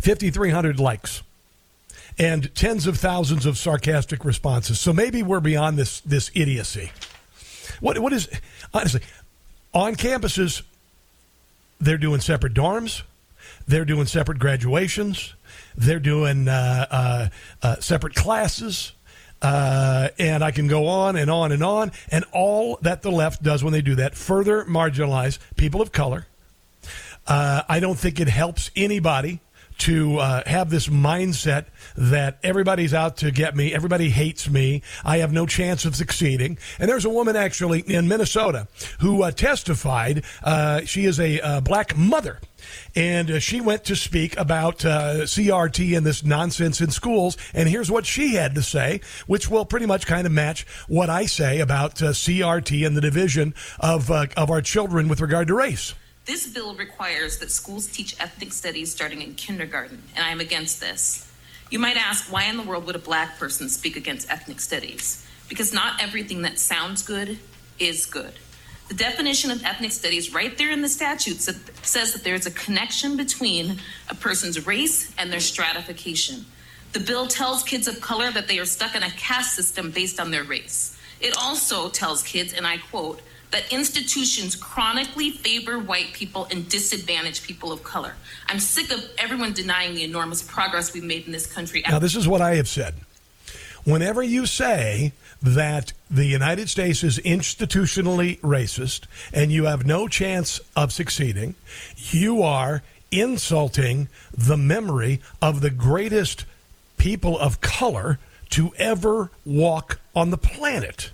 5,300 0.00 0.80
likes, 0.80 1.22
and 2.18 2.52
tens 2.54 2.86
of 2.86 2.98
thousands 2.98 3.46
of 3.46 3.56
sarcastic 3.56 4.24
responses. 4.24 4.80
So 4.80 4.92
maybe 4.92 5.22
we're 5.22 5.40
beyond 5.40 5.78
this 5.78 6.00
this 6.00 6.30
idiocy. 6.34 6.90
What 7.80 7.98
what 8.00 8.12
is 8.12 8.28
honestly 8.74 9.02
on 9.72 9.94
campuses? 9.94 10.62
They're 11.80 11.98
doing 11.98 12.20
separate 12.20 12.54
dorms. 12.54 13.02
They're 13.68 13.84
doing 13.84 14.06
separate 14.06 14.40
graduations. 14.40 15.34
They're 15.76 16.00
doing 16.00 16.48
uh, 16.48 16.86
uh, 16.90 17.28
uh, 17.62 17.76
separate 17.80 18.14
classes. 18.14 18.92
Uh, 19.40 20.08
and 20.18 20.42
I 20.42 20.50
can 20.50 20.66
go 20.66 20.88
on 20.88 21.16
and 21.16 21.30
on 21.30 21.52
and 21.52 21.62
on. 21.62 21.92
And 22.10 22.24
all 22.32 22.78
that 22.82 23.02
the 23.02 23.10
left 23.10 23.42
does 23.42 23.62
when 23.62 23.72
they 23.72 23.82
do 23.82 23.94
that 23.96 24.14
further 24.14 24.64
marginalize 24.64 25.38
people 25.56 25.80
of 25.80 25.92
color. 25.92 26.26
Uh, 27.26 27.62
I 27.68 27.78
don't 27.80 27.98
think 27.98 28.20
it 28.20 28.28
helps 28.28 28.70
anybody 28.74 29.40
to 29.78 30.18
uh, 30.18 30.42
have 30.46 30.70
this 30.70 30.88
mindset 30.88 31.66
that 31.96 32.38
everybody's 32.42 32.92
out 32.92 33.16
to 33.18 33.30
get 33.30 33.56
me, 33.56 33.72
everybody 33.72 34.10
hates 34.10 34.48
me, 34.48 34.82
I 35.04 35.18
have 35.18 35.32
no 35.32 35.46
chance 35.46 35.84
of 35.84 35.96
succeeding. 35.96 36.58
And 36.78 36.88
there's 36.88 37.04
a 37.04 37.10
woman 37.10 37.36
actually 37.36 37.80
in 37.80 38.08
Minnesota 38.08 38.68
who 39.00 39.22
uh, 39.22 39.30
testified. 39.30 40.24
Uh, 40.42 40.82
she 40.82 41.04
is 41.04 41.18
a 41.20 41.40
uh, 41.40 41.60
black 41.60 41.96
mother. 41.96 42.40
And 42.94 43.30
uh, 43.30 43.38
she 43.38 43.60
went 43.60 43.84
to 43.84 43.96
speak 43.96 44.36
about 44.36 44.84
uh, 44.84 45.22
CRT 45.22 45.96
and 45.96 46.04
this 46.04 46.24
nonsense 46.24 46.80
in 46.80 46.90
schools. 46.90 47.36
And 47.54 47.68
here's 47.68 47.90
what 47.90 48.04
she 48.04 48.34
had 48.34 48.54
to 48.56 48.62
say, 48.62 49.00
which 49.26 49.48
will 49.48 49.64
pretty 49.64 49.86
much 49.86 50.06
kind 50.06 50.26
of 50.26 50.32
match 50.32 50.66
what 50.88 51.08
I 51.08 51.26
say 51.26 51.60
about 51.60 51.94
CRT 51.96 52.86
and 52.86 52.96
the 52.96 53.00
division 53.00 53.54
of, 53.78 54.10
of 54.10 54.50
our 54.50 54.60
children 54.60 55.08
with 55.08 55.20
regard 55.20 55.48
to 55.48 55.54
race. 55.54 55.94
This 56.28 56.46
bill 56.46 56.74
requires 56.74 57.38
that 57.38 57.50
schools 57.50 57.86
teach 57.86 58.14
ethnic 58.20 58.52
studies 58.52 58.92
starting 58.92 59.22
in 59.22 59.34
kindergarten, 59.34 60.02
and 60.14 60.22
I 60.22 60.28
am 60.28 60.40
against 60.40 60.78
this. 60.78 61.26
You 61.70 61.78
might 61.78 61.96
ask, 61.96 62.30
why 62.30 62.44
in 62.44 62.58
the 62.58 62.62
world 62.62 62.84
would 62.84 62.96
a 62.96 62.98
black 62.98 63.38
person 63.38 63.70
speak 63.70 63.96
against 63.96 64.30
ethnic 64.30 64.60
studies? 64.60 65.26
Because 65.48 65.72
not 65.72 66.02
everything 66.02 66.42
that 66.42 66.58
sounds 66.58 67.02
good 67.02 67.38
is 67.78 68.04
good. 68.04 68.34
The 68.88 68.94
definition 68.94 69.50
of 69.50 69.64
ethnic 69.64 69.90
studies, 69.90 70.34
right 70.34 70.56
there 70.58 70.70
in 70.70 70.82
the 70.82 70.88
statute, 70.90 71.40
says 71.40 72.12
that 72.12 72.24
there's 72.24 72.44
a 72.44 72.50
connection 72.50 73.16
between 73.16 73.78
a 74.10 74.14
person's 74.14 74.66
race 74.66 75.10
and 75.16 75.32
their 75.32 75.40
stratification. 75.40 76.44
The 76.92 77.00
bill 77.00 77.26
tells 77.26 77.62
kids 77.62 77.88
of 77.88 78.02
color 78.02 78.30
that 78.32 78.48
they 78.48 78.58
are 78.58 78.66
stuck 78.66 78.94
in 78.94 79.02
a 79.02 79.10
caste 79.12 79.56
system 79.56 79.92
based 79.92 80.20
on 80.20 80.30
their 80.30 80.44
race. 80.44 80.94
It 81.22 81.34
also 81.38 81.88
tells 81.88 82.22
kids, 82.22 82.52
and 82.52 82.66
I 82.66 82.76
quote, 82.76 83.22
that 83.50 83.72
institutions 83.72 84.54
chronically 84.54 85.30
favor 85.30 85.78
white 85.78 86.12
people 86.12 86.46
and 86.50 86.68
disadvantage 86.68 87.42
people 87.42 87.72
of 87.72 87.82
color. 87.82 88.14
I'm 88.46 88.58
sick 88.58 88.92
of 88.92 89.04
everyone 89.18 89.52
denying 89.52 89.94
the 89.94 90.04
enormous 90.04 90.42
progress 90.42 90.92
we've 90.92 91.04
made 91.04 91.26
in 91.26 91.32
this 91.32 91.46
country. 91.46 91.82
Now, 91.88 91.98
this 91.98 92.16
is 92.16 92.28
what 92.28 92.40
I 92.40 92.56
have 92.56 92.68
said. 92.68 92.94
Whenever 93.84 94.22
you 94.22 94.44
say 94.44 95.12
that 95.40 95.92
the 96.10 96.26
United 96.26 96.68
States 96.68 97.02
is 97.02 97.18
institutionally 97.20 98.38
racist 98.40 99.06
and 99.32 99.50
you 99.50 99.64
have 99.64 99.86
no 99.86 100.08
chance 100.08 100.60
of 100.76 100.92
succeeding, 100.92 101.54
you 102.10 102.42
are 102.42 102.82
insulting 103.10 104.08
the 104.36 104.56
memory 104.56 105.20
of 105.40 105.60
the 105.60 105.70
greatest 105.70 106.44
people 106.98 107.38
of 107.38 107.60
color 107.60 108.18
to 108.50 108.72
ever 108.76 109.30
walk 109.44 110.00
on 110.14 110.30
the 110.30 110.38
planet. 110.38 111.10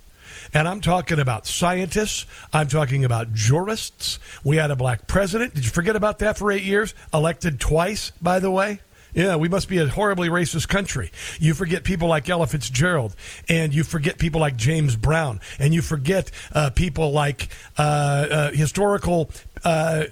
And 0.55 0.69
I'm 0.69 0.79
talking 0.79 1.19
about 1.19 1.45
scientists. 1.45 2.25
I'm 2.53 2.69
talking 2.69 3.03
about 3.03 3.33
jurists. 3.33 4.19
We 4.41 4.55
had 4.55 4.71
a 4.71 4.75
black 4.77 5.05
president. 5.05 5.53
Did 5.53 5.65
you 5.65 5.69
forget 5.69 5.97
about 5.97 6.19
that 6.19 6.37
for 6.37 6.49
eight 6.49 6.63
years? 6.63 6.95
Elected 7.13 7.59
twice, 7.59 8.11
by 8.21 8.39
the 8.39 8.49
way. 8.49 8.79
Yeah, 9.13 9.35
we 9.35 9.49
must 9.49 9.67
be 9.67 9.79
a 9.79 9.87
horribly 9.87 10.29
racist 10.29 10.69
country. 10.69 11.11
You 11.39 11.53
forget 11.53 11.83
people 11.83 12.07
like 12.07 12.29
Ella 12.29 12.47
Fitzgerald, 12.47 13.15
and 13.49 13.73
you 13.73 13.83
forget 13.83 14.17
people 14.17 14.39
like 14.39 14.55
James 14.55 14.95
Brown, 14.95 15.41
and 15.59 15.73
you 15.73 15.81
forget 15.81 16.31
uh, 16.53 16.69
people 16.69 17.11
like 17.11 17.49
uh, 17.77 17.81
uh, 17.81 18.51
historical 18.51 19.29
uh, 19.65 20.03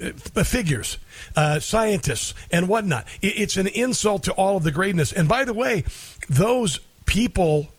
figures, 0.44 0.98
uh, 1.38 1.60
scientists, 1.60 2.34
and 2.52 2.68
whatnot. 2.68 3.08
It- 3.22 3.40
it's 3.40 3.56
an 3.58 3.68
insult 3.68 4.24
to 4.24 4.34
all 4.34 4.58
of 4.58 4.64
the 4.64 4.72
greatness. 4.72 5.14
And 5.14 5.28
by 5.30 5.46
the 5.46 5.54
way, 5.54 5.86
those 6.30 6.80
people 7.06 7.70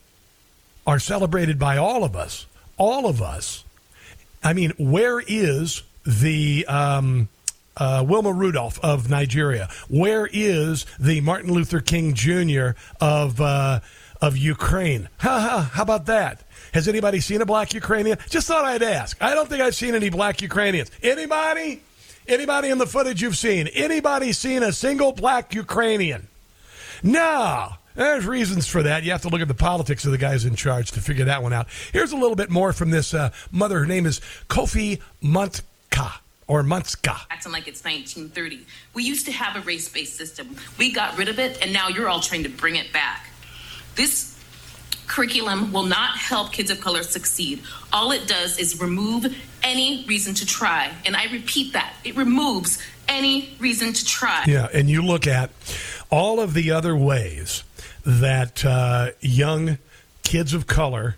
are 0.87 0.99
celebrated 0.99 1.59
by 1.59 1.77
all 1.77 2.05
of 2.05 2.17
us. 2.17 2.47
All 2.77 3.07
of 3.07 3.23
us. 3.23 3.65
I 4.43 4.53
mean, 4.53 4.73
where 4.79 5.21
is 5.27 5.83
the 6.05 6.67
um, 6.67 7.29
uh, 7.77 8.05
Wilma 8.07 8.33
Rudolph 8.33 8.79
of 8.83 9.09
Nigeria? 9.09 9.69
Where 9.89 10.29
is 10.31 10.85
the 10.99 11.21
Martin 11.21 11.53
Luther 11.53 11.81
King 11.81 12.15
Jr. 12.15 12.71
of 13.01 13.41
uh, 13.41 13.81
of 14.21 14.37
Ukraine? 14.37 15.09
Ha 15.19 15.41
ha! 15.41 15.71
How 15.73 15.83
about 15.83 16.07
that? 16.07 16.43
Has 16.75 16.89
anybody 16.89 17.21
seen 17.21 17.41
a 17.41 17.47
black 17.47 17.73
Ukrainian? 17.73 18.19
Just 18.29 18.49
thought 18.49 18.65
I'd 18.65 18.83
ask. 18.83 19.17
I 19.23 19.35
don't 19.35 19.49
think 19.49 19.63
I've 19.63 19.77
seen 19.77 19.95
any 19.95 20.11
black 20.11 20.43
Ukrainians. 20.43 20.91
Anybody? 21.03 21.83
Anybody 22.27 22.71
in 22.71 22.79
the 22.79 22.87
footage 22.87 23.23
you've 23.23 23.37
seen? 23.37 23.69
Anybody 23.69 24.33
seen 24.33 24.63
a 24.63 24.73
single 24.73 25.13
black 25.13 25.55
Ukrainian? 25.55 26.27
No. 27.03 27.75
There's 27.95 28.27
reasons 28.27 28.67
for 28.67 28.83
that. 28.83 29.05
You 29.05 29.13
have 29.13 29.23
to 29.23 29.29
look 29.29 29.41
at 29.41 29.49
the 29.49 29.55
politics 29.55 30.05
of 30.05 30.11
the 30.11 30.19
guys 30.19 30.45
in 30.45 30.57
charge 30.57 30.91
to 30.93 31.01
figure 31.01 31.27
that 31.27 31.43
one 31.43 31.53
out. 31.53 31.69
Here's 31.93 32.13
a 32.13 32.17
little 32.17 32.35
bit 32.35 32.51
more 32.51 32.73
from 32.73 32.91
this 32.91 33.15
uh, 33.15 33.31
mother. 33.53 33.79
Her 33.79 33.87
name 33.87 34.05
is 34.05 34.21
Kofi 34.49 35.01
Muntka 35.23 36.13
or 36.47 36.63
Monska. 36.63 37.21
acting 37.31 37.53
like 37.53 37.69
it's 37.69 37.85
1930. 37.85 38.67
We 38.95 39.05
used 39.05 39.27
to 39.27 39.33
have 39.33 39.57
a 39.57 39.65
race 39.65 39.89
based 39.89 40.17
system. 40.17 40.57
We 40.77 40.93
got 40.93 41.17
rid 41.17 41.29
of 41.29 41.39
it, 41.39 41.63
and 41.63 41.73
now 41.73 41.89
you're 41.89 42.09
all 42.09 42.21
trying 42.21 42.43
to 42.43 42.49
bring 42.49 42.77
it 42.77 42.93
back. 42.93 43.31
This 43.95 44.35
curriculum 45.07 45.73
will 45.73 45.85
not 45.85 46.17
help 46.17 46.53
kids 46.53 46.71
of 46.71 46.81
color 46.81 47.03
succeed. 47.03 47.63
All 47.93 48.11
it 48.11 48.27
does 48.27 48.59
is 48.59 48.81
remove 48.81 49.27
any 49.63 50.05
reason 50.07 50.35
to 50.35 50.47
try. 50.47 50.93
And 51.07 51.17
I 51.17 51.31
repeat 51.31 51.73
that 51.75 51.95
it 52.05 52.17
removes 52.17 52.83
any 53.09 53.55
reason 53.59 53.93
to 53.93 54.05
try. 54.05 54.45
Yeah, 54.47 54.69
and 54.73 54.89
you 54.89 55.03
look 55.03 55.27
at 55.27 55.51
all 56.11 56.41
of 56.41 56.55
the 56.55 56.71
other 56.71 56.97
ways 56.97 57.65
that 58.05 58.65
uh, 58.65 59.11
young 59.21 59.79
kids 60.23 60.53
of 60.55 60.67
color 60.67 61.17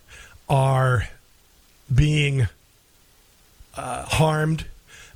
are 0.48 1.08
being 1.92 2.48
uh, 3.76 4.04
harmed. 4.04 4.66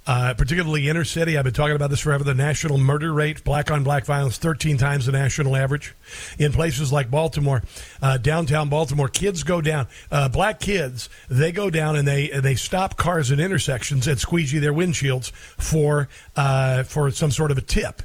Uh, 0.06 0.34
particularly 0.34 0.88
inner 0.88 1.04
city. 1.04 1.38
I've 1.38 1.44
been 1.44 1.52
talking 1.52 1.76
about 1.76 1.90
this 1.90 2.00
forever. 2.00 2.24
The 2.24 2.34
national 2.34 2.78
murder 2.78 3.12
rate, 3.12 3.44
black 3.44 3.70
on 3.70 3.84
black 3.84 4.06
violence, 4.06 4.38
13 4.38 4.76
times 4.76 5.06
the 5.06 5.12
national 5.12 5.54
average. 5.54 5.94
In 6.36 6.52
places 6.52 6.90
like 6.90 7.10
Baltimore, 7.12 7.62
uh, 8.02 8.16
downtown 8.16 8.70
Baltimore, 8.70 9.08
kids 9.08 9.44
go 9.44 9.60
down. 9.60 9.86
Uh, 10.10 10.28
black 10.28 10.58
kids, 10.58 11.10
they 11.28 11.52
go 11.52 11.70
down 11.70 11.94
and 11.94 12.08
they 12.08 12.28
they 12.28 12.56
stop 12.56 12.96
cars 12.96 13.30
at 13.30 13.38
intersections 13.38 14.08
and 14.08 14.18
squeegee 14.18 14.58
their 14.58 14.72
windshields 14.72 15.30
for 15.30 16.08
uh, 16.34 16.82
for 16.82 17.10
some 17.12 17.30
sort 17.30 17.52
of 17.52 17.58
a 17.58 17.62
tip. 17.62 18.02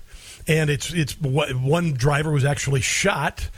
And 0.48 0.70
it's 0.70 0.94
it's 0.94 1.20
one 1.20 1.94
driver 1.94 2.32
was 2.32 2.46
actually 2.46 2.82
shot 2.82 3.50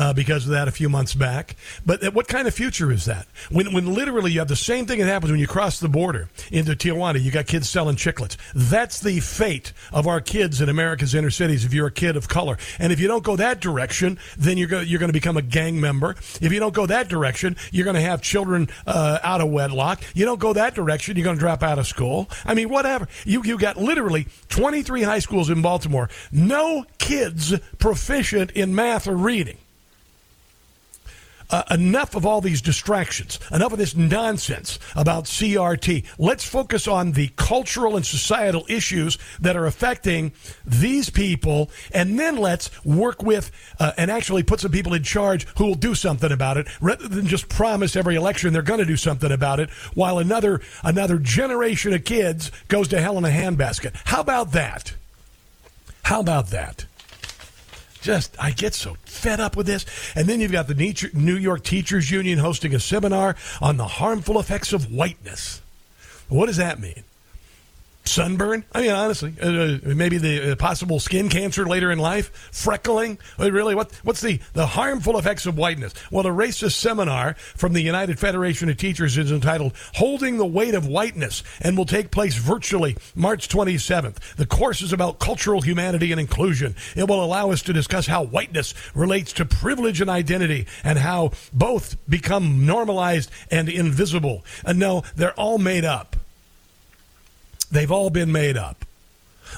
uh, 0.00 0.14
because 0.14 0.46
of 0.46 0.52
that 0.52 0.66
a 0.66 0.72
few 0.72 0.88
months 0.88 1.12
back. 1.14 1.56
But 1.84 2.14
what 2.14 2.26
kind 2.26 2.48
of 2.48 2.54
future 2.54 2.90
is 2.90 3.04
that? 3.04 3.26
When, 3.50 3.72
when 3.74 3.92
literally 3.92 4.32
you 4.32 4.38
have 4.38 4.48
the 4.48 4.56
same 4.56 4.86
thing 4.86 4.98
that 4.98 5.06
happens 5.06 5.30
when 5.30 5.38
you 5.38 5.46
cross 5.46 5.78
the 5.78 5.90
border 5.90 6.30
into 6.50 6.72
Tijuana, 6.72 7.22
you 7.22 7.30
got 7.30 7.46
kids 7.46 7.68
selling 7.68 7.96
chiclets. 7.96 8.36
That's 8.54 9.00
the 9.00 9.20
fate 9.20 9.74
of 9.92 10.06
our 10.06 10.22
kids 10.22 10.62
in 10.62 10.70
America's 10.70 11.14
inner 11.14 11.30
cities 11.30 11.66
if 11.66 11.74
you're 11.74 11.88
a 11.88 11.92
kid 11.92 12.16
of 12.16 12.28
color. 12.28 12.56
And 12.78 12.92
if 12.92 12.98
you 12.98 13.08
don't 13.08 13.22
go 13.22 13.36
that 13.36 13.60
direction, 13.60 14.18
then 14.38 14.56
you're 14.56 14.68
go, 14.68 14.80
you're 14.80 14.98
going 14.98 15.10
to 15.10 15.12
become 15.12 15.36
a 15.36 15.42
gang 15.42 15.78
member. 15.78 16.16
If 16.40 16.50
you 16.50 16.60
don't 16.60 16.74
go 16.74 16.86
that 16.86 17.08
direction, 17.08 17.56
you're 17.70 17.84
going 17.84 17.94
to 17.94 18.00
have 18.00 18.22
children 18.22 18.68
uh, 18.86 19.18
out 19.22 19.42
of 19.42 19.50
wedlock. 19.50 20.00
You 20.14 20.24
don't 20.24 20.40
go 20.40 20.54
that 20.54 20.74
direction, 20.74 21.16
you're 21.16 21.24
going 21.24 21.36
to 21.36 21.40
drop 21.40 21.62
out 21.62 21.78
of 21.78 21.86
school. 21.86 22.30
I 22.46 22.54
mean, 22.54 22.70
whatever. 22.70 23.06
You 23.26 23.42
you 23.44 23.58
got 23.58 23.76
literally 23.76 24.28
23 24.48 25.02
high 25.02 25.18
schools 25.18 25.50
in 25.50 25.60
Baltimore. 25.60 26.08
No 26.32 26.86
kids 26.96 27.58
proficient 27.78 28.52
in 28.52 28.74
math 28.74 29.06
or 29.06 29.14
reading 29.14 29.58
uh, 31.50 31.62
enough 31.70 32.14
of 32.14 32.24
all 32.24 32.40
these 32.40 32.62
distractions, 32.62 33.38
enough 33.52 33.72
of 33.72 33.78
this 33.78 33.96
nonsense 33.96 34.78
about 34.96 35.24
CRT. 35.24 36.04
Let's 36.18 36.44
focus 36.44 36.86
on 36.88 37.12
the 37.12 37.28
cultural 37.36 37.96
and 37.96 38.06
societal 38.06 38.64
issues 38.68 39.18
that 39.40 39.56
are 39.56 39.66
affecting 39.66 40.32
these 40.64 41.10
people, 41.10 41.70
and 41.92 42.18
then 42.18 42.36
let's 42.36 42.70
work 42.84 43.22
with 43.22 43.50
uh, 43.78 43.92
and 43.96 44.10
actually 44.10 44.42
put 44.42 44.60
some 44.60 44.72
people 44.72 44.94
in 44.94 45.02
charge 45.02 45.46
who 45.56 45.66
will 45.66 45.74
do 45.74 45.94
something 45.94 46.32
about 46.32 46.56
it, 46.56 46.66
rather 46.80 47.08
than 47.08 47.26
just 47.26 47.48
promise 47.48 47.96
every 47.96 48.16
election 48.16 48.52
they're 48.52 48.62
going 48.62 48.80
to 48.80 48.86
do 48.86 48.96
something 48.96 49.32
about 49.32 49.60
it, 49.60 49.70
while 49.94 50.18
another 50.18 50.60
another 50.82 51.18
generation 51.18 51.92
of 51.92 52.04
kids 52.04 52.50
goes 52.68 52.88
to 52.88 53.00
hell 53.00 53.18
in 53.18 53.24
a 53.24 53.28
handbasket. 53.28 53.94
How 54.04 54.20
about 54.20 54.52
that? 54.52 54.94
How 56.04 56.20
about 56.20 56.48
that? 56.48 56.86
Just, 58.02 58.34
I 58.38 58.50
get 58.52 58.74
so 58.74 58.96
fed 59.04 59.40
up 59.40 59.56
with 59.56 59.66
this. 59.66 59.84
And 60.14 60.26
then 60.26 60.40
you've 60.40 60.52
got 60.52 60.68
the 60.68 61.10
New 61.14 61.36
York 61.36 61.62
Teachers 61.62 62.10
Union 62.10 62.38
hosting 62.38 62.74
a 62.74 62.80
seminar 62.80 63.36
on 63.60 63.76
the 63.76 63.86
harmful 63.86 64.38
effects 64.38 64.72
of 64.72 64.90
whiteness. 64.92 65.60
What 66.28 66.46
does 66.46 66.56
that 66.56 66.80
mean? 66.80 67.04
Sunburn? 68.10 68.64
I 68.72 68.82
mean, 68.82 68.90
honestly, 68.90 69.34
uh, 69.40 69.78
maybe 69.84 70.18
the 70.18 70.52
uh, 70.52 70.56
possible 70.56 70.98
skin 70.98 71.28
cancer 71.28 71.66
later 71.66 71.90
in 71.90 71.98
life, 71.98 72.50
freckling. 72.52 73.18
Uh, 73.38 73.50
Really, 73.50 73.74
what 73.74 73.92
what's 74.04 74.20
the 74.20 74.40
the 74.52 74.66
harmful 74.66 75.18
effects 75.18 75.44
of 75.44 75.58
whiteness? 75.58 75.92
Well, 76.10 76.26
a 76.26 76.30
racist 76.30 76.74
seminar 76.74 77.34
from 77.34 77.72
the 77.72 77.82
United 77.82 78.18
Federation 78.18 78.68
of 78.68 78.76
Teachers 78.76 79.18
is 79.18 79.32
entitled 79.32 79.74
"Holding 79.94 80.36
the 80.36 80.46
Weight 80.46 80.74
of 80.74 80.86
Whiteness" 80.86 81.42
and 81.60 81.76
will 81.76 81.84
take 81.84 82.10
place 82.10 82.36
virtually 82.36 82.96
March 83.14 83.48
27th. 83.48 84.36
The 84.36 84.46
course 84.46 84.82
is 84.82 84.92
about 84.92 85.18
cultural 85.18 85.60
humanity 85.60 86.12
and 86.12 86.20
inclusion. 86.20 86.76
It 86.96 87.08
will 87.08 87.22
allow 87.22 87.50
us 87.50 87.62
to 87.62 87.72
discuss 87.72 88.06
how 88.06 88.24
whiteness 88.24 88.72
relates 88.94 89.32
to 89.34 89.44
privilege 89.44 90.00
and 90.00 90.08
identity, 90.08 90.66
and 90.84 90.98
how 90.98 91.32
both 91.52 91.96
become 92.08 92.66
normalized 92.66 93.30
and 93.50 93.68
invisible. 93.68 94.44
And 94.64 94.78
no, 94.78 95.02
they're 95.16 95.38
all 95.38 95.58
made 95.58 95.84
up. 95.84 96.16
They've 97.70 97.90
all 97.90 98.10
been 98.10 98.32
made 98.32 98.56
up. 98.56 98.84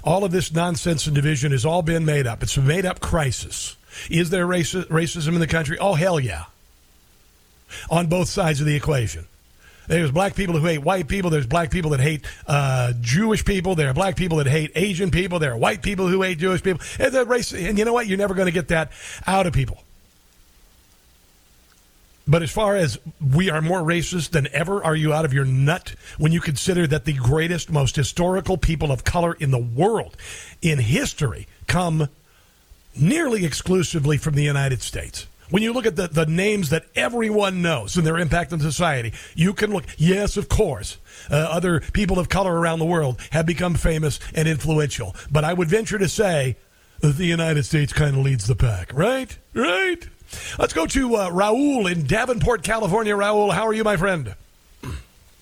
All 0.05 0.25
of 0.25 0.33
this 0.33 0.53
nonsense 0.53 1.07
and 1.07 1.15
division 1.15 1.53
has 1.53 1.65
all 1.65 1.83
been 1.83 2.05
made 2.05 2.27
up. 2.27 2.43
It's 2.43 2.57
a 2.57 2.63
made 2.63 2.87
up 2.87 3.01
crisis. 3.01 3.77
Is 4.11 4.31
there 4.31 4.47
raci- 4.47 4.87
racism 4.87 5.35
in 5.35 5.41
the 5.41 5.47
country? 5.47 5.79
Oh, 5.79 5.95
hell 5.95 6.19
yeah. 6.19 6.45
On 7.91 8.07
both 8.07 8.29
sides 8.29 8.61
of 8.61 8.67
the 8.67 8.75
equation. 8.75 9.27
There's 9.89 10.11
black 10.11 10.35
people 10.35 10.57
who 10.57 10.65
hate 10.65 10.79
white 10.79 11.09
people. 11.09 11.31
There's 11.31 11.47
black 11.47 11.71
people 11.71 11.91
that 11.91 12.01
hate 12.01 12.25
uh, 12.47 12.93
Jewish 13.01 13.45
people. 13.45 13.75
There 13.75 13.89
are 13.89 13.95
black 13.95 14.17
people 14.17 14.39
that 14.39 14.47
hate 14.47 14.71
Asian 14.75 15.11
people. 15.11 15.39
There 15.39 15.53
are 15.53 15.57
white 15.57 15.83
people 15.83 16.09
who 16.09 16.23
hate 16.23 16.39
Jewish 16.39 16.63
people. 16.63 16.81
And, 16.99 17.29
race, 17.29 17.53
and 17.53 17.79
you 17.79 17.85
know 17.85 17.93
what? 17.93 18.07
You're 18.07 18.19
never 18.19 18.35
going 18.35 18.47
to 18.47 18.53
get 18.53 18.69
that 18.69 18.93
out 19.27 19.47
of 19.47 19.53
people. 19.53 19.83
But 22.27 22.43
as 22.43 22.51
far 22.51 22.77
as 22.77 22.99
we 23.21 23.51
are 23.51 23.61
more 23.61 23.81
racist 23.81 24.31
than 24.31 24.47
ever, 24.53 24.83
are 24.85 24.95
you 24.95 25.13
out 25.13 25.25
of 25.25 25.33
your 25.33 25.45
nut 25.45 25.95
when 26.19 26.33
you 26.33 26.41
consider 26.41 26.87
that 26.87 27.05
the 27.05 27.15
greatest, 27.15 27.71
most 27.71 27.97
historical 27.97 28.57
people 28.57 28.93
of 28.93 29.05
color 29.05 29.35
in 29.35 29.51
the 29.51 29.59
world 29.59 30.17
in 30.61 30.79
history 30.79 31.49
come 31.67 32.09
nearly 32.97 33.45
exclusively 33.45 34.19
from 34.19 34.35
the 34.35 34.45
United 34.45 34.83
States? 34.83 35.27
When 35.51 35.63
you 35.63 35.75
look 35.75 35.85
at 35.85 35.97
the, 35.97 36.09
the 36.09 36.25
names 36.25 36.71
that 36.71 36.87
everyone 36.95 37.61
knows 37.61 37.97
and 37.97 38.07
their 38.07 38.17
impact 38.19 38.55
on 38.55 38.61
society, 38.61 39.13
you 39.35 39.53
can 39.53 39.71
look, 39.71 39.85
yes, 39.99 40.39
of 40.39 40.49
course, 40.49 40.97
uh, 41.31 41.35
other 41.35 41.81
people 41.81 42.19
of 42.19 42.31
color 42.31 42.59
around 42.59 42.79
the 42.79 42.87
world 42.87 43.21
have 43.33 43.45
become 43.45 43.75
famous 43.75 44.19
and 44.35 44.49
influential. 44.49 45.15
But 45.31 45.45
I 45.45 45.53
would 45.53 45.69
venture 45.69 45.99
to 45.99 46.09
say 46.09 46.57
that 47.01 47.17
the 47.17 47.27
United 47.27 47.65
States 47.65 47.93
kind 47.93 48.17
of 48.17 48.23
leads 48.23 48.47
the 48.47 48.57
pack, 48.57 48.95
right? 48.95 49.37
Right? 49.53 50.09
Let's 50.59 50.73
go 50.73 50.87
to 50.87 51.17
uh, 51.17 51.31
Raul 51.31 51.91
in 51.91 52.07
Davenport, 52.07 52.63
California. 52.63 53.15
Raul, 53.15 53.53
how 53.53 53.67
are 53.67 53.73
you, 53.73 53.85
my 53.85 53.97
friend? 53.97 54.35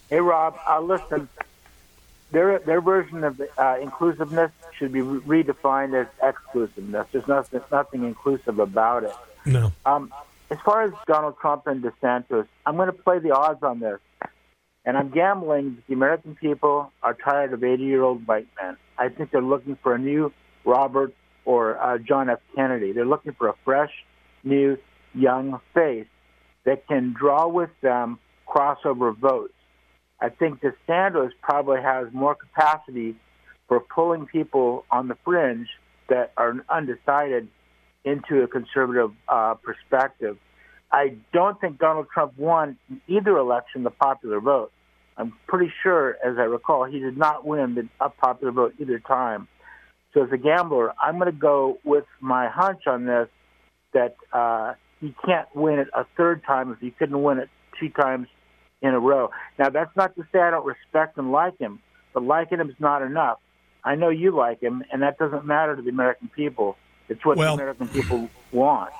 Hey, 0.08 0.20
Rob. 0.20 0.58
Uh, 0.68 0.80
listen, 0.80 1.28
their 2.32 2.58
their 2.60 2.80
version 2.80 3.24
of 3.24 3.40
uh, 3.58 3.76
inclusiveness 3.80 4.50
should 4.76 4.92
be 4.92 5.02
re- 5.02 5.44
redefined 5.44 6.00
as 6.00 6.06
exclusiveness. 6.22 7.06
There's 7.12 7.28
nothing 7.28 7.60
nothing 7.70 8.04
inclusive 8.04 8.58
about 8.58 9.04
it. 9.04 9.14
No. 9.44 9.72
Um, 9.84 10.12
as 10.50 10.58
far 10.64 10.82
as 10.82 10.92
Donald 11.06 11.38
Trump 11.38 11.66
and 11.66 11.82
DeSantis, 11.82 12.46
I'm 12.66 12.76
going 12.76 12.88
to 12.88 12.92
play 12.92 13.20
the 13.20 13.30
odds 13.30 13.62
on 13.62 13.78
this, 13.78 14.00
and 14.84 14.96
I'm 14.96 15.10
gambling 15.10 15.76
that 15.76 15.86
the 15.86 15.94
American 15.94 16.34
people 16.34 16.92
are 17.02 17.14
tired 17.14 17.52
of 17.52 17.62
80 17.62 17.82
year 17.82 18.02
old 18.02 18.26
white 18.26 18.48
men. 18.60 18.76
I 18.98 19.08
think 19.08 19.30
they're 19.30 19.42
looking 19.42 19.76
for 19.76 19.94
a 19.94 19.98
new 19.98 20.32
Robert 20.64 21.14
or 21.44 21.78
uh, 21.78 21.98
John 21.98 22.28
F. 22.28 22.40
Kennedy. 22.54 22.92
They're 22.92 23.06
looking 23.06 23.32
for 23.32 23.48
a 23.48 23.54
fresh, 23.64 23.92
new, 24.42 24.76
young 25.14 25.60
face 25.74 26.06
that 26.64 26.86
can 26.86 27.14
draw 27.18 27.48
with 27.48 27.70
them 27.82 28.18
crossover 28.48 29.16
votes. 29.16 29.54
I 30.20 30.28
think 30.28 30.60
DeSantis 30.60 31.30
probably 31.40 31.80
has 31.80 32.08
more 32.12 32.34
capacity 32.34 33.16
for 33.68 33.80
pulling 33.80 34.26
people 34.26 34.84
on 34.90 35.08
the 35.08 35.16
fringe 35.24 35.68
that 36.08 36.32
are 36.36 36.54
undecided 36.68 37.48
into 38.04 38.42
a 38.42 38.48
conservative 38.48 39.12
uh, 39.28 39.54
perspective. 39.54 40.36
I 40.92 41.16
don't 41.32 41.60
think 41.60 41.78
Donald 41.78 42.08
Trump 42.12 42.36
won 42.36 42.76
either 43.06 43.36
election 43.36 43.84
the 43.84 43.90
popular 43.90 44.40
vote. 44.40 44.72
I'm 45.16 45.34
pretty 45.46 45.72
sure, 45.82 46.16
as 46.24 46.38
I 46.38 46.42
recall, 46.42 46.84
he 46.84 46.98
did 46.98 47.16
not 47.16 47.46
win 47.46 47.74
the 47.74 48.08
popular 48.20 48.52
vote 48.52 48.74
either 48.78 48.98
time. 48.98 49.48
So, 50.12 50.24
as 50.24 50.32
a 50.32 50.38
gambler, 50.38 50.92
I'm 51.00 51.18
going 51.18 51.30
to 51.30 51.38
go 51.38 51.78
with 51.84 52.06
my 52.20 52.48
hunch 52.48 52.86
on 52.86 53.04
this 53.04 53.28
that 53.92 54.16
uh, 54.32 54.74
he 55.00 55.14
can't 55.24 55.48
win 55.54 55.78
it 55.78 55.88
a 55.94 56.04
third 56.16 56.42
time 56.44 56.72
if 56.72 56.78
he 56.78 56.90
couldn't 56.90 57.22
win 57.22 57.38
it 57.38 57.48
two 57.78 57.88
times 57.88 58.28
in 58.82 58.90
a 58.90 58.98
row. 59.00 59.30
Now, 59.58 59.70
that's 59.70 59.94
not 59.96 60.14
to 60.16 60.26
say 60.32 60.38
I 60.40 60.50
don't 60.50 60.66
respect 60.66 61.18
and 61.18 61.32
like 61.32 61.58
him, 61.58 61.80
but 62.12 62.22
liking 62.22 62.60
him 62.60 62.70
is 62.70 62.76
not 62.78 63.02
enough. 63.02 63.38
I 63.84 63.94
know 63.94 64.08
you 64.10 64.30
like 64.34 64.60
him, 64.60 64.84
and 64.92 65.02
that 65.02 65.18
doesn't 65.18 65.46
matter 65.46 65.76
to 65.76 65.82
the 65.82 65.90
American 65.90 66.28
people. 66.28 66.76
It's 67.08 67.24
what 67.24 67.36
Well- 67.36 67.56
the 67.56 67.62
American 67.62 67.88
people 67.88 68.28
want. 68.52 68.92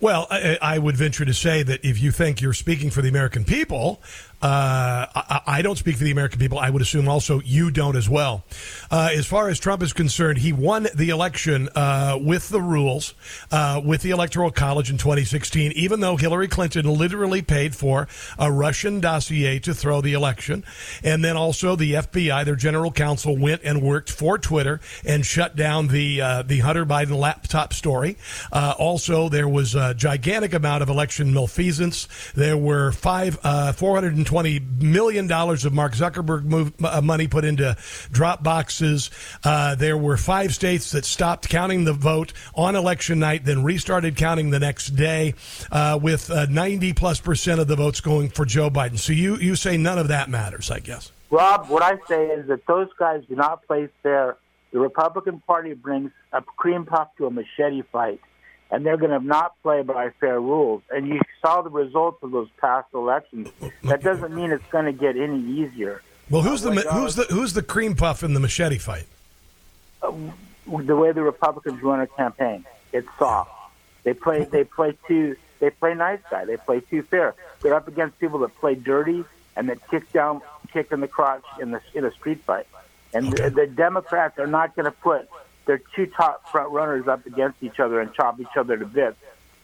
Well, 0.00 0.28
I, 0.30 0.58
I 0.62 0.78
would 0.78 0.96
venture 0.96 1.24
to 1.24 1.34
say 1.34 1.64
that 1.64 1.84
if 1.84 2.00
you 2.00 2.12
think 2.12 2.40
you're 2.40 2.52
speaking 2.52 2.90
for 2.90 3.02
the 3.02 3.08
American 3.08 3.44
people, 3.44 4.00
uh, 4.42 5.06
I, 5.14 5.40
I, 5.46 5.62
don't 5.62 5.78
speak 5.78 5.96
for 5.96 6.02
the 6.02 6.10
American 6.10 6.40
people. 6.40 6.58
I 6.58 6.68
would 6.68 6.82
assume 6.82 7.06
also 7.06 7.40
you 7.42 7.70
don't 7.70 7.94
as 7.94 8.08
well. 8.08 8.42
Uh, 8.90 9.10
as 9.12 9.24
far 9.24 9.48
as 9.48 9.60
Trump 9.60 9.84
is 9.84 9.92
concerned, 9.92 10.38
he 10.38 10.52
won 10.52 10.88
the 10.96 11.10
election 11.10 11.68
uh, 11.76 12.18
with 12.20 12.48
the 12.48 12.60
rules, 12.60 13.14
uh, 13.52 13.80
with 13.84 14.02
the 14.02 14.10
Electoral 14.10 14.50
College 14.50 14.90
in 14.90 14.98
2016, 14.98 15.70
even 15.72 16.00
though 16.00 16.16
Hillary 16.16 16.48
Clinton 16.48 16.92
literally 16.92 17.40
paid 17.40 17.76
for 17.76 18.08
a 18.36 18.50
Russian 18.50 18.98
dossier 18.98 19.60
to 19.60 19.72
throw 19.72 20.00
the 20.00 20.12
election. 20.12 20.64
And 21.04 21.22
then 21.22 21.36
also 21.36 21.76
the 21.76 21.92
FBI, 21.92 22.44
their 22.44 22.56
general 22.56 22.90
counsel, 22.90 23.36
went 23.36 23.62
and 23.62 23.80
worked 23.80 24.10
for 24.10 24.38
Twitter 24.38 24.80
and 25.04 25.24
shut 25.24 25.54
down 25.54 25.86
the, 25.86 26.20
uh, 26.20 26.42
the 26.42 26.58
Hunter 26.58 26.84
Biden 26.84 27.16
laptop 27.16 27.72
story. 27.72 28.16
Uh, 28.50 28.74
also, 28.76 29.28
there 29.28 29.48
was 29.48 29.76
a 29.76 29.94
gigantic 29.94 30.52
amount 30.52 30.82
of 30.82 30.88
election 30.88 31.32
malfeasance. 31.32 32.08
There 32.34 32.56
were 32.56 32.90
five, 32.90 33.38
420 33.38 34.31
Twenty 34.32 34.60
million 34.60 35.26
dollars 35.26 35.66
of 35.66 35.74
Mark 35.74 35.92
Zuckerberg 35.92 36.44
move, 36.44 36.72
uh, 36.82 37.02
money 37.02 37.28
put 37.28 37.44
into 37.44 37.76
drop 38.12 38.42
boxes. 38.42 39.10
Uh, 39.44 39.74
there 39.74 39.98
were 39.98 40.16
five 40.16 40.54
states 40.54 40.92
that 40.92 41.04
stopped 41.04 41.50
counting 41.50 41.84
the 41.84 41.92
vote 41.92 42.32
on 42.54 42.74
election 42.74 43.18
night, 43.18 43.44
then 43.44 43.62
restarted 43.62 44.16
counting 44.16 44.48
the 44.48 44.58
next 44.58 44.96
day, 44.96 45.34
uh, 45.70 45.98
with 46.00 46.30
uh, 46.30 46.46
90 46.46 46.94
plus 46.94 47.20
percent 47.20 47.60
of 47.60 47.68
the 47.68 47.76
votes 47.76 48.00
going 48.00 48.30
for 48.30 48.46
Joe 48.46 48.70
Biden. 48.70 48.98
So 48.98 49.12
you, 49.12 49.36
you 49.36 49.54
say 49.54 49.76
none 49.76 49.98
of 49.98 50.08
that 50.08 50.30
matters, 50.30 50.70
I 50.70 50.78
guess. 50.78 51.12
Rob, 51.28 51.68
what 51.68 51.82
I 51.82 51.98
say 52.08 52.28
is 52.28 52.48
that 52.48 52.66
those 52.66 52.88
guys 52.98 53.24
do 53.28 53.36
not 53.36 53.66
place 53.66 53.90
their. 54.02 54.38
The 54.72 54.78
Republican 54.78 55.42
Party 55.46 55.74
brings 55.74 56.10
a 56.32 56.40
cream 56.40 56.86
puff 56.86 57.08
to 57.18 57.26
a 57.26 57.30
machete 57.30 57.82
fight 57.92 58.22
and 58.72 58.86
they're 58.86 58.96
going 58.96 59.10
to 59.12 59.24
not 59.24 59.54
play 59.62 59.82
by 59.82 60.10
fair 60.18 60.40
rules. 60.40 60.82
And 60.90 61.06
you 61.06 61.20
saw 61.42 61.60
the 61.60 61.70
results 61.70 62.22
of 62.22 62.32
those 62.32 62.48
past 62.58 62.88
elections. 62.94 63.50
That 63.84 64.02
doesn't 64.02 64.34
mean 64.34 64.50
it's 64.50 64.64
going 64.70 64.86
to 64.86 64.92
get 64.92 65.16
any 65.16 65.40
easier. 65.40 66.02
Well, 66.30 66.42
who's 66.42 66.62
the 66.62 66.70
Uh, 66.70 66.94
who's 66.94 67.14
the 67.14 67.24
who's 67.24 67.52
the 67.52 67.62
cream 67.62 67.94
puff 67.94 68.22
in 68.22 68.32
the 68.32 68.40
machete 68.40 68.78
fight? 68.78 69.06
the 70.02 70.96
way 70.96 71.12
the 71.12 71.22
Republicans 71.22 71.82
run 71.82 72.00
a 72.00 72.06
campaign. 72.06 72.64
It's 72.92 73.06
soft. 73.18 73.50
They 74.04 74.14
play. 74.14 74.44
They 74.44 74.64
play 74.64 74.96
too. 75.06 75.36
They 75.60 75.70
play 75.70 75.94
nice 75.94 76.20
guy. 76.30 76.44
They 76.46 76.56
play 76.56 76.80
too 76.80 77.02
fair. 77.02 77.34
They're 77.60 77.74
up 77.74 77.86
against 77.86 78.18
people 78.18 78.38
that 78.40 78.56
play 78.58 78.74
dirty 78.74 79.24
and 79.54 79.68
that 79.68 79.78
kick 79.90 80.10
down, 80.12 80.40
kick 80.72 80.90
in 80.90 81.00
the 81.00 81.08
crotch 81.08 81.44
in 81.60 81.72
the 81.72 81.80
in 81.94 82.04
a 82.04 82.10
street 82.10 82.40
fight. 82.44 82.66
And 83.14 83.30
the, 83.30 83.50
the 83.50 83.66
Democrats 83.66 84.38
are 84.38 84.46
not 84.46 84.74
going 84.74 84.86
to 84.86 84.90
put 84.90 85.28
their 85.66 85.80
two 85.94 86.06
top 86.06 86.50
front 86.50 86.70
runners 86.70 87.06
up 87.08 87.24
against 87.26 87.62
each 87.62 87.78
other 87.80 88.00
and 88.00 88.12
chop 88.14 88.40
each 88.40 88.56
other 88.56 88.76
to 88.76 88.86
bits, 88.86 89.16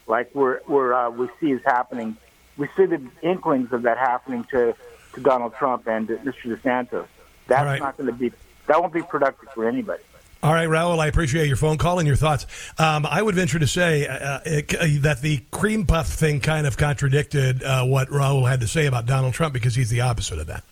like 0.06 0.34
we're, 0.34 0.60
we're 0.66 0.92
uh, 0.92 1.10
we 1.10 1.28
see 1.40 1.52
is 1.52 1.62
happening. 1.64 2.16
We 2.56 2.68
see 2.76 2.86
the 2.86 3.00
inklings 3.22 3.72
of 3.72 3.82
that 3.82 3.98
happening 3.98 4.44
to, 4.50 4.74
to 5.14 5.20
Donald 5.20 5.54
Trump 5.54 5.86
and 5.86 6.08
Mr. 6.08 6.56
DeSantis. 6.56 7.06
That's 7.46 7.64
right. 7.64 7.80
not 7.80 7.96
going 7.96 8.08
to 8.08 8.12
be. 8.12 8.32
That 8.66 8.80
won't 8.80 8.92
be 8.92 9.02
productive 9.02 9.48
for 9.50 9.66
anybody. 9.66 10.02
All 10.40 10.52
right, 10.52 10.68
Raul, 10.68 11.00
I 11.00 11.08
appreciate 11.08 11.48
your 11.48 11.56
phone 11.56 11.78
call 11.78 11.98
and 11.98 12.06
your 12.06 12.16
thoughts. 12.16 12.46
Um, 12.78 13.04
I 13.06 13.20
would 13.20 13.34
venture 13.34 13.58
to 13.58 13.66
say 13.66 14.06
uh, 14.06 14.38
it, 14.44 14.72
uh, 14.72 14.86
that 15.00 15.20
the 15.20 15.42
cream 15.50 15.84
puff 15.84 16.06
thing 16.06 16.38
kind 16.38 16.64
of 16.64 16.76
contradicted 16.76 17.64
uh, 17.64 17.84
what 17.84 18.08
Raul 18.08 18.48
had 18.48 18.60
to 18.60 18.68
say 18.68 18.86
about 18.86 19.06
Donald 19.06 19.34
Trump 19.34 19.52
because 19.52 19.74
he's 19.74 19.90
the 19.90 20.02
opposite 20.02 20.38
of 20.38 20.46
that. 20.46 20.62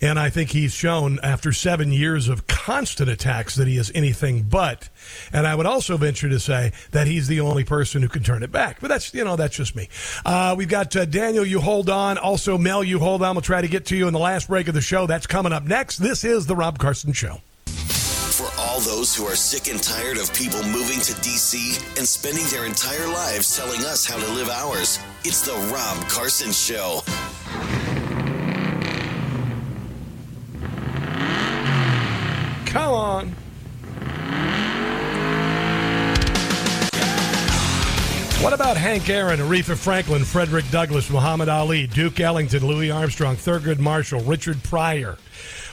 And 0.00 0.18
I 0.18 0.30
think 0.30 0.50
he's 0.50 0.72
shown 0.72 1.18
after 1.22 1.52
seven 1.52 1.92
years 1.92 2.28
of 2.28 2.46
constant 2.46 3.08
attacks 3.08 3.54
that 3.56 3.68
he 3.68 3.76
is 3.76 3.90
anything 3.94 4.42
but. 4.42 4.88
And 5.32 5.46
I 5.46 5.54
would 5.54 5.66
also 5.66 5.96
venture 5.96 6.28
to 6.28 6.40
say 6.40 6.72
that 6.90 7.06
he's 7.06 7.28
the 7.28 7.40
only 7.40 7.64
person 7.64 8.02
who 8.02 8.08
can 8.08 8.22
turn 8.22 8.42
it 8.42 8.52
back. 8.52 8.80
But 8.80 8.88
that's, 8.88 9.12
you 9.14 9.24
know, 9.24 9.36
that's 9.36 9.56
just 9.56 9.76
me. 9.76 9.88
Uh, 10.24 10.54
we've 10.56 10.68
got 10.68 10.94
uh, 10.96 11.04
Daniel, 11.04 11.44
you 11.44 11.60
hold 11.60 11.88
on. 11.88 12.18
Also, 12.18 12.58
Mel, 12.58 12.84
you 12.84 12.98
hold 12.98 13.22
on. 13.22 13.34
We'll 13.34 13.42
try 13.42 13.60
to 13.60 13.68
get 13.68 13.86
to 13.86 13.96
you 13.96 14.06
in 14.06 14.12
the 14.12 14.18
last 14.18 14.48
break 14.48 14.68
of 14.68 14.74
the 14.74 14.80
show. 14.80 15.06
That's 15.06 15.26
coming 15.26 15.52
up 15.52 15.64
next. 15.64 15.98
This 15.98 16.24
is 16.24 16.46
The 16.46 16.56
Rob 16.56 16.78
Carson 16.78 17.12
Show. 17.12 17.40
For 17.66 18.50
all 18.58 18.80
those 18.80 19.14
who 19.14 19.24
are 19.26 19.36
sick 19.36 19.72
and 19.72 19.80
tired 19.80 20.18
of 20.18 20.34
people 20.34 20.60
moving 20.64 20.98
to 20.98 21.12
DC 21.22 21.96
and 21.96 22.06
spending 22.06 22.44
their 22.50 22.66
entire 22.66 23.06
lives 23.06 23.56
telling 23.56 23.80
us 23.84 24.04
how 24.04 24.18
to 24.18 24.32
live 24.32 24.48
ours, 24.48 24.98
it's 25.24 25.42
the 25.42 25.54
Rob 25.72 26.08
Carson 26.08 26.50
Show. 26.50 27.00
Come 32.74 32.92
on. 32.92 33.28
What 38.42 38.52
about 38.52 38.76
Hank 38.76 39.08
Aaron, 39.08 39.38
Aretha 39.38 39.76
Franklin, 39.76 40.24
Frederick 40.24 40.68
Douglass, 40.72 41.08
Muhammad 41.08 41.48
Ali, 41.48 41.86
Duke 41.86 42.18
Ellington, 42.18 42.66
Louis 42.66 42.90
Armstrong, 42.90 43.36
Thurgood 43.36 43.78
Marshall, 43.78 44.22
Richard 44.22 44.60
Pryor? 44.64 45.16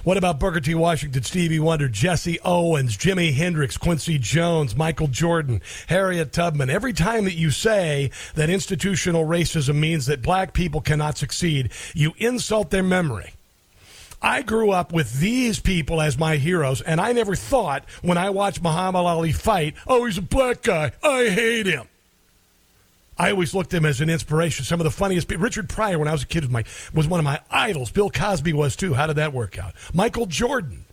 What 0.04 0.18
about 0.18 0.40
Booker 0.40 0.60
T. 0.60 0.76
Washington, 0.76 1.24
Stevie 1.24 1.60
Wonder, 1.60 1.88
Jesse 1.88 2.40
Owens, 2.46 2.96
Jimi 2.96 3.34
Hendrix, 3.34 3.78
Quincy 3.78 4.20
Jones, 4.20 4.76
Michael 4.76 5.08
Jordan, 5.08 5.64
Harriet 5.88 6.32
Tubman? 6.32 6.70
Every 6.70 6.94
time 6.94 7.26
that 7.26 7.34
you 7.34 7.50
say 7.50 8.12
that 8.36 8.52
institutional 8.52 9.26
racism 9.26 9.78
means 9.78 10.06
that 10.06 10.22
black 10.22 10.54
people 10.54 10.82
cannot 10.82 11.18
succeed, 11.18 11.72
you 11.96 12.14
insult 12.20 12.70
their 12.70 12.84
memory. 12.84 13.34
I 14.22 14.44
grew 14.44 14.72
up 14.72 14.94
with 14.94 15.20
these 15.20 15.60
people 15.60 16.00
as 16.00 16.18
my 16.18 16.38
heroes, 16.38 16.82
and 16.82 17.02
I 17.02 17.12
never 17.12 17.36
thought 17.36 17.86
when 18.02 18.18
I 18.18 18.30
watched 18.30 18.62
Muhammad 18.62 19.02
Ali 19.02 19.32
fight, 19.32 19.76
oh, 19.88 20.06
he's 20.06 20.20
a 20.20 20.22
black 20.22 20.62
guy. 20.62 20.92
I 21.04 21.30
hate 21.30 21.66
him. 21.66 21.88
I 23.18 23.32
always 23.32 23.54
looked 23.54 23.74
at 23.74 23.78
him 23.78 23.86
as 23.86 24.02
an 24.02 24.10
inspiration. 24.10 24.66
Some 24.66 24.80
of 24.80 24.84
the 24.84 24.92
funniest 24.92 25.28
people. 25.28 25.44
Richard 25.44 25.70
Pryor, 25.70 26.00
when 26.00 26.08
I 26.08 26.12
was 26.12 26.24
a 26.24 26.28
kid, 26.28 26.44
was, 26.44 26.52
my, 26.52 26.64
was 26.94 27.08
one 27.08 27.20
of 27.20 27.24
my 27.24 27.40
idols. 27.50 27.92
Bill 27.92 28.10
Cosby 28.10 28.54
was 28.54 28.76
too. 28.76 28.94
How 28.94 29.08
did 29.08 29.18
that 29.18 29.34
work 29.34 29.60
out? 29.60 29.74
Michael 29.94 30.26
Jordan. 30.26 30.86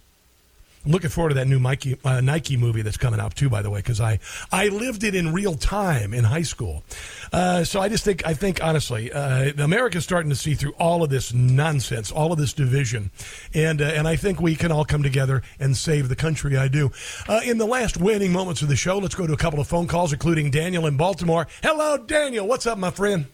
Looking 0.87 1.11
forward 1.11 1.31
to 1.31 1.35
that 1.37 1.47
new 1.47 1.59
Nike, 1.59 1.99
uh, 2.05 2.21
Nike 2.21 2.57
movie 2.57 2.83
that's 2.83 2.97
coming 2.97 3.21
out 3.21 3.35
too, 3.35 3.51
by 3.51 3.63
the 3.63 3.71
way, 3.71 3.81
because 3.81 4.01
I, 4.01 4.21
I 4.53 4.69
lived 4.69 5.05
it 5.05 5.15
in 5.15 5.33
real 5.33 5.55
time 5.55 6.15
in 6.15 6.25
high 6.25 6.43
school. 6.43 6.85
Uh, 7.33 7.65
so 7.65 7.81
I 7.81 7.89
just 7.89 8.05
think 8.05 8.27
I 8.27 8.35
think 8.35 8.63
honestly, 8.63 9.13
uh, 9.13 9.53
America's 9.59 10.05
starting 10.05 10.31
to 10.31 10.37
see 10.37 10.55
through 10.55 10.73
all 10.79 11.03
of 11.03 11.11
this 11.11 11.35
nonsense, 11.35 12.11
all 12.11 12.33
of 12.33 12.39
this 12.39 12.53
division, 12.53 13.11
and 13.55 13.83
uh, 13.83 13.87
and 13.87 14.09
I 14.09 14.17
think 14.17 14.41
we 14.41 14.55
can 14.57 14.73
all 14.73 14.85
come 14.85 15.03
together 15.03 15.43
and 15.59 15.77
save 15.77 16.09
the 16.09 16.17
country. 16.17 16.57
I 16.57 16.69
do. 16.69 16.91
Uh, 17.29 17.41
in 17.45 17.59
the 17.59 17.67
last 17.67 17.97
winning 17.97 18.33
moments 18.33 18.63
of 18.63 18.69
the 18.69 18.77
show, 18.77 18.99
let's 18.99 19.15
go 19.15 19.27
to 19.27 19.33
a 19.33 19.37
couple 19.37 19.61
of 19.61 19.67
phone 19.69 19.87
calls, 19.87 20.13
including 20.13 20.51
Daniel 20.51 20.87
in 20.87 20.97
Baltimore. 20.97 21.47
Hello, 21.63 21.99
Daniel. 21.99 22.47
What's 22.47 22.67
up, 22.67 22.79
my 22.79 22.91
friend? 22.91 23.27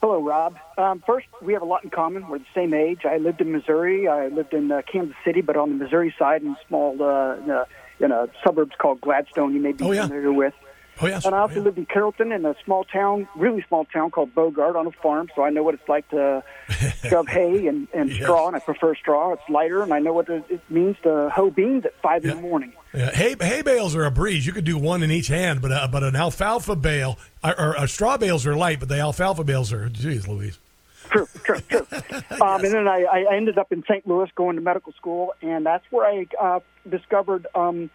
Hello, 0.00 0.22
Rob. 0.22 0.56
Um, 0.76 1.02
first, 1.04 1.26
we 1.42 1.54
have 1.54 1.62
a 1.62 1.66
lot 1.66 1.82
in 1.82 1.90
common. 1.90 2.28
We're 2.28 2.38
the 2.38 2.44
same 2.54 2.72
age. 2.72 3.00
I 3.04 3.16
lived 3.16 3.40
in 3.40 3.50
Missouri. 3.50 4.06
I 4.06 4.28
lived 4.28 4.54
in 4.54 4.70
uh, 4.70 4.82
Kansas 4.90 5.16
City, 5.24 5.40
but 5.40 5.56
on 5.56 5.70
the 5.76 5.84
Missouri 5.84 6.14
side 6.16 6.42
in 6.42 6.56
small, 6.68 7.02
uh, 7.02 7.34
in, 7.36 7.50
a, 7.50 7.64
in 7.98 8.12
a 8.12 8.28
suburbs 8.44 8.72
called 8.78 9.00
Gladstone. 9.00 9.54
You 9.54 9.60
may 9.60 9.72
be 9.72 9.84
Oh, 9.84 9.90
yeah. 9.90 10.06
familiar 10.06 10.32
with. 10.32 10.54
Oh 11.00 11.06
yes. 11.06 11.24
And 11.24 11.34
I 11.34 11.38
also 11.38 11.60
lived 11.60 11.78
in 11.78 11.86
Carrollton 11.86 12.32
in 12.32 12.44
a 12.44 12.54
small 12.64 12.84
town, 12.84 13.28
really 13.36 13.64
small 13.68 13.84
town 13.84 14.10
called 14.10 14.34
Bogard 14.34 14.74
on 14.76 14.86
a 14.86 14.90
farm. 14.90 15.28
So 15.36 15.42
I 15.42 15.50
know 15.50 15.62
what 15.62 15.74
it's 15.74 15.88
like 15.88 16.08
to 16.10 16.42
shove 17.08 17.28
hay 17.28 17.66
and, 17.68 17.86
and 17.94 18.10
Yes. 18.10 18.22
straw, 18.22 18.48
and 18.48 18.56
I 18.56 18.58
prefer 18.58 18.94
straw. 18.94 19.32
It's 19.34 19.42
lighter, 19.48 19.82
and 19.82 19.92
I 19.94 20.00
know 20.00 20.12
what 20.12 20.28
it 20.28 20.44
it 20.48 20.60
means 20.70 20.96
to 21.04 21.30
hoe 21.30 21.50
beans 21.50 21.84
at 21.84 21.94
five 22.02 22.24
in 22.24 22.30
the 22.36 22.42
morning. 22.42 22.72
Yeah, 22.92 23.10
hay, 23.10 23.36
hay 23.40 23.62
bales 23.62 23.94
are 23.94 24.04
a 24.04 24.10
breeze. 24.10 24.46
You 24.46 24.52
could 24.52 24.64
do 24.64 24.78
one 24.78 25.02
in 25.02 25.10
each 25.10 25.28
hand, 25.28 25.60
but 25.62 25.70
uh, 25.72 25.86
but 25.88 26.02
an 26.02 26.16
alfalfa 26.16 26.74
bale 26.74 27.18
or, 27.44 27.60
or 27.60 27.76
uh, 27.78 27.86
straw 27.86 28.16
bales 28.16 28.46
are 28.46 28.56
light, 28.56 28.80
but 28.80 28.88
the 28.88 28.98
alfalfa 28.98 29.44
bales 29.44 29.72
are. 29.72 29.88
Geez, 29.88 30.26
Louise. 30.26 30.58
True, 31.10 31.26
true, 31.42 31.60
true. 31.70 31.86
um, 32.42 32.62
and 32.64 32.74
then 32.74 32.86
I, 32.86 33.04
I 33.04 33.34
ended 33.34 33.56
up 33.56 33.72
in 33.72 33.82
St. 33.84 34.06
Louis 34.06 34.28
going 34.34 34.56
to 34.56 34.62
medical 34.62 34.92
school, 34.92 35.32
and 35.40 35.64
that's 35.64 35.84
where 35.90 36.06
I 36.06 36.26
uh, 36.38 36.60
discovered 36.88 37.46
um, 37.54 37.88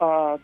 uh, 0.00 0.36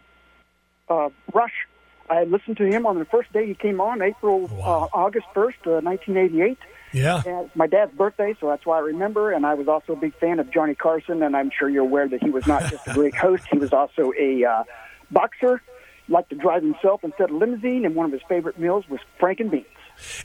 uh, 0.88 1.10
Rush. 1.34 1.66
I 2.10 2.24
listened 2.24 2.56
to 2.58 2.64
him 2.64 2.86
on 2.86 2.98
the 2.98 3.04
first 3.04 3.32
day 3.32 3.46
he 3.46 3.54
came 3.54 3.80
on, 3.80 4.02
April, 4.02 4.50
uh, 4.62 4.88
August 4.92 5.26
1st, 5.34 5.66
uh, 5.66 5.80
1988. 5.82 6.58
Yeah. 6.92 7.22
And 7.26 7.46
it's 7.46 7.56
my 7.56 7.66
dad's 7.66 7.92
birthday, 7.92 8.34
so 8.40 8.48
that's 8.48 8.64
why 8.64 8.78
I 8.78 8.80
remember. 8.80 9.30
And 9.32 9.44
I 9.44 9.54
was 9.54 9.68
also 9.68 9.92
a 9.92 9.96
big 9.96 10.14
fan 10.18 10.40
of 10.40 10.50
Johnny 10.50 10.74
Carson, 10.74 11.22
and 11.22 11.36
I'm 11.36 11.50
sure 11.56 11.68
you're 11.68 11.82
aware 11.82 12.08
that 12.08 12.22
he 12.22 12.30
was 12.30 12.46
not 12.46 12.62
just 12.70 12.86
a 12.86 12.94
great 12.94 13.14
host, 13.26 13.44
he 13.50 13.58
was 13.58 13.72
also 13.72 14.12
a 14.18 14.44
uh, 14.44 14.64
boxer, 15.10 15.60
liked 16.08 16.30
to 16.30 16.36
drive 16.36 16.62
himself 16.62 17.04
instead 17.04 17.30
of 17.30 17.36
limousine, 17.36 17.84
and 17.84 17.94
one 17.94 18.06
of 18.06 18.12
his 18.12 18.22
favorite 18.28 18.58
meals 18.58 18.88
was 18.88 19.00
Franken 19.20 19.50
beans. 19.50 19.66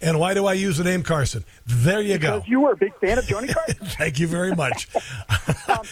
And 0.01 0.19
why 0.19 0.33
do 0.33 0.45
I 0.45 0.53
use 0.53 0.77
the 0.77 0.83
name 0.83 1.03
Carson? 1.03 1.43
There 1.65 1.99
you 1.99 2.17
go. 2.19 2.43
You 2.45 2.61
were 2.61 2.73
a 2.73 2.77
big 2.77 2.95
fan 2.99 3.17
of 3.17 3.25
Johnny 3.25 3.47
Carson. 3.53 3.75
Thank 3.81 4.19
you 4.19 4.27
very 4.27 4.55
much. 4.55 4.87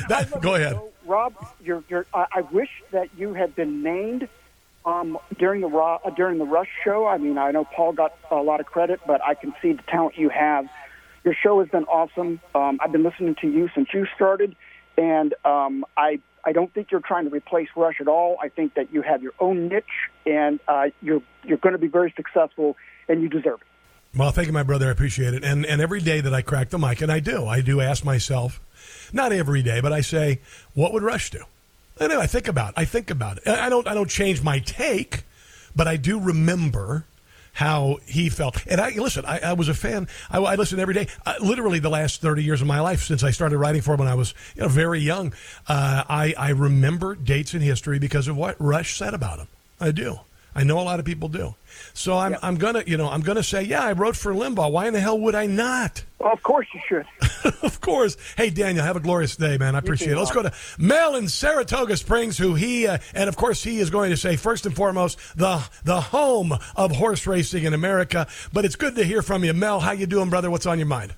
That- 0.08 0.40
go 0.42 0.56
ahead. 0.56 0.80
Rob, 1.06 1.34
you're, 1.64 1.84
you're, 1.90 2.06
I, 2.14 2.26
I 2.36 2.42
wish 2.42 2.70
that 2.92 3.10
you 3.18 3.34
had 3.34 3.56
been 3.56 3.82
named 3.84 4.30
um, 4.86 5.18
during 5.38 5.62
the 5.62 5.68
Ro- 5.68 6.00
uh, 6.04 6.10
during 6.12 6.38
the 6.38 6.46
Rush 6.46 6.70
show. 6.84 7.08
I 7.08 7.18
mean, 7.18 7.38
I 7.38 7.52
know 7.52 7.66
Paul 7.66 7.94
got 7.94 8.14
a 8.30 8.36
lot 8.36 8.60
of 8.60 8.66
credit, 8.66 9.00
but 9.06 9.22
I 9.24 9.34
can 9.34 9.54
see 9.62 9.74
the 9.74 9.84
talent 9.84 10.18
you 10.18 10.30
have. 10.30 10.66
Your 11.24 11.36
show 11.42 11.60
has 11.60 11.70
been 11.70 11.86
awesome. 11.86 12.40
Um, 12.56 12.80
I've 12.82 12.92
been 12.92 13.04
listening 13.04 13.36
to 13.42 13.48
you 13.48 13.70
since 13.76 13.90
you 13.94 14.08
started, 14.16 14.56
and 14.98 15.34
um, 15.46 15.86
I 15.96 16.20
I 16.44 16.52
don't 16.52 16.74
think 16.74 16.92
you're 16.92 17.02
trying 17.02 17.26
to 17.26 17.30
replace 17.30 17.68
Rush 17.76 18.02
at 18.02 18.08
all. 18.08 18.38
I 18.42 18.50
think 18.50 18.74
that 18.74 18.92
you 18.92 19.02
have 19.04 19.22
your 19.22 19.34
own 19.40 19.68
niche, 19.68 19.86
and 20.26 20.60
uh, 20.68 20.86
you're 21.02 21.22
you're 21.44 21.58
going 21.58 21.74
to 21.74 21.80
be 21.80 21.88
very 21.88 22.14
successful, 22.16 22.76
and 23.08 23.22
you 23.22 23.30
deserve 23.30 23.62
it. 23.62 23.68
Well, 24.18 24.32
thank 24.32 24.48
you, 24.48 24.54
my 24.54 24.64
brother. 24.64 24.88
I 24.88 24.92
appreciate 24.92 25.34
it. 25.34 25.44
And 25.44 25.66
and 25.66 25.80
every 25.80 26.02
day 26.02 26.22
that 26.22 26.34
I 26.34 26.42
crack 26.42 26.70
the 26.70 26.80
mic, 26.80 27.02
and 27.02 27.12
I 27.12 27.20
do, 27.20 27.46
I 27.46 27.62
do 27.62 27.82
ask 27.82 28.04
myself, 28.04 28.60
not 29.14 29.32
every 29.32 29.62
day, 29.62 29.80
but 29.80 29.94
I 29.94 30.02
say, 30.02 30.42
what 30.74 30.92
would 30.94 31.04
Rush 31.04 31.30
do? 31.30 31.44
Know. 32.08 32.20
I 32.20 32.28
think 32.28 32.48
about. 32.48 32.70
It. 32.70 32.76
I 32.78 32.86
think 32.86 33.10
about 33.12 33.38
it. 33.38 33.48
I 33.48 33.70
don't. 33.70 33.88
I 33.88 33.94
don't 33.94 34.10
change 34.10 34.42
my 34.42 34.60
take, 34.60 35.24
but 35.76 35.88
I 35.88 35.98
do 35.98 36.20
remember 36.20 37.06
how 37.54 37.98
he 38.06 38.30
felt. 38.30 38.66
And 38.68 38.80
I 38.82 38.90
listen. 38.92 39.26
I, 39.26 39.40
I 39.40 39.54
was 39.54 39.70
a 39.70 39.74
fan. 39.74 40.08
I, 40.30 40.40
I 40.40 40.56
listen 40.56 40.80
every 40.80 40.94
day. 40.94 41.08
Uh, 41.26 41.36
literally, 41.42 41.80
the 41.80 41.90
last 41.90 42.22
thirty 42.22 42.44
years 42.44 42.62
of 42.62 42.68
my 42.68 42.80
life 42.80 43.04
since 43.04 43.24
I 43.24 43.32
started 43.32 43.58
writing 43.58 43.82
for 43.82 43.94
him 43.94 44.00
when 44.00 44.08
I 44.08 44.16
was 44.16 44.34
you 44.56 44.64
know, 44.64 44.68
very 44.68 45.00
young. 45.00 45.34
Uh, 45.68 46.04
I 46.10 46.34
I 46.38 46.50
remember 46.50 47.16
dates 47.16 47.54
in 47.54 47.62
history 47.62 48.00
because 48.00 48.28
of 48.28 48.38
what 48.38 48.56
Rush 48.60 48.98
said 48.98 49.14
about 49.14 49.40
him. 49.40 49.48
I 49.80 49.92
do. 49.92 50.20
I 50.54 50.64
know 50.64 50.80
a 50.80 50.84
lot 50.84 51.00
of 51.00 51.06
people 51.06 51.30
do. 51.30 51.56
So 51.94 52.18
I'm 52.18 52.36
I'm 52.42 52.56
gonna 52.56 52.84
you 52.86 52.98
know 52.98 53.10
I'm 53.10 53.22
gonna 53.22 53.44
say 53.44 53.64
yeah 53.64 53.84
I 53.84 53.94
wrote 53.94 54.16
for 54.16 54.34
Limbaugh. 54.34 54.72
Why 54.72 54.88
in 54.88 54.94
the 54.94 55.00
hell 55.00 55.20
would 55.20 55.36
I 55.36 55.46
not? 55.46 56.04
Well, 56.22 56.34
of 56.34 56.44
course 56.44 56.68
you 56.72 56.80
should. 56.88 57.06
of 57.64 57.82
course. 57.82 58.16
Hey 58.38 58.52
Daniel, 58.52 58.86
have 58.86 58.96
a 58.96 59.00
glorious 59.00 59.36
day, 59.36 59.58
man. 59.58 59.76
I 59.76 59.80
appreciate 59.80 60.12
it. 60.12 60.18
Let's 60.18 60.30
go 60.30 60.44
to 60.44 60.54
Mel 60.78 61.16
in 61.16 61.28
Saratoga 61.28 61.98
Springs, 61.98 62.38
who 62.38 62.54
he 62.54 62.86
uh, 62.86 63.00
and 63.16 63.28
of 63.28 63.36
course 63.36 63.64
he 63.64 63.80
is 63.80 63.90
going 63.90 64.12
to 64.12 64.18
say 64.18 64.36
first 64.36 64.68
and 64.68 64.76
foremost 64.76 65.18
the 65.36 65.68
the 65.84 66.00
home 66.00 66.54
of 66.76 66.92
horse 66.92 67.26
racing 67.26 67.64
in 67.64 67.74
America. 67.74 68.28
But 68.54 68.66
it's 68.66 68.76
good 68.76 68.96
to 68.98 69.04
hear 69.04 69.24
from 69.24 69.44
you, 69.44 69.54
Mel. 69.54 69.80
How 69.80 69.94
you 69.94 70.06
doing, 70.06 70.30
brother? 70.30 70.52
What's 70.52 70.68
on 70.68 70.78
your 70.78 70.86
mind? 70.86 71.16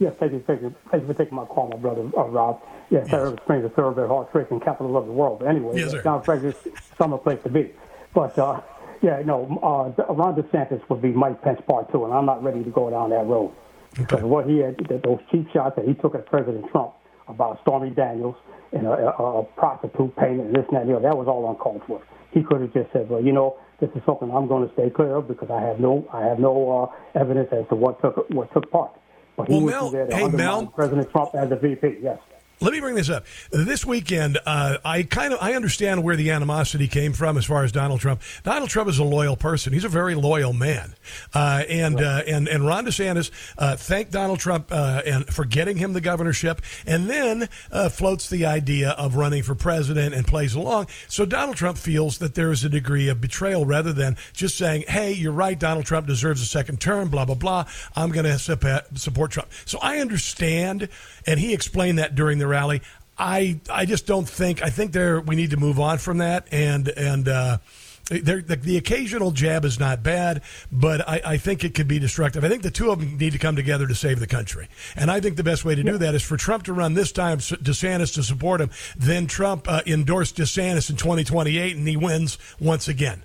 Yes, 0.00 0.14
thank 0.18 0.32
you, 0.32 0.42
thank 0.44 0.62
you, 0.62 0.74
thank 0.90 1.02
you 1.02 1.06
for 1.06 1.14
taking 1.14 1.36
my 1.36 1.44
call, 1.44 1.68
my 1.68 1.76
brother 1.76 2.10
uh, 2.16 2.24
Rob. 2.24 2.60
Yes, 2.90 3.08
Saratoga 3.10 3.42
Springs, 3.44 3.64
is 3.64 3.70
the 3.70 3.76
thoroughbred 3.76 4.08
horse 4.08 4.28
racing 4.34 4.58
capital 4.58 4.96
of 4.96 5.06
the 5.06 5.12
world. 5.12 5.44
Anyway, 5.44 5.78
Yes, 5.78 5.92
sir. 5.92 6.02
John 6.02 6.22
Fraser's 6.22 6.56
summer 6.98 7.18
place 7.18 7.40
to 7.44 7.48
be. 7.48 7.70
But 8.12 8.36
uh, 8.36 8.60
yeah, 9.02 9.22
no, 9.24 9.44
uh, 9.62 10.12
Ron 10.12 10.34
DeSantis 10.34 10.82
would 10.88 11.00
be 11.00 11.12
Mike 11.12 11.42
Pence 11.42 11.60
part 11.64 11.92
two, 11.92 12.04
and 12.06 12.12
I'm 12.12 12.26
not 12.26 12.42
ready 12.42 12.64
to 12.64 12.70
go 12.70 12.90
down 12.90 13.10
that 13.10 13.26
road 13.26 13.52
because 13.96 14.22
what 14.22 14.46
he 14.46 14.58
had, 14.58 14.76
those 15.04 15.18
cheap 15.30 15.46
shots 15.52 15.76
that 15.76 15.86
he 15.86 15.94
took 15.94 16.14
at 16.14 16.26
President 16.26 16.64
Trump 16.70 16.92
about 17.28 17.60
Stormy 17.62 17.90
Daniels 17.90 18.36
and 18.72 18.86
a, 18.86 18.90
a, 19.18 19.40
a 19.40 19.44
prostitute 19.56 20.14
payment 20.16 20.48
and 20.48 20.54
this 20.56 20.64
and 20.68 20.76
that, 20.76 20.86
you 20.86 20.92
know, 20.92 21.00
that 21.00 21.16
was 21.16 21.26
all 21.28 21.48
uncalled 21.50 21.82
for. 21.86 22.02
He 22.32 22.42
could 22.42 22.60
have 22.60 22.72
just 22.72 22.92
said, 22.92 23.08
well, 23.08 23.22
you 23.22 23.32
know, 23.32 23.56
this 23.80 23.90
is 23.96 24.02
something 24.06 24.30
I'm 24.30 24.46
going 24.46 24.66
to 24.68 24.72
stay 24.74 24.90
clear 24.90 25.16
of 25.16 25.26
because 25.26 25.50
I 25.50 25.60
have 25.60 25.80
no, 25.80 26.06
I 26.12 26.22
have 26.26 26.38
no 26.38 26.90
uh, 26.92 27.18
evidence 27.18 27.48
as 27.52 27.66
to 27.70 27.74
what 27.74 28.00
took 28.00 28.28
what 28.30 28.52
took 28.52 28.70
part. 28.70 28.92
But 29.36 29.48
he 29.48 29.54
Well, 29.54 29.62
was 29.62 29.72
Mel- 29.72 29.90
there 29.90 30.06
to 30.06 30.16
hey, 30.16 30.28
Mel. 30.28 30.66
President 30.66 31.10
Trump 31.10 31.30
as 31.34 31.50
a 31.50 31.56
VP. 31.56 31.98
Yes. 32.02 32.18
Let 32.62 32.74
me 32.74 32.80
bring 32.80 32.94
this 32.94 33.08
up. 33.08 33.24
This 33.50 33.86
weekend, 33.86 34.38
uh, 34.44 34.76
I 34.84 35.04
kind 35.04 35.32
of 35.32 35.38
I 35.40 35.54
understand 35.54 36.04
where 36.04 36.14
the 36.14 36.30
animosity 36.30 36.88
came 36.88 37.14
from 37.14 37.38
as 37.38 37.46
far 37.46 37.64
as 37.64 37.72
Donald 37.72 38.00
Trump. 38.00 38.20
Donald 38.42 38.68
Trump 38.68 38.90
is 38.90 38.98
a 38.98 39.04
loyal 39.04 39.34
person. 39.34 39.72
He's 39.72 39.84
a 39.84 39.88
very 39.88 40.14
loyal 40.14 40.52
man, 40.52 40.94
uh, 41.32 41.62
and 41.70 41.98
uh, 41.98 42.22
and 42.26 42.48
and 42.48 42.66
Ron 42.66 42.84
DeSantis 42.84 43.30
uh, 43.56 43.76
thanked 43.76 44.12
Donald 44.12 44.40
Trump 44.40 44.68
uh, 44.70 45.00
and 45.06 45.26
for 45.28 45.46
getting 45.46 45.78
him 45.78 45.94
the 45.94 46.02
governorship, 46.02 46.60
and 46.86 47.08
then 47.08 47.48
uh, 47.72 47.88
floats 47.88 48.28
the 48.28 48.44
idea 48.44 48.90
of 48.90 49.16
running 49.16 49.42
for 49.42 49.54
president 49.54 50.14
and 50.14 50.26
plays 50.26 50.54
along. 50.54 50.88
So 51.08 51.24
Donald 51.24 51.56
Trump 51.56 51.78
feels 51.78 52.18
that 52.18 52.34
there 52.34 52.50
is 52.50 52.62
a 52.62 52.68
degree 52.68 53.08
of 53.08 53.22
betrayal 53.22 53.64
rather 53.64 53.94
than 53.94 54.18
just 54.34 54.58
saying, 54.58 54.84
"Hey, 54.86 55.12
you're 55.12 55.32
right. 55.32 55.58
Donald 55.58 55.86
Trump 55.86 56.06
deserves 56.06 56.42
a 56.42 56.46
second 56.46 56.78
term." 56.78 57.08
Blah 57.08 57.24
blah 57.24 57.36
blah. 57.36 57.64
I'm 57.96 58.10
going 58.10 58.26
to 58.26 58.38
support 58.38 59.30
Trump. 59.30 59.48
So 59.64 59.78
I 59.80 60.00
understand, 60.00 60.90
and 61.26 61.40
he 61.40 61.54
explained 61.54 61.98
that 61.98 62.14
during 62.14 62.36
the 62.36 62.49
rally. 62.50 62.82
I 63.16 63.60
I 63.70 63.86
just 63.86 64.06
don't 64.06 64.28
think 64.28 64.62
I 64.62 64.70
think 64.70 64.92
there 64.92 65.20
we 65.20 65.36
need 65.36 65.50
to 65.50 65.56
move 65.56 65.80
on 65.80 65.98
from 65.98 66.18
that 66.18 66.46
and 66.52 66.88
and 66.88 67.28
uh, 67.28 67.58
the, 68.10 68.58
the 68.60 68.76
occasional 68.76 69.30
jab 69.30 69.64
is 69.64 69.78
not 69.78 70.02
bad, 70.02 70.42
but 70.72 71.08
I, 71.08 71.20
I 71.24 71.36
think 71.36 71.62
it 71.62 71.74
could 71.74 71.86
be 71.86 72.00
destructive. 72.00 72.44
I 72.44 72.48
think 72.48 72.62
the 72.62 72.70
two 72.70 72.90
of 72.90 72.98
them 72.98 73.16
need 73.16 73.32
to 73.32 73.38
come 73.38 73.54
together 73.54 73.86
to 73.86 73.94
save 73.94 74.18
the 74.18 74.26
country, 74.26 74.68
and 74.96 75.10
I 75.10 75.20
think 75.20 75.36
the 75.36 75.44
best 75.44 75.64
way 75.64 75.76
to 75.76 75.82
do 75.82 75.96
that 75.98 76.14
is 76.14 76.22
for 76.22 76.36
Trump 76.36 76.64
to 76.64 76.72
run 76.72 76.94
this 76.94 77.12
time, 77.12 77.38
DeSantis 77.38 78.14
to 78.14 78.24
support 78.24 78.60
him, 78.60 78.70
then 78.96 79.28
Trump 79.28 79.68
uh, 79.68 79.82
endorsed 79.86 80.36
DeSantis 80.36 80.90
in 80.90 80.96
2028, 80.96 81.76
and 81.76 81.86
he 81.86 81.96
wins 81.96 82.36
once 82.58 82.88
again. 82.88 83.22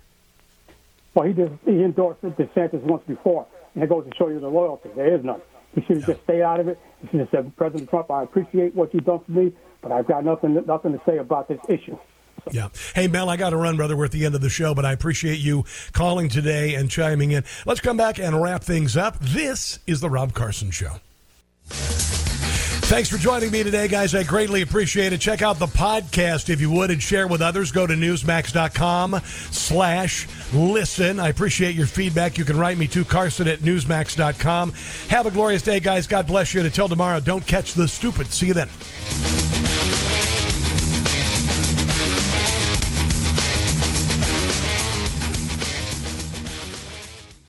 Well, 1.16 1.26
he 1.26 1.34
did. 1.34 1.58
He 1.66 1.84
endorsed 1.84 2.22
DeSantis 2.22 2.82
once 2.84 3.04
before, 3.08 3.48
and 3.74 3.84
it 3.84 3.90
goes 3.90 4.06
to 4.06 4.16
show 4.16 4.28
you 4.28 4.40
the 4.40 4.50
loyalty. 4.50 4.90
There 4.96 5.16
is 5.16 5.24
none. 5.24 5.42
He 5.74 5.82
should 5.82 5.98
have 5.98 6.06
just 6.06 6.24
stayed 6.24 6.42
out 6.42 6.60
of 6.60 6.68
it. 6.68 6.80
He 7.12 7.20
said, 7.32 7.56
"President 7.56 7.90
Trump, 7.90 8.12
I 8.12 8.24
appreciate 8.24 8.76
what 8.76 8.94
you've 8.94 9.06
done 9.06 9.22
for 9.26 9.32
me, 9.32 9.54
but 9.82 9.92
I've 9.92 10.08
got 10.08 10.24
nothing 10.24 10.54
nothing 10.66 10.94
to 10.94 11.02
say 11.06 11.18
about 11.18 11.48
this 11.48 11.60
issue." 11.70 11.98
Yeah. 12.52 12.70
Hey, 12.94 13.08
Mel, 13.08 13.30
I 13.30 13.38
got 13.38 13.52
to 13.52 13.58
run, 13.58 13.76
brother. 13.76 13.98
We're 13.98 14.06
at 14.06 14.12
the 14.12 14.26
end 14.26 14.36
of 14.36 14.42
the 14.42 14.50
show, 14.50 14.76
but 14.76 14.86
I 14.86 14.92
appreciate 14.92 15.40
you 15.40 15.66
calling 15.94 16.30
today 16.30 16.76
and 16.76 16.90
chiming 16.90 17.32
in. 17.32 17.44
Let's 17.66 17.80
come 17.80 17.98
back 17.98 18.20
and 18.20 18.42
wrap 18.42 18.64
things 18.64 18.96
up. 18.96 19.20
This 19.20 19.80
is 19.88 20.00
the 20.00 20.10
Rob 20.10 20.34
Carson 20.34 20.72
Show. 20.72 21.00
Thanks 22.88 23.10
for 23.10 23.18
joining 23.18 23.50
me 23.50 23.64
today, 23.64 23.88
guys. 23.88 24.14
I 24.14 24.22
greatly 24.22 24.62
appreciate 24.62 25.12
it. 25.12 25.20
Check 25.20 25.42
out 25.42 25.58
the 25.58 25.66
podcast 25.66 26.50
if 26.50 26.62
you 26.62 26.70
would 26.70 26.92
and 26.92 27.02
share 27.02 27.28
with 27.28 27.42
others. 27.42 27.72
Go 27.72 27.88
to 27.88 27.96
newsmax.com 27.96 29.22
slash 29.26 30.28
listen. 30.54 31.20
I 31.20 31.30
appreciate 31.30 31.74
your 31.74 31.88
feedback. 31.88 32.38
You 32.38 32.46
can 32.46 32.58
write 32.58 32.78
me 32.78 32.88
to 32.90 33.04
Carson 33.04 33.48
at 33.48 33.60
newsmax.com. 33.62 34.74
Have 35.10 35.26
a 35.26 35.32
glorious 35.32 35.64
day, 35.64 35.80
guys. 35.80 36.06
God 36.06 36.28
bless 36.28 36.54
you. 36.54 36.60
And 36.60 36.68
until 36.68 36.88
tomorrow, 36.88 37.20
don't 37.20 37.46
catch 37.46 37.74
the 37.74 37.88
stupid. 37.88 38.28
See 38.28 38.48
you 38.48 38.54
then. 38.54 39.75